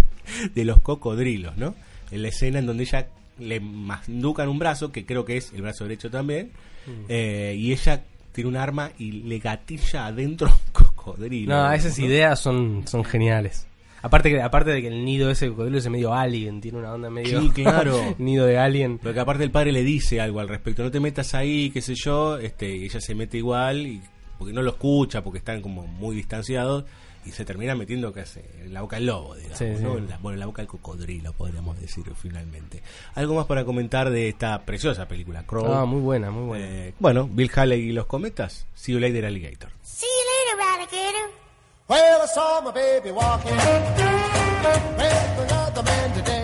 de 0.54 0.64
los 0.64 0.80
cocodrilos, 0.82 1.56
¿no? 1.56 1.74
En 2.10 2.20
la 2.22 2.28
escena 2.28 2.58
en 2.58 2.66
donde 2.66 2.84
ella 2.84 3.08
le 3.38 3.60
manducan 3.60 4.48
un 4.50 4.58
brazo, 4.58 4.92
que 4.92 5.06
creo 5.06 5.24
que 5.24 5.38
es 5.38 5.50
el 5.54 5.62
brazo 5.62 5.84
derecho 5.84 6.10
también, 6.10 6.50
Mm. 6.86 7.04
eh, 7.08 7.54
y 7.58 7.72
ella 7.72 8.04
tiene 8.34 8.50
un 8.50 8.56
arma 8.56 8.90
y 8.98 9.12
le 9.12 9.38
gatilla 9.38 10.06
adentro 10.06 10.48
un 10.48 10.72
cocodrilo. 10.72 11.54
No, 11.54 11.72
esas 11.72 11.98
¿no? 11.98 12.04
ideas 12.04 12.40
son, 12.40 12.82
son 12.86 13.04
geniales. 13.04 13.66
Aparte 14.02 14.30
que 14.30 14.42
aparte 14.42 14.70
de 14.70 14.82
que 14.82 14.88
el 14.88 15.04
nido 15.04 15.30
ese 15.30 15.48
cocodrilo 15.48 15.78
es 15.78 15.88
medio 15.88 16.12
alien, 16.12 16.60
tiene 16.60 16.78
una 16.78 16.92
onda 16.92 17.08
medio 17.08 17.40
Sí, 17.40 17.50
claro. 17.50 17.98
nido 18.18 18.44
de 18.44 18.58
alien. 18.58 18.98
Porque 18.98 19.20
aparte 19.20 19.44
el 19.44 19.50
padre 19.50 19.72
le 19.72 19.82
dice 19.82 20.20
algo 20.20 20.40
al 20.40 20.48
respecto, 20.48 20.82
no 20.82 20.90
te 20.90 21.00
metas 21.00 21.32
ahí, 21.34 21.70
qué 21.70 21.80
sé 21.80 21.94
yo, 21.94 22.36
este, 22.38 22.76
y 22.76 22.84
ella 22.84 23.00
se 23.00 23.14
mete 23.14 23.38
igual, 23.38 23.86
y, 23.86 24.02
porque 24.36 24.52
no 24.52 24.60
lo 24.62 24.72
escucha, 24.72 25.22
porque 25.22 25.38
están 25.38 25.62
como 25.62 25.86
muy 25.86 26.16
distanciados, 26.16 26.84
y 27.26 27.30
se 27.32 27.44
termina 27.44 27.74
metiendo 27.74 28.12
casi 28.12 28.40
en 28.60 28.72
la 28.74 28.82
boca 28.82 28.96
del 28.96 29.06
lobo, 29.06 29.34
digamos, 29.34 29.58
Sí, 29.58 29.76
sí. 29.76 29.82
¿no? 29.82 29.96
En 29.98 30.08
la, 30.08 30.18
bueno, 30.18 30.34
en 30.34 30.40
la 30.40 30.46
boca 30.46 30.62
del 30.62 30.68
cocodrilo, 30.68 31.32
podríamos 31.32 31.80
decir 31.80 32.04
finalmente. 32.20 32.82
Algo 33.14 33.34
más 33.34 33.46
para 33.46 33.64
comentar 33.64 34.10
de 34.10 34.28
esta 34.28 34.64
preciosa 34.64 35.06
película, 35.08 35.44
Crow. 35.46 35.72
Ah, 35.72 35.84
muy 35.84 36.00
buena, 36.00 36.30
muy 36.30 36.44
buena. 36.46 36.64
Eh, 36.66 36.94
bueno, 36.98 37.28
Bill 37.30 37.50
Haley 37.54 37.80
y 37.80 37.92
los 37.92 38.06
cometas, 38.06 38.66
See 38.74 38.92
You 38.92 38.98
Later 39.00 39.26
Alligator. 39.26 39.70
See 39.82 40.06
you 40.06 40.56
later, 40.56 40.60
alligator. 40.74 41.30
Well, 41.88 42.22
I 42.22 42.26
saw 42.26 42.60
my 42.62 42.72
baby 42.72 43.10
walking 43.10 43.52
with 44.96 45.50
another 45.50 45.82
man 45.82 46.12
today. 46.14 46.43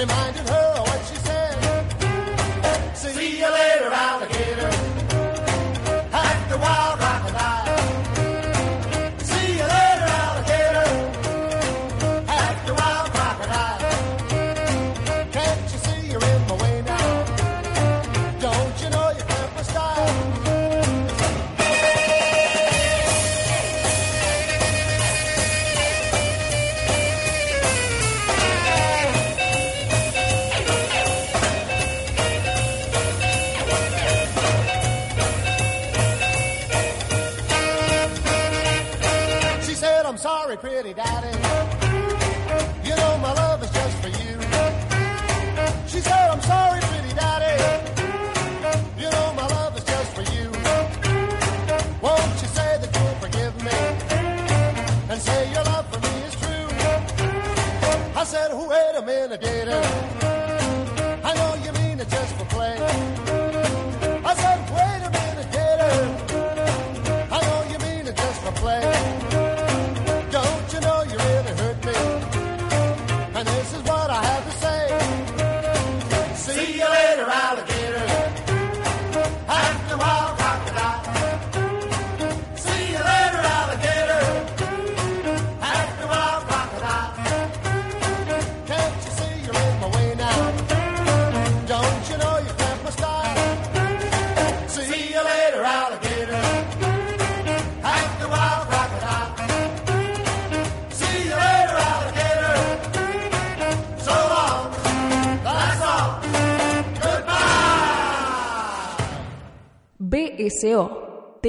reminded 0.00 0.48
her 0.48 0.80
what 0.80 1.00
she 1.08 1.14
said. 1.16 2.96
See 2.96 3.38
you 3.38 3.52
later, 3.52 3.90
alligator. 3.92 4.79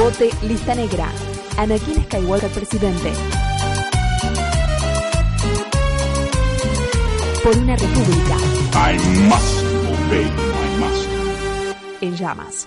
Vote 0.00 0.30
lista 0.48 0.74
negra. 0.74 1.12
Anakin 1.58 2.02
Skywalker 2.04 2.48
presidente. 2.48 3.12
Por 7.44 7.54
una 7.54 7.76
república 7.76 8.36
I 8.72 8.96
must 9.28 9.62
obey 9.92 10.24
my 10.24 10.80
master. 10.80 11.76
en 12.00 12.16
llamas. 12.16 12.66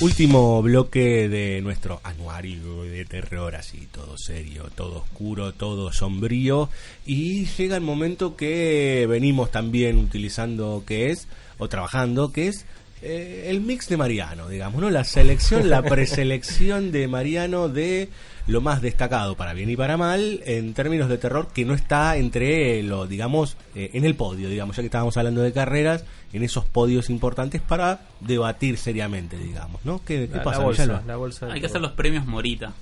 Último 0.00 0.60
bloque 0.62 1.28
de 1.28 1.60
nuestro 1.62 2.00
anuario 2.02 2.82
de 2.82 3.04
terror, 3.04 3.54
así 3.54 3.86
todo 3.92 4.03
serio, 4.16 4.70
todo 4.74 4.98
oscuro, 4.98 5.52
todo 5.52 5.92
sombrío. 5.92 6.68
Y 7.06 7.46
llega 7.46 7.76
el 7.76 7.82
momento 7.82 8.36
que 8.36 9.06
venimos 9.08 9.50
también 9.50 9.98
utilizando, 9.98 10.82
que 10.86 11.10
es, 11.10 11.28
o 11.58 11.68
trabajando, 11.68 12.32
que 12.32 12.48
es 12.48 12.66
eh, 13.02 13.48
el 13.50 13.60
mix 13.60 13.88
de 13.88 13.96
Mariano, 13.96 14.48
digamos, 14.48 14.80
¿no? 14.80 14.88
La 14.90 15.04
selección, 15.04 15.68
la 15.68 15.82
preselección 15.84 16.90
de 16.90 17.06
Mariano 17.06 17.68
de 17.68 18.08
lo 18.46 18.60
más 18.60 18.82
destacado 18.82 19.36
para 19.36 19.54
bien 19.54 19.70
y 19.70 19.76
para 19.76 19.96
mal 19.96 20.40
en 20.44 20.74
términos 20.74 21.08
de 21.08 21.18
terror 21.18 21.48
que 21.52 21.64
no 21.64 21.74
está 21.74 22.16
entre 22.16 22.82
lo 22.82 23.06
digamos 23.06 23.56
eh, 23.74 23.90
en 23.94 24.04
el 24.04 24.16
podio 24.16 24.50
digamos 24.50 24.76
ya 24.76 24.82
que 24.82 24.86
estábamos 24.86 25.16
hablando 25.16 25.40
de 25.40 25.52
carreras 25.52 26.04
en 26.32 26.42
esos 26.42 26.66
podios 26.66 27.08
importantes 27.08 27.62
para 27.62 28.02
debatir 28.20 28.76
seriamente 28.76 29.38
digamos 29.38 29.82
no 29.84 30.04
qué, 30.04 30.28
pasa 30.44 30.58
la 30.58 30.64
bolsa, 30.64 30.82
Villalba? 30.82 31.02
la 31.06 31.16
bolsa 31.16 31.46
Hay 31.50 31.60
que 31.60 31.66
hacer 31.66 31.80
los 31.80 31.92
premios 31.92 32.26
Morita. 32.26 32.74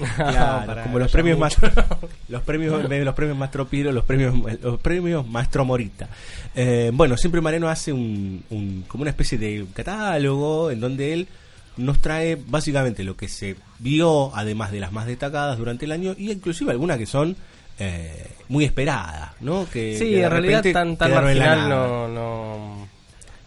Claro, 0.16 0.66
Para 0.66 0.82
como 0.84 0.98
los 0.98 1.10
premios 1.12 1.38
más 1.38 1.56
los 2.28 2.42
premios 2.42 2.72
los 2.90 3.14
premios 3.14 3.36
Mastro 3.36 3.66
Piro, 3.68 3.92
los 3.92 4.04
premios 4.04 4.34
los 4.62 4.80
premios 4.80 5.26
Mastro 5.26 5.64
Morita. 5.64 6.08
Eh, 6.54 6.90
bueno, 6.94 7.16
siempre 7.16 7.40
Mariano 7.40 7.68
hace 7.68 7.92
un, 7.92 8.42
un- 8.50 8.84
como 8.88 9.02
una 9.02 9.10
especie 9.10 9.38
de 9.38 9.66
catálogo 9.74 10.70
en 10.70 10.80
donde 10.80 11.12
él 11.12 11.28
nos 11.76 11.98
trae 12.00 12.36
básicamente 12.46 13.02
lo 13.04 13.16
que 13.16 13.28
se 13.28 13.56
vio, 13.78 14.34
además 14.36 14.72
de 14.72 14.80
las 14.80 14.92
más 14.92 15.06
destacadas 15.06 15.56
durante 15.58 15.84
el 15.86 15.92
año, 15.92 16.14
y 16.18 16.30
inclusive 16.30 16.70
algunas 16.70 16.98
que 16.98 17.06
son 17.06 17.34
eh, 17.78 18.26
muy 18.48 18.64
esperadas, 18.64 19.30
¿no? 19.40 19.66
Que, 19.72 19.96
Sí, 19.98 20.14
en 20.16 20.30
realidad 20.30 20.62
tan, 20.72 20.96
tan 20.96 21.10
marginal 21.14 21.68
no, 21.70 22.08
no... 22.08 22.88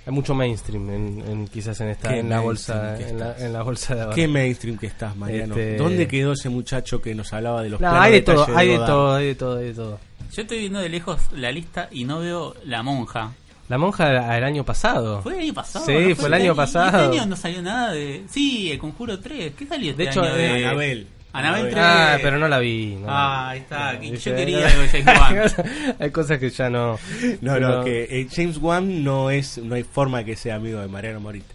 Hay 0.05 0.13
mucho 0.13 0.35
mainstream 0.35 0.89
en, 0.91 1.23
en- 1.27 1.47
quizás 1.47 1.81
en 1.81 1.89
esta 1.89 2.15
en 2.15 2.29
la 2.29 2.39
bolsa 2.39 2.95
en 2.99 3.17
la, 3.19 3.29
estás. 3.31 3.41
en 3.43 3.53
la 3.53 3.63
bolsa 3.63 3.95
de 3.95 4.01
ahora. 4.01 4.15
Qué 4.15 4.27
mainstream 4.27 4.77
que 4.77 4.87
estás, 4.87 5.15
Mariano. 5.15 5.55
Este- 5.55 5.77
¿Dónde 5.77 6.07
quedó 6.07 6.33
ese 6.33 6.49
muchacho 6.49 7.01
que 7.01 7.15
nos 7.15 7.33
hablaba 7.33 7.63
de 7.63 7.69
los 7.69 7.81
No, 7.81 7.89
planos 7.89 8.05
hay 8.05 8.11
de 8.13 8.21
todo, 8.21 8.45
hay 8.55 8.67
de 8.67 8.77
todo, 8.77 9.15
hay 9.15 9.25
de 9.27 9.35
todo, 9.35 9.57
hay 9.57 9.65
de 9.67 9.73
todo. 9.73 9.99
Yo 10.33 10.41
estoy 10.41 10.59
viendo 10.59 10.79
de 10.79 10.89
lejos 10.89 11.19
la 11.33 11.51
lista 11.51 11.87
y 11.91 12.03
no 12.03 12.19
veo 12.19 12.55
La 12.65 12.83
Monja. 12.83 13.31
La 13.67 13.79
monja 13.79 14.37
el 14.37 14.43
año 14.43 14.63
pasado. 14.63 15.23
¿Fue 15.23 15.33
el 15.33 15.39
año 15.39 15.53
pasado? 15.55 15.85
Sí, 15.87 15.91
¿no? 16.09 16.15
fue 16.15 16.27
el 16.27 16.33
año 16.35 16.51
y- 16.51 16.55
pasado. 16.55 16.99
Y 16.99 17.03
este 17.05 17.17
año 17.19 17.25
no 17.31 17.35
salió 17.35 17.61
nada 17.63 17.93
de... 17.93 18.23
Sí, 18.29 18.69
El 18.71 18.77
Conjuro 18.77 19.19
3. 19.19 19.53
¿Qué 19.57 19.65
salió 19.65 19.89
este 19.89 20.03
De 20.03 20.09
hecho, 20.11 20.21
año? 20.21 20.35
eh, 20.35 20.37
de... 20.59 20.65
Anabel. 20.67 21.07
Anabel 21.37 21.63
3. 21.69 21.75
Ah, 21.77 22.17
pero 22.21 22.37
no 22.37 22.47
la 22.47 22.59
vi. 22.59 22.95
no 22.99 23.07
Ah, 23.09 23.49
ahí 23.49 23.59
está. 23.59 23.93
No, 23.93 24.01
yo 24.03 24.35
quería 24.35 24.59
no. 24.61 24.65
algo 24.67 24.81
de 24.81 24.87
James 24.89 25.19
Wan. 25.19 25.95
Hay 25.99 26.09
cosas 26.11 26.39
que 26.39 26.49
ya 26.49 26.69
no. 26.69 26.97
No, 27.41 27.59
no, 27.59 27.83
que 27.83 28.03
eh, 28.09 28.27
James 28.33 28.57
Wan 28.57 29.03
no 29.03 29.29
es, 29.29 29.57
no 29.57 29.75
hay 29.75 29.83
forma 29.83 30.23
que 30.23 30.35
sea 30.35 30.55
amigo 30.55 30.79
de 30.79 30.87
Mariano 30.87 31.19
Morita. 31.19 31.53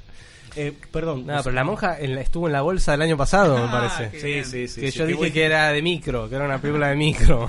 Eh, 0.57 0.73
perdón. 0.91 1.27
No, 1.27 1.41
pero 1.45 1.55
la 1.55 1.63
monja 1.63 1.97
en 2.01 2.17
la- 2.17 2.21
estuvo 2.23 2.49
en 2.49 2.53
la 2.53 2.61
bolsa 2.63 2.91
del 2.93 3.03
año 3.03 3.17
pasado, 3.17 3.57
me 3.57 3.65
Ah, 3.69 3.89
parece. 3.91 4.21
Sí, 4.21 4.27
bien. 4.27 4.45
sí, 4.45 4.67
sí. 4.69 4.81
que 4.81 4.91
sí, 4.91 4.99
yo 4.99 5.07
dije 5.07 5.33
que 5.33 5.45
era 5.45 5.73
de 5.73 5.81
micro, 5.81 6.29
que 6.29 6.35
era 6.35 6.45
una 6.45 6.59
película 6.59 6.89
de 6.89 6.97
micro. 6.97 7.49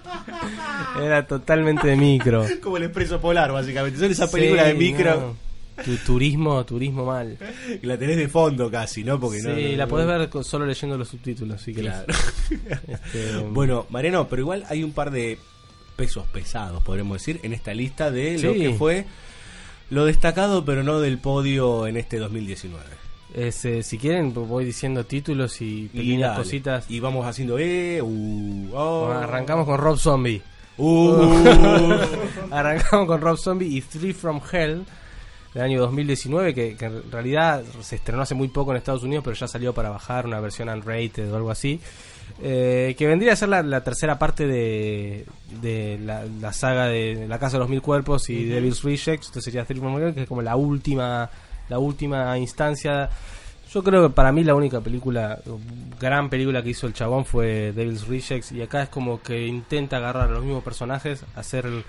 era 1.02 1.26
totalmente 1.26 1.88
de 1.88 1.96
micro. 1.96 2.46
Como 2.62 2.76
el 2.76 2.84
expreso 2.84 3.20
polar, 3.20 3.52
básicamente. 3.52 3.98
Son 3.98 4.10
esa 4.10 4.30
película 4.30 4.62
Sí, 4.62 4.68
de 4.68 4.74
micro 4.74 5.10
no. 5.20 5.51
Tu 5.84 5.96
turismo, 5.98 6.64
turismo 6.64 7.04
mal. 7.04 7.36
la 7.82 7.98
tenés 7.98 8.16
de 8.16 8.28
fondo 8.28 8.70
casi, 8.70 9.04
¿no? 9.04 9.18
Porque 9.20 9.40
sí, 9.40 9.46
no- 9.48 9.76
la 9.76 9.84
no- 9.84 9.88
podés 9.90 10.06
ver 10.06 10.28
con- 10.28 10.44
solo 10.44 10.66
leyendo 10.66 10.96
los 10.98 11.08
subtítulos, 11.08 11.62
querés. 11.64 11.82
Claro. 11.82 12.06
Este, 12.88 13.36
Bueno, 13.50 13.86
Mariano, 13.90 14.28
pero 14.28 14.42
igual 14.42 14.64
hay 14.68 14.82
un 14.84 14.92
par 14.92 15.10
de 15.10 15.38
pesos 15.96 16.26
pesados, 16.28 16.82
podremos 16.82 17.18
decir, 17.18 17.40
en 17.42 17.52
esta 17.52 17.74
lista 17.74 18.10
de 18.10 18.38
lo 18.38 18.52
Sí. 18.54 18.58
que 18.60 18.74
fue 18.74 19.04
lo 19.90 20.04
destacado, 20.06 20.64
pero 20.64 20.82
no 20.82 21.00
del 21.00 21.18
podio 21.18 21.86
en 21.86 21.96
este 21.98 22.18
2019. 22.18 22.82
es, 23.34 23.64
eh, 23.64 23.82
si 23.82 23.96
quieren, 23.98 24.32
voy 24.34 24.64
diciendo 24.64 25.04
títulos 25.04 25.60
y 25.62 25.88
pequeñas 25.88 26.36
cositas. 26.36 26.84
Y 26.90 27.00
vamos 27.00 27.26
haciendo, 27.26 27.58
eh, 27.58 28.00
uh, 28.02 28.68
oh. 28.74 29.06
Bueno, 29.06 29.20
arrancamos 29.20 29.64
con 29.66 29.78
Rob 29.78 29.98
Zombie. 29.98 30.42
Uh. 30.78 31.94
Arrancamos 32.50 33.06
con 33.06 33.20
Rob 33.20 33.36
Zombie 33.38 33.66
y 33.76 33.80
Three 33.82 34.12
from 34.12 34.40
Hell 34.50 34.84
del 35.54 35.62
año 35.62 35.80
2019, 35.80 36.54
que, 36.54 36.76
que 36.76 36.84
en 36.86 37.10
realidad 37.10 37.62
se 37.80 37.96
estrenó 37.96 38.22
hace 38.22 38.34
muy 38.34 38.48
poco 38.48 38.70
en 38.70 38.78
Estados 38.78 39.02
Unidos, 39.02 39.22
pero 39.24 39.36
ya 39.36 39.46
salió 39.48 39.72
para 39.74 39.90
bajar 39.90 40.26
una 40.26 40.40
versión 40.40 40.68
unrated 40.68 41.30
o 41.32 41.36
algo 41.36 41.50
así. 41.50 41.80
Eh, 42.40 42.94
que 42.96 43.06
vendría 43.06 43.34
a 43.34 43.36
ser 43.36 43.50
la, 43.50 43.62
la 43.62 43.84
tercera 43.84 44.18
parte 44.18 44.46
de, 44.46 45.26
de 45.60 45.98
la, 46.02 46.24
la 46.40 46.52
saga 46.52 46.86
de 46.86 47.26
La 47.28 47.38
Casa 47.38 47.56
de 47.56 47.60
los 47.60 47.68
Mil 47.68 47.82
Cuerpos 47.82 48.30
y. 48.30 48.44
Devil's 48.46 48.82
Rejects. 48.82 49.26
Esto 49.26 49.40
sería 49.40 49.64
que 49.66 49.74
es 49.74 50.28
como 50.28 50.40
la 50.42 50.56
última, 50.56 51.28
la 51.68 51.78
última 51.78 52.38
instancia. 52.38 53.10
Yo 53.72 53.82
creo 53.82 54.08
que 54.08 54.14
para 54.14 54.32
mí 54.32 54.44
la 54.44 54.54
única 54.54 54.80
película, 54.80 55.38
gran 56.00 56.28
película 56.30 56.62
que 56.62 56.70
hizo 56.70 56.86
el 56.86 56.92
chabón 56.94 57.24
fue 57.24 57.72
Devil's 57.72 58.06
Rejects 58.06 58.52
y 58.52 58.62
acá 58.62 58.82
es 58.84 58.88
como 58.88 59.20
que 59.22 59.46
intenta 59.46 59.96
agarrar 59.98 60.28
a 60.28 60.32
los 60.32 60.44
mismos 60.44 60.62
personajes, 60.64 61.24
hacer 61.36 61.66
el- 61.66 61.84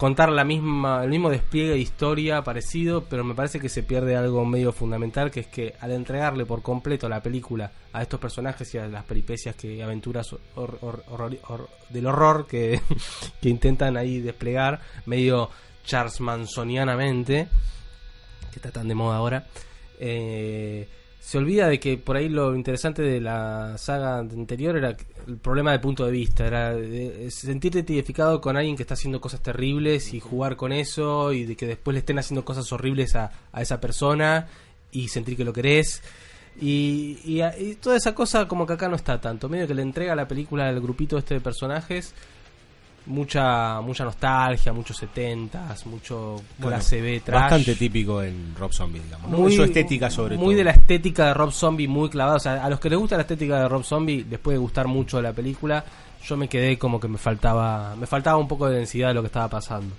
contar 0.00 0.32
la 0.32 0.44
misma 0.44 1.04
el 1.04 1.10
mismo 1.10 1.28
despliegue 1.28 1.72
de 1.72 1.78
historia 1.78 2.40
parecido, 2.40 3.04
pero 3.04 3.22
me 3.22 3.34
parece 3.34 3.60
que 3.60 3.68
se 3.68 3.82
pierde 3.82 4.16
algo 4.16 4.46
medio 4.46 4.72
fundamental 4.72 5.30
que 5.30 5.40
es 5.40 5.46
que 5.46 5.74
al 5.78 5.92
entregarle 5.92 6.46
por 6.46 6.62
completo 6.62 7.06
la 7.06 7.22
película 7.22 7.70
a 7.92 8.00
estos 8.00 8.18
personajes 8.18 8.74
y 8.74 8.78
a 8.78 8.88
las 8.88 9.04
peripecias 9.04 9.54
que 9.56 9.82
aventuras 9.82 10.34
del 11.90 12.06
horror 12.06 12.46
que, 12.46 12.80
que 13.42 13.48
intentan 13.50 13.98
ahí 13.98 14.22
desplegar 14.22 14.80
medio 15.04 15.50
Charles 15.84 16.18
Mansonianamente 16.22 17.48
que 18.50 18.56
está 18.56 18.70
tan 18.70 18.88
de 18.88 18.94
moda 18.94 19.18
ahora 19.18 19.46
eh, 19.98 20.88
se 21.20 21.36
olvida 21.36 21.68
de 21.68 21.78
que 21.78 21.98
por 21.98 22.16
ahí 22.16 22.30
lo 22.30 22.56
interesante 22.56 23.02
de 23.02 23.20
la 23.20 23.76
saga 23.76 24.18
anterior 24.18 24.76
era 24.76 24.96
el 25.28 25.36
problema 25.36 25.70
del 25.72 25.80
punto 25.80 26.06
de 26.06 26.10
vista, 26.10 26.46
era 26.46 26.72
eh, 26.74 27.28
sentirte 27.30 27.78
identificado 27.78 28.40
con 28.40 28.56
alguien 28.56 28.74
que 28.74 28.82
está 28.82 28.94
haciendo 28.94 29.20
cosas 29.20 29.42
terribles 29.42 30.14
y 30.14 30.20
jugar 30.20 30.56
con 30.56 30.72
eso 30.72 31.32
y 31.32 31.44
de 31.44 31.56
que 31.56 31.66
después 31.66 31.92
le 31.92 31.98
estén 31.98 32.18
haciendo 32.18 32.44
cosas 32.44 32.72
horribles 32.72 33.14
a, 33.16 33.30
a 33.52 33.60
esa 33.60 33.80
persona 33.80 34.48
y 34.90 35.08
sentir 35.08 35.36
que 35.36 35.44
lo 35.44 35.52
querés. 35.52 36.02
Y, 36.58 37.18
y, 37.24 37.42
y 37.42 37.74
toda 37.74 37.96
esa 37.96 38.14
cosa 38.14 38.48
como 38.48 38.66
que 38.66 38.72
acá 38.72 38.88
no 38.88 38.96
está 38.96 39.20
tanto, 39.20 39.48
medio 39.48 39.68
que 39.68 39.74
le 39.74 39.82
entrega 39.82 40.16
la 40.16 40.26
película 40.26 40.68
al 40.68 40.80
grupito 40.80 41.18
este 41.18 41.34
de 41.34 41.40
personajes 41.40 42.14
mucha 43.06 43.80
mucha 43.80 44.04
nostalgia, 44.04 44.72
muchos 44.72 44.96
setentas, 44.96 45.84
mucho 45.86 46.36
Bueno, 46.58 46.76
clase 46.76 47.00
B, 47.00 47.20
trash. 47.20 47.40
Bastante 47.42 47.74
típico 47.74 48.22
en 48.22 48.54
Rob 48.56 48.72
Zombie, 48.72 49.00
digamos. 49.00 49.30
¿no? 49.30 49.38
Muy- 49.38 49.54
Su 49.56 49.64
estética 49.64 50.10
sobre 50.10 50.36
muy 50.36 50.46
todo. 50.54 50.56
de 50.58 50.64
la 50.64 50.70
estética 50.72 51.26
de 51.26 51.34
Rob 51.34 51.50
Zombie, 51.52 51.88
muy 51.88 52.08
clavada. 52.08 52.36
O 52.36 52.40
sea, 52.40 52.64
a 52.64 52.68
los 52.70 52.78
que 52.80 52.90
les 52.90 52.98
gusta 52.98 53.16
la 53.16 53.22
estética 53.22 53.58
de 53.60 53.68
Rob 53.68 53.82
Zombie, 53.84 54.24
les 54.28 54.38
puede 54.38 54.58
gustar 54.58 54.86
mucho 54.86 55.20
la 55.20 55.32
película. 55.32 55.84
Yo 56.24 56.36
me 56.36 56.48
quedé 56.48 56.78
como 56.78 57.00
que 57.00 57.08
me 57.08 57.18
faltaba, 57.18 57.96
me 57.96 58.06
faltaba 58.06 58.36
un 58.36 58.46
poco 58.48 58.68
de 58.68 58.76
densidad 58.78 59.08
de 59.08 59.14
lo 59.14 59.22
que 59.22 59.26
estaba 59.28 59.48
pasando. 59.48 59.94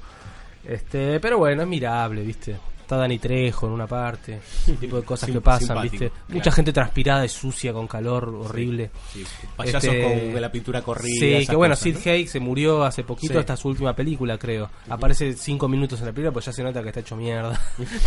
Este, 0.63 1.19
pero 1.19 1.39
bueno, 1.39 1.63
es 1.63 1.67
mirable, 1.67 2.21
¿viste? 2.23 2.55
Está 2.91 2.99
Dani 2.99 3.19
Trejo 3.19 3.67
en 3.67 3.71
una 3.71 3.87
parte, 3.87 4.41
ese 4.63 4.73
tipo 4.73 4.97
de 4.97 5.03
cosas 5.03 5.25
Sim- 5.27 5.35
que 5.35 5.39
pasan, 5.39 5.81
¿viste? 5.83 6.09
claro. 6.09 6.13
Mucha 6.27 6.51
gente 6.51 6.73
transpirada 6.73 7.23
y 7.23 7.29
sucia 7.29 7.71
con 7.71 7.87
calor 7.87 8.27
horrible. 8.27 8.91
sí. 9.13 9.23
Payasos 9.55 9.95
con 9.95 10.41
la 10.41 10.51
pintura 10.51 10.81
corrida, 10.81 11.39
Sí, 11.39 11.47
que 11.47 11.55
bueno, 11.55 11.73
Sid 11.77 11.95
¿no? 12.05 12.11
Haig 12.11 12.27
se 12.27 12.41
murió 12.41 12.83
hace 12.83 13.05
poquito, 13.05 13.39
es 13.39 13.59
su 13.59 13.69
última 13.69 13.95
película, 13.95 14.37
creo. 14.37 14.69
Aparece 14.89 15.31
cinco 15.35 15.69
minutos 15.69 16.01
en 16.01 16.07
la 16.07 16.11
película, 16.11 16.33
pues 16.33 16.45
ya 16.47 16.51
se 16.51 16.63
nota 16.63 16.81
que 16.83 16.89
está 16.89 16.99
hecho 16.99 17.15
mierda 17.15 17.57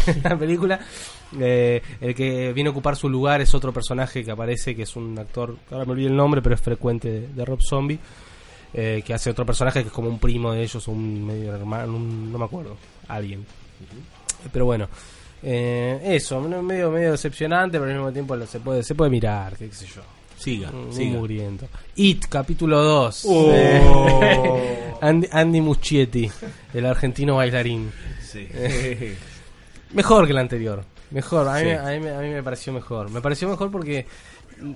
en 0.07 0.23
la 0.23 0.37
película. 0.37 0.79
Eh, 1.41 1.81
el 2.03 2.15
que 2.15 2.53
viene 2.53 2.69
a 2.69 2.73
ocupar 2.73 2.95
su 2.95 3.09
lugar 3.09 3.41
es 3.41 3.55
otro 3.55 3.73
personaje 3.73 4.23
que 4.23 4.33
aparece, 4.33 4.77
que 4.77 4.83
es 4.83 4.95
un 4.97 5.19
actor, 5.19 5.57
ahora 5.71 5.87
me 5.87 5.93
olvidé 5.93 6.09
el 6.09 6.17
nombre, 6.17 6.43
pero 6.43 6.57
es 6.57 6.61
frecuente 6.61 7.11
de, 7.11 7.29
de 7.29 7.45
Rob 7.47 7.61
Zombie. 7.63 7.99
eh, 8.75 9.03
que 9.07 9.15
hace 9.15 9.31
otro 9.31 9.47
personaje 9.47 9.81
que 9.81 9.87
es 9.89 9.95
como 9.95 10.09
un 10.11 10.19
primo 10.19 10.53
de 10.53 10.63
ellos, 10.63 10.87
un 10.89 11.25
medio 11.25 11.55
hermano, 11.55 11.97
un- 11.97 12.31
no 12.31 12.37
me 12.39 12.45
acuerdo, 12.45 12.77
alguien. 13.09 13.47
Pero 14.53 14.65
bueno, 14.65 14.89
eh, 15.43 16.01
eso, 16.05 16.41
medio 16.41 16.91
medio 16.91 17.13
decepcionante, 17.13 17.79
pero 17.79 17.91
al 17.91 17.97
mismo 17.97 18.13
tiempo 18.13 18.37
lo- 18.37 18.47
se 18.47 18.61
puede 18.61 18.83
se 18.83 18.95
puede 18.95 19.11
mirar, 19.11 19.57
qué 19.57 19.71
sé 19.73 19.87
yo. 19.87 20.03
Siga, 20.37 20.71
Un 20.71 20.93
siga. 20.93 21.17
mugriento. 21.19 21.69
It, 21.97 22.27
capítulo 22.29 22.83
2. 22.83 23.25
Oh. 23.29 24.61
Andy, 25.01 25.29
Andy 25.31 25.61
Muschietti, 25.61 26.31
el 26.75 26.87
argentino 26.87 27.37
bailarín. 27.37 27.91
Sí. 28.21 28.49
Mejor 29.93 30.27
que 30.27 30.33
el 30.33 30.39
anterior. 30.39 30.85
Mejor, 31.11 31.49
a 31.49 31.55
mí, 31.55 31.61
Sí. 31.63 31.71
a, 31.71 31.83
mí, 32.01 32.09
a 32.09 32.19
mí 32.21 32.29
me 32.31 32.43
pareció 32.43 32.73
mejor. 32.73 33.11
Me 33.11 33.21
pareció 33.21 33.49
mejor 33.49 33.71
porque 33.71 34.07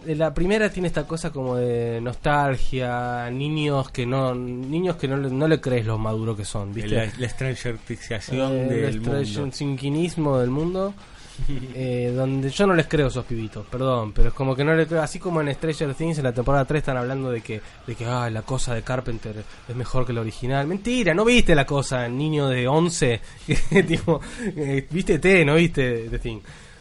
la 0.07 0.35
primera 0.35 0.69
tiene 0.71 0.89
esta 0.89 1.07
cosa 1.07 1.31
como 1.31 1.57
de 1.57 2.01
nostalgia, 2.01 3.31
niños 3.31 3.91
que 3.91 4.05
no 4.07 4.35
niños 4.35 4.97
que 4.97 5.09
no, 5.09 5.17
le- 5.17 5.31
no 5.31 5.47
le 5.49 5.61
crees 5.61 5.87
lo 5.87 5.99
maduro 5.99 6.37
que 6.37 6.45
son, 6.45 6.73
¿viste? 6.75 6.95
La, 6.97 7.09
la 7.19 7.29
strangerfixiación 7.29 8.53
Eh, 8.53 8.65
del 8.65 8.85
el 8.95 9.01
mundo. 9.01 9.53
sinquinismo 9.53 10.39
del 10.39 10.51
mundo 10.51 10.95
eh, 11.75 12.13
donde 12.17 12.51
yo 12.51 12.67
no 12.67 12.75
les 12.75 12.87
creo 12.89 13.07
esos 13.07 13.25
pibitos 13.25 13.65
perdón 13.67 14.13
pero 14.13 14.29
es 14.31 14.35
como 14.35 14.57
que 14.57 14.65
no 14.65 14.75
le 14.75 14.89
creo 14.89 15.03
así 15.03 15.21
como 15.21 15.41
en 15.41 15.55
Stranger 15.55 15.95
Things 15.95 16.19
en 16.19 16.25
la 16.25 16.33
temporada 16.33 16.65
3 16.65 16.81
están 16.81 16.97
hablando 16.97 17.31
de 17.31 17.41
que 17.43 17.61
de 17.87 17.95
que 17.95 18.05
ah, 18.07 18.29
la 18.29 18.43
cosa 18.43 18.75
de 18.75 18.83
Carpenter 18.83 19.45
es 19.69 19.77
mejor 19.77 20.05
que 20.05 20.13
la 20.13 20.21
original 20.23 20.67
mentira 20.67 21.15
no 21.15 21.25
viste 21.25 21.55
la 21.55 21.65
cosa 21.65 22.09
niño 22.09 22.49
de 22.49 22.67
11 22.67 23.21
tipo 23.87 24.21
eh, 24.57 24.85
viste 24.91 25.21
T 25.21 25.45
no 25.45 25.55
viste 25.55 26.09
The 26.11 26.19
Thing 26.19 26.41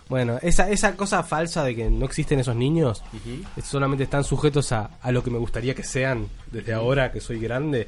bueno, 0.10 0.38
esa, 0.42 0.70
esa 0.70 0.96
cosa 0.96 1.24
falsa 1.24 1.64
de 1.64 1.76
que 1.76 1.90
no 1.90 2.06
existen 2.06 2.40
esos 2.40 2.56
niños, 2.56 3.04
es- 3.58 3.66
solamente 3.66 4.04
están 4.06 4.24
sujetos 4.24 4.72
a, 4.72 4.92
a 5.02 5.12
lo 5.12 5.24
que 5.24 5.30
me 5.32 5.38
gustaría 5.38 5.76
que 5.76 5.84
sean 5.84 6.28
desde 6.52 6.74
ahora 6.74 7.12
que 7.12 7.20
soy 7.22 7.40
grande, 7.40 7.88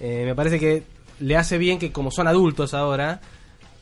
eh, 0.00 0.22
me 0.24 0.34
parece 0.34 0.58
que 0.60 0.82
le 1.20 1.36
hace 1.36 1.58
bien 1.58 1.78
que 1.78 1.90
como 1.92 2.10
son 2.10 2.28
adultos 2.28 2.74
ahora, 2.74 3.20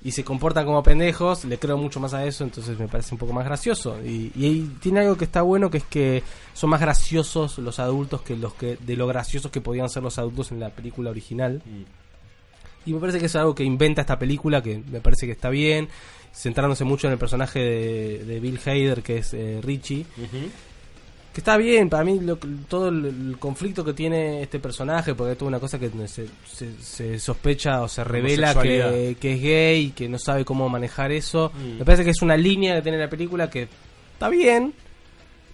y 0.03 0.11
se 0.13 0.23
comportan 0.23 0.67
como 0.67 0.83
pendejos, 0.83 1.47
le 1.47 1.59
creo 1.59 1.79
mucho 1.79 1.99
más 1.99 2.13
a 2.13 2.27
eso, 2.27 2.45
entonces 2.45 2.79
me 2.79 2.89
parece 2.89 3.15
un 3.15 3.19
poco 3.19 3.33
más 3.33 3.47
gracioso. 3.47 3.97
Y, 4.05 4.31
y 4.35 4.77
tiene 4.79 5.01
algo 5.01 5.17
que 5.17 5.25
está 5.25 5.41
bueno, 5.41 5.71
que 5.71 5.79
es 5.79 5.85
que 5.85 6.23
son 6.53 6.69
más 6.69 6.81
graciosos 6.83 7.57
los 7.57 7.79
adultos 7.79 8.21
que 8.21 8.37
los 8.37 8.53
que 8.53 8.77
de 8.77 8.97
lo 8.97 9.07
graciosos 9.07 9.51
que 9.51 9.63
podían 9.63 9.89
ser 9.89 10.03
los 10.03 10.19
adultos 10.19 10.53
en 10.53 10.61
la 10.61 10.69
película 10.69 11.09
original. 11.09 11.63
Y 12.85 12.93
me 12.93 13.01
parece 13.01 13.19
que 13.19 13.27
es 13.27 13.37
algo 13.37 13.55
que 13.55 13.65
inventa 13.65 14.03
esta 14.03 14.19
película, 14.19 14.63
que 14.63 14.83
me 14.91 15.01
parece 15.01 15.25
que 15.25 15.33
está 15.33 15.49
bien, 15.49 15.89
centrándose 16.35 16.85
mucho 16.85 17.07
en 17.07 17.13
el 17.15 17.19
personaje 17.19 17.59
de, 17.61 18.25
de 18.25 18.41
Bill 18.41 18.59
Hader, 18.65 19.03
que 19.03 19.19
es 19.19 19.33
eh, 19.35 19.61
Richie. 19.63 20.05
Que 21.33 21.41
está 21.41 21.57
bien, 21.57 21.91
para 21.91 22.05
mí 22.05 22.21
lo- 22.21 22.39
todo 22.69 22.89
el, 22.91 23.05
el 23.07 23.37
conflicto 23.41 23.85
que 23.85 23.93
tiene 23.93 24.41
este 24.43 24.61
personaje, 24.61 25.15
porque 25.17 25.33
es 25.33 25.39
toda 25.39 25.49
una 25.49 25.59
cosa 25.59 25.81
que 25.81 25.91
se, 26.07 26.29
se- 26.47 26.81
se 26.81 27.19
sospecha 27.19 27.83
o 27.83 27.89
se 27.89 28.05
revela 28.05 28.53
que, 28.91 29.17
que 29.19 29.33
es 29.33 29.43
gay 29.43 29.81
y 29.87 29.91
que 29.91 30.09
no 30.09 30.17
sabe 30.19 30.45
cómo 30.45 30.69
manejar 30.69 31.11
eso. 31.11 31.51
Mm. 31.55 31.79
Me 31.79 31.85
parece 31.85 32.05
que 32.05 32.11
es 32.11 32.23
una 32.23 32.37
línea 32.37 32.77
que 32.77 32.83
tiene 32.83 32.99
la 32.99 33.11
película 33.11 33.51
que 33.51 33.67
está 34.13 34.29
bien. 34.29 34.73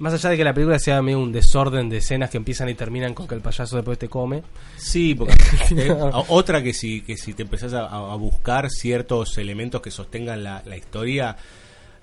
Más 0.00 0.12
allá 0.14 0.30
de 0.30 0.36
que 0.38 0.44
la 0.44 0.52
película 0.54 0.78
sea 0.78 1.00
medio 1.02 1.20
un 1.20 1.30
desorden 1.30 1.88
de 1.88 1.98
escenas 1.98 2.30
que 2.30 2.38
empiezan 2.38 2.68
y 2.68 2.74
terminan 2.74 3.14
con 3.14 3.28
que 3.28 3.34
el 3.34 3.40
payaso 3.42 3.76
después 3.76 3.98
te 3.98 4.08
come. 4.08 4.42
Sí, 4.76 5.14
porque 5.14 5.34
eh, 5.76 5.94
otra 6.28 6.62
que 6.62 6.72
si, 6.74 7.02
que 7.02 7.16
si 7.16 7.34
te 7.34 7.42
empezás 7.42 7.74
a, 7.74 7.86
a 7.86 8.16
buscar 8.16 8.70
ciertos 8.70 9.36
elementos 9.38 9.80
que 9.82 9.90
sostengan 9.90 10.42
la, 10.42 10.62
la 10.66 10.76
historia, 10.76 11.36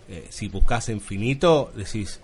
eh, 0.09 0.25
si 0.29 0.47
buscas 0.47 0.89
infinito, 0.89 1.71
decís, 1.75 2.19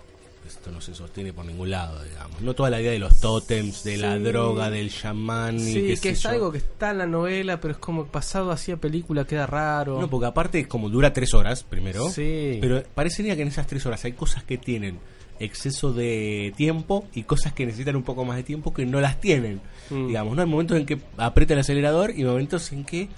esto 0.46 0.70
no 0.70 0.80
se 0.80 0.94
sostiene 0.94 1.32
por 1.32 1.44
ningún 1.44 1.70
lado, 1.70 2.04
digamos. 2.04 2.40
No 2.40 2.54
toda 2.54 2.70
la 2.70 2.80
idea 2.80 2.92
de 2.92 2.98
los 3.00 3.18
tótems, 3.18 3.82
de 3.82 3.96
la 3.96 4.16
droga, 4.18 4.70
del 4.70 4.92
chamán, 4.92 5.56
y 5.58 5.72
Sí, 5.72 5.86
qué 5.86 5.96
que 5.96 6.08
es 6.10 6.22
yo. 6.22 6.28
algo 6.28 6.52
que 6.52 6.58
está 6.58 6.90
en 6.90 6.98
la 6.98 7.06
novela, 7.06 7.60
pero 7.60 7.72
es 7.72 7.78
como 7.78 8.04
pasado 8.06 8.52
así 8.52 8.70
a 8.70 8.76
película, 8.76 9.24
queda 9.26 9.46
raro. 9.46 10.00
No, 10.00 10.08
porque 10.08 10.26
aparte 10.26 10.68
como 10.68 10.88
dura 10.88 11.12
tres 11.12 11.34
horas, 11.34 11.64
primero. 11.64 12.08
Sí. 12.10 12.58
Pero 12.60 12.82
parecería 12.94 13.34
que 13.34 13.42
en 13.42 13.48
esas 13.48 13.66
tres 13.66 13.84
horas 13.86 14.04
hay 14.04 14.12
cosas 14.12 14.44
que 14.44 14.56
tienen 14.58 14.98
exceso 15.40 15.92
de 15.92 16.52
tiempo 16.56 17.06
y 17.14 17.24
cosas 17.24 17.52
que 17.52 17.66
necesitan 17.66 17.96
un 17.96 18.02
poco 18.02 18.24
más 18.24 18.36
de 18.36 18.42
tiempo 18.44 18.72
que 18.72 18.86
no 18.86 19.00
las 19.00 19.20
tienen. 19.20 19.60
Mm. 19.90 20.06
Digamos, 20.08 20.36
¿no? 20.36 20.42
Hay 20.42 20.48
momentos 20.48 20.76
en 20.78 20.86
que 20.86 20.98
aprieta 21.16 21.54
el 21.54 21.60
acelerador 21.60 22.12
y 22.16 22.24
momentos 22.24 22.70
en 22.72 22.84
que 22.84 23.08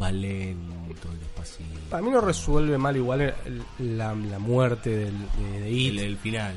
va 0.00 0.10
lento, 0.10 1.08
despacito. 1.20 1.68
Para 1.90 2.02
mí 2.02 2.10
no 2.10 2.20
resuelve 2.20 2.78
mal 2.78 2.96
igual 2.96 3.20
el- 3.20 3.34
el- 3.78 3.98
la, 3.98 4.14
la 4.14 4.38
muerte 4.38 4.90
del, 4.90 5.14
de, 5.52 5.60
de 5.60 5.70
It. 5.70 5.92
El, 5.92 5.98
el 6.00 6.16
final. 6.16 6.54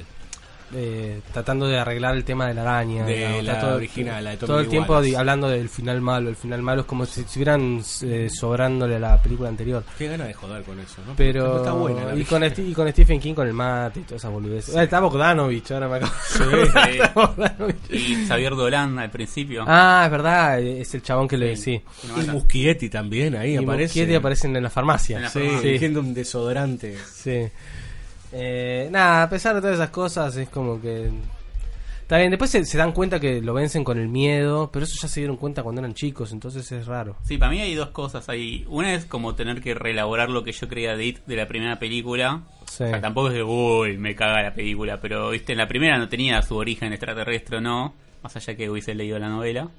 Eh, 0.74 1.22
tratando 1.32 1.68
de 1.68 1.78
arreglar 1.80 2.16
el 2.16 2.24
tema 2.24 2.48
de 2.48 2.54
la 2.54 2.62
araña. 2.64 3.06
De 3.06 3.16
digamos, 3.16 3.44
la 3.44 3.54
está 3.54 3.66
todo, 3.68 3.76
original, 3.76 4.24
la 4.24 4.30
de 4.32 4.38
Tommy 4.38 4.48
todo 4.48 4.60
el 4.60 4.68
tiempo 4.68 4.94
Wallace. 4.94 5.18
hablando 5.18 5.50
del 5.50 5.70
final 5.70 6.02
malo. 6.02 6.30
El 6.30 6.36
final 6.36 6.62
malo 6.62 6.82
es 6.82 6.88
como 6.88 7.06
si 7.06 7.22
estuvieran 7.22 7.82
eh, 8.02 8.30
sobrándole 8.34 8.96
a 8.96 9.00
la 9.00 9.22
película 9.22 9.50
anterior. 9.50 9.84
Qué 9.98 10.08
gana 10.08 10.26
de 10.26 10.34
joder 10.34 10.64
con 10.64 10.80
eso, 10.80 10.96
¿no? 11.06 11.14
Pero 11.16 11.58
está 11.58 11.72
buena. 11.74 12.06
la 12.06 12.16
y, 12.16 12.24
con 12.24 12.44
y 12.44 12.74
con 12.74 12.90
Stephen 12.92 13.20
King 13.20 13.34
con 13.34 13.48
el 13.48 13.54
mate 13.54 14.00
y 14.00 14.04
todas 14.04 14.22
esas 14.22 14.32
boludeces. 14.32 14.76
Ah, 14.76 14.84
está 14.84 15.00
Bogdanovich, 15.00 15.72
ahora 15.72 15.88
me 15.88 15.96
acabo 15.98 16.12
Sí. 16.28 17.00
Bogdanovich. 17.16 17.92
Y 17.92 18.26
Xavier 18.28 18.56
Dolan 18.56 18.98
al 19.00 19.12
principio. 19.12 19.64
Ah, 19.68 20.04
es 20.06 20.12
verdad, 20.12 20.60
es 20.60 20.94
el 20.96 21.02
chabón 21.04 21.28
que 21.28 21.38
le 21.38 21.56
sí. 21.56 21.82
Y 22.18 22.30
Muschietti 22.32 22.90
también 22.90 23.36
ahí 23.36 23.54
Y 23.54 23.58
aparece. 23.58 23.86
Muschietti 23.94 24.16
aparecen 24.16 24.56
en 24.56 24.64
la 24.64 24.70
farmacia. 24.70 25.18
En 25.18 25.24
la 25.24 25.30
Sí, 25.30 25.40
farmacia. 25.40 26.00
un 26.00 26.14
desodorante. 26.14 26.98
Sí. 27.14 27.48
Eh, 28.38 28.90
nada, 28.92 29.24
a 29.24 29.30
pesar 29.30 29.56
de 29.56 29.62
todas 29.62 29.76
esas 29.76 29.90
cosas, 29.92 30.36
es 30.36 30.50
como 30.50 30.82
que. 30.82 31.10
Está 32.02 32.18
bien, 32.20 32.30
después 32.30 32.52
se, 32.52 32.64
se 32.66 32.78
dan 32.78 32.92
cuenta 32.92 33.20
que 33.20 33.42
lo 33.42 33.54
vencen 33.56 33.84
con 33.84 33.98
el 33.98 34.10
miedo, 34.10 34.70
pero 34.72 34.86
eso 34.86 34.94
ya 35.02 35.08
se 35.08 35.22
dieron 35.22 35.38
cuenta 35.38 35.64
cuando 35.64 35.82
eran 35.82 35.96
chicos, 35.96 36.32
entonces 36.34 36.72
es 36.72 36.86
raro. 36.86 37.16
Sí, 37.24 37.38
para 37.40 37.52
mí 37.52 37.60
hay 37.62 37.74
dos 37.74 37.90
cosas 37.90 38.30
ahí. 38.30 38.64
Una 38.68 38.94
es 38.94 39.06
como 39.06 39.34
tener 39.34 39.60
que 39.62 39.74
reelaborar 39.74 40.30
lo 40.30 40.44
que 40.44 40.52
yo 40.52 40.68
creía 40.68 40.96
de 40.96 41.04
It 41.06 41.26
de 41.26 41.36
la 41.36 41.48
primera 41.48 41.80
película. 41.80 42.44
Sí. 42.68 42.84
O 42.84 42.90
sea, 42.90 43.02
tampoco 43.02 43.30
es 43.30 43.34
de, 43.36 43.44
uy, 43.44 43.98
me 43.98 44.14
caga 44.16 44.44
la 44.44 44.54
película, 44.54 45.00
pero 45.02 45.30
viste, 45.32 45.54
en 45.54 45.58
la 45.58 45.68
primera 45.68 45.98
no 45.98 46.08
tenía 46.08 46.40
su 46.44 46.56
origen 46.58 46.92
extraterrestre 46.94 47.58
o 47.58 47.62
no, 47.62 47.96
más 48.22 48.36
allá 48.36 48.56
que 48.56 48.70
hubiese 48.70 48.94
leído 48.94 49.18
la 49.18 49.30
novela. 49.30 49.70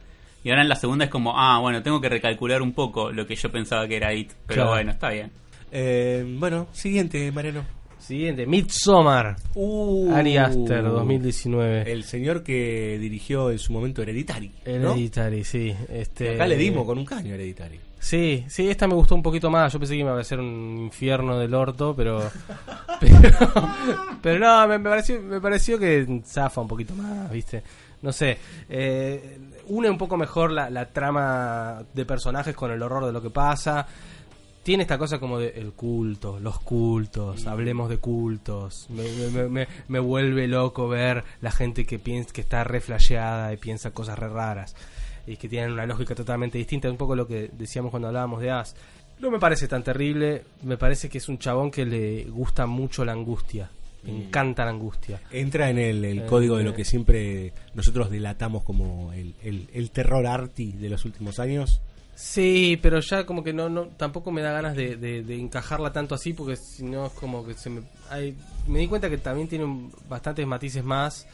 Y 0.42 0.50
ahora 0.50 0.62
en 0.62 0.68
la 0.68 0.76
segunda 0.76 1.04
es 1.04 1.10
como, 1.12 1.38
ah, 1.38 1.60
bueno, 1.60 1.82
tengo 1.84 2.00
que 2.00 2.08
recalcular 2.08 2.60
un 2.60 2.72
poco 2.72 3.12
lo 3.12 3.24
que 3.26 3.36
yo 3.36 3.52
pensaba 3.52 3.86
que 3.86 3.96
era 3.98 4.12
It, 4.14 4.32
pero 4.48 4.62
Claro. 4.62 4.70
bueno, 4.70 4.90
está 4.90 5.10
bien. 5.10 5.30
Eh, 5.70 6.24
bueno, 6.38 6.66
siguiente, 6.72 7.30
Mariano. 7.30 7.62
Siguiente, 8.06 8.46
Midsommar. 8.46 9.34
Uh, 9.56 10.12
Ari 10.14 10.36
Aster, 10.36 10.84
2019. 10.84 11.90
El 11.90 12.04
señor 12.04 12.44
que 12.44 12.98
dirigió 13.00 13.50
en 13.50 13.58
su 13.58 13.72
momento 13.72 14.00
Hereditary. 14.00 14.52
¿no? 14.64 14.92
Hereditary, 14.92 15.42
sí. 15.42 15.74
Este, 15.88 16.34
Acá 16.36 16.46
le 16.46 16.56
dimos 16.56 16.86
con 16.86 16.98
un 16.98 17.04
caño 17.04 17.34
Hereditary. 17.34 17.80
Sí, 17.98 18.44
sí, 18.48 18.68
esta 18.70 18.86
me 18.86 18.94
gustó 18.94 19.16
un 19.16 19.24
poquito 19.24 19.50
más. 19.50 19.72
Yo 19.72 19.80
pensé 19.80 19.94
que 19.94 20.00
iba 20.00 20.16
a 20.16 20.22
ser 20.22 20.38
un 20.38 20.78
infierno 20.78 21.36
del 21.36 21.52
orto, 21.52 21.94
pero. 21.96 22.22
pero, 23.00 23.68
pero 24.22 24.38
no, 24.38 24.68
me, 24.68 24.78
me 24.78 24.88
pareció, 24.88 25.20
me 25.20 25.40
pareció 25.40 25.76
que 25.76 26.22
zafa 26.24 26.60
un 26.60 26.68
poquito 26.68 26.94
más, 26.94 27.28
¿viste? 27.32 27.64
No 28.02 28.12
sé. 28.12 28.38
eh, 28.68 29.38
une 29.66 29.90
un 29.90 29.98
poco 29.98 30.16
mejor 30.16 30.52
la, 30.52 30.70
la 30.70 30.86
trama 30.86 31.82
de 31.92 32.04
personajes 32.04 32.54
con 32.54 32.70
el 32.70 32.80
horror 32.80 33.06
de 33.06 33.12
lo 33.12 33.20
que 33.20 33.30
pasa. 33.30 33.84
Tiene 34.66 34.82
esta 34.82 34.98
cosa 34.98 35.20
como 35.20 35.38
de 35.38 35.50
el 35.50 35.74
culto, 35.74 36.40
los 36.40 36.58
cultos, 36.58 37.46
hablemos 37.46 37.88
de 37.88 37.98
cultos. 37.98 38.88
Me, 38.90 39.04
me- 39.30 39.48
me- 39.48 39.68
me 39.86 39.98
vuelve 40.00 40.48
loco 40.48 40.88
ver 40.88 41.22
la 41.40 41.52
gente 41.52 41.86
que 41.86 42.00
piensa 42.00 42.32
que 42.32 42.40
está 42.40 42.64
re 42.64 42.80
flasheada 42.80 43.52
y 43.52 43.58
piensa 43.58 43.92
cosas 43.92 44.18
re 44.18 44.28
raras 44.28 44.74
y 45.24 45.36
que 45.36 45.48
tienen 45.48 45.70
una 45.70 45.86
lógica 45.86 46.16
totalmente 46.16 46.58
distinta. 46.58 46.90
Un 46.90 46.96
poco 46.96 47.14
lo 47.14 47.28
que 47.28 47.48
decíamos 47.56 47.92
cuando 47.92 48.08
hablábamos 48.08 48.40
de 48.40 48.50
As. 48.50 48.74
No 49.20 49.30
me 49.30 49.38
parece 49.38 49.68
tan 49.68 49.84
terrible, 49.84 50.42
me 50.64 50.76
parece 50.76 51.08
que 51.08 51.18
es 51.18 51.28
un 51.28 51.38
chabón 51.38 51.70
que 51.70 51.86
le 51.86 52.24
gusta 52.24 52.66
mucho 52.66 53.04
la 53.04 53.12
angustia. 53.12 53.70
Me 54.02 54.10
Mm. 54.12 54.16
encanta 54.22 54.64
la 54.64 54.72
angustia. 54.72 55.20
Entra 55.30 55.70
en 55.70 55.78
el, 55.78 56.04
el 56.04 56.18
Eh, 56.22 56.26
código 56.26 56.56
de 56.56 56.64
lo 56.64 56.70
eh. 56.70 56.74
que 56.74 56.84
siempre 56.84 57.52
nosotros 57.74 58.10
delatamos 58.10 58.64
como 58.64 59.12
el, 59.12 59.36
el- 59.44 59.68
el 59.72 59.90
terror 59.92 60.26
arty 60.26 60.72
de 60.72 60.88
los 60.90 61.04
últimos 61.04 61.38
años. 61.38 61.80
Sí, 62.18 62.78
pero 62.82 62.98
ya 63.00 63.26
como 63.26 63.44
que 63.44 63.52
no, 63.52 63.68
no 63.68 63.88
tampoco 63.88 64.32
me 64.32 64.40
da 64.40 64.50
ganas 64.50 64.74
de, 64.74 64.96
de- 64.96 65.22
de 65.22 65.38
encajarla 65.38 65.92
tanto 65.92 66.14
así 66.14 66.32
porque 66.32 66.56
si 66.56 66.82
no 66.82 67.06
es 67.06 67.12
como 67.12 67.46
que 67.46 67.52
se 67.54 67.68
me... 67.68 67.82
hay- 68.08 68.34
me 68.66 68.78
di 68.78 68.88
cuenta 68.88 69.10
que 69.10 69.18
también 69.18 69.48
tiene 69.48 69.90
bastantes 70.08 70.46
matices 70.46 70.82
más 70.82 71.26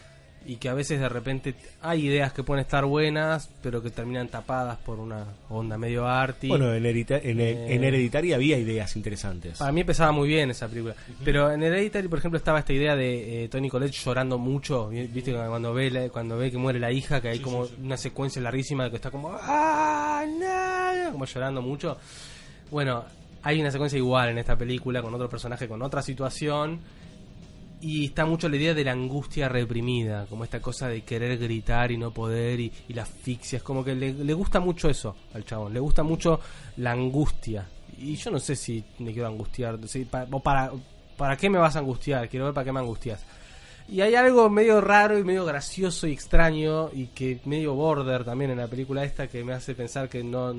y 0.47 0.56
que 0.56 0.69
a 0.69 0.74
veces 0.74 1.01
de 1.01 1.09
repente 1.09 1.55
hay 1.81 2.06
ideas 2.06 2.32
que 2.32 2.43
pueden 2.43 2.62
estar 2.62 2.85
buenas 2.85 3.48
pero 3.62 3.82
que 3.82 3.90
terminan 3.90 4.28
tapadas 4.28 4.78
por 4.78 4.98
una 4.98 5.24
onda 5.51 5.78
medio 5.78 6.06
arty. 6.06 6.48
Bueno, 6.48 6.73
en, 6.74 6.85
en, 6.86 7.40
Eh, 7.40 7.74
en 7.74 7.85
Hereditary 7.85 8.32
había 8.32 8.59
ideas 8.59 8.94
interesantes. 8.97 9.59
Para 9.59 9.73
mí 9.73 9.81
empezaba 9.82 10.12
muy 10.12 10.28
bien 10.28 10.51
esa 10.51 10.69
película. 10.69 10.94
Pero 11.24 11.51
en 11.51 11.62
Hereditary, 11.62 12.09
por 12.09 12.19
ejemplo, 12.19 12.39
estaba 12.39 12.59
esta 12.59 12.73
idea 12.73 12.97
de 12.97 13.44
eh, 13.44 13.48
Tony 13.48 13.69
Collette 13.69 13.93
llorando 13.93 14.39
mucho. 14.39 14.89
Vi- 14.89 15.06
Viste 15.06 15.32
cuando 15.32 15.73
ve, 15.74 15.90
la- 15.90 16.09
cuando 16.09 16.36
ve 16.39 16.51
que 16.51 16.59
muere 16.59 16.78
la 16.78 16.90
hija, 16.93 17.20
que 17.20 17.28
hay 17.28 17.39
como 17.40 17.66
una 17.82 17.97
secuencia 17.97 18.40
larguísima 18.43 18.85
de 18.85 18.90
que 18.90 18.97
está 18.97 19.10
como. 19.10 19.31
¡Ah, 19.40 20.24
no! 20.27 21.12
Como 21.12 21.24
llorando 21.27 21.62
mucho. 21.62 21.97
Bueno, 22.70 23.05
hay 23.43 23.60
una 23.60 23.70
secuencia 23.70 23.97
igual 23.98 24.31
en 24.31 24.39
esta 24.39 24.56
película 24.56 25.02
con 25.02 25.12
otro 25.14 25.28
personaje, 25.28 25.69
con 25.69 25.82
otra 25.82 26.01
situación. 26.02 26.81
Y 27.82 28.06
está 28.06 28.24
mucho 28.24 28.48
la 28.48 28.56
idea 28.56 28.74
de 28.74 28.84
la 28.84 28.92
angustia 28.92 29.48
reprimida, 29.48 30.26
como 30.30 30.44
esta 30.44 30.60
cosa 30.60 30.86
de 30.88 31.02
querer 31.02 31.36
gritar 31.36 31.90
y 31.90 31.96
no 31.98 32.12
poder 32.12 32.60
y, 32.60 32.72
y 32.88 32.92
la 32.94 33.02
asfixia. 33.02 33.56
Es 33.56 33.62
como 33.64 33.84
que 33.84 33.94
le, 33.96 34.12
le 34.14 34.34
gusta 34.34 34.60
mucho 34.60 34.88
eso 34.88 35.16
al 35.34 35.44
chabón, 35.44 35.74
le 35.74 35.80
gusta 35.80 36.04
mucho 36.04 36.38
la 36.76 36.92
angustia. 36.92 37.68
Y 37.98 38.14
yo 38.14 38.30
no 38.30 38.38
sé 38.38 38.54
si 38.54 38.84
me 39.00 39.12
quiero 39.12 39.26
angustiar, 39.28 39.78
si 39.88 40.04
pa- 40.04 40.26
o 40.30 40.38
para, 40.40 40.70
¿para 41.16 41.36
qué 41.36 41.50
me 41.50 41.59
vas 41.59 41.74
a 41.74 41.80
angustiar? 41.80 42.28
Quiero 42.28 42.44
ver 42.46 42.54
para 42.54 42.64
qué 42.64 42.72
me 42.72 42.78
angustias. 42.80 43.24
Y 43.88 44.00
hay 44.00 44.14
algo 44.14 44.48
medio 44.48 44.80
raro 44.80 45.18
y 45.18 45.24
medio 45.24 45.44
gracioso 45.44 46.06
y 46.06 46.12
extraño 46.12 46.88
y 46.92 47.09
que 47.09 47.40
medio 47.46 47.74
border 47.74 48.24
también 48.24 48.52
en 48.52 48.59
la 48.59 48.68
película 48.68 49.02
esta 49.02 49.26
que 49.26 49.42
me 49.42 49.54
hace 49.54 49.74
pensar 49.74 50.09
que 50.09 50.22
no 50.22 50.50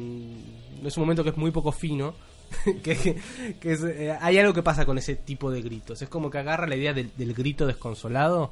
es 0.85 0.97
un 0.97 1.01
momento 1.03 1.23
que 1.23 1.29
es 1.29 1.37
muy 1.37 1.51
poco 1.51 1.71
fino. 1.71 2.13
que, 2.83 2.95
que- 2.95 3.15
que 3.59 3.71
es, 3.71 3.83
eh, 3.83 4.15
hay 4.21 4.37
algo 4.37 4.53
que 4.53 4.63
pasa 4.63 4.85
con 4.85 4.97
ese 4.97 5.15
tipo 5.15 5.51
de 5.51 5.61
gritos. 5.61 6.01
Es 6.01 6.09
como 6.09 6.29
que 6.29 6.37
agarra 6.37 6.67
la 6.67 6.75
idea 6.75 6.93
del, 6.93 7.11
del 7.17 7.33
grito 7.33 7.65
desconsolado 7.67 8.51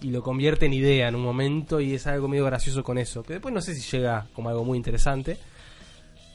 y 0.00 0.10
lo 0.10 0.22
convierte 0.22 0.66
en 0.66 0.72
idea 0.72 1.08
en 1.08 1.14
un 1.14 1.22
momento 1.22 1.80
y 1.80 1.94
es 1.94 2.06
algo 2.06 2.28
medio 2.28 2.44
gracioso 2.44 2.82
con 2.82 2.98
eso. 2.98 3.22
Que 3.22 3.34
después 3.34 3.52
no 3.54 3.60
sé 3.60 3.74
si 3.74 3.96
llega 3.96 4.26
como 4.34 4.48
algo 4.48 4.64
muy 4.64 4.76
interesante. 4.76 5.36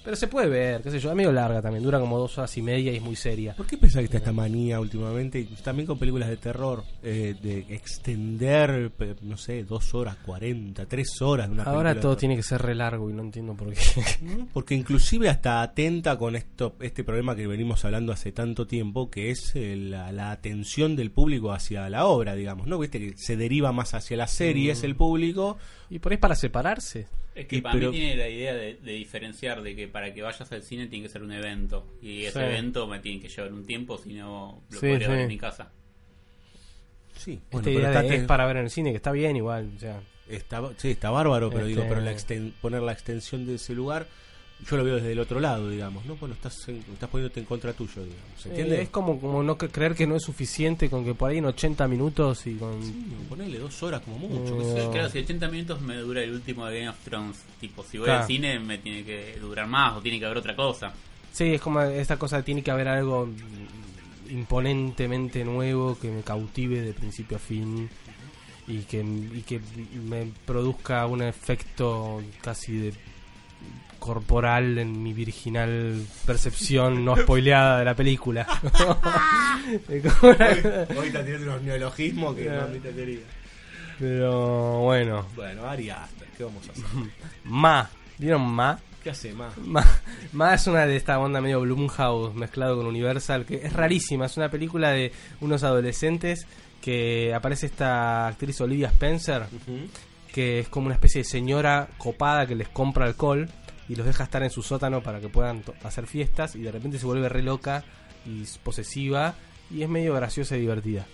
Pero 0.05 0.15
se 0.15 0.27
puede 0.27 0.47
ver, 0.47 0.81
qué 0.83 0.91
sé 0.91 0.99
yo, 0.99 1.09
es 1.09 1.15
medio 1.15 1.31
larga 1.31 1.61
también, 1.63 1.83
dura 1.83 1.99
como 1.99 2.17
dos 2.19 2.37
horas 2.37 2.55
y 2.57 2.61
media 2.61 2.91
y 2.93 2.97
es 2.97 3.01
muy 3.01 3.15
seria. 3.15 3.55
¿Por 3.55 3.65
qué 3.65 3.75
pensás 3.75 3.99
que 4.01 4.05
está 4.05 4.17
esta 4.19 4.31
manía 4.31 4.79
últimamente? 4.79 5.39
Y 5.39 5.45
también 5.63 5.87
con 5.87 5.97
películas 5.97 6.29
de 6.29 6.37
terror, 6.37 6.83
eh, 7.01 7.35
de 7.41 7.65
extender, 7.69 8.91
no 9.23 9.35
sé, 9.35 9.63
dos 9.63 9.93
horas, 9.95 10.17
cuarenta, 10.17 10.85
tres 10.85 11.21
horas 11.21 11.47
de 11.47 11.53
una 11.55 11.63
Ahora 11.63 11.99
todo 11.99 12.15
tiene 12.15 12.35
que 12.35 12.43
ser 12.43 12.61
re 12.61 12.75
largo 12.75 13.09
y 13.09 13.13
no 13.13 13.23
entiendo 13.23 13.55
por 13.55 13.73
qué. 13.73 13.79
Porque 14.53 14.75
inclusive 14.75 15.27
hasta 15.27 15.61
atenta 15.63 16.17
con 16.17 16.35
esto 16.35 16.75
este 16.79 17.03
problema 17.03 17.35
que 17.35 17.47
venimos 17.47 17.83
hablando 17.83 18.13
hace 18.13 18.31
tanto 18.31 18.67
tiempo, 18.67 19.09
que 19.09 19.31
es 19.31 19.53
eh, 19.55 19.75
la, 19.75 20.11
la 20.11 20.31
atención 20.31 20.95
del 20.95 21.09
público 21.11 21.51
hacia 21.51 21.89
la 21.89 22.05
obra, 22.05 22.35
digamos, 22.35 22.67
¿no? 22.67 22.77
Viste 22.77 22.99
que 22.99 23.17
se 23.17 23.35
deriva 23.37 23.71
más 23.71 23.93
hacia 23.95 24.17
las 24.17 24.31
series 24.31 24.83
Mm. 24.83 24.85
el 24.85 24.95
público. 24.95 25.57
Y 25.89 25.99
por 25.99 26.11
ahí 26.11 26.15
es 26.15 26.21
para 26.21 26.35
separarse. 26.35 27.07
Es 27.35 27.47
que 27.47 27.57
Y 27.57 27.61
para 27.61 27.73
pero- 27.75 27.91
mí 27.91 27.97
tiene 27.97 28.15
la 28.15 28.29
idea 28.29 28.53
de, 28.53 28.75
de 28.75 28.91
diferenciar 28.93 29.61
de 29.61 29.75
que 29.75 29.87
para 29.89 30.13
que 30.13 30.21
vayas 30.21 30.49
al 30.51 30.61
cine 30.63 30.87
tiene 30.87 31.03
que 31.05 31.09
ser 31.11 31.21
un 31.21 31.33
evento. 31.33 31.85
Y 32.01 32.23
ese 32.23 32.39
Sí. 32.39 32.45
evento 32.45 32.87
me 32.87 32.99
tiene 32.99 33.19
que 33.21 33.27
llevar 33.27 33.51
un 33.53 33.65
tiempo, 33.65 33.97
si 33.97 34.13
no 34.13 34.63
lo 34.69 34.79
Sí, 34.79 34.87
podría 34.87 35.09
ver 35.09 35.19
en 35.19 35.27
mi 35.27 35.37
casa. 35.37 35.71
Sí, 37.17 37.33
Esta 37.33 37.47
bueno, 37.51 37.69
idea 37.69 37.89
de- 37.89 37.99
está- 38.07 38.15
es 38.15 38.23
para 38.23 38.45
ver 38.45 38.57
en 38.57 38.63
el 38.65 38.69
cine, 38.69 38.91
que 38.91 38.97
está 38.97 39.11
bien 39.11 39.35
igual. 39.35 39.71
O 39.75 39.79
sea, 39.79 40.01
Está, 40.27 40.59
sí, 40.77 40.89
está 40.89 41.11
bárbaro, 41.11 41.51
pero 41.51 41.67
digo, 41.67 41.81
Este- 41.83 41.93
pero 41.93 42.01
la 42.03 42.11
exten- 42.11 42.51
poner 42.59 42.81
la 42.81 42.93
extensión 42.93 43.45
de 43.45 43.55
ese 43.55 43.75
lugar, 43.75 44.07
yo 44.67 44.77
lo 44.77 44.83
veo 44.83 44.95
desde 44.95 45.11
el 45.11 45.19
otro 45.19 45.39
lado, 45.39 45.69
digamos, 45.69 46.05
¿no? 46.05 46.15
Bueno, 46.15 46.33
estás, 46.35 46.67
en- 46.69 46.77
estás 46.93 47.09
poniéndote 47.09 47.39
en 47.41 47.45
contra 47.45 47.73
tuyo, 47.73 48.03
digamos, 48.03 48.41
¿se 48.41 48.49
entiende? 48.49 48.77
Eh, 48.77 48.81
es 48.83 48.89
como, 48.89 49.19
como 49.19 49.43
no 49.43 49.57
cre- 49.57 49.69
creer 49.69 49.95
que 49.95 50.07
no 50.07 50.15
es 50.15 50.23
suficiente 50.23 50.89
con 50.89 51.03
que 51.03 51.13
por 51.13 51.29
ahí 51.29 51.37
en 51.39 51.45
80 51.45 51.87
minutos 51.87 52.47
y 52.47 52.55
con... 52.55 52.79
Ponele 53.29 53.59
dos 53.59 53.83
horas 53.83 54.01
como 54.01 54.17
mucho. 54.17 54.57
Yo. 54.77 54.91
Claro, 54.91 55.09
si 55.09 55.19
80 55.19 55.47
minutos 55.49 55.81
me 55.81 55.97
dura 55.97 56.21
el 56.23 56.31
último 56.33 56.65
de 56.67 56.77
Game 56.79 56.89
of 56.89 56.99
Thrones, 57.03 57.37
tipo, 57.59 57.83
si 57.83 57.97
voy 57.97 58.05
Claro. 58.05 58.21
al 58.21 58.27
cine 58.27 58.59
me 58.59 58.77
tiene 58.77 59.03
que 59.03 59.37
durar 59.39 59.67
más 59.67 59.97
o 59.97 60.01
tiene 60.01 60.19
que 60.19 60.25
haber 60.25 60.37
otra 60.37 60.55
cosa. 60.55 60.93
Sí, 61.33 61.53
es 61.55 61.61
como 61.61 61.81
esta 61.81 62.17
cosa, 62.17 62.41
tiene 62.43 62.63
que 62.63 62.71
haber 62.71 62.87
algo 62.87 63.27
imponentemente 64.29 65.43
nuevo 65.43 65.97
que 65.99 66.09
me 66.09 66.21
cautive 66.23 66.81
de 66.81 66.93
principio 66.93 67.37
a 67.37 67.39
fin 67.39 67.89
y 68.67 68.79
que, 68.79 69.01
y 69.01 69.41
que 69.45 69.59
me 70.03 70.31
produzca 70.45 71.05
un 71.05 71.21
efecto 71.21 72.21
casi 72.41 72.77
de 72.77 72.93
corporal 74.05 74.77
en 74.77 75.01
mi 75.01 75.13
virginal 75.13 76.05
percepción 76.25 77.03
no 77.03 77.17
spoileada 77.17 77.79
de 77.79 77.85
la 77.85 77.95
película. 77.95 78.45
Hoy, 79.89 80.01
hoy 80.97 81.09
te 81.11 81.23
tienes 81.23 81.41
unos 81.41 81.61
neologismos 81.63 82.35
que 82.35 82.43
Claro. 82.43 82.67
no 82.67 82.73
te 82.79 82.91
quería. 82.91 83.19
Pero 83.99 84.79
bueno. 84.81 85.25
Bueno, 85.35 85.65
Ari 85.65 85.89
Aster, 85.89 86.27
¿qué 86.37 86.43
vamos 86.43 86.67
a 86.69 86.71
hacer? 86.71 86.83
Ma. 87.45 87.89
¿Vieron 88.17 88.47
Ma? 88.47 88.77
¿Qué 89.03 89.09
hace 89.09 89.33
más? 89.33 89.57
Ma, 89.57 89.83
Ma 90.33 90.53
es 90.53 90.65
una 90.67 90.85
de 90.85 90.95
esta 90.95 91.19
onda 91.19 91.41
medio 91.41 91.61
Blumhouse 91.61 92.33
mezclado 92.35 92.77
con 92.77 92.85
Universal, 92.87 93.45
que 93.45 93.55
es 93.65 93.73
rarísima. 93.73 94.25
Es 94.27 94.37
una 94.37 94.49
película 94.49 94.91
de 94.91 95.11
unos 95.41 95.63
adolescentes 95.63 96.47
que 96.81 97.33
aparece 97.33 97.65
esta 97.67 98.27
actriz 98.27 98.59
Olivia 98.61 98.87
Spencer, 98.89 99.43
que 100.33 100.59
es 100.59 100.69
como 100.69 100.85
una 100.87 100.95
especie 100.95 101.19
de 101.21 101.25
señora 101.25 101.87
copada 101.97 102.45
que 102.45 102.55
les 102.55 102.67
compra 102.69 103.05
alcohol 103.05 103.49
y 103.89 103.95
los 103.95 104.05
deja 104.05 104.23
estar 104.23 104.41
en 104.43 104.49
su 104.49 104.61
sótano 104.63 105.01
para 105.01 105.19
que 105.19 105.29
puedan 105.29 105.63
hacer 105.83 106.07
fiestas 106.07 106.55
y 106.55 106.61
de 106.61 106.71
repente 106.71 106.97
se 106.99 107.05
vuelve 107.05 107.29
re 107.29 107.43
loca 107.43 107.83
y 108.25 108.43
posesiva 108.63 109.35
y 109.71 109.83
es 109.83 109.89
medio 109.89 110.13
graciosa 110.15 110.57
y 110.57 110.61
divertida. 110.61 111.05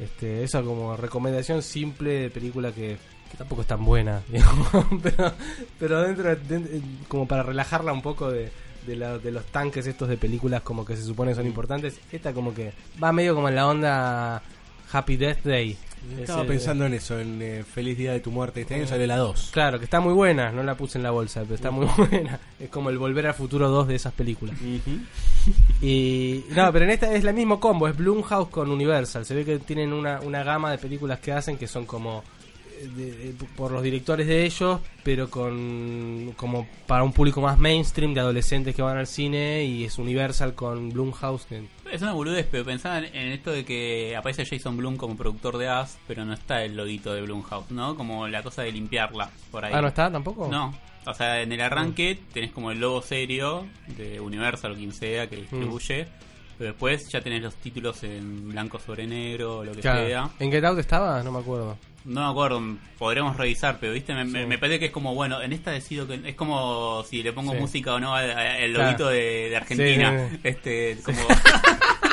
Este, 0.00 0.42
esa 0.42 0.62
como 0.62 0.96
recomendación 0.96 1.62
simple 1.62 2.10
de 2.22 2.30
película 2.30 2.72
que, 2.72 2.96
que 3.30 3.36
tampoco 3.36 3.62
es 3.62 3.68
tan 3.68 3.84
buena, 3.84 4.22
digamos, 4.28 4.68
pero, 5.02 5.32
pero 5.78 6.02
dentro, 6.02 6.24
de- 6.34 6.58
de- 6.58 6.82
como 7.06 7.28
para 7.28 7.44
relajarla 7.44 7.92
un 7.92 8.02
poco 8.02 8.30
de, 8.30 8.50
de, 8.86 8.96
la- 8.96 9.18
de 9.18 9.30
los 9.30 9.44
tanques 9.46 9.86
estos 9.86 10.08
de 10.08 10.16
películas 10.16 10.62
como 10.62 10.84
que 10.84 10.96
se 10.96 11.02
supone 11.04 11.34
son 11.34 11.46
importantes, 11.46 12.00
esta 12.10 12.32
como 12.32 12.52
que 12.52 12.72
va 13.02 13.12
medio 13.12 13.36
como 13.36 13.48
en 13.48 13.54
la 13.54 13.68
onda 13.68 14.42
Happy 14.92 15.16
Death 15.16 15.44
Day. 15.44 15.76
Estaba 16.20 16.40
Ese- 16.42 16.48
pensando 16.48 16.86
en 16.86 16.94
eso, 16.94 17.18
en 17.18 17.40
eh, 17.42 17.64
Feliz 17.64 17.96
Día 17.98 18.12
de 18.12 18.20
tu 18.20 18.30
Muerte. 18.30 18.60
Este 18.62 18.74
año 18.74 18.86
sale 18.86 19.06
la 19.06 19.16
2. 19.16 19.50
Claro, 19.52 19.78
que 19.78 19.84
está 19.84 20.00
muy 20.00 20.12
buena, 20.12 20.52
no 20.52 20.62
la 20.62 20.76
puse 20.76 20.98
en 20.98 21.02
la 21.04 21.10
bolsa, 21.10 21.42
pero 21.42 21.54
está 21.54 21.70
muy 21.70 21.86
buena. 21.96 22.38
Es 22.60 22.68
como 22.70 22.90
el 22.90 22.98
Volver 22.98 23.26
al 23.26 23.34
Futuro 23.34 23.68
2 23.68 23.88
de 23.88 23.94
esas 23.96 24.12
películas. 24.12 24.56
Y 25.82 26.44
no, 26.50 26.72
pero 26.72 26.84
en 26.84 26.90
esta 26.92 27.12
es 27.14 27.24
el 27.24 27.34
mismo 27.34 27.60
combo, 27.60 27.88
es 27.88 27.96
Blumhouse 27.96 28.48
con 28.48 28.70
Universal. 28.70 29.24
Se 29.26 29.34
ve 29.34 29.44
que 29.44 29.58
tienen 29.58 29.92
una, 29.92 30.20
una 30.20 30.42
gama 30.42 30.70
de 30.70 30.78
películas 30.78 31.18
que 31.20 31.32
hacen 31.32 31.56
que 31.58 31.66
son 31.66 31.84
como 31.86 32.22
de- 32.82 33.12
de- 33.32 33.34
por 33.56 33.70
los 33.72 33.82
directores 33.82 34.26
de 34.26 34.44
ellos, 34.44 34.80
pero 35.02 35.30
con 35.30 36.32
como 36.36 36.66
para 36.86 37.02
un 37.04 37.12
público 37.12 37.40
más 37.40 37.58
mainstream 37.58 38.14
de 38.14 38.20
adolescentes 38.20 38.74
que 38.74 38.82
van 38.82 38.96
al 38.98 39.06
cine 39.06 39.64
y 39.64 39.84
es 39.84 39.98
Universal 39.98 40.54
con 40.54 40.90
Blumhouse 40.90 41.44
que 41.46 41.64
Es 41.92 42.02
una 42.02 42.12
boludez, 42.12 42.46
pero 42.50 42.64
pensaba 42.64 42.98
en, 42.98 43.14
esto 43.28 43.50
de 43.52 43.64
que 43.64 44.16
aparece 44.16 44.44
Jason 44.44 44.76
Blum 44.76 44.96
como 44.96 45.16
productor 45.16 45.58
de 45.58 45.68
As, 45.68 45.98
pero 46.06 46.24
no 46.24 46.32
está 46.34 46.64
el 46.64 46.76
loguito 46.76 47.14
de 47.14 47.22
Blumhouse, 47.22 47.70
¿no? 47.70 47.96
Como 47.96 48.26
la 48.28 48.42
cosa 48.42 48.62
de 48.62 48.72
limpiarla 48.72 49.30
por 49.50 49.64
ahí. 49.64 49.72
Ah, 49.74 49.80
¿no 49.80 49.88
está 49.88 50.10
tampoco? 50.10 50.48
No. 50.50 50.74
O 51.06 51.12
sea, 51.14 51.42
en 51.42 51.52
el 51.52 51.60
arranque 51.60 52.18
tenés 52.32 52.50
como 52.50 52.70
el 52.70 52.80
logo 52.80 53.02
serio 53.02 53.66
de 53.98 54.20
Universal 54.20 54.72
o 54.72 54.74
quien 54.74 54.90
sea 54.92 55.28
que 55.28 55.36
distribuye, 55.36 56.06
pero 56.56 56.70
después 56.70 57.08
ya 57.12 57.20
tenés 57.20 57.42
los 57.42 57.54
títulos 57.56 58.02
en 58.04 58.48
blanco 58.50 58.78
sobre 58.78 59.06
negro 59.06 59.62
lo 59.64 59.72
que 59.72 59.80
Claro. 59.82 60.06
sea. 60.06 60.30
¿En 60.40 60.50
Get 60.50 60.64
Out 60.64 60.78
estaba? 60.78 61.22
No 61.22 61.30
me 61.30 61.40
acuerdo. 61.40 61.76
No 62.04 62.22
me 62.24 62.30
acuerdo, 62.30 62.62
podremos 62.98 63.36
revisar, 63.36 63.78
pero 63.80 63.92
viste, 63.94 64.12
me, 64.14 64.24
me- 64.24 64.42
Sí. 64.42 64.46
me 64.46 64.58
parece 64.58 64.78
que 64.78 64.86
es 64.86 64.90
como, 64.90 65.14
bueno, 65.14 65.40
en 65.40 65.52
esta 65.54 65.70
decido 65.70 66.06
que 66.06 66.20
es 66.24 66.34
como 66.34 67.02
si 67.08 67.22
le 67.22 67.32
pongo 67.32 67.52
Sí. 67.52 67.58
música 67.58 67.94
o 67.94 68.00
no 68.00 68.14
al 68.14 68.30
al- 68.30 68.72
Claro. 68.74 69.08
de, 69.08 69.48
de 69.48 69.56
Argentina. 69.56 70.10
Sí, 70.10 70.18
sí, 70.30 70.36
sí. 70.42 70.48
Este, 70.48 70.98
como. 71.02 71.18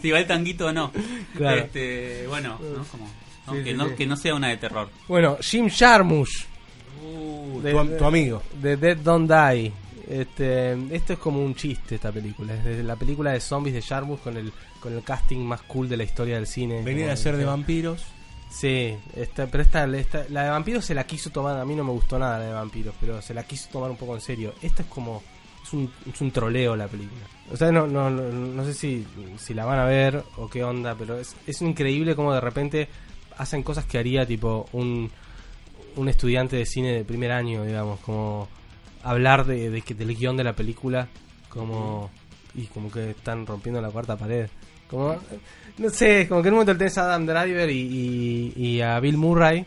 si 0.00 0.10
va 0.10 0.18
el 0.18 0.26
tanguito 0.26 0.66
o 0.68 0.72
no. 0.72 0.90
Claro. 1.36 1.60
Este, 1.62 2.26
bueno, 2.28 2.58
¿no? 2.60 2.84
Como, 2.84 3.08
¿no? 3.46 3.52
Sí, 3.54 3.64
que, 3.64 3.70
sí, 3.72 3.76
no, 3.76 3.88
sí. 3.88 3.94
que 3.96 4.06
no 4.06 4.16
sea 4.16 4.34
una 4.34 4.48
de 4.48 4.56
terror. 4.56 4.88
Bueno, 5.08 5.38
Jim 5.40 5.68
Jarmusch. 5.68 6.46
De- 7.62 7.72
tu, 7.72 7.96
tu 7.98 8.04
amigo. 8.04 8.42
De 8.60 8.76
Dead 8.76 8.96
Don't 8.96 9.30
Die. 9.30 9.72
Este, 10.08 10.72
esto 10.94 11.12
es 11.14 11.18
como 11.18 11.44
un 11.44 11.54
chiste 11.54 11.94
esta 11.94 12.10
película. 12.10 12.54
Es 12.54 12.64
de 12.64 12.82
la 12.82 12.96
película 12.96 13.32
de 13.32 13.40
zombies 13.40 13.74
de 13.74 13.82
Jarmusch 13.82 14.20
con 14.20 14.36
el, 14.36 14.52
con 14.80 14.92
el 14.94 15.02
casting 15.02 15.38
más 15.40 15.62
cool 15.62 15.88
de 15.88 15.96
la 15.96 16.04
historia 16.04 16.36
del 16.36 16.46
cine. 16.46 16.82
Venía 16.82 17.12
a 17.12 17.16
ser 17.16 17.36
de 17.36 17.44
vampiros. 17.44 18.04
Sí, 18.52 18.94
esta, 19.16 19.46
pero 19.46 19.62
esta, 19.62 19.86
la 19.86 20.44
de 20.44 20.50
vampiros 20.50 20.84
se 20.84 20.94
la 20.94 21.04
quiso 21.04 21.30
tomar, 21.30 21.58
a 21.58 21.64
mí 21.64 21.74
no 21.74 21.84
me 21.84 21.90
gustó 21.90 22.18
nada 22.18 22.38
la 22.38 22.44
de 22.44 22.52
vampiros, 22.52 22.94
pero 23.00 23.22
se 23.22 23.32
la 23.32 23.44
quiso 23.44 23.70
tomar 23.70 23.90
un 23.90 23.96
poco 23.96 24.14
en 24.14 24.20
serio. 24.20 24.54
Esta 24.60 24.82
es 24.82 24.88
como, 24.88 25.22
es 25.62 25.72
un, 25.72 25.90
es 26.12 26.20
un 26.20 26.30
troleo 26.30 26.76
la 26.76 26.86
película. 26.86 27.22
O 27.50 27.56
sea, 27.56 27.72
no, 27.72 27.86
no, 27.86 28.10
no, 28.10 28.22
no 28.22 28.64
sé 28.64 28.74
si, 28.74 29.06
si 29.38 29.54
la 29.54 29.64
van 29.64 29.78
a 29.78 29.86
ver 29.86 30.22
o 30.36 30.50
qué 30.50 30.62
onda, 30.62 30.94
pero 30.94 31.18
es, 31.18 31.34
es 31.46 31.62
increíble 31.62 32.14
como 32.14 32.34
de 32.34 32.42
repente 32.42 32.88
hacen 33.38 33.62
cosas 33.62 33.86
que 33.86 33.98
haría 33.98 34.26
tipo 34.26 34.68
un, 34.72 35.10
un 35.96 36.08
estudiante 36.08 36.56
de 36.56 36.66
cine 36.66 36.92
de 36.92 37.04
primer 37.04 37.32
año, 37.32 37.64
digamos, 37.64 38.00
como 38.00 38.48
hablar 39.02 39.46
de, 39.46 39.70
de 39.70 39.80
que 39.80 39.94
del 39.94 40.14
guion 40.14 40.36
de 40.36 40.44
la 40.44 40.52
película, 40.52 41.08
como 41.48 42.10
y 42.54 42.66
como 42.66 42.90
que 42.90 43.10
están 43.10 43.46
rompiendo 43.46 43.80
la 43.80 43.90
cuarta 43.90 44.16
pared. 44.16 44.48
Como, 44.88 45.16
no 45.78 45.90
sé, 45.90 46.26
como 46.28 46.42
que 46.42 46.48
en 46.48 46.54
un 46.54 46.60
momento 46.60 46.76
tenés 46.78 46.96
a 46.98 47.04
Adam 47.04 47.26
Driver 47.26 47.70
y, 47.70 48.52
y, 48.56 48.62
y 48.66 48.80
a 48.80 48.98
Bill 49.00 49.16
Murray. 49.16 49.64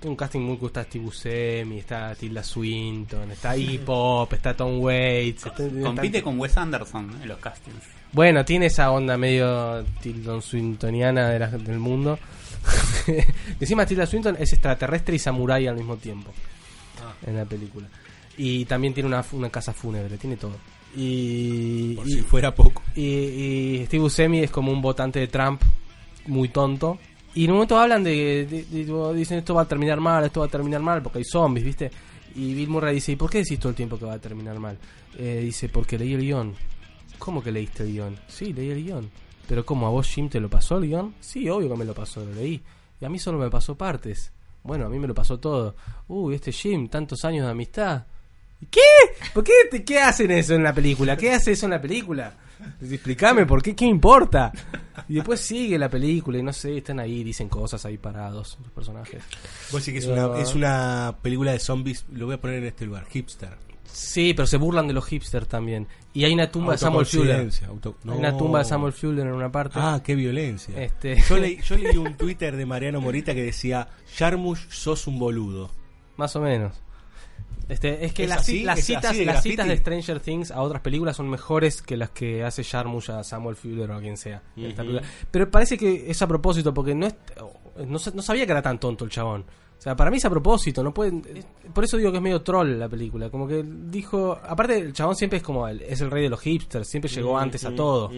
Tiene 0.00 0.10
un 0.10 0.16
casting 0.16 0.40
muy 0.40 0.58
cool, 0.58 0.68
está 0.68 0.84
Steve 0.84 1.04
Buscemi, 1.06 1.78
está 1.78 2.14
Tilda 2.14 2.42
Swinton, 2.42 3.30
está 3.30 3.56
Iggy 3.56 3.78
Pop, 3.78 4.30
está 4.34 4.54
Tom 4.54 4.78
Waits. 4.80 5.46
está- 5.46 5.56
Compite 5.82 6.18
está- 6.18 6.22
con 6.22 6.38
Wes 6.38 6.56
Anderson 6.58 7.10
en 7.22 7.28
los 7.28 7.38
castings. 7.38 7.82
Bueno, 8.12 8.44
tiene 8.44 8.66
esa 8.66 8.90
onda 8.90 9.16
medio 9.16 9.82
Tilda 10.02 10.40
Swintoniana 10.42 11.30
de 11.30 11.38
la- 11.38 11.48
del 11.48 11.78
mundo. 11.78 12.18
Encima 13.60 13.86
Tilda 13.86 14.06
Swinton 14.06 14.36
es 14.38 14.52
extraterrestre 14.52 15.16
y 15.16 15.18
samurái 15.18 15.66
al 15.66 15.76
mismo 15.76 15.96
tiempo 15.96 16.32
en 17.26 17.36
la 17.36 17.44
película. 17.44 17.86
Y 18.36 18.64
también 18.66 18.92
tiene 18.94 19.06
una, 19.08 19.24
una 19.32 19.48
casa 19.50 19.72
fúnebre, 19.72 20.16
tiene 20.18 20.36
todo. 20.36 20.56
Y, 20.96 21.94
Por 21.96 22.08
y- 22.08 22.12
si 22.12 22.22
fuera 22.22 22.54
poco. 22.54 22.82
y, 22.94 23.02
y 23.02 23.86
Steve 23.86 24.02
Buscemi 24.02 24.40
es 24.40 24.50
como 24.50 24.72
un 24.72 24.80
votante 24.82 25.18
de 25.20 25.26
Trump 25.28 25.60
muy 26.26 26.48
tonto. 26.48 26.98
Y 27.34 27.44
en 27.44 27.50
un 27.50 27.56
momento 27.56 27.78
hablan 27.78 28.04
de, 28.04 28.46
de- 28.70 29.14
dicen 29.14 29.38
esto 29.38 29.54
va 29.54 29.62
a 29.62 29.68
terminar 29.68 30.00
mal, 30.00 30.24
esto 30.24 30.40
va 30.40 30.46
a 30.46 30.48
terminar 30.50 30.80
mal 30.80 31.02
porque 31.02 31.18
hay 31.18 31.24
zombies, 31.24 31.64
¿viste? 31.66 31.90
Y 32.36 32.54
Bill 32.54 32.68
Murray 32.68 32.94
dice, 32.96 33.12
¿y 33.12 33.16
por 33.16 33.30
qué 33.30 33.38
decís 33.38 33.58
todo 33.58 33.70
el 33.70 33.74
tiempo 33.76 33.98
que 33.98 34.04
va 34.04 34.14
a 34.14 34.18
terminar 34.18 34.58
mal? 34.58 34.78
Eh, 35.18 35.40
dice, 35.44 35.68
porque 35.68 35.98
leí 35.98 36.14
el 36.14 36.20
guion. 36.20 36.54
¿Cómo 37.18 37.42
que 37.42 37.50
leíste 37.52 37.84
el 37.84 37.92
guion? 37.92 38.16
Sí, 38.28 38.52
leí 38.52 38.70
el 38.70 38.84
guion. 38.84 39.10
Pero 39.48 39.64
¿cómo? 39.64 39.86
¿A 39.86 39.90
vos 39.90 40.08
Jim 40.08 40.28
te 40.28 40.40
lo 40.40 40.48
pasó 40.48 40.78
el 40.78 40.86
guion? 40.88 41.14
Sí, 41.20 41.48
obvio 41.48 41.68
que 41.70 41.76
me 41.76 41.84
lo 41.84 41.94
pasó, 41.94 42.24
lo 42.24 42.32
leí. 42.34 42.60
Y 43.00 43.04
a 43.04 43.08
mí 43.08 43.18
solo 43.18 43.38
me 43.38 43.50
pasó 43.50 43.76
partes. 43.76 44.32
Bueno, 44.62 44.86
a 44.86 44.88
mí 44.88 44.98
me 44.98 45.06
lo 45.06 45.14
pasó 45.14 45.38
todo. 45.38 45.74
Uy, 46.08 46.34
este 46.36 46.50
Jim, 46.52 46.88
tantos 46.88 47.24
años 47.24 47.44
de 47.46 47.50
amistad. 47.52 48.04
¿Qué? 48.70 48.80
¿Por 49.32 49.44
qué, 49.44 49.52
te- 49.70 49.84
qué 49.84 50.00
hacen 50.00 50.30
eso 50.30 50.54
en 50.54 50.62
la 50.62 50.72
película? 50.74 51.16
¿Qué 51.16 51.32
hace 51.32 51.52
eso 51.52 51.66
en 51.66 51.70
la 51.72 51.80
película? 51.80 52.34
Explícame, 52.80 53.44
¿por 53.46 53.62
qué? 53.62 53.74
¿Qué 53.74 53.84
importa? 53.84 54.52
Y 55.08 55.14
después 55.14 55.40
sigue 55.40 55.78
la 55.78 55.88
película 55.88 56.38
y 56.38 56.42
no 56.42 56.52
sé, 56.52 56.78
están 56.78 56.98
ahí, 57.00 57.22
dicen 57.24 57.48
cosas 57.48 57.84
ahí 57.84 57.98
parados 57.98 58.58
los 58.62 58.70
personajes. 58.72 59.22
Vos 59.70 59.84
decís 59.84 59.92
que 59.92 59.98
es 59.98 60.06
una, 60.06 60.38
es 60.40 60.54
una 60.54 61.16
película 61.20 61.52
de 61.52 61.58
zombies, 61.58 62.06
lo 62.12 62.26
voy 62.26 62.36
a 62.36 62.40
poner 62.40 62.58
en 62.58 62.66
este 62.66 62.86
lugar, 62.86 63.04
hipster. 63.10 63.50
Sí, 63.84 64.32
pero 64.34 64.46
se 64.46 64.56
burlan 64.56 64.88
de 64.88 64.94
los 64.94 65.04
hipsters 65.06 65.46
también. 65.46 65.86
Y 66.14 66.24
hay 66.24 66.32
una 66.32 66.50
tumba 66.50 66.72
de 66.72 66.78
Samuel 66.78 67.06
Fuller. 67.06 67.36
Hay 68.12 68.18
una 68.18 68.36
tumba 68.36 68.58
de 68.60 68.64
Samuel 68.64 68.92
Fuller 68.92 69.26
en 69.26 69.32
una 69.34 69.52
parte. 69.52 69.78
Ah, 69.80 70.00
qué 70.02 70.14
violencia. 70.16 70.80
Este- 70.82 71.20
Yo, 71.28 71.36
leí, 71.36 71.60
yo 71.62 71.76
leí 71.76 71.96
un 71.96 72.16
Twitter 72.16 72.56
de 72.56 72.66
Mariano 72.66 73.00
Morita 73.00 73.34
que 73.34 73.42
decía, 73.42 73.86
Jarmusch, 74.16 74.68
sos 74.70 75.06
un 75.06 75.18
boludo. 75.18 75.70
Más 76.16 76.34
o 76.34 76.40
menos. 76.40 76.80
Este, 77.68 78.04
es 78.04 78.12
que 78.12 78.24
¿Es 78.24 78.28
las, 78.28 78.38
así? 78.40 78.62
las 78.62 78.78
¿Es 78.78 78.84
citas, 78.86 79.04
así 79.06 79.18
de 79.20 79.24
las 79.26 79.42
citas 79.42 79.66
de 79.68 79.76
Stranger 79.78 80.20
Things 80.20 80.50
a 80.50 80.60
otras 80.60 80.82
películas 80.82 81.16
son 81.16 81.28
mejores 81.30 81.80
que 81.82 81.96
las 81.96 82.10
que 82.10 82.44
hace 82.44 82.62
Jarmusch 82.64 83.10
a 83.10 83.24
Samuel 83.24 83.56
Fuller 83.56 83.90
o 83.90 83.96
a 83.96 84.00
quien 84.00 84.16
sea. 84.16 84.42
Pero 85.30 85.50
parece 85.50 85.78
que 85.78 86.10
es 86.10 86.20
a 86.22 86.26
propósito, 86.26 86.74
porque 86.74 86.94
no, 86.94 87.06
es, 87.06 87.14
no, 87.86 87.98
sa- 87.98 88.12
no 88.14 88.22
sabía 88.22 88.44
que 88.46 88.52
era 88.52 88.62
tan 88.62 88.78
tonto 88.78 89.04
el 89.04 89.10
chabón. 89.10 89.44
sea, 89.78 89.96
para 89.96 90.10
mí 90.10 90.18
es 90.18 90.24
a 90.24 90.30
propósito, 90.30 90.82
no 90.82 90.92
pueden... 90.94 91.22
Por 91.72 91.84
eso 91.84 91.96
digo 91.96 92.10
que 92.10 92.18
es 92.18 92.22
medio 92.22 92.42
troll 92.42 92.78
la 92.78 92.88
película. 92.88 93.28
Como 93.30 93.46
que 93.48 93.64
dijo... 93.66 94.38
Aparte, 94.46 94.76
el 94.78 94.92
chabón 94.92 95.16
siempre 95.16 95.38
es 95.38 95.42
como... 95.42 95.66
el- 95.66 95.80
es 95.82 96.00
el 96.00 96.10
rey 96.10 96.22
de 96.22 96.28
los 96.30 96.40
hipsters, 96.40 96.86
siempre 96.88 97.10
llegó 97.10 97.38
antes 97.38 97.64
a 97.64 97.74
todo. 97.74 98.10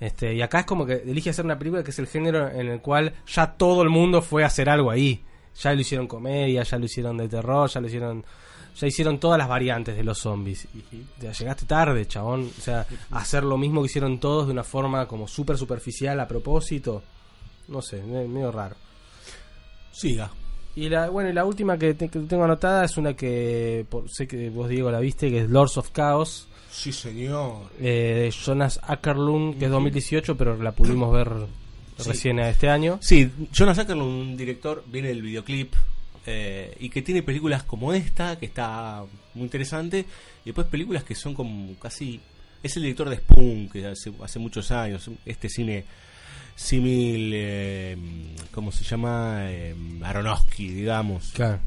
este 0.00 0.34
Y 0.34 0.42
acá 0.42 0.60
es 0.60 0.66
como 0.66 0.84
que 0.86 0.94
elige 0.94 1.30
hacer 1.30 1.44
una 1.44 1.58
película 1.58 1.82
que 1.82 1.90
es 1.90 1.98
el 1.98 2.06
género 2.06 2.48
en 2.48 2.68
el 2.68 2.80
cual 2.80 3.14
ya 3.26 3.52
todo 3.54 3.82
el 3.82 3.88
mundo 3.88 4.20
fue 4.22 4.42
a 4.44 4.46
hacer 4.48 4.68
algo 4.68 4.90
ahí. 4.90 5.24
Ya 5.60 5.72
lo 5.74 5.80
hicieron 5.80 6.06
comedia, 6.06 6.62
ya 6.62 6.78
lo 6.78 6.84
hicieron 6.84 7.16
de 7.16 7.28
terror, 7.28 7.68
ya 7.70 7.80
lo 7.80 7.86
hicieron... 7.86 8.24
Ya 8.76 8.86
hicieron 8.86 9.18
todas 9.18 9.38
las 9.38 9.48
variantes 9.48 9.96
de 9.96 10.04
los 10.04 10.18
zombies. 10.18 10.66
Ya 11.20 11.32
llegaste 11.32 11.66
tarde, 11.66 12.06
chabón. 12.06 12.50
O 12.58 12.60
sea, 12.60 12.86
hacer 13.10 13.44
lo 13.44 13.56
mismo 13.58 13.82
que 13.82 13.86
hicieron 13.86 14.18
todos 14.20 14.46
de 14.46 14.52
una 14.52 14.64
forma 14.64 15.06
como 15.06 15.26
súper 15.28 15.56
superficial 15.58 16.18
a 16.20 16.26
propósito. 16.28 17.02
No 17.68 17.82
sé, 17.82 18.02
me- 18.02 18.26
medio 18.26 18.50
raro. 18.52 18.76
Siga. 19.92 20.30
Y 20.76 20.88
la, 20.88 21.10
bueno, 21.10 21.30
y 21.30 21.32
la 21.32 21.44
última 21.44 21.76
que, 21.76 21.94
te- 21.94 22.08
que 22.08 22.20
tengo 22.20 22.44
anotada 22.44 22.84
es 22.84 22.96
una 22.96 23.14
que 23.14 23.84
por- 23.88 24.08
sé 24.08 24.26
que 24.28 24.50
vos, 24.50 24.68
Diego, 24.68 24.90
la 24.90 25.00
viste, 25.00 25.28
que 25.30 25.40
es 25.42 25.50
Lords 25.50 25.76
of 25.78 25.90
Chaos. 25.92 26.46
Sí, 26.70 26.92
señor. 26.92 27.62
eh, 27.80 28.22
de 28.24 28.30
Jonas 28.30 28.78
Ackerlund, 28.84 29.58
que 29.58 29.64
es 29.64 29.70
2018, 29.70 30.36
pero 30.36 30.56
la 30.62 30.70
pudimos 30.72 31.12
ver 31.12 31.28
Sí. 31.98 32.08
recién 32.08 32.38
este 32.38 32.68
año. 32.70 32.98
Sí, 33.02 33.28
Jonas 33.52 33.78
Ackerlund, 33.78 34.08
un 34.30 34.36
director, 34.36 34.84
viene 34.86 35.08
del 35.08 35.20
videoclip 35.22 35.74
eh, 36.26 36.76
y 36.80 36.88
que 36.90 37.02
tiene 37.02 37.22
películas 37.22 37.62
como 37.62 37.92
esta, 37.92 38.38
que 38.38 38.46
está 38.46 39.04
muy 39.34 39.44
interesante, 39.44 40.04
y 40.44 40.46
después 40.46 40.66
películas 40.66 41.04
que 41.04 41.14
son 41.14 41.34
como 41.34 41.74
casi... 41.78 42.20
Es 42.62 42.76
el 42.76 42.82
director 42.82 43.08
de 43.08 43.16
Spoon, 43.16 43.68
que 43.70 43.86
hace, 43.86 44.12
hace 44.22 44.38
muchos 44.38 44.70
años, 44.70 45.10
este 45.24 45.48
cine 45.48 45.84
símil, 46.54 47.32
eh, 47.34 47.96
¿cómo 48.52 48.70
se 48.70 48.84
llama? 48.84 49.50
Eh, 49.50 49.74
Aronofsky, 50.02 50.68
digamos. 50.68 51.32
Claro. 51.32 51.58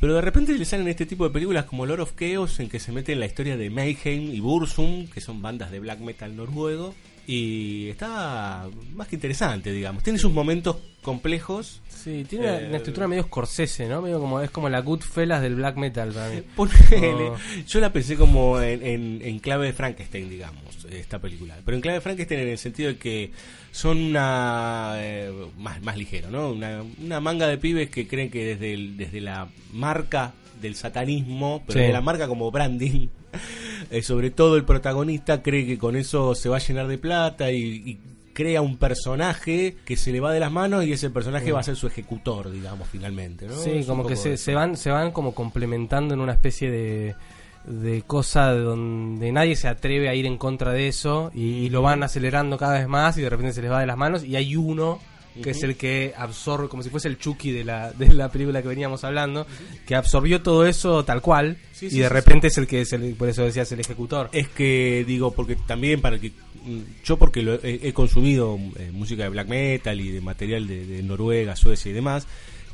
Pero 0.00 0.14
de 0.14 0.20
repente 0.20 0.56
le 0.56 0.64
salen 0.64 0.86
este 0.86 1.06
tipo 1.06 1.24
de 1.24 1.30
películas 1.30 1.64
como 1.64 1.86
Lord 1.86 2.00
of 2.00 2.12
Chaos, 2.14 2.60
en 2.60 2.68
que 2.68 2.78
se 2.78 2.92
mete 2.92 3.12
en 3.12 3.20
la 3.20 3.26
historia 3.26 3.56
de 3.56 3.70
Mayhem 3.70 4.32
y 4.32 4.38
Bursum, 4.40 5.08
que 5.08 5.20
son 5.20 5.42
bandas 5.42 5.70
de 5.70 5.80
black 5.80 6.00
metal 6.00 6.36
noruego. 6.36 6.94
Y 7.30 7.90
está 7.90 8.66
más 8.94 9.06
que 9.06 9.16
interesante, 9.16 9.70
digamos. 9.70 10.02
Tiene 10.02 10.18
sus 10.18 10.32
momentos 10.32 10.78
complejos. 11.02 11.82
Sí, 11.86 12.24
tiene 12.26 12.46
una- 12.46 12.58
Eh, 12.60 12.66
una 12.68 12.76
estructura 12.78 13.06
medio 13.06 13.24
Scorsese, 13.24 13.86
¿no? 13.86 14.00
Medio 14.00 14.18
como, 14.18 14.40
es 14.40 14.50
como 14.50 14.70
la 14.70 14.80
Goodfellas 14.80 15.42
del 15.42 15.54
black 15.56 15.76
metal 15.76 16.10
para 16.12 16.30
mí. 16.30 16.40
Ponele. 16.56 17.28
Oh. 17.28 17.36
Yo 17.66 17.80
la 17.80 17.92
pensé 17.92 18.16
como 18.16 18.58
en, 18.62 18.82
en- 18.82 19.20
en 19.22 19.38
clave 19.40 19.66
de 19.66 19.72
Frankenstein, 19.74 20.30
digamos, 20.30 20.86
esta 20.90 21.18
película. 21.18 21.54
Pero 21.66 21.76
en 21.76 21.82
clave 21.82 21.98
de 21.98 22.00
Frankenstein 22.00 22.40
en 22.40 22.48
el 22.48 22.56
sentido 22.58 22.88
de 22.88 22.96
que 22.96 23.30
son 23.72 23.98
una. 23.98 24.94
eh, 24.96 25.30
más, 25.58 25.82
más 25.82 25.98
ligero, 25.98 26.30
¿no? 26.30 26.50
Una, 26.52 26.82
una 27.04 27.20
manga 27.20 27.46
de 27.46 27.58
pibes 27.58 27.90
que 27.90 28.08
creen 28.08 28.30
que 28.30 28.42
desde, 28.46 28.72
el- 28.72 28.96
desde 28.96 29.20
la 29.20 29.48
marca 29.74 30.32
del 30.62 30.76
satanismo, 30.76 31.62
pero 31.66 31.78
Sí. 31.80 31.86
de 31.86 31.92
la 31.92 32.00
marca 32.00 32.26
como 32.26 32.50
branding, 32.50 33.08
eh, 33.90 34.02
sobre 34.02 34.30
todo 34.30 34.56
el 34.56 34.64
protagonista 34.64 35.42
cree 35.42 35.66
que 35.66 35.78
con 35.78 35.96
eso 35.96 36.34
se 36.34 36.48
va 36.48 36.56
a 36.56 36.60
llenar 36.60 36.86
de 36.88 36.98
plata 36.98 37.50
y. 37.52 37.58
y 37.86 37.98
crea 38.34 38.62
un 38.62 38.76
personaje 38.76 39.74
que 39.84 39.96
se 39.96 40.12
le 40.12 40.20
va 40.20 40.32
de 40.32 40.38
las 40.38 40.52
manos 40.52 40.84
y 40.84 40.92
ese 40.92 41.10
personaje 41.10 41.46
Sí. 41.46 41.50
va 41.50 41.58
a 41.58 41.62
ser 41.64 41.74
su 41.74 41.88
ejecutor, 41.88 42.52
digamos, 42.52 42.86
finalmente, 42.88 43.48
¿no? 43.48 43.54
Sí, 43.56 43.70
Es 43.78 43.86
como 43.86 44.06
que 44.06 44.14
se 44.14 44.54
van 44.54 44.76
se 44.76 44.90
van 44.92 45.10
como 45.10 45.34
complementando 45.34 46.14
en 46.14 46.20
una 46.20 46.34
especie 46.34 46.70
de, 46.70 47.16
de 47.64 48.02
cosa 48.02 48.52
donde 48.52 49.32
nadie 49.32 49.56
se 49.56 49.66
atreve 49.66 50.08
a 50.08 50.14
ir 50.14 50.24
en 50.24 50.38
contra 50.38 50.70
de 50.70 50.86
eso 50.86 51.32
y, 51.34 51.40
y 51.64 51.68
lo 51.70 51.82
van 51.82 52.04
acelerando 52.04 52.56
cada 52.58 52.74
vez 52.78 52.86
más 52.86 53.18
y 53.18 53.22
de 53.22 53.28
repente 53.30 53.52
se 53.54 53.60
les 53.62 53.72
va 53.72 53.80
de 53.80 53.86
las 53.86 53.96
manos 53.96 54.22
y 54.22 54.36
hay 54.36 54.54
uno 54.54 55.00
que 55.42 55.50
es 55.50 55.62
el 55.62 55.76
que 55.76 56.12
absorbe, 56.16 56.68
como 56.68 56.82
si 56.82 56.90
fuese 56.90 57.08
el 57.08 57.18
Chucky 57.18 57.50
de 57.50 57.64
la, 57.64 57.92
de 57.92 58.12
la 58.14 58.30
película 58.30 58.62
que 58.62 58.68
veníamos 58.68 59.04
hablando, 59.04 59.46
que 59.86 59.94
absorbió 59.94 60.42
todo 60.42 60.66
eso 60.66 61.04
tal 61.04 61.22
cual 61.22 61.58
Sí, 61.78 61.86
y 61.86 61.90
sí, 61.90 61.98
de 62.00 62.08
sí, 62.08 62.12
repente 62.12 62.48
es 62.48 62.58
el 62.58 62.66
que, 62.66 62.80
es 62.80 62.92
el, 62.92 63.14
por 63.14 63.28
eso 63.28 63.44
decías, 63.44 63.70
el 63.70 63.78
ejecutor. 63.78 64.30
Es 64.32 64.48
que 64.48 65.04
digo, 65.06 65.32
porque 65.32 65.54
también 65.54 66.00
para 66.00 66.18
que 66.18 66.32
mm, 66.64 66.80
yo 67.04 67.16
porque 67.16 67.40
lo 67.40 67.54
he, 67.54 67.88
he 67.88 67.92
consumido 67.92 68.58
eh, 68.76 68.90
música 68.92 69.22
de 69.22 69.28
black 69.28 69.46
metal 69.46 70.00
y 70.00 70.10
de 70.10 70.20
material 70.20 70.66
de, 70.66 70.84
de 70.84 71.02
Noruega, 71.04 71.54
Suecia 71.54 71.90
y 71.90 71.92
demás, 71.92 72.26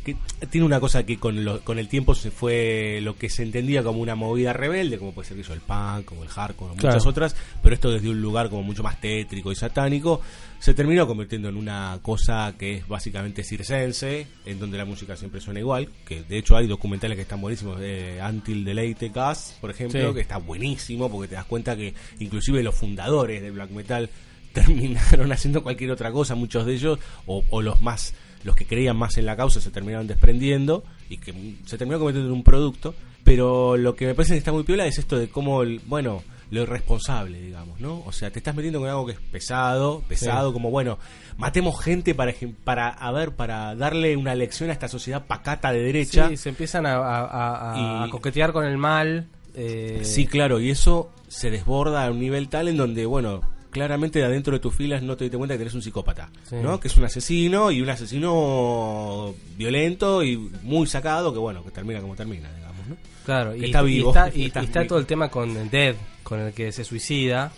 que 0.05 0.17
tiene 0.51 0.67
una 0.67 0.79
cosa 0.81 1.05
que 1.07 1.19
con, 1.19 1.45
lo- 1.45 1.61
con 1.63 1.79
el 1.79 1.89
tiempo 1.89 2.15
se 2.15 2.31
fue 2.31 3.01
lo 3.03 3.17
que 3.17 3.29
se 3.31 3.43
entendía 3.43 3.83
como 3.83 4.01
una 4.01 4.15
movida 4.15 4.53
rebelde, 4.53 4.99
como 4.99 5.13
puede 5.13 5.29
ser 5.29 5.39
eso 5.39 5.55
el 5.55 5.61
punk, 5.61 6.05
como 6.05 6.23
el 6.23 6.29
hardcore, 6.29 6.73
o 6.73 6.75
muchas 6.75 6.95
Claro. 6.97 7.11
otras, 7.11 7.37
pero 7.63 7.75
esto 7.75 7.91
desde 7.91 8.09
un 8.11 8.21
lugar 8.21 8.51
como 8.51 8.63
mucho 8.63 8.83
más 8.83 9.01
tétrico 9.01 9.51
y 9.51 9.57
satánico, 9.57 10.21
se 10.61 10.75
terminó 10.75 11.07
convirtiendo 11.07 11.49
en 11.49 11.57
una 11.57 11.99
cosa 12.03 12.55
que 12.59 12.77
es 12.77 12.89
básicamente 12.89 13.43
circense, 13.45 14.27
en 14.47 14.59
donde 14.59 14.79
la 14.79 14.85
música 14.85 15.17
siempre 15.17 15.41
suena 15.41 15.61
igual, 15.61 15.89
que 16.07 16.23
de 16.23 16.39
hecho 16.39 16.57
hay 16.57 16.67
documentales 16.67 17.17
que 17.17 17.23
están 17.23 17.41
buenísimos, 17.41 17.79
de 17.81 18.21
Until 18.27 18.65
the 18.65 18.75
Late 18.75 19.09
Gas, 19.09 19.57
por 19.61 19.71
ejemplo, 19.71 20.09
Sí. 20.09 20.15
que 20.15 20.21
está 20.21 20.37
buenísimo 20.39 21.11
porque 21.11 21.29
te 21.29 21.35
das 21.35 21.45
cuenta 21.47 21.77
que 21.77 21.95
inclusive 22.19 22.63
los 22.63 22.75
fundadores 22.75 23.43
del 23.43 23.53
black 23.53 23.71
metal 23.71 24.09
terminaron 24.55 25.33
haciendo 25.33 25.63
cualquier 25.63 25.91
otra 25.91 26.13
cosa, 26.13 26.35
muchos 26.35 26.65
de 26.67 26.75
ellos, 26.75 26.99
o, 27.27 27.45
o 27.51 27.61
los 27.63 27.81
más, 27.81 28.15
los 28.45 28.55
que 28.55 28.67
creían 28.67 28.97
más 28.97 29.17
en 29.19 29.27
la 29.27 29.37
causa 29.37 29.61
se 29.61 29.71
terminaron 29.71 30.07
desprendiendo 30.07 30.85
y 31.11 31.19
que 31.19 31.35
se 31.67 31.77
terminó 31.79 31.99
convirtiendo 31.99 32.31
en 32.31 32.37
un 32.37 32.45
producto. 32.45 32.95
Pero 33.25 33.77
lo 33.79 33.97
que 33.97 34.07
me 34.07 34.15
parece 34.15 34.35
que 34.35 34.39
está 34.39 34.53
muy 34.53 34.65
piola 34.65 34.87
es 34.87 34.99
esto 34.99 35.19
de 35.19 35.29
cómo, 35.29 35.63
el- 35.63 35.81
bueno, 35.87 36.23
lo 36.51 36.63
irresponsable, 36.63 37.41
digamos, 37.41 37.81
¿no? 37.81 38.03
O 38.05 38.13
sea, 38.13 38.31
te 38.31 38.39
estás 38.39 38.55
metiendo 38.55 38.79
con 38.81 38.89
algo 38.89 39.07
que 39.07 39.13
es 39.13 39.19
pesado, 39.19 40.03
pesado, 40.07 40.51
Sí. 40.51 40.53
como, 40.53 40.71
bueno, 40.71 40.99
matemos 41.39 41.81
gente 41.83 42.15
para, 42.15 42.35
para, 42.65 42.89
a 42.91 43.11
ver, 43.13 43.33
para 43.33 43.75
darle 43.75 44.17
una 44.17 44.35
lección 44.35 44.69
a 44.69 44.75
esta 44.75 44.89
sociedad 44.89 45.27
pacata 45.27 45.73
de 45.73 45.81
derecha. 45.83 46.29
Sí, 46.29 46.37
se 46.37 46.51
empiezan 46.51 46.85
a, 46.87 46.97
a- 46.97 47.25
a- 47.25 48.03
a 48.05 48.07
Y- 48.07 48.11
coquetear 48.11 48.53
con 48.53 48.67
el 48.67 48.77
mal. 48.77 49.27
eh, 49.57 50.01
Sí, 50.03 50.27
claro, 50.27 50.61
y 50.61 50.69
eso 50.71 51.11
se 51.29 51.51
desborda 51.51 52.05
a 52.07 52.11
un 52.11 52.21
nivel 52.21 52.49
tal 52.49 52.69
en 52.69 52.77
donde, 52.77 53.07
bueno, 53.07 53.41
claramente 53.75 54.21
de 54.21 54.25
adentro 54.25 54.55
de 54.55 54.61
tus 54.61 54.75
filas 54.75 55.03
no 55.03 55.17
te 55.17 55.25
diste 55.25 55.37
cuenta 55.37 55.53
que 55.55 55.59
tenés 55.59 55.75
un 55.75 55.83
psicópata, 55.83 56.31
Sí. 56.49 56.57
¿no? 56.63 56.81
Que 56.81 56.89
es 56.89 56.97
un 56.97 57.05
asesino 57.05 57.71
y 57.71 57.83
un 57.83 57.91
asesino 57.91 59.35
violento 59.59 60.23
y 60.23 60.37
muy 60.63 60.87
sacado 60.87 61.33
que, 61.33 61.39
bueno, 61.39 61.63
que 61.65 61.71
termina 61.71 62.01
como 62.01 62.15
termina, 62.15 62.51
digamos, 62.55 62.87
¿no? 62.89 62.97
Claro, 63.27 63.53
Que 63.53 63.59
y 63.59 63.65
está 63.67 63.83
y 63.83 63.87
vivo. 63.87 64.11
está, 64.11 64.29
y- 64.35 64.43
y 64.43 64.47
Está 64.65 64.87
todo 64.87 64.99
el 64.99 65.07
tema 65.07 65.29
con 65.31 65.71
Dead, 65.71 65.95
con 66.23 66.41
el 66.41 66.53
que 66.53 66.73
se 66.73 66.85
suicida. 66.85 67.53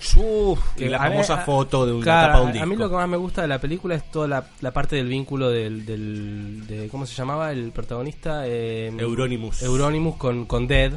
y 0.77 0.85
la 0.87 0.99
mí- 1.01 1.09
famosa 1.11 1.35
a- 1.35 1.45
foto 1.45 1.87
de 1.87 1.93
una 1.93 2.03
claro, 2.05 2.27
tapa 2.33 2.39
de 2.39 2.45
un 2.53 2.59
a- 2.59 2.63
A 2.63 2.67
mí 2.67 2.71
disco. 2.73 2.85
lo 2.85 2.91
que 2.91 2.97
más 2.97 3.09
me 3.09 3.17
gusta 3.17 3.43
de 3.43 3.49
la 3.49 3.61
película 3.61 3.95
es 3.97 4.11
toda 4.11 4.27
la, 4.29 4.47
la 4.61 4.73
parte 4.73 4.97
del 4.97 5.09
vínculo 5.09 5.51
del, 5.51 5.85
del 5.87 6.67
de, 6.67 6.89
¿cómo 6.89 7.05
se 7.07 7.15
llamaba 7.15 7.53
el 7.53 7.73
protagonista? 7.73 8.43
Eh, 8.47 8.93
Euronymous. 8.99 9.63
Euronymous 9.63 10.17
con, 10.17 10.47
con 10.47 10.67
Dead, 10.67 10.93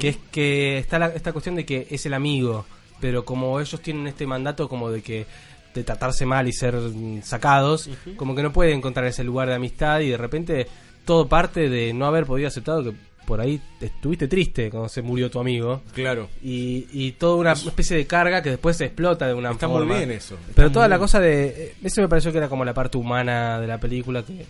que 0.00 0.08
es 0.08 0.18
que 0.30 0.78
está 0.78 0.98
la- 0.98 1.08
esta 1.08 1.32
cuestión 1.32 1.56
de 1.56 1.64
que 1.66 1.86
es 1.90 2.06
el 2.06 2.14
amigo, 2.14 2.64
pero 3.02 3.24
como 3.26 3.60
ellos 3.60 3.80
tienen 3.82 4.06
este 4.06 4.26
mandato 4.26 4.66
como 4.68 4.90
de 4.90 5.02
que 5.02 5.26
de 5.74 5.84
tratarse 5.84 6.24
mal 6.24 6.46
y 6.48 6.52
ser 6.52 6.74
sacados, 7.22 7.90
como 8.16 8.34
que 8.34 8.42
no 8.42 8.52
pueden 8.52 8.76
encontrar 8.78 9.06
ese 9.06 9.24
lugar 9.24 9.48
de 9.48 9.54
amistad 9.54 10.00
y 10.00 10.10
de 10.10 10.16
repente 10.16 10.66
todo 11.04 11.28
parte 11.28 11.68
de 11.68 11.92
no 11.92 12.06
haber 12.06 12.24
podido 12.26 12.48
aceptado 12.48 12.84
que 12.84 12.92
por 13.26 13.40
ahí 13.40 13.60
estuviste 13.80 14.28
triste 14.28 14.68
cuando 14.70 14.88
se 14.88 15.00
murió 15.00 15.30
tu 15.30 15.38
amigo. 15.40 15.82
Claro. 15.94 16.28
Y, 16.42 16.86
y 16.92 17.12
toda 17.12 17.36
una 17.36 17.52
especie 17.52 17.96
de 17.96 18.06
carga 18.06 18.42
que 18.42 18.50
después 18.50 18.76
se 18.76 18.84
explota 18.86 19.26
de 19.26 19.34
una 19.34 19.52
Está 19.52 19.68
forma. 19.68 19.86
muy 19.86 19.96
bien 19.96 20.10
eso. 20.10 20.34
Está 20.34 20.52
Pero 20.54 20.70
toda 20.72 20.88
la 20.88 20.96
bien. 20.96 21.00
cosa 21.04 21.20
de. 21.20 21.44
eh, 21.46 21.74
Eso 21.82 22.00
me 22.02 22.08
pareció 22.08 22.32
que 22.32 22.38
era 22.38 22.48
como 22.48 22.64
la 22.64 22.74
parte 22.74 22.98
humana 22.98 23.60
de 23.60 23.66
la 23.68 23.78
película 23.78 24.22
que, 24.24 24.44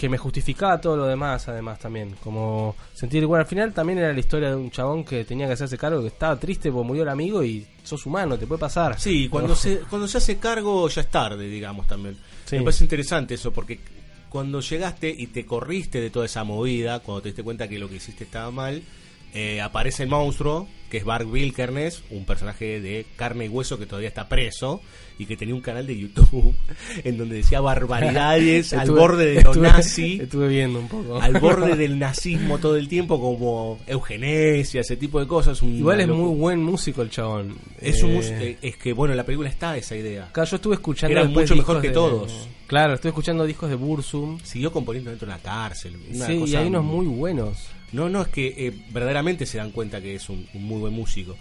que 0.00 0.08
me 0.08 0.16
justificaba 0.16 0.80
todo 0.80 0.96
lo 0.96 1.06
demás, 1.06 1.46
además 1.46 1.78
también. 1.78 2.16
Como 2.24 2.74
sentir. 2.94 3.26
Bueno, 3.26 3.42
al 3.42 3.46
final 3.46 3.74
también 3.74 3.98
era 3.98 4.14
la 4.14 4.18
historia 4.18 4.48
de 4.48 4.56
un 4.56 4.70
chabón 4.70 5.04
que 5.04 5.26
tenía 5.26 5.46
que 5.46 5.52
hacerse 5.52 5.76
cargo, 5.76 6.00
que 6.00 6.06
estaba 6.06 6.40
triste 6.40 6.72
porque 6.72 6.86
murió 6.86 7.02
el 7.02 7.10
amigo 7.10 7.44
y 7.44 7.66
sos 7.82 8.06
humano, 8.06 8.38
te 8.38 8.46
puede 8.46 8.60
pasar. 8.60 8.98
Sí, 8.98 9.28
cuando 9.28 9.54
se 9.54 9.80
cuando 9.80 10.08
se 10.08 10.16
hace 10.16 10.38
cargo 10.38 10.88
ya 10.88 11.02
es 11.02 11.10
tarde, 11.10 11.46
digamos 11.48 11.86
también. 11.86 12.16
Sí. 12.46 12.56
Me 12.56 12.62
parece 12.62 12.84
interesante 12.84 13.34
eso 13.34 13.52
porque 13.52 13.78
cuando 14.30 14.60
llegaste 14.60 15.14
y 15.14 15.26
te 15.26 15.44
corriste 15.44 16.00
de 16.00 16.08
toda 16.08 16.24
esa 16.24 16.44
movida, 16.44 17.00
cuando 17.00 17.20
te 17.20 17.28
diste 17.28 17.42
cuenta 17.42 17.68
que 17.68 17.78
lo 17.78 17.86
que 17.86 17.96
hiciste 17.96 18.24
estaba 18.24 18.50
mal, 18.50 18.82
eh, 19.34 19.60
aparece 19.60 20.02
el 20.04 20.08
monstruo, 20.08 20.66
que 20.90 20.96
es 20.98 21.04
Bart 21.04 21.26
Wilkernes, 21.26 22.02
un 22.10 22.24
personaje 22.24 22.80
de 22.80 23.06
carne 23.16 23.44
y 23.44 23.48
hueso 23.48 23.78
que 23.78 23.86
todavía 23.86 24.08
está 24.08 24.28
preso 24.28 24.80
y 25.18 25.26
que 25.26 25.36
tenía 25.36 25.54
un 25.54 25.60
canal 25.60 25.86
de 25.86 25.96
YouTube 25.96 26.52
en 27.04 27.16
donde 27.16 27.36
decía 27.36 27.60
barbaridades 27.60 28.72
al 28.72 28.90
borde 28.90 29.26
de 29.34 29.42
lo 29.44 29.52
estuve- 29.52 29.62
nazi. 29.72 30.18
Estuve 30.20 30.48
viendo 30.48 30.80
un 30.80 30.88
poco. 30.88 31.20
Al 31.20 31.38
borde 31.38 31.76
del 31.76 31.98
nazismo 31.98 32.58
todo 32.58 32.76
el 32.76 32.88
tiempo, 32.88 33.20
como 33.20 33.78
eugenesia, 33.86 34.80
ese 34.80 34.96
tipo 34.96 35.20
de 35.20 35.26
cosas. 35.28 35.62
Igual 35.62 36.00
es 36.00 36.08
muy 36.08 36.34
buen 36.36 36.62
músico 36.62 37.02
el 37.02 37.10
chabón. 37.10 37.56
Es, 37.80 38.02
un 38.02 38.10
Eh, 38.12 38.22
eh, 38.40 38.58
es 38.62 38.76
que, 38.76 38.92
bueno, 38.92 39.12
en 39.12 39.18
la 39.18 39.24
película 39.24 39.48
está 39.48 39.76
esa 39.76 39.94
idea. 39.94 40.28
Claro, 40.32 40.50
yo 40.50 40.56
estuve 40.56 40.74
escuchando. 40.74 41.12
Era 41.16 41.28
mucho 41.28 41.54
mejor 41.54 41.80
que 41.80 41.88
de- 41.88 41.94
todos. 41.94 42.48
Claro, 42.66 42.94
estuve 42.94 43.10
escuchando 43.10 43.44
discos 43.44 43.68
de 43.70 43.76
Bursum. 43.76 44.38
Siguió 44.42 44.72
componiendo 44.72 45.10
dentro 45.10 45.26
de 45.28 45.34
la 45.34 45.40
cárcel. 45.40 45.96
una 46.12 46.26
Sí, 46.26 46.42
y 46.46 46.54
hay 46.56 46.66
unos 46.68 46.84
muy 46.84 47.06
buenos. 47.06 47.68
No, 47.92 48.08
no, 48.08 48.22
es 48.22 48.28
que 48.28 48.54
eh, 48.56 48.72
verdaderamente 48.90 49.46
se 49.46 49.58
dan 49.58 49.70
cuenta 49.70 50.00
que 50.00 50.14
es 50.14 50.28
un, 50.28 50.46
muy 50.54 50.80
buen 50.80 50.92
músico. 50.92 51.36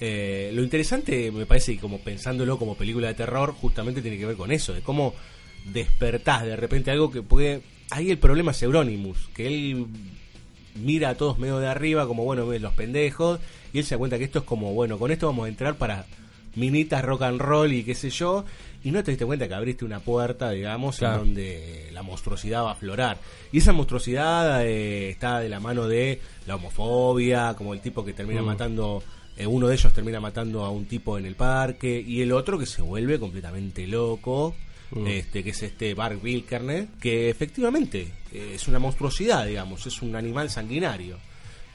Eh, 0.00 0.50
lo 0.52 0.62
interesante, 0.62 1.30
me 1.30 1.46
parece, 1.46 1.72
y 1.72 1.76
como 1.76 1.98
pensándolo 1.98 2.58
como 2.58 2.76
película 2.76 3.08
de 3.08 3.14
terror, 3.14 3.52
justamente 3.52 4.02
tiene 4.02 4.18
que 4.18 4.26
ver 4.26 4.36
con 4.36 4.50
eso, 4.50 4.72
de 4.72 4.80
cómo 4.80 5.14
despertás 5.66 6.44
de 6.44 6.56
repente 6.56 6.90
algo 6.90 7.10
que 7.10 7.22
puede... 7.22 7.62
ahí 7.90 8.10
el 8.10 8.18
problema 8.18 8.50
es 8.50 8.62
Euronymous, 8.62 9.28
que 9.32 9.46
él 9.46 9.86
mira 10.74 11.10
a 11.10 11.14
todos 11.14 11.38
medio 11.38 11.58
de 11.58 11.68
arriba, 11.68 12.06
como 12.06 12.24
bueno, 12.24 12.46
ves 12.46 12.60
los 12.60 12.74
pendejos, 12.74 13.38
y 13.72 13.78
él 13.78 13.84
se 13.84 13.94
da 13.94 13.98
cuenta 13.98 14.18
que 14.18 14.24
esto 14.24 14.40
es 14.40 14.44
como, 14.44 14.72
bueno, 14.72 14.98
con 14.98 15.12
esto 15.12 15.26
vamos 15.26 15.46
a 15.46 15.48
entrar 15.48 15.76
para 15.76 16.06
minitas 16.56 17.04
rock 17.04 17.22
and 17.22 17.40
roll 17.40 17.72
y 17.72 17.84
qué 17.84 17.94
sé 17.94 18.10
yo, 18.10 18.44
y 18.84 18.90
no 18.90 19.02
te 19.04 19.12
diste 19.12 19.24
cuenta 19.26 19.46
que 19.48 19.54
abriste 19.54 19.84
una 19.84 20.00
puerta, 20.00 20.50
digamos, 20.50 20.98
Claro. 20.98 21.20
en 21.22 21.26
donde 21.26 21.88
la 21.92 22.02
monstruosidad 22.02 22.64
va 22.64 22.70
a 22.70 22.72
aflorar. 22.72 23.18
Y 23.52 23.58
esa 23.58 23.72
monstruosidad 23.72 24.64
eh, 24.66 25.10
está 25.10 25.40
de 25.40 25.48
la 25.48 25.60
mano 25.60 25.86
de 25.88 26.20
la 26.46 26.56
homofobia, 26.56 27.54
como 27.56 27.74
el 27.74 27.80
tipo 27.80 28.04
que 28.04 28.12
termina 28.12 28.42
Mm. 28.42 28.46
matando, 28.46 29.02
eh, 29.36 29.46
uno 29.46 29.68
de 29.68 29.74
ellos 29.74 29.92
termina 29.92 30.20
matando 30.20 30.64
a 30.64 30.70
un 30.70 30.84
tipo 30.86 31.16
en 31.18 31.26
el 31.26 31.34
parque, 31.36 32.02
y 32.06 32.22
el 32.22 32.32
otro 32.32 32.58
que 32.58 32.66
se 32.66 32.82
vuelve 32.82 33.18
completamente 33.18 33.86
loco, 33.86 34.54
Mm. 34.90 35.06
este 35.06 35.42
que 35.42 35.50
es 35.50 35.62
este 35.62 35.94
Bart 35.94 36.22
Wilkerner, 36.22 36.86
que 37.00 37.30
efectivamente 37.30 38.08
eh, 38.32 38.52
es 38.54 38.66
una 38.68 38.78
monstruosidad, 38.78 39.46
digamos, 39.46 39.86
es 39.86 40.02
un 40.02 40.16
animal 40.16 40.50
sanguinario. 40.50 41.18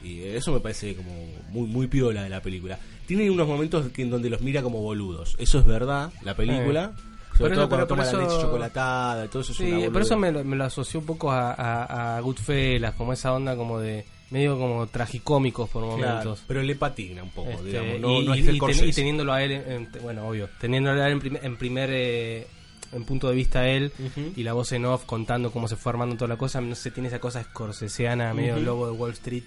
Y 0.04 0.22
eso 0.22 0.52
me 0.54 0.60
parece 0.60 0.94
como 0.96 1.12
muy 1.50 1.68
muy 1.68 1.88
piola 1.88 2.22
de 2.24 2.30
la 2.30 2.42
película. 2.42 2.78
Tiene 3.08 3.30
unos 3.32 3.48
momentos 3.48 3.90
que- 3.92 4.04
en 4.04 4.10
donde 4.12 4.30
los 4.30 4.42
mira 4.42 4.62
como 4.62 4.82
boludos. 4.82 5.36
Eso 5.40 5.60
es 5.60 5.66
verdad, 5.66 6.12
la 6.24 6.36
película. 6.36 6.92
Sobre 7.38 7.52
Pero 7.52 7.56
todo 7.56 7.62
eso- 7.64 7.70
cuando 7.70 7.88
toma 7.88 8.04
la 8.06 8.12
leche 8.14 8.42
chocolatada 8.42 9.26
y 9.26 9.28
todo 9.30 9.42
eso 9.44 9.52
es 9.52 9.58
Sí, 9.60 9.72
una 9.72 9.92
por 9.92 10.02
eso 10.02 10.18
me, 10.18 10.32
lo- 10.32 10.44
me 10.44 10.56
lo 10.56 10.64
asoció 10.66 11.00
un 11.00 11.06
poco 11.06 11.32
a, 11.32 11.54
a, 11.54 12.18
a 12.18 12.20
Goodfellas, 12.22 12.96
como 12.96 13.14
esa 13.14 13.32
onda 13.34 13.56
como 13.56 13.80
de 13.80 14.06
medio 14.32 14.58
como 14.58 14.88
tragicómicos 14.88 15.70
por 15.70 15.84
Claro, 15.84 15.98
momentos. 15.98 16.44
pero 16.48 16.62
le 16.64 16.76
patina 16.76 17.22
un 17.24 17.30
poco, 17.30 17.52
Este, 17.52 17.64
digamos. 17.68 18.00
No, 18.02 18.20
y, 18.22 18.26
no 18.26 18.36
y- 18.36 18.40
es 18.40 18.48
el 18.48 18.56
y 18.56 18.60
ten- 18.60 18.74
Scorsese. 18.74 18.88
y 18.88 18.94
teniéndolo 18.94 19.34
a 19.34 19.44
él, 19.44 19.52
en, 19.52 19.72
en- 19.72 19.90
bueno, 20.02 20.28
obvio, 20.28 20.50
teniéndolo 20.60 21.02
a 21.02 21.06
él 21.06 21.14
en, 21.14 21.20
prim- 21.20 21.38
en 21.42 21.56
primer 21.58 21.90
eh, 21.94 22.48
en 22.92 23.04
punto 23.06 23.30
de 23.30 23.36
vista 23.36 23.68
él 23.70 23.92
Ujú. 24.00 24.34
y 24.36 24.44
la 24.44 24.54
voz 24.54 24.72
en 24.72 24.86
off 24.86 25.04
contando 25.06 25.52
cómo 25.52 25.68
se 25.68 25.76
fue 25.76 25.92
armando 25.92 26.16
toda 26.16 26.30
la 26.30 26.38
cosa, 26.38 26.60
no 26.60 26.74
sé, 26.74 26.90
tiene 26.90 27.08
esa 27.10 27.20
cosa 27.20 27.44
scorsesiana, 27.44 28.34
medio 28.34 28.56
Ujú. 28.56 28.64
lobo 28.64 28.86
de 28.88 28.92
Wall 28.94 29.12
Street. 29.12 29.44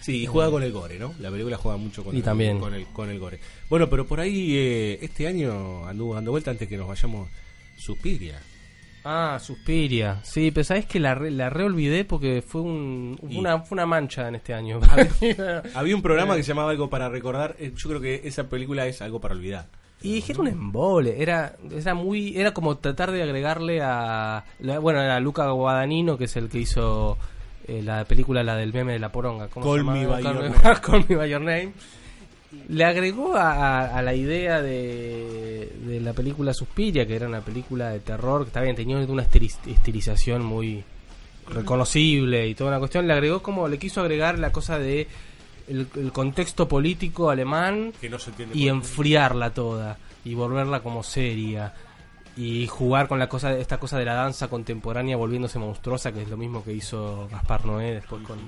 Sí, 0.00 0.20
y 0.20 0.24
Eh, 0.24 0.26
juega 0.26 0.50
con 0.50 0.62
el 0.62 0.72
gore, 0.72 0.98
¿no? 0.98 1.14
La 1.20 1.30
película 1.30 1.56
juega 1.56 1.76
mucho 1.76 2.02
con, 2.04 2.14
Y 2.14 2.18
el, 2.18 2.24
también. 2.24 2.58
con, 2.58 2.72
el, 2.74 2.86
con 2.86 3.10
el 3.10 3.18
gore. 3.18 3.38
Bueno, 3.68 3.88
pero 3.90 4.06
por 4.06 4.20
ahí 4.20 4.54
eh, 4.56 4.98
este 5.02 5.26
año 5.26 5.86
anduvo 5.86 6.14
dando 6.14 6.30
vuelta 6.30 6.50
antes 6.50 6.68
que 6.68 6.76
nos 6.76 6.88
vayamos 6.88 7.28
Suspiria. 7.76 8.40
Ah, 9.04 9.38
Suspiria. 9.42 10.20
Sí, 10.22 10.50
pero 10.50 10.64
sabes 10.64 10.84
que 10.86 11.00
la, 11.00 11.14
re- 11.14 11.30
la 11.30 11.48
reolvidé 11.48 12.04
porque 12.04 12.42
fue, 12.46 12.60
un, 12.60 13.16
fue 13.18 13.36
una, 13.38 13.60
fue 13.60 13.76
una 13.76 13.86
mancha 13.86 14.28
en 14.28 14.34
este 14.34 14.52
año. 14.52 14.78
Había 15.74 15.96
un 15.96 16.02
programa 16.02 16.36
que 16.36 16.42
se 16.42 16.48
llamaba 16.48 16.70
Algo 16.70 16.90
para 16.90 17.08
recordar. 17.08 17.56
Eh, 17.58 17.72
Yo 17.76 17.88
creo 17.88 18.00
que 18.00 18.20
esa 18.24 18.48
película 18.48 18.86
es 18.86 19.00
algo 19.00 19.18
para 19.20 19.34
olvidar. 19.34 19.66
Y 20.02 20.22
era 20.30 20.40
un 20.40 20.48
embole, 20.48 21.20
era, 21.20 21.56
era 21.70 21.92
muy, 21.94 22.34
era 22.34 22.54
como 22.54 22.78
tratar 22.78 23.10
de 23.10 23.22
agregarle 23.22 23.80
a, 23.82 24.44
bueno, 24.80 24.98
a 25.00 25.20
Luca 25.20 25.50
Guadagnino, 25.50 26.16
que 26.16 26.24
es 26.24 26.36
el 26.36 26.48
que 26.48 26.58
hizo 26.60 27.18
eh, 27.70 27.82
la 27.82 28.04
película, 28.04 28.42
la 28.42 28.56
del 28.56 28.72
meme 28.72 28.92
de 28.94 28.98
la 28.98 29.10
poronga, 29.12 29.48
¿cómo 29.48 29.64
Call 29.66 29.80
se 29.80 29.84
llama? 29.84 29.92
Me 29.94 30.06
By 30.06 30.22
Call 30.22 30.34
Your 30.34 30.42
Me- 30.42 30.58
Name. 30.58 30.80
Call 30.82 31.04
Me 31.08 31.16
By 31.16 31.30
Your 31.30 31.40
Name. 31.40 31.72
Le 32.68 32.84
agregó 32.84 33.36
a, 33.36 33.96
a- 33.96 34.02
la 34.02 34.12
idea 34.14 34.60
de, 34.60 35.72
de 35.86 36.00
la 36.00 36.12
película 36.12 36.52
Suspiria, 36.52 37.06
que 37.06 37.14
era 37.16 37.28
una 37.28 37.40
película 37.42 37.90
de 37.90 38.00
terror, 38.00 38.42
que 38.42 38.48
está 38.48 38.60
bien, 38.60 38.74
tenía 38.76 38.96
una 38.98 39.22
estili- 39.24 39.54
estilización 39.70 40.44
muy 40.44 40.82
reconocible 41.48 42.46
y 42.48 42.54
toda 42.54 42.70
una 42.70 42.78
cuestión, 42.78 43.06
le 43.06 43.12
agregó 43.12 43.42
como, 43.42 43.68
le 43.68 43.78
quiso 43.78 44.00
agregar 44.00 44.38
la 44.38 44.52
cosa 44.52 44.78
de 44.78 45.06
el, 45.68 45.86
el 45.96 46.12
contexto 46.12 46.66
político 46.68 47.30
alemán 47.30 47.92
Que 48.00 48.08
no 48.08 48.18
se 48.18 48.30
entiende 48.30 48.56
y 48.58 48.68
enfriarla 48.68 49.50
toda 49.52 49.98
y 50.24 50.34
volverla 50.34 50.80
como 50.80 51.02
seria 51.02 51.72
y 52.40 52.66
jugar 52.68 53.06
con 53.08 53.18
la 53.18 53.28
cosa 53.28 53.52
esta 53.58 53.78
cosa 53.78 53.98
de 53.98 54.04
la 54.04 54.14
danza 54.14 54.48
contemporánea 54.48 55.16
volviéndose 55.16 55.58
monstruosa 55.58 56.12
que 56.12 56.22
es 56.22 56.28
lo 56.28 56.36
mismo 56.36 56.64
que 56.64 56.72
hizo 56.72 57.28
Gaspar 57.30 57.66
Noé 57.66 57.94
después 57.96 58.22
con 58.26 58.38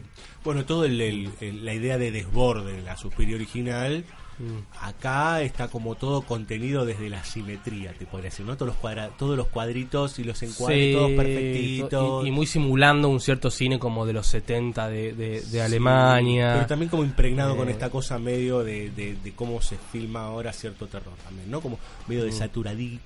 Bueno, 0.44 0.64
todo 0.64 0.84
el- 0.84 1.00
el- 1.00 1.30
el- 1.40 1.64
la 1.64 1.74
idea 1.74 1.98
de 1.98 2.10
desborde 2.10 2.72
de 2.76 2.82
la 2.82 2.96
Suspiria 2.96 3.34
original. 3.36 4.04
Mm. 4.38 4.58
Acá 4.80 5.42
está 5.42 5.68
como 5.68 5.94
todo 5.94 6.22
contenido 6.22 6.86
desde 6.86 7.10
la 7.10 7.22
simetría, 7.22 7.92
te 7.92 8.06
podría 8.06 8.30
decir, 8.30 8.46
¿no? 8.46 8.54
Todos 8.56 8.68
los, 8.68 8.76
cuadra- 8.76 9.10
todos 9.18 9.36
los 9.36 9.46
cuadritos 9.48 10.18
y 10.18 10.24
los 10.24 10.42
encuadres, 10.42 10.86
Sí, 10.86 10.92
todos 10.94 11.10
perfectitos. 11.10 12.24
y, 12.24 12.28
y 12.28 12.30
muy 12.30 12.46
simulando 12.46 13.08
un 13.08 13.20
cierto 13.20 13.50
cine 13.50 13.78
como 13.78 14.06
de 14.06 14.14
los 14.14 14.26
70 14.26 14.88
de, 14.88 15.12
de, 15.12 15.42
de 15.42 15.62
Alemania 15.62 16.52
Pero 16.54 16.66
también 16.66 16.88
como 16.88 17.04
impregnado 17.04 17.54
Eh, 17.54 17.56
con 17.58 17.68
esta 17.68 17.90
cosa 17.90 18.18
medio 18.18 18.64
de 18.64 19.32
cómo 19.36 19.60
se 19.60 19.76
filma 19.92 20.24
ahora 20.24 20.52
cierto 20.52 20.86
terror 20.86 21.14
también, 21.24 21.50
¿no? 21.50 21.60
Como 21.60 21.78
medio 22.08 22.22
Mm. 22.22 22.26
desaturadito, 22.26 23.02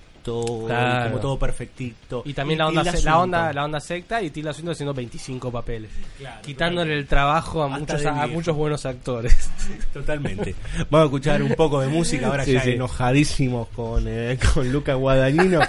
Claro. 0.67 1.11
como 1.11 1.21
todo 1.21 1.39
perfectito. 1.39 2.23
y 2.25 2.33
también 2.35 2.59
la 2.59 2.69
onda 2.69 2.83
la 3.05 3.19
onda 3.19 3.53
la 3.53 3.65
onda 3.65 3.81
secta 3.81 4.21
y 4.23 4.31
Tilda 4.31 4.53
Swinton 4.53 4.73
haciendo 4.73 4.93
25 4.95 5.51
papeles 5.53 5.91
Claro, 6.19 6.43
quitándole 6.43 6.95
el 6.95 7.07
trabajo 7.07 7.63
a 7.63 7.67
Hasta 7.67 7.79
muchos 7.95 8.07
a, 8.07 8.27
muchos 8.27 8.57
buenos 8.57 8.87
actores 8.87 9.51
Totalmente. 9.93 10.55
Vamos 10.91 11.05
a 11.05 11.07
escuchar 11.07 11.43
un 11.43 11.55
poco 11.55 11.81
de 11.81 11.89
música 11.89 12.27
ahora 12.27 12.45
Sí, 12.45 12.53
ya 12.53 12.63
sí. 12.63 12.71
enojadísimos 12.73 13.69
con, 13.69 14.05
eh, 14.07 14.39
con 14.55 14.71
Luca 14.73 14.95
Guadagnino. 14.95 15.61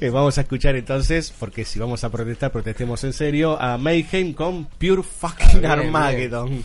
Eh, 0.00 0.10
vamos 0.10 0.36
a 0.38 0.42
escuchar 0.42 0.76
entonces, 0.76 1.32
porque 1.38 1.64
si 1.64 1.78
vamos 1.78 2.04
a 2.04 2.10
protestar, 2.10 2.50
protestemos 2.52 3.02
en 3.04 3.12
serio, 3.12 3.60
a 3.60 3.76
Mayhem 3.78 4.32
con 4.32 4.64
Pure 4.66 5.02
Fucking 5.02 5.64
Ah, 5.66 5.72
Armageddon. 5.72 6.64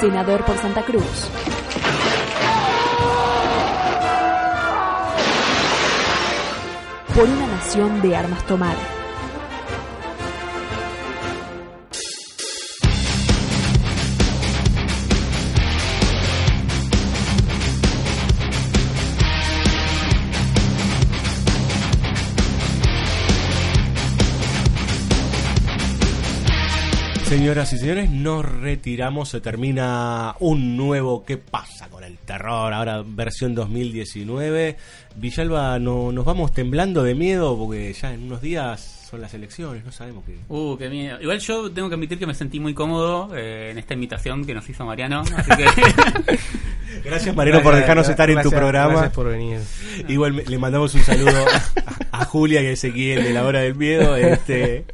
senador 0.00 0.44
por 0.44 0.56
Santa 0.56 0.82
Cruz. 0.82 1.30
Por 7.14 7.28
una 7.28 7.46
nación 7.46 8.00
de 8.00 8.16
armas 8.16 8.44
tomar. 8.46 8.91
Señoras 27.52 27.72
y 27.74 27.78
señores, 27.80 28.08
nos 28.10 28.46
retiramos, 28.50 29.28
se 29.28 29.42
termina 29.42 30.34
un 30.40 30.74
nuevo 30.74 31.22
¿Qué 31.26 31.36
pasa 31.36 31.86
con 31.90 32.02
el 32.02 32.16
terror? 32.16 32.72
Ahora 32.72 33.02
versión 33.06 33.54
2019. 33.54 34.78
Villalba, 35.16 35.78
no, 35.78 36.12
nos 36.12 36.24
vamos 36.24 36.54
temblando 36.54 37.02
de 37.02 37.14
miedo 37.14 37.54
porque 37.58 37.92
ya 37.92 38.14
en 38.14 38.22
unos 38.22 38.40
días 38.40 39.06
son 39.10 39.20
las 39.20 39.34
elecciones, 39.34 39.84
no 39.84 39.92
sabemos 39.92 40.24
qué. 40.24 40.38
Uh, 40.48 40.78
qué 40.78 40.88
miedo. 40.88 41.20
Igual 41.20 41.40
yo 41.40 41.70
tengo 41.70 41.90
que 41.90 41.94
admitir 41.96 42.18
que 42.18 42.26
me 42.26 42.32
sentí 42.32 42.58
muy 42.58 42.72
cómodo 42.72 43.36
eh, 43.36 43.68
en 43.72 43.76
esta 43.76 43.92
invitación 43.92 44.46
que 44.46 44.54
nos 44.54 44.66
hizo 44.70 44.86
Mariano. 44.86 45.20
Así 45.36 45.50
que... 45.54 46.38
Gracias 47.04 47.36
Mariano 47.36 47.62
por 47.62 47.74
dejarnos 47.76 48.08
estar 48.08 48.30
en 48.30 48.36
tu 48.36 48.48
Gracias- 48.48 48.60
programa. 48.60 48.92
gracias 48.94 49.12
por 49.12 49.28
venir. 49.28 49.60
Igual 50.08 50.32
me- 50.32 50.44
le 50.44 50.56
mandamos 50.56 50.94
un 50.94 51.02
saludo 51.02 51.44
a, 52.12 52.20
a 52.22 52.24
Julia 52.24 52.62
y 52.62 52.66
a 52.68 52.70
Ezequiel 52.70 53.22
de 53.24 53.32
la 53.34 53.44
hora 53.44 53.60
del 53.60 53.74
miedo, 53.74 54.16
este, 54.16 54.86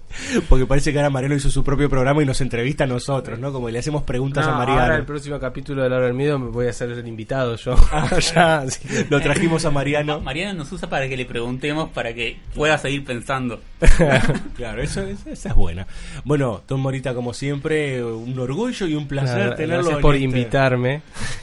porque 0.48 0.66
parece 0.66 0.92
que 0.92 0.98
ahora 0.98 1.10
Mariano 1.10 1.34
hizo 1.34 1.50
su 1.50 1.62
propio 1.64 1.88
programa 1.88 2.22
y 2.22 2.26
nos 2.26 2.40
entrevista 2.40 2.84
a 2.84 2.86
nosotros, 2.86 3.38
¿no? 3.38 3.52
Como 3.52 3.68
le 3.70 3.78
hacemos 3.78 4.02
preguntas 4.02 4.46
No, 4.46 4.54
a 4.54 4.58
Mariano. 4.58 4.82
ahora 4.82 4.96
el 4.96 5.04
próximo 5.04 5.38
capítulo 5.38 5.82
de 5.82 5.90
La 5.90 5.96
Hora 5.96 6.06
del 6.06 6.14
Miedo 6.14 6.38
me 6.38 6.50
voy 6.50 6.66
a 6.66 6.70
hacer 6.70 6.90
el 6.90 7.06
invitado 7.06 7.56
yo. 7.56 7.74
Ah, 7.92 8.18
ya, 8.18 8.64
que- 8.66 9.06
Lo 9.10 9.20
trajimos 9.20 9.64
a 9.64 9.70
Mariano. 9.70 10.20
Mariano 10.20 10.54
nos 10.58 10.70
usa 10.72 10.88
para 10.88 11.08
que 11.08 11.16
le 11.16 11.24
preguntemos 11.24 11.88
para 11.90 12.12
que 12.14 12.38
pueda 12.54 12.78
seguir 12.78 13.04
pensando. 13.04 13.60
claro, 14.56 14.82
eso, 14.82 15.02
eso- 15.02 15.30
esa 15.30 15.48
es 15.50 15.54
buena. 15.54 15.86
Bueno, 16.24 16.62
Tom 16.66 16.80
Morita, 16.80 17.14
como 17.14 17.32
siempre, 17.34 18.02
un 18.04 18.38
orgullo 18.38 18.86
y 18.86 18.94
un 18.94 19.06
placer 19.08 19.38
Nada, 19.38 19.56
tenerlo. 19.56 19.82
gracias 19.84 20.00
por 20.02 20.14
este- 20.14 20.24
invitarme. 20.24 21.02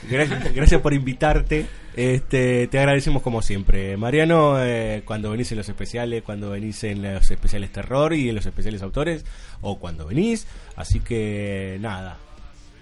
Gracias, 0.09 0.53
gracias 0.53 0.81
por 0.81 0.93
invitarte. 0.93 1.65
Este, 1.95 2.67
te 2.67 2.79
agradecemos 2.79 3.21
como 3.21 3.41
siempre. 3.41 3.95
Mariano, 3.97 4.55
eh, 4.63 5.01
cuando 5.05 5.31
venís 5.31 5.51
en 5.51 5.57
los 5.59 5.69
especiales, 5.69 6.23
cuando 6.23 6.49
venís 6.49 6.83
en 6.83 7.01
los 7.01 7.31
especiales 7.31 7.71
terror 7.71 8.13
y 8.13 8.27
en 8.29 8.35
los 8.35 8.45
especiales 8.45 8.81
autores, 8.81 9.23
o 9.61 9.79
cuando 9.79 10.05
venís. 10.05 10.45
Así 10.75 10.99
que 10.99 11.77
nada. 11.79 12.17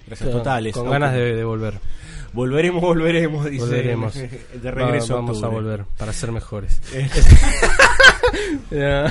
Gracias 0.08 0.30
Con- 0.30 0.40
totales. 0.40 0.74
Con 0.74 0.82
Aunque- 0.88 0.94
ganas 1.00 1.14
de, 1.14 1.36
de 1.36 1.44
volver. 1.44 1.76
Volveremos, 2.34 2.82
volveremos, 2.82 3.46
dice. 3.46 3.64
Volveremos. 3.64 4.14
De 4.16 4.72
regreso 4.72 5.14
Va- 5.14 5.22
vamos 5.22 5.44
a 5.44 5.48
volver 5.48 5.86
para 5.98 6.12
ser 6.14 6.32
mejores. 6.32 6.82
Eh. 8.72 9.06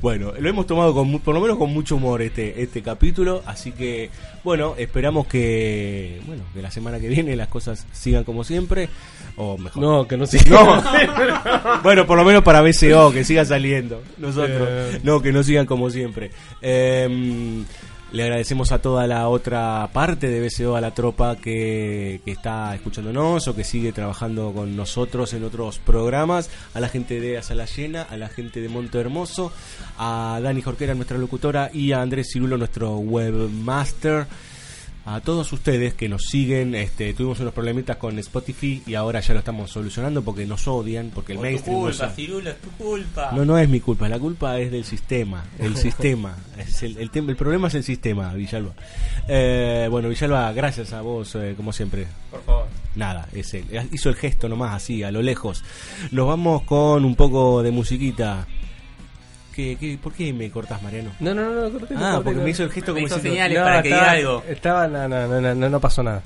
Bueno, 0.00 0.32
lo 0.38 0.48
hemos 0.48 0.66
tomado 0.66 0.94
con, 0.94 1.20
por 1.20 1.34
lo 1.34 1.40
menos 1.40 1.58
con 1.58 1.70
mucho 1.72 1.96
humor 1.96 2.22
este 2.22 2.62
este 2.62 2.82
capítulo, 2.82 3.42
así 3.46 3.72
que 3.72 4.08
bueno, 4.42 4.74
esperamos 4.78 5.26
que 5.26 6.18
bueno, 6.26 6.42
que 6.54 6.62
la 6.62 6.70
semana 6.70 6.98
que 6.98 7.08
viene 7.08 7.36
las 7.36 7.48
cosas 7.48 7.86
sigan 7.92 8.24
como 8.24 8.42
siempre 8.42 8.88
o 9.36 9.58
mejor. 9.58 9.82
No, 9.82 10.08
que 10.08 10.16
no 10.16 10.26
sigan. 10.26 10.50
No. 10.50 10.82
bueno, 11.82 12.06
por 12.06 12.16
lo 12.16 12.24
menos 12.24 12.42
para 12.42 12.62
BCO 12.62 13.12
que 13.12 13.22
siga 13.24 13.44
saliendo. 13.44 14.02
Nosotros, 14.16 14.66
Eh. 14.70 15.00
no 15.04 15.20
que 15.20 15.30
no 15.32 15.42
sigan 15.42 15.66
como 15.66 15.90
siempre. 15.90 16.30
Em, 16.62 17.64
le 18.14 18.22
agradecemos 18.22 18.70
a 18.70 18.78
toda 18.78 19.08
la 19.08 19.28
otra 19.28 19.90
parte 19.92 20.28
de 20.28 20.40
BCO, 20.40 20.76
a 20.76 20.80
la 20.80 20.94
tropa 20.94 21.34
que, 21.34 22.20
está 22.24 22.72
escuchándonos 22.72 23.48
o 23.48 23.56
que 23.56 23.64
sigue 23.64 23.90
trabajando 23.90 24.52
con 24.52 24.76
nosotros 24.76 25.32
en 25.34 25.42
otros 25.42 25.80
programas, 25.80 26.48
a 26.74 26.80
la 26.80 26.88
gente 26.88 27.20
de 27.20 27.38
A 27.38 27.42
Sala 27.42 27.64
Llena, 27.64 28.02
a 28.02 28.16
la 28.16 28.28
gente 28.28 28.60
de 28.60 28.68
Monte 28.68 29.00
Hermoso, 29.00 29.52
a 29.98 30.38
Dani 30.40 30.62
Jorquera, 30.62 30.94
nuestra 30.94 31.18
locutora, 31.18 31.70
y 31.74 31.90
a 31.90 32.02
Andrés 32.02 32.28
Cirulo, 32.32 32.56
nuestro 32.56 32.98
webmaster. 32.98 34.28
A 35.06 35.20
todos 35.20 35.52
ustedes 35.52 35.92
que 35.92 36.08
nos 36.08 36.22
siguen, 36.22 36.74
este, 36.74 37.12
tuvimos 37.12 37.38
unos 37.40 37.52
problemitas 37.52 37.98
con 37.98 38.18
Spotify 38.18 38.82
y 38.86 38.94
ahora 38.94 39.20
ya 39.20 39.34
lo 39.34 39.40
estamos 39.40 39.70
solucionando 39.70 40.22
porque 40.22 40.46
nos 40.46 40.66
odian, 40.66 41.10
porque 41.14 41.32
el 41.32 41.38
Por 41.38 41.44
tu 41.44 41.50
mainstream 41.50 41.82
nos 41.82 41.98
culpa. 41.98 42.14
Cirulo, 42.14 42.50
es 42.50 42.60
tu 42.60 42.70
culpa. 42.70 43.30
No, 43.32 43.44
no 43.44 43.58
es 43.58 43.68
mi 43.68 43.80
culpa, 43.80 44.08
la 44.08 44.18
culpa 44.18 44.58
es 44.58 44.72
del 44.72 44.84
sistema. 44.84 45.44
El 45.58 45.76
sistema. 45.76 46.36
Es 46.54 46.84
el, 46.84 46.96
el, 46.98 47.10
el 47.12 47.36
problema 47.36 47.66
es 47.66 47.74
el 47.74 47.82
sistema, 47.82 48.32
Villalba. 48.32 48.72
Eh, 49.28 49.88
bueno, 49.90 50.08
Villalba, 50.08 50.52
gracias 50.52 50.92
a 50.92 51.00
vos, 51.02 51.34
eh, 51.34 51.54
como 51.56 51.72
siempre. 51.72 52.06
Por 52.30 52.42
favor. 52.44 52.66
Nada, 52.94 53.28
es 53.32 53.52
él. 53.54 53.64
Hizo 53.92 54.08
el 54.08 54.14
gesto 54.14 54.48
nomás 54.48 54.74
así, 54.74 55.02
a 55.02 55.10
lo 55.10 55.20
lejos. 55.20 55.64
Nos 56.12 56.28
vamos 56.28 56.62
con 56.62 57.04
un 57.04 57.16
poco 57.16 57.62
de 57.62 57.72
musiquita. 57.72 58.46
¿Qué, 59.54 59.76
qué, 59.78 59.96
por 60.02 60.12
qué 60.12 60.32
me 60.32 60.50
cortás, 60.50 60.82
Mariano? 60.82 61.10
No, 61.20 61.32
no, 61.32 61.48
no, 61.50 61.68
no, 61.68 61.78
corté, 61.78 61.94
Ah, 61.96 62.12
corté, 62.16 62.24
porque 62.24 62.40
me 62.40 62.50
hizo 62.50 62.64
el 62.64 62.70
gesto 62.72 62.92
Me 62.92 62.96
como 63.02 63.06
hizo 63.06 63.16
diciendo- 63.16 63.34
señales 63.36 63.58
para 63.62 63.82
que 63.82 63.88
diga 63.88 64.10
algo. 64.10 64.42
Estaba, 64.48 64.88
no, 64.88 65.08
no, 65.08 65.28
no, 65.28 65.40
no, 65.40 65.54
no, 65.54 65.68
no 65.70 65.80
pasó 65.80 66.02
nada. 66.02 66.22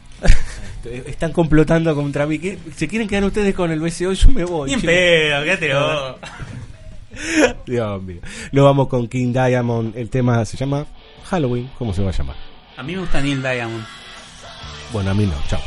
Están 1.07 1.33
complotando 1.33 1.95
contra 1.95 2.27
mí. 2.27 2.39
¿Qué- 2.39 2.59
¿Se 2.77 2.89
quieren 2.89 3.07
quedar 3.07 3.25
ustedes 3.25 3.55
con 3.55 3.71
el 3.71 3.81
BCO? 3.81 4.13
Yo 4.15 4.29
me 4.31 4.45
voy. 4.45 4.69
Ni 4.69 4.75
en 4.75 4.81
che. 4.81 4.87
pedo, 4.87 5.45
quédate 5.45 5.75
vos. 5.75 6.17
Dios 7.67 8.03
mío. 8.03 8.21
Nos 8.53 8.65
vamos 8.65 8.89
con 8.89 9.09
King 9.09 9.33
Diamond. 9.33 9.97
El 9.97 10.09
tema 10.09 10.45
se 10.45 10.57
llama 10.57 10.87
Halloween. 11.29 11.69
¿Cómo 11.79 11.93
se 11.93 12.03
va 12.03 12.11
a 12.11 12.13
llamar? 12.13 12.37
A 12.77 12.83
mí 12.83 12.95
me 12.95 13.01
gusta 13.01 13.21
Neil 13.21 13.43
Diamond. 13.43 13.85
Bueno, 14.93 15.11
a 15.11 15.15
mí 15.15 15.27
no. 15.27 15.35
Chao. 15.49 15.61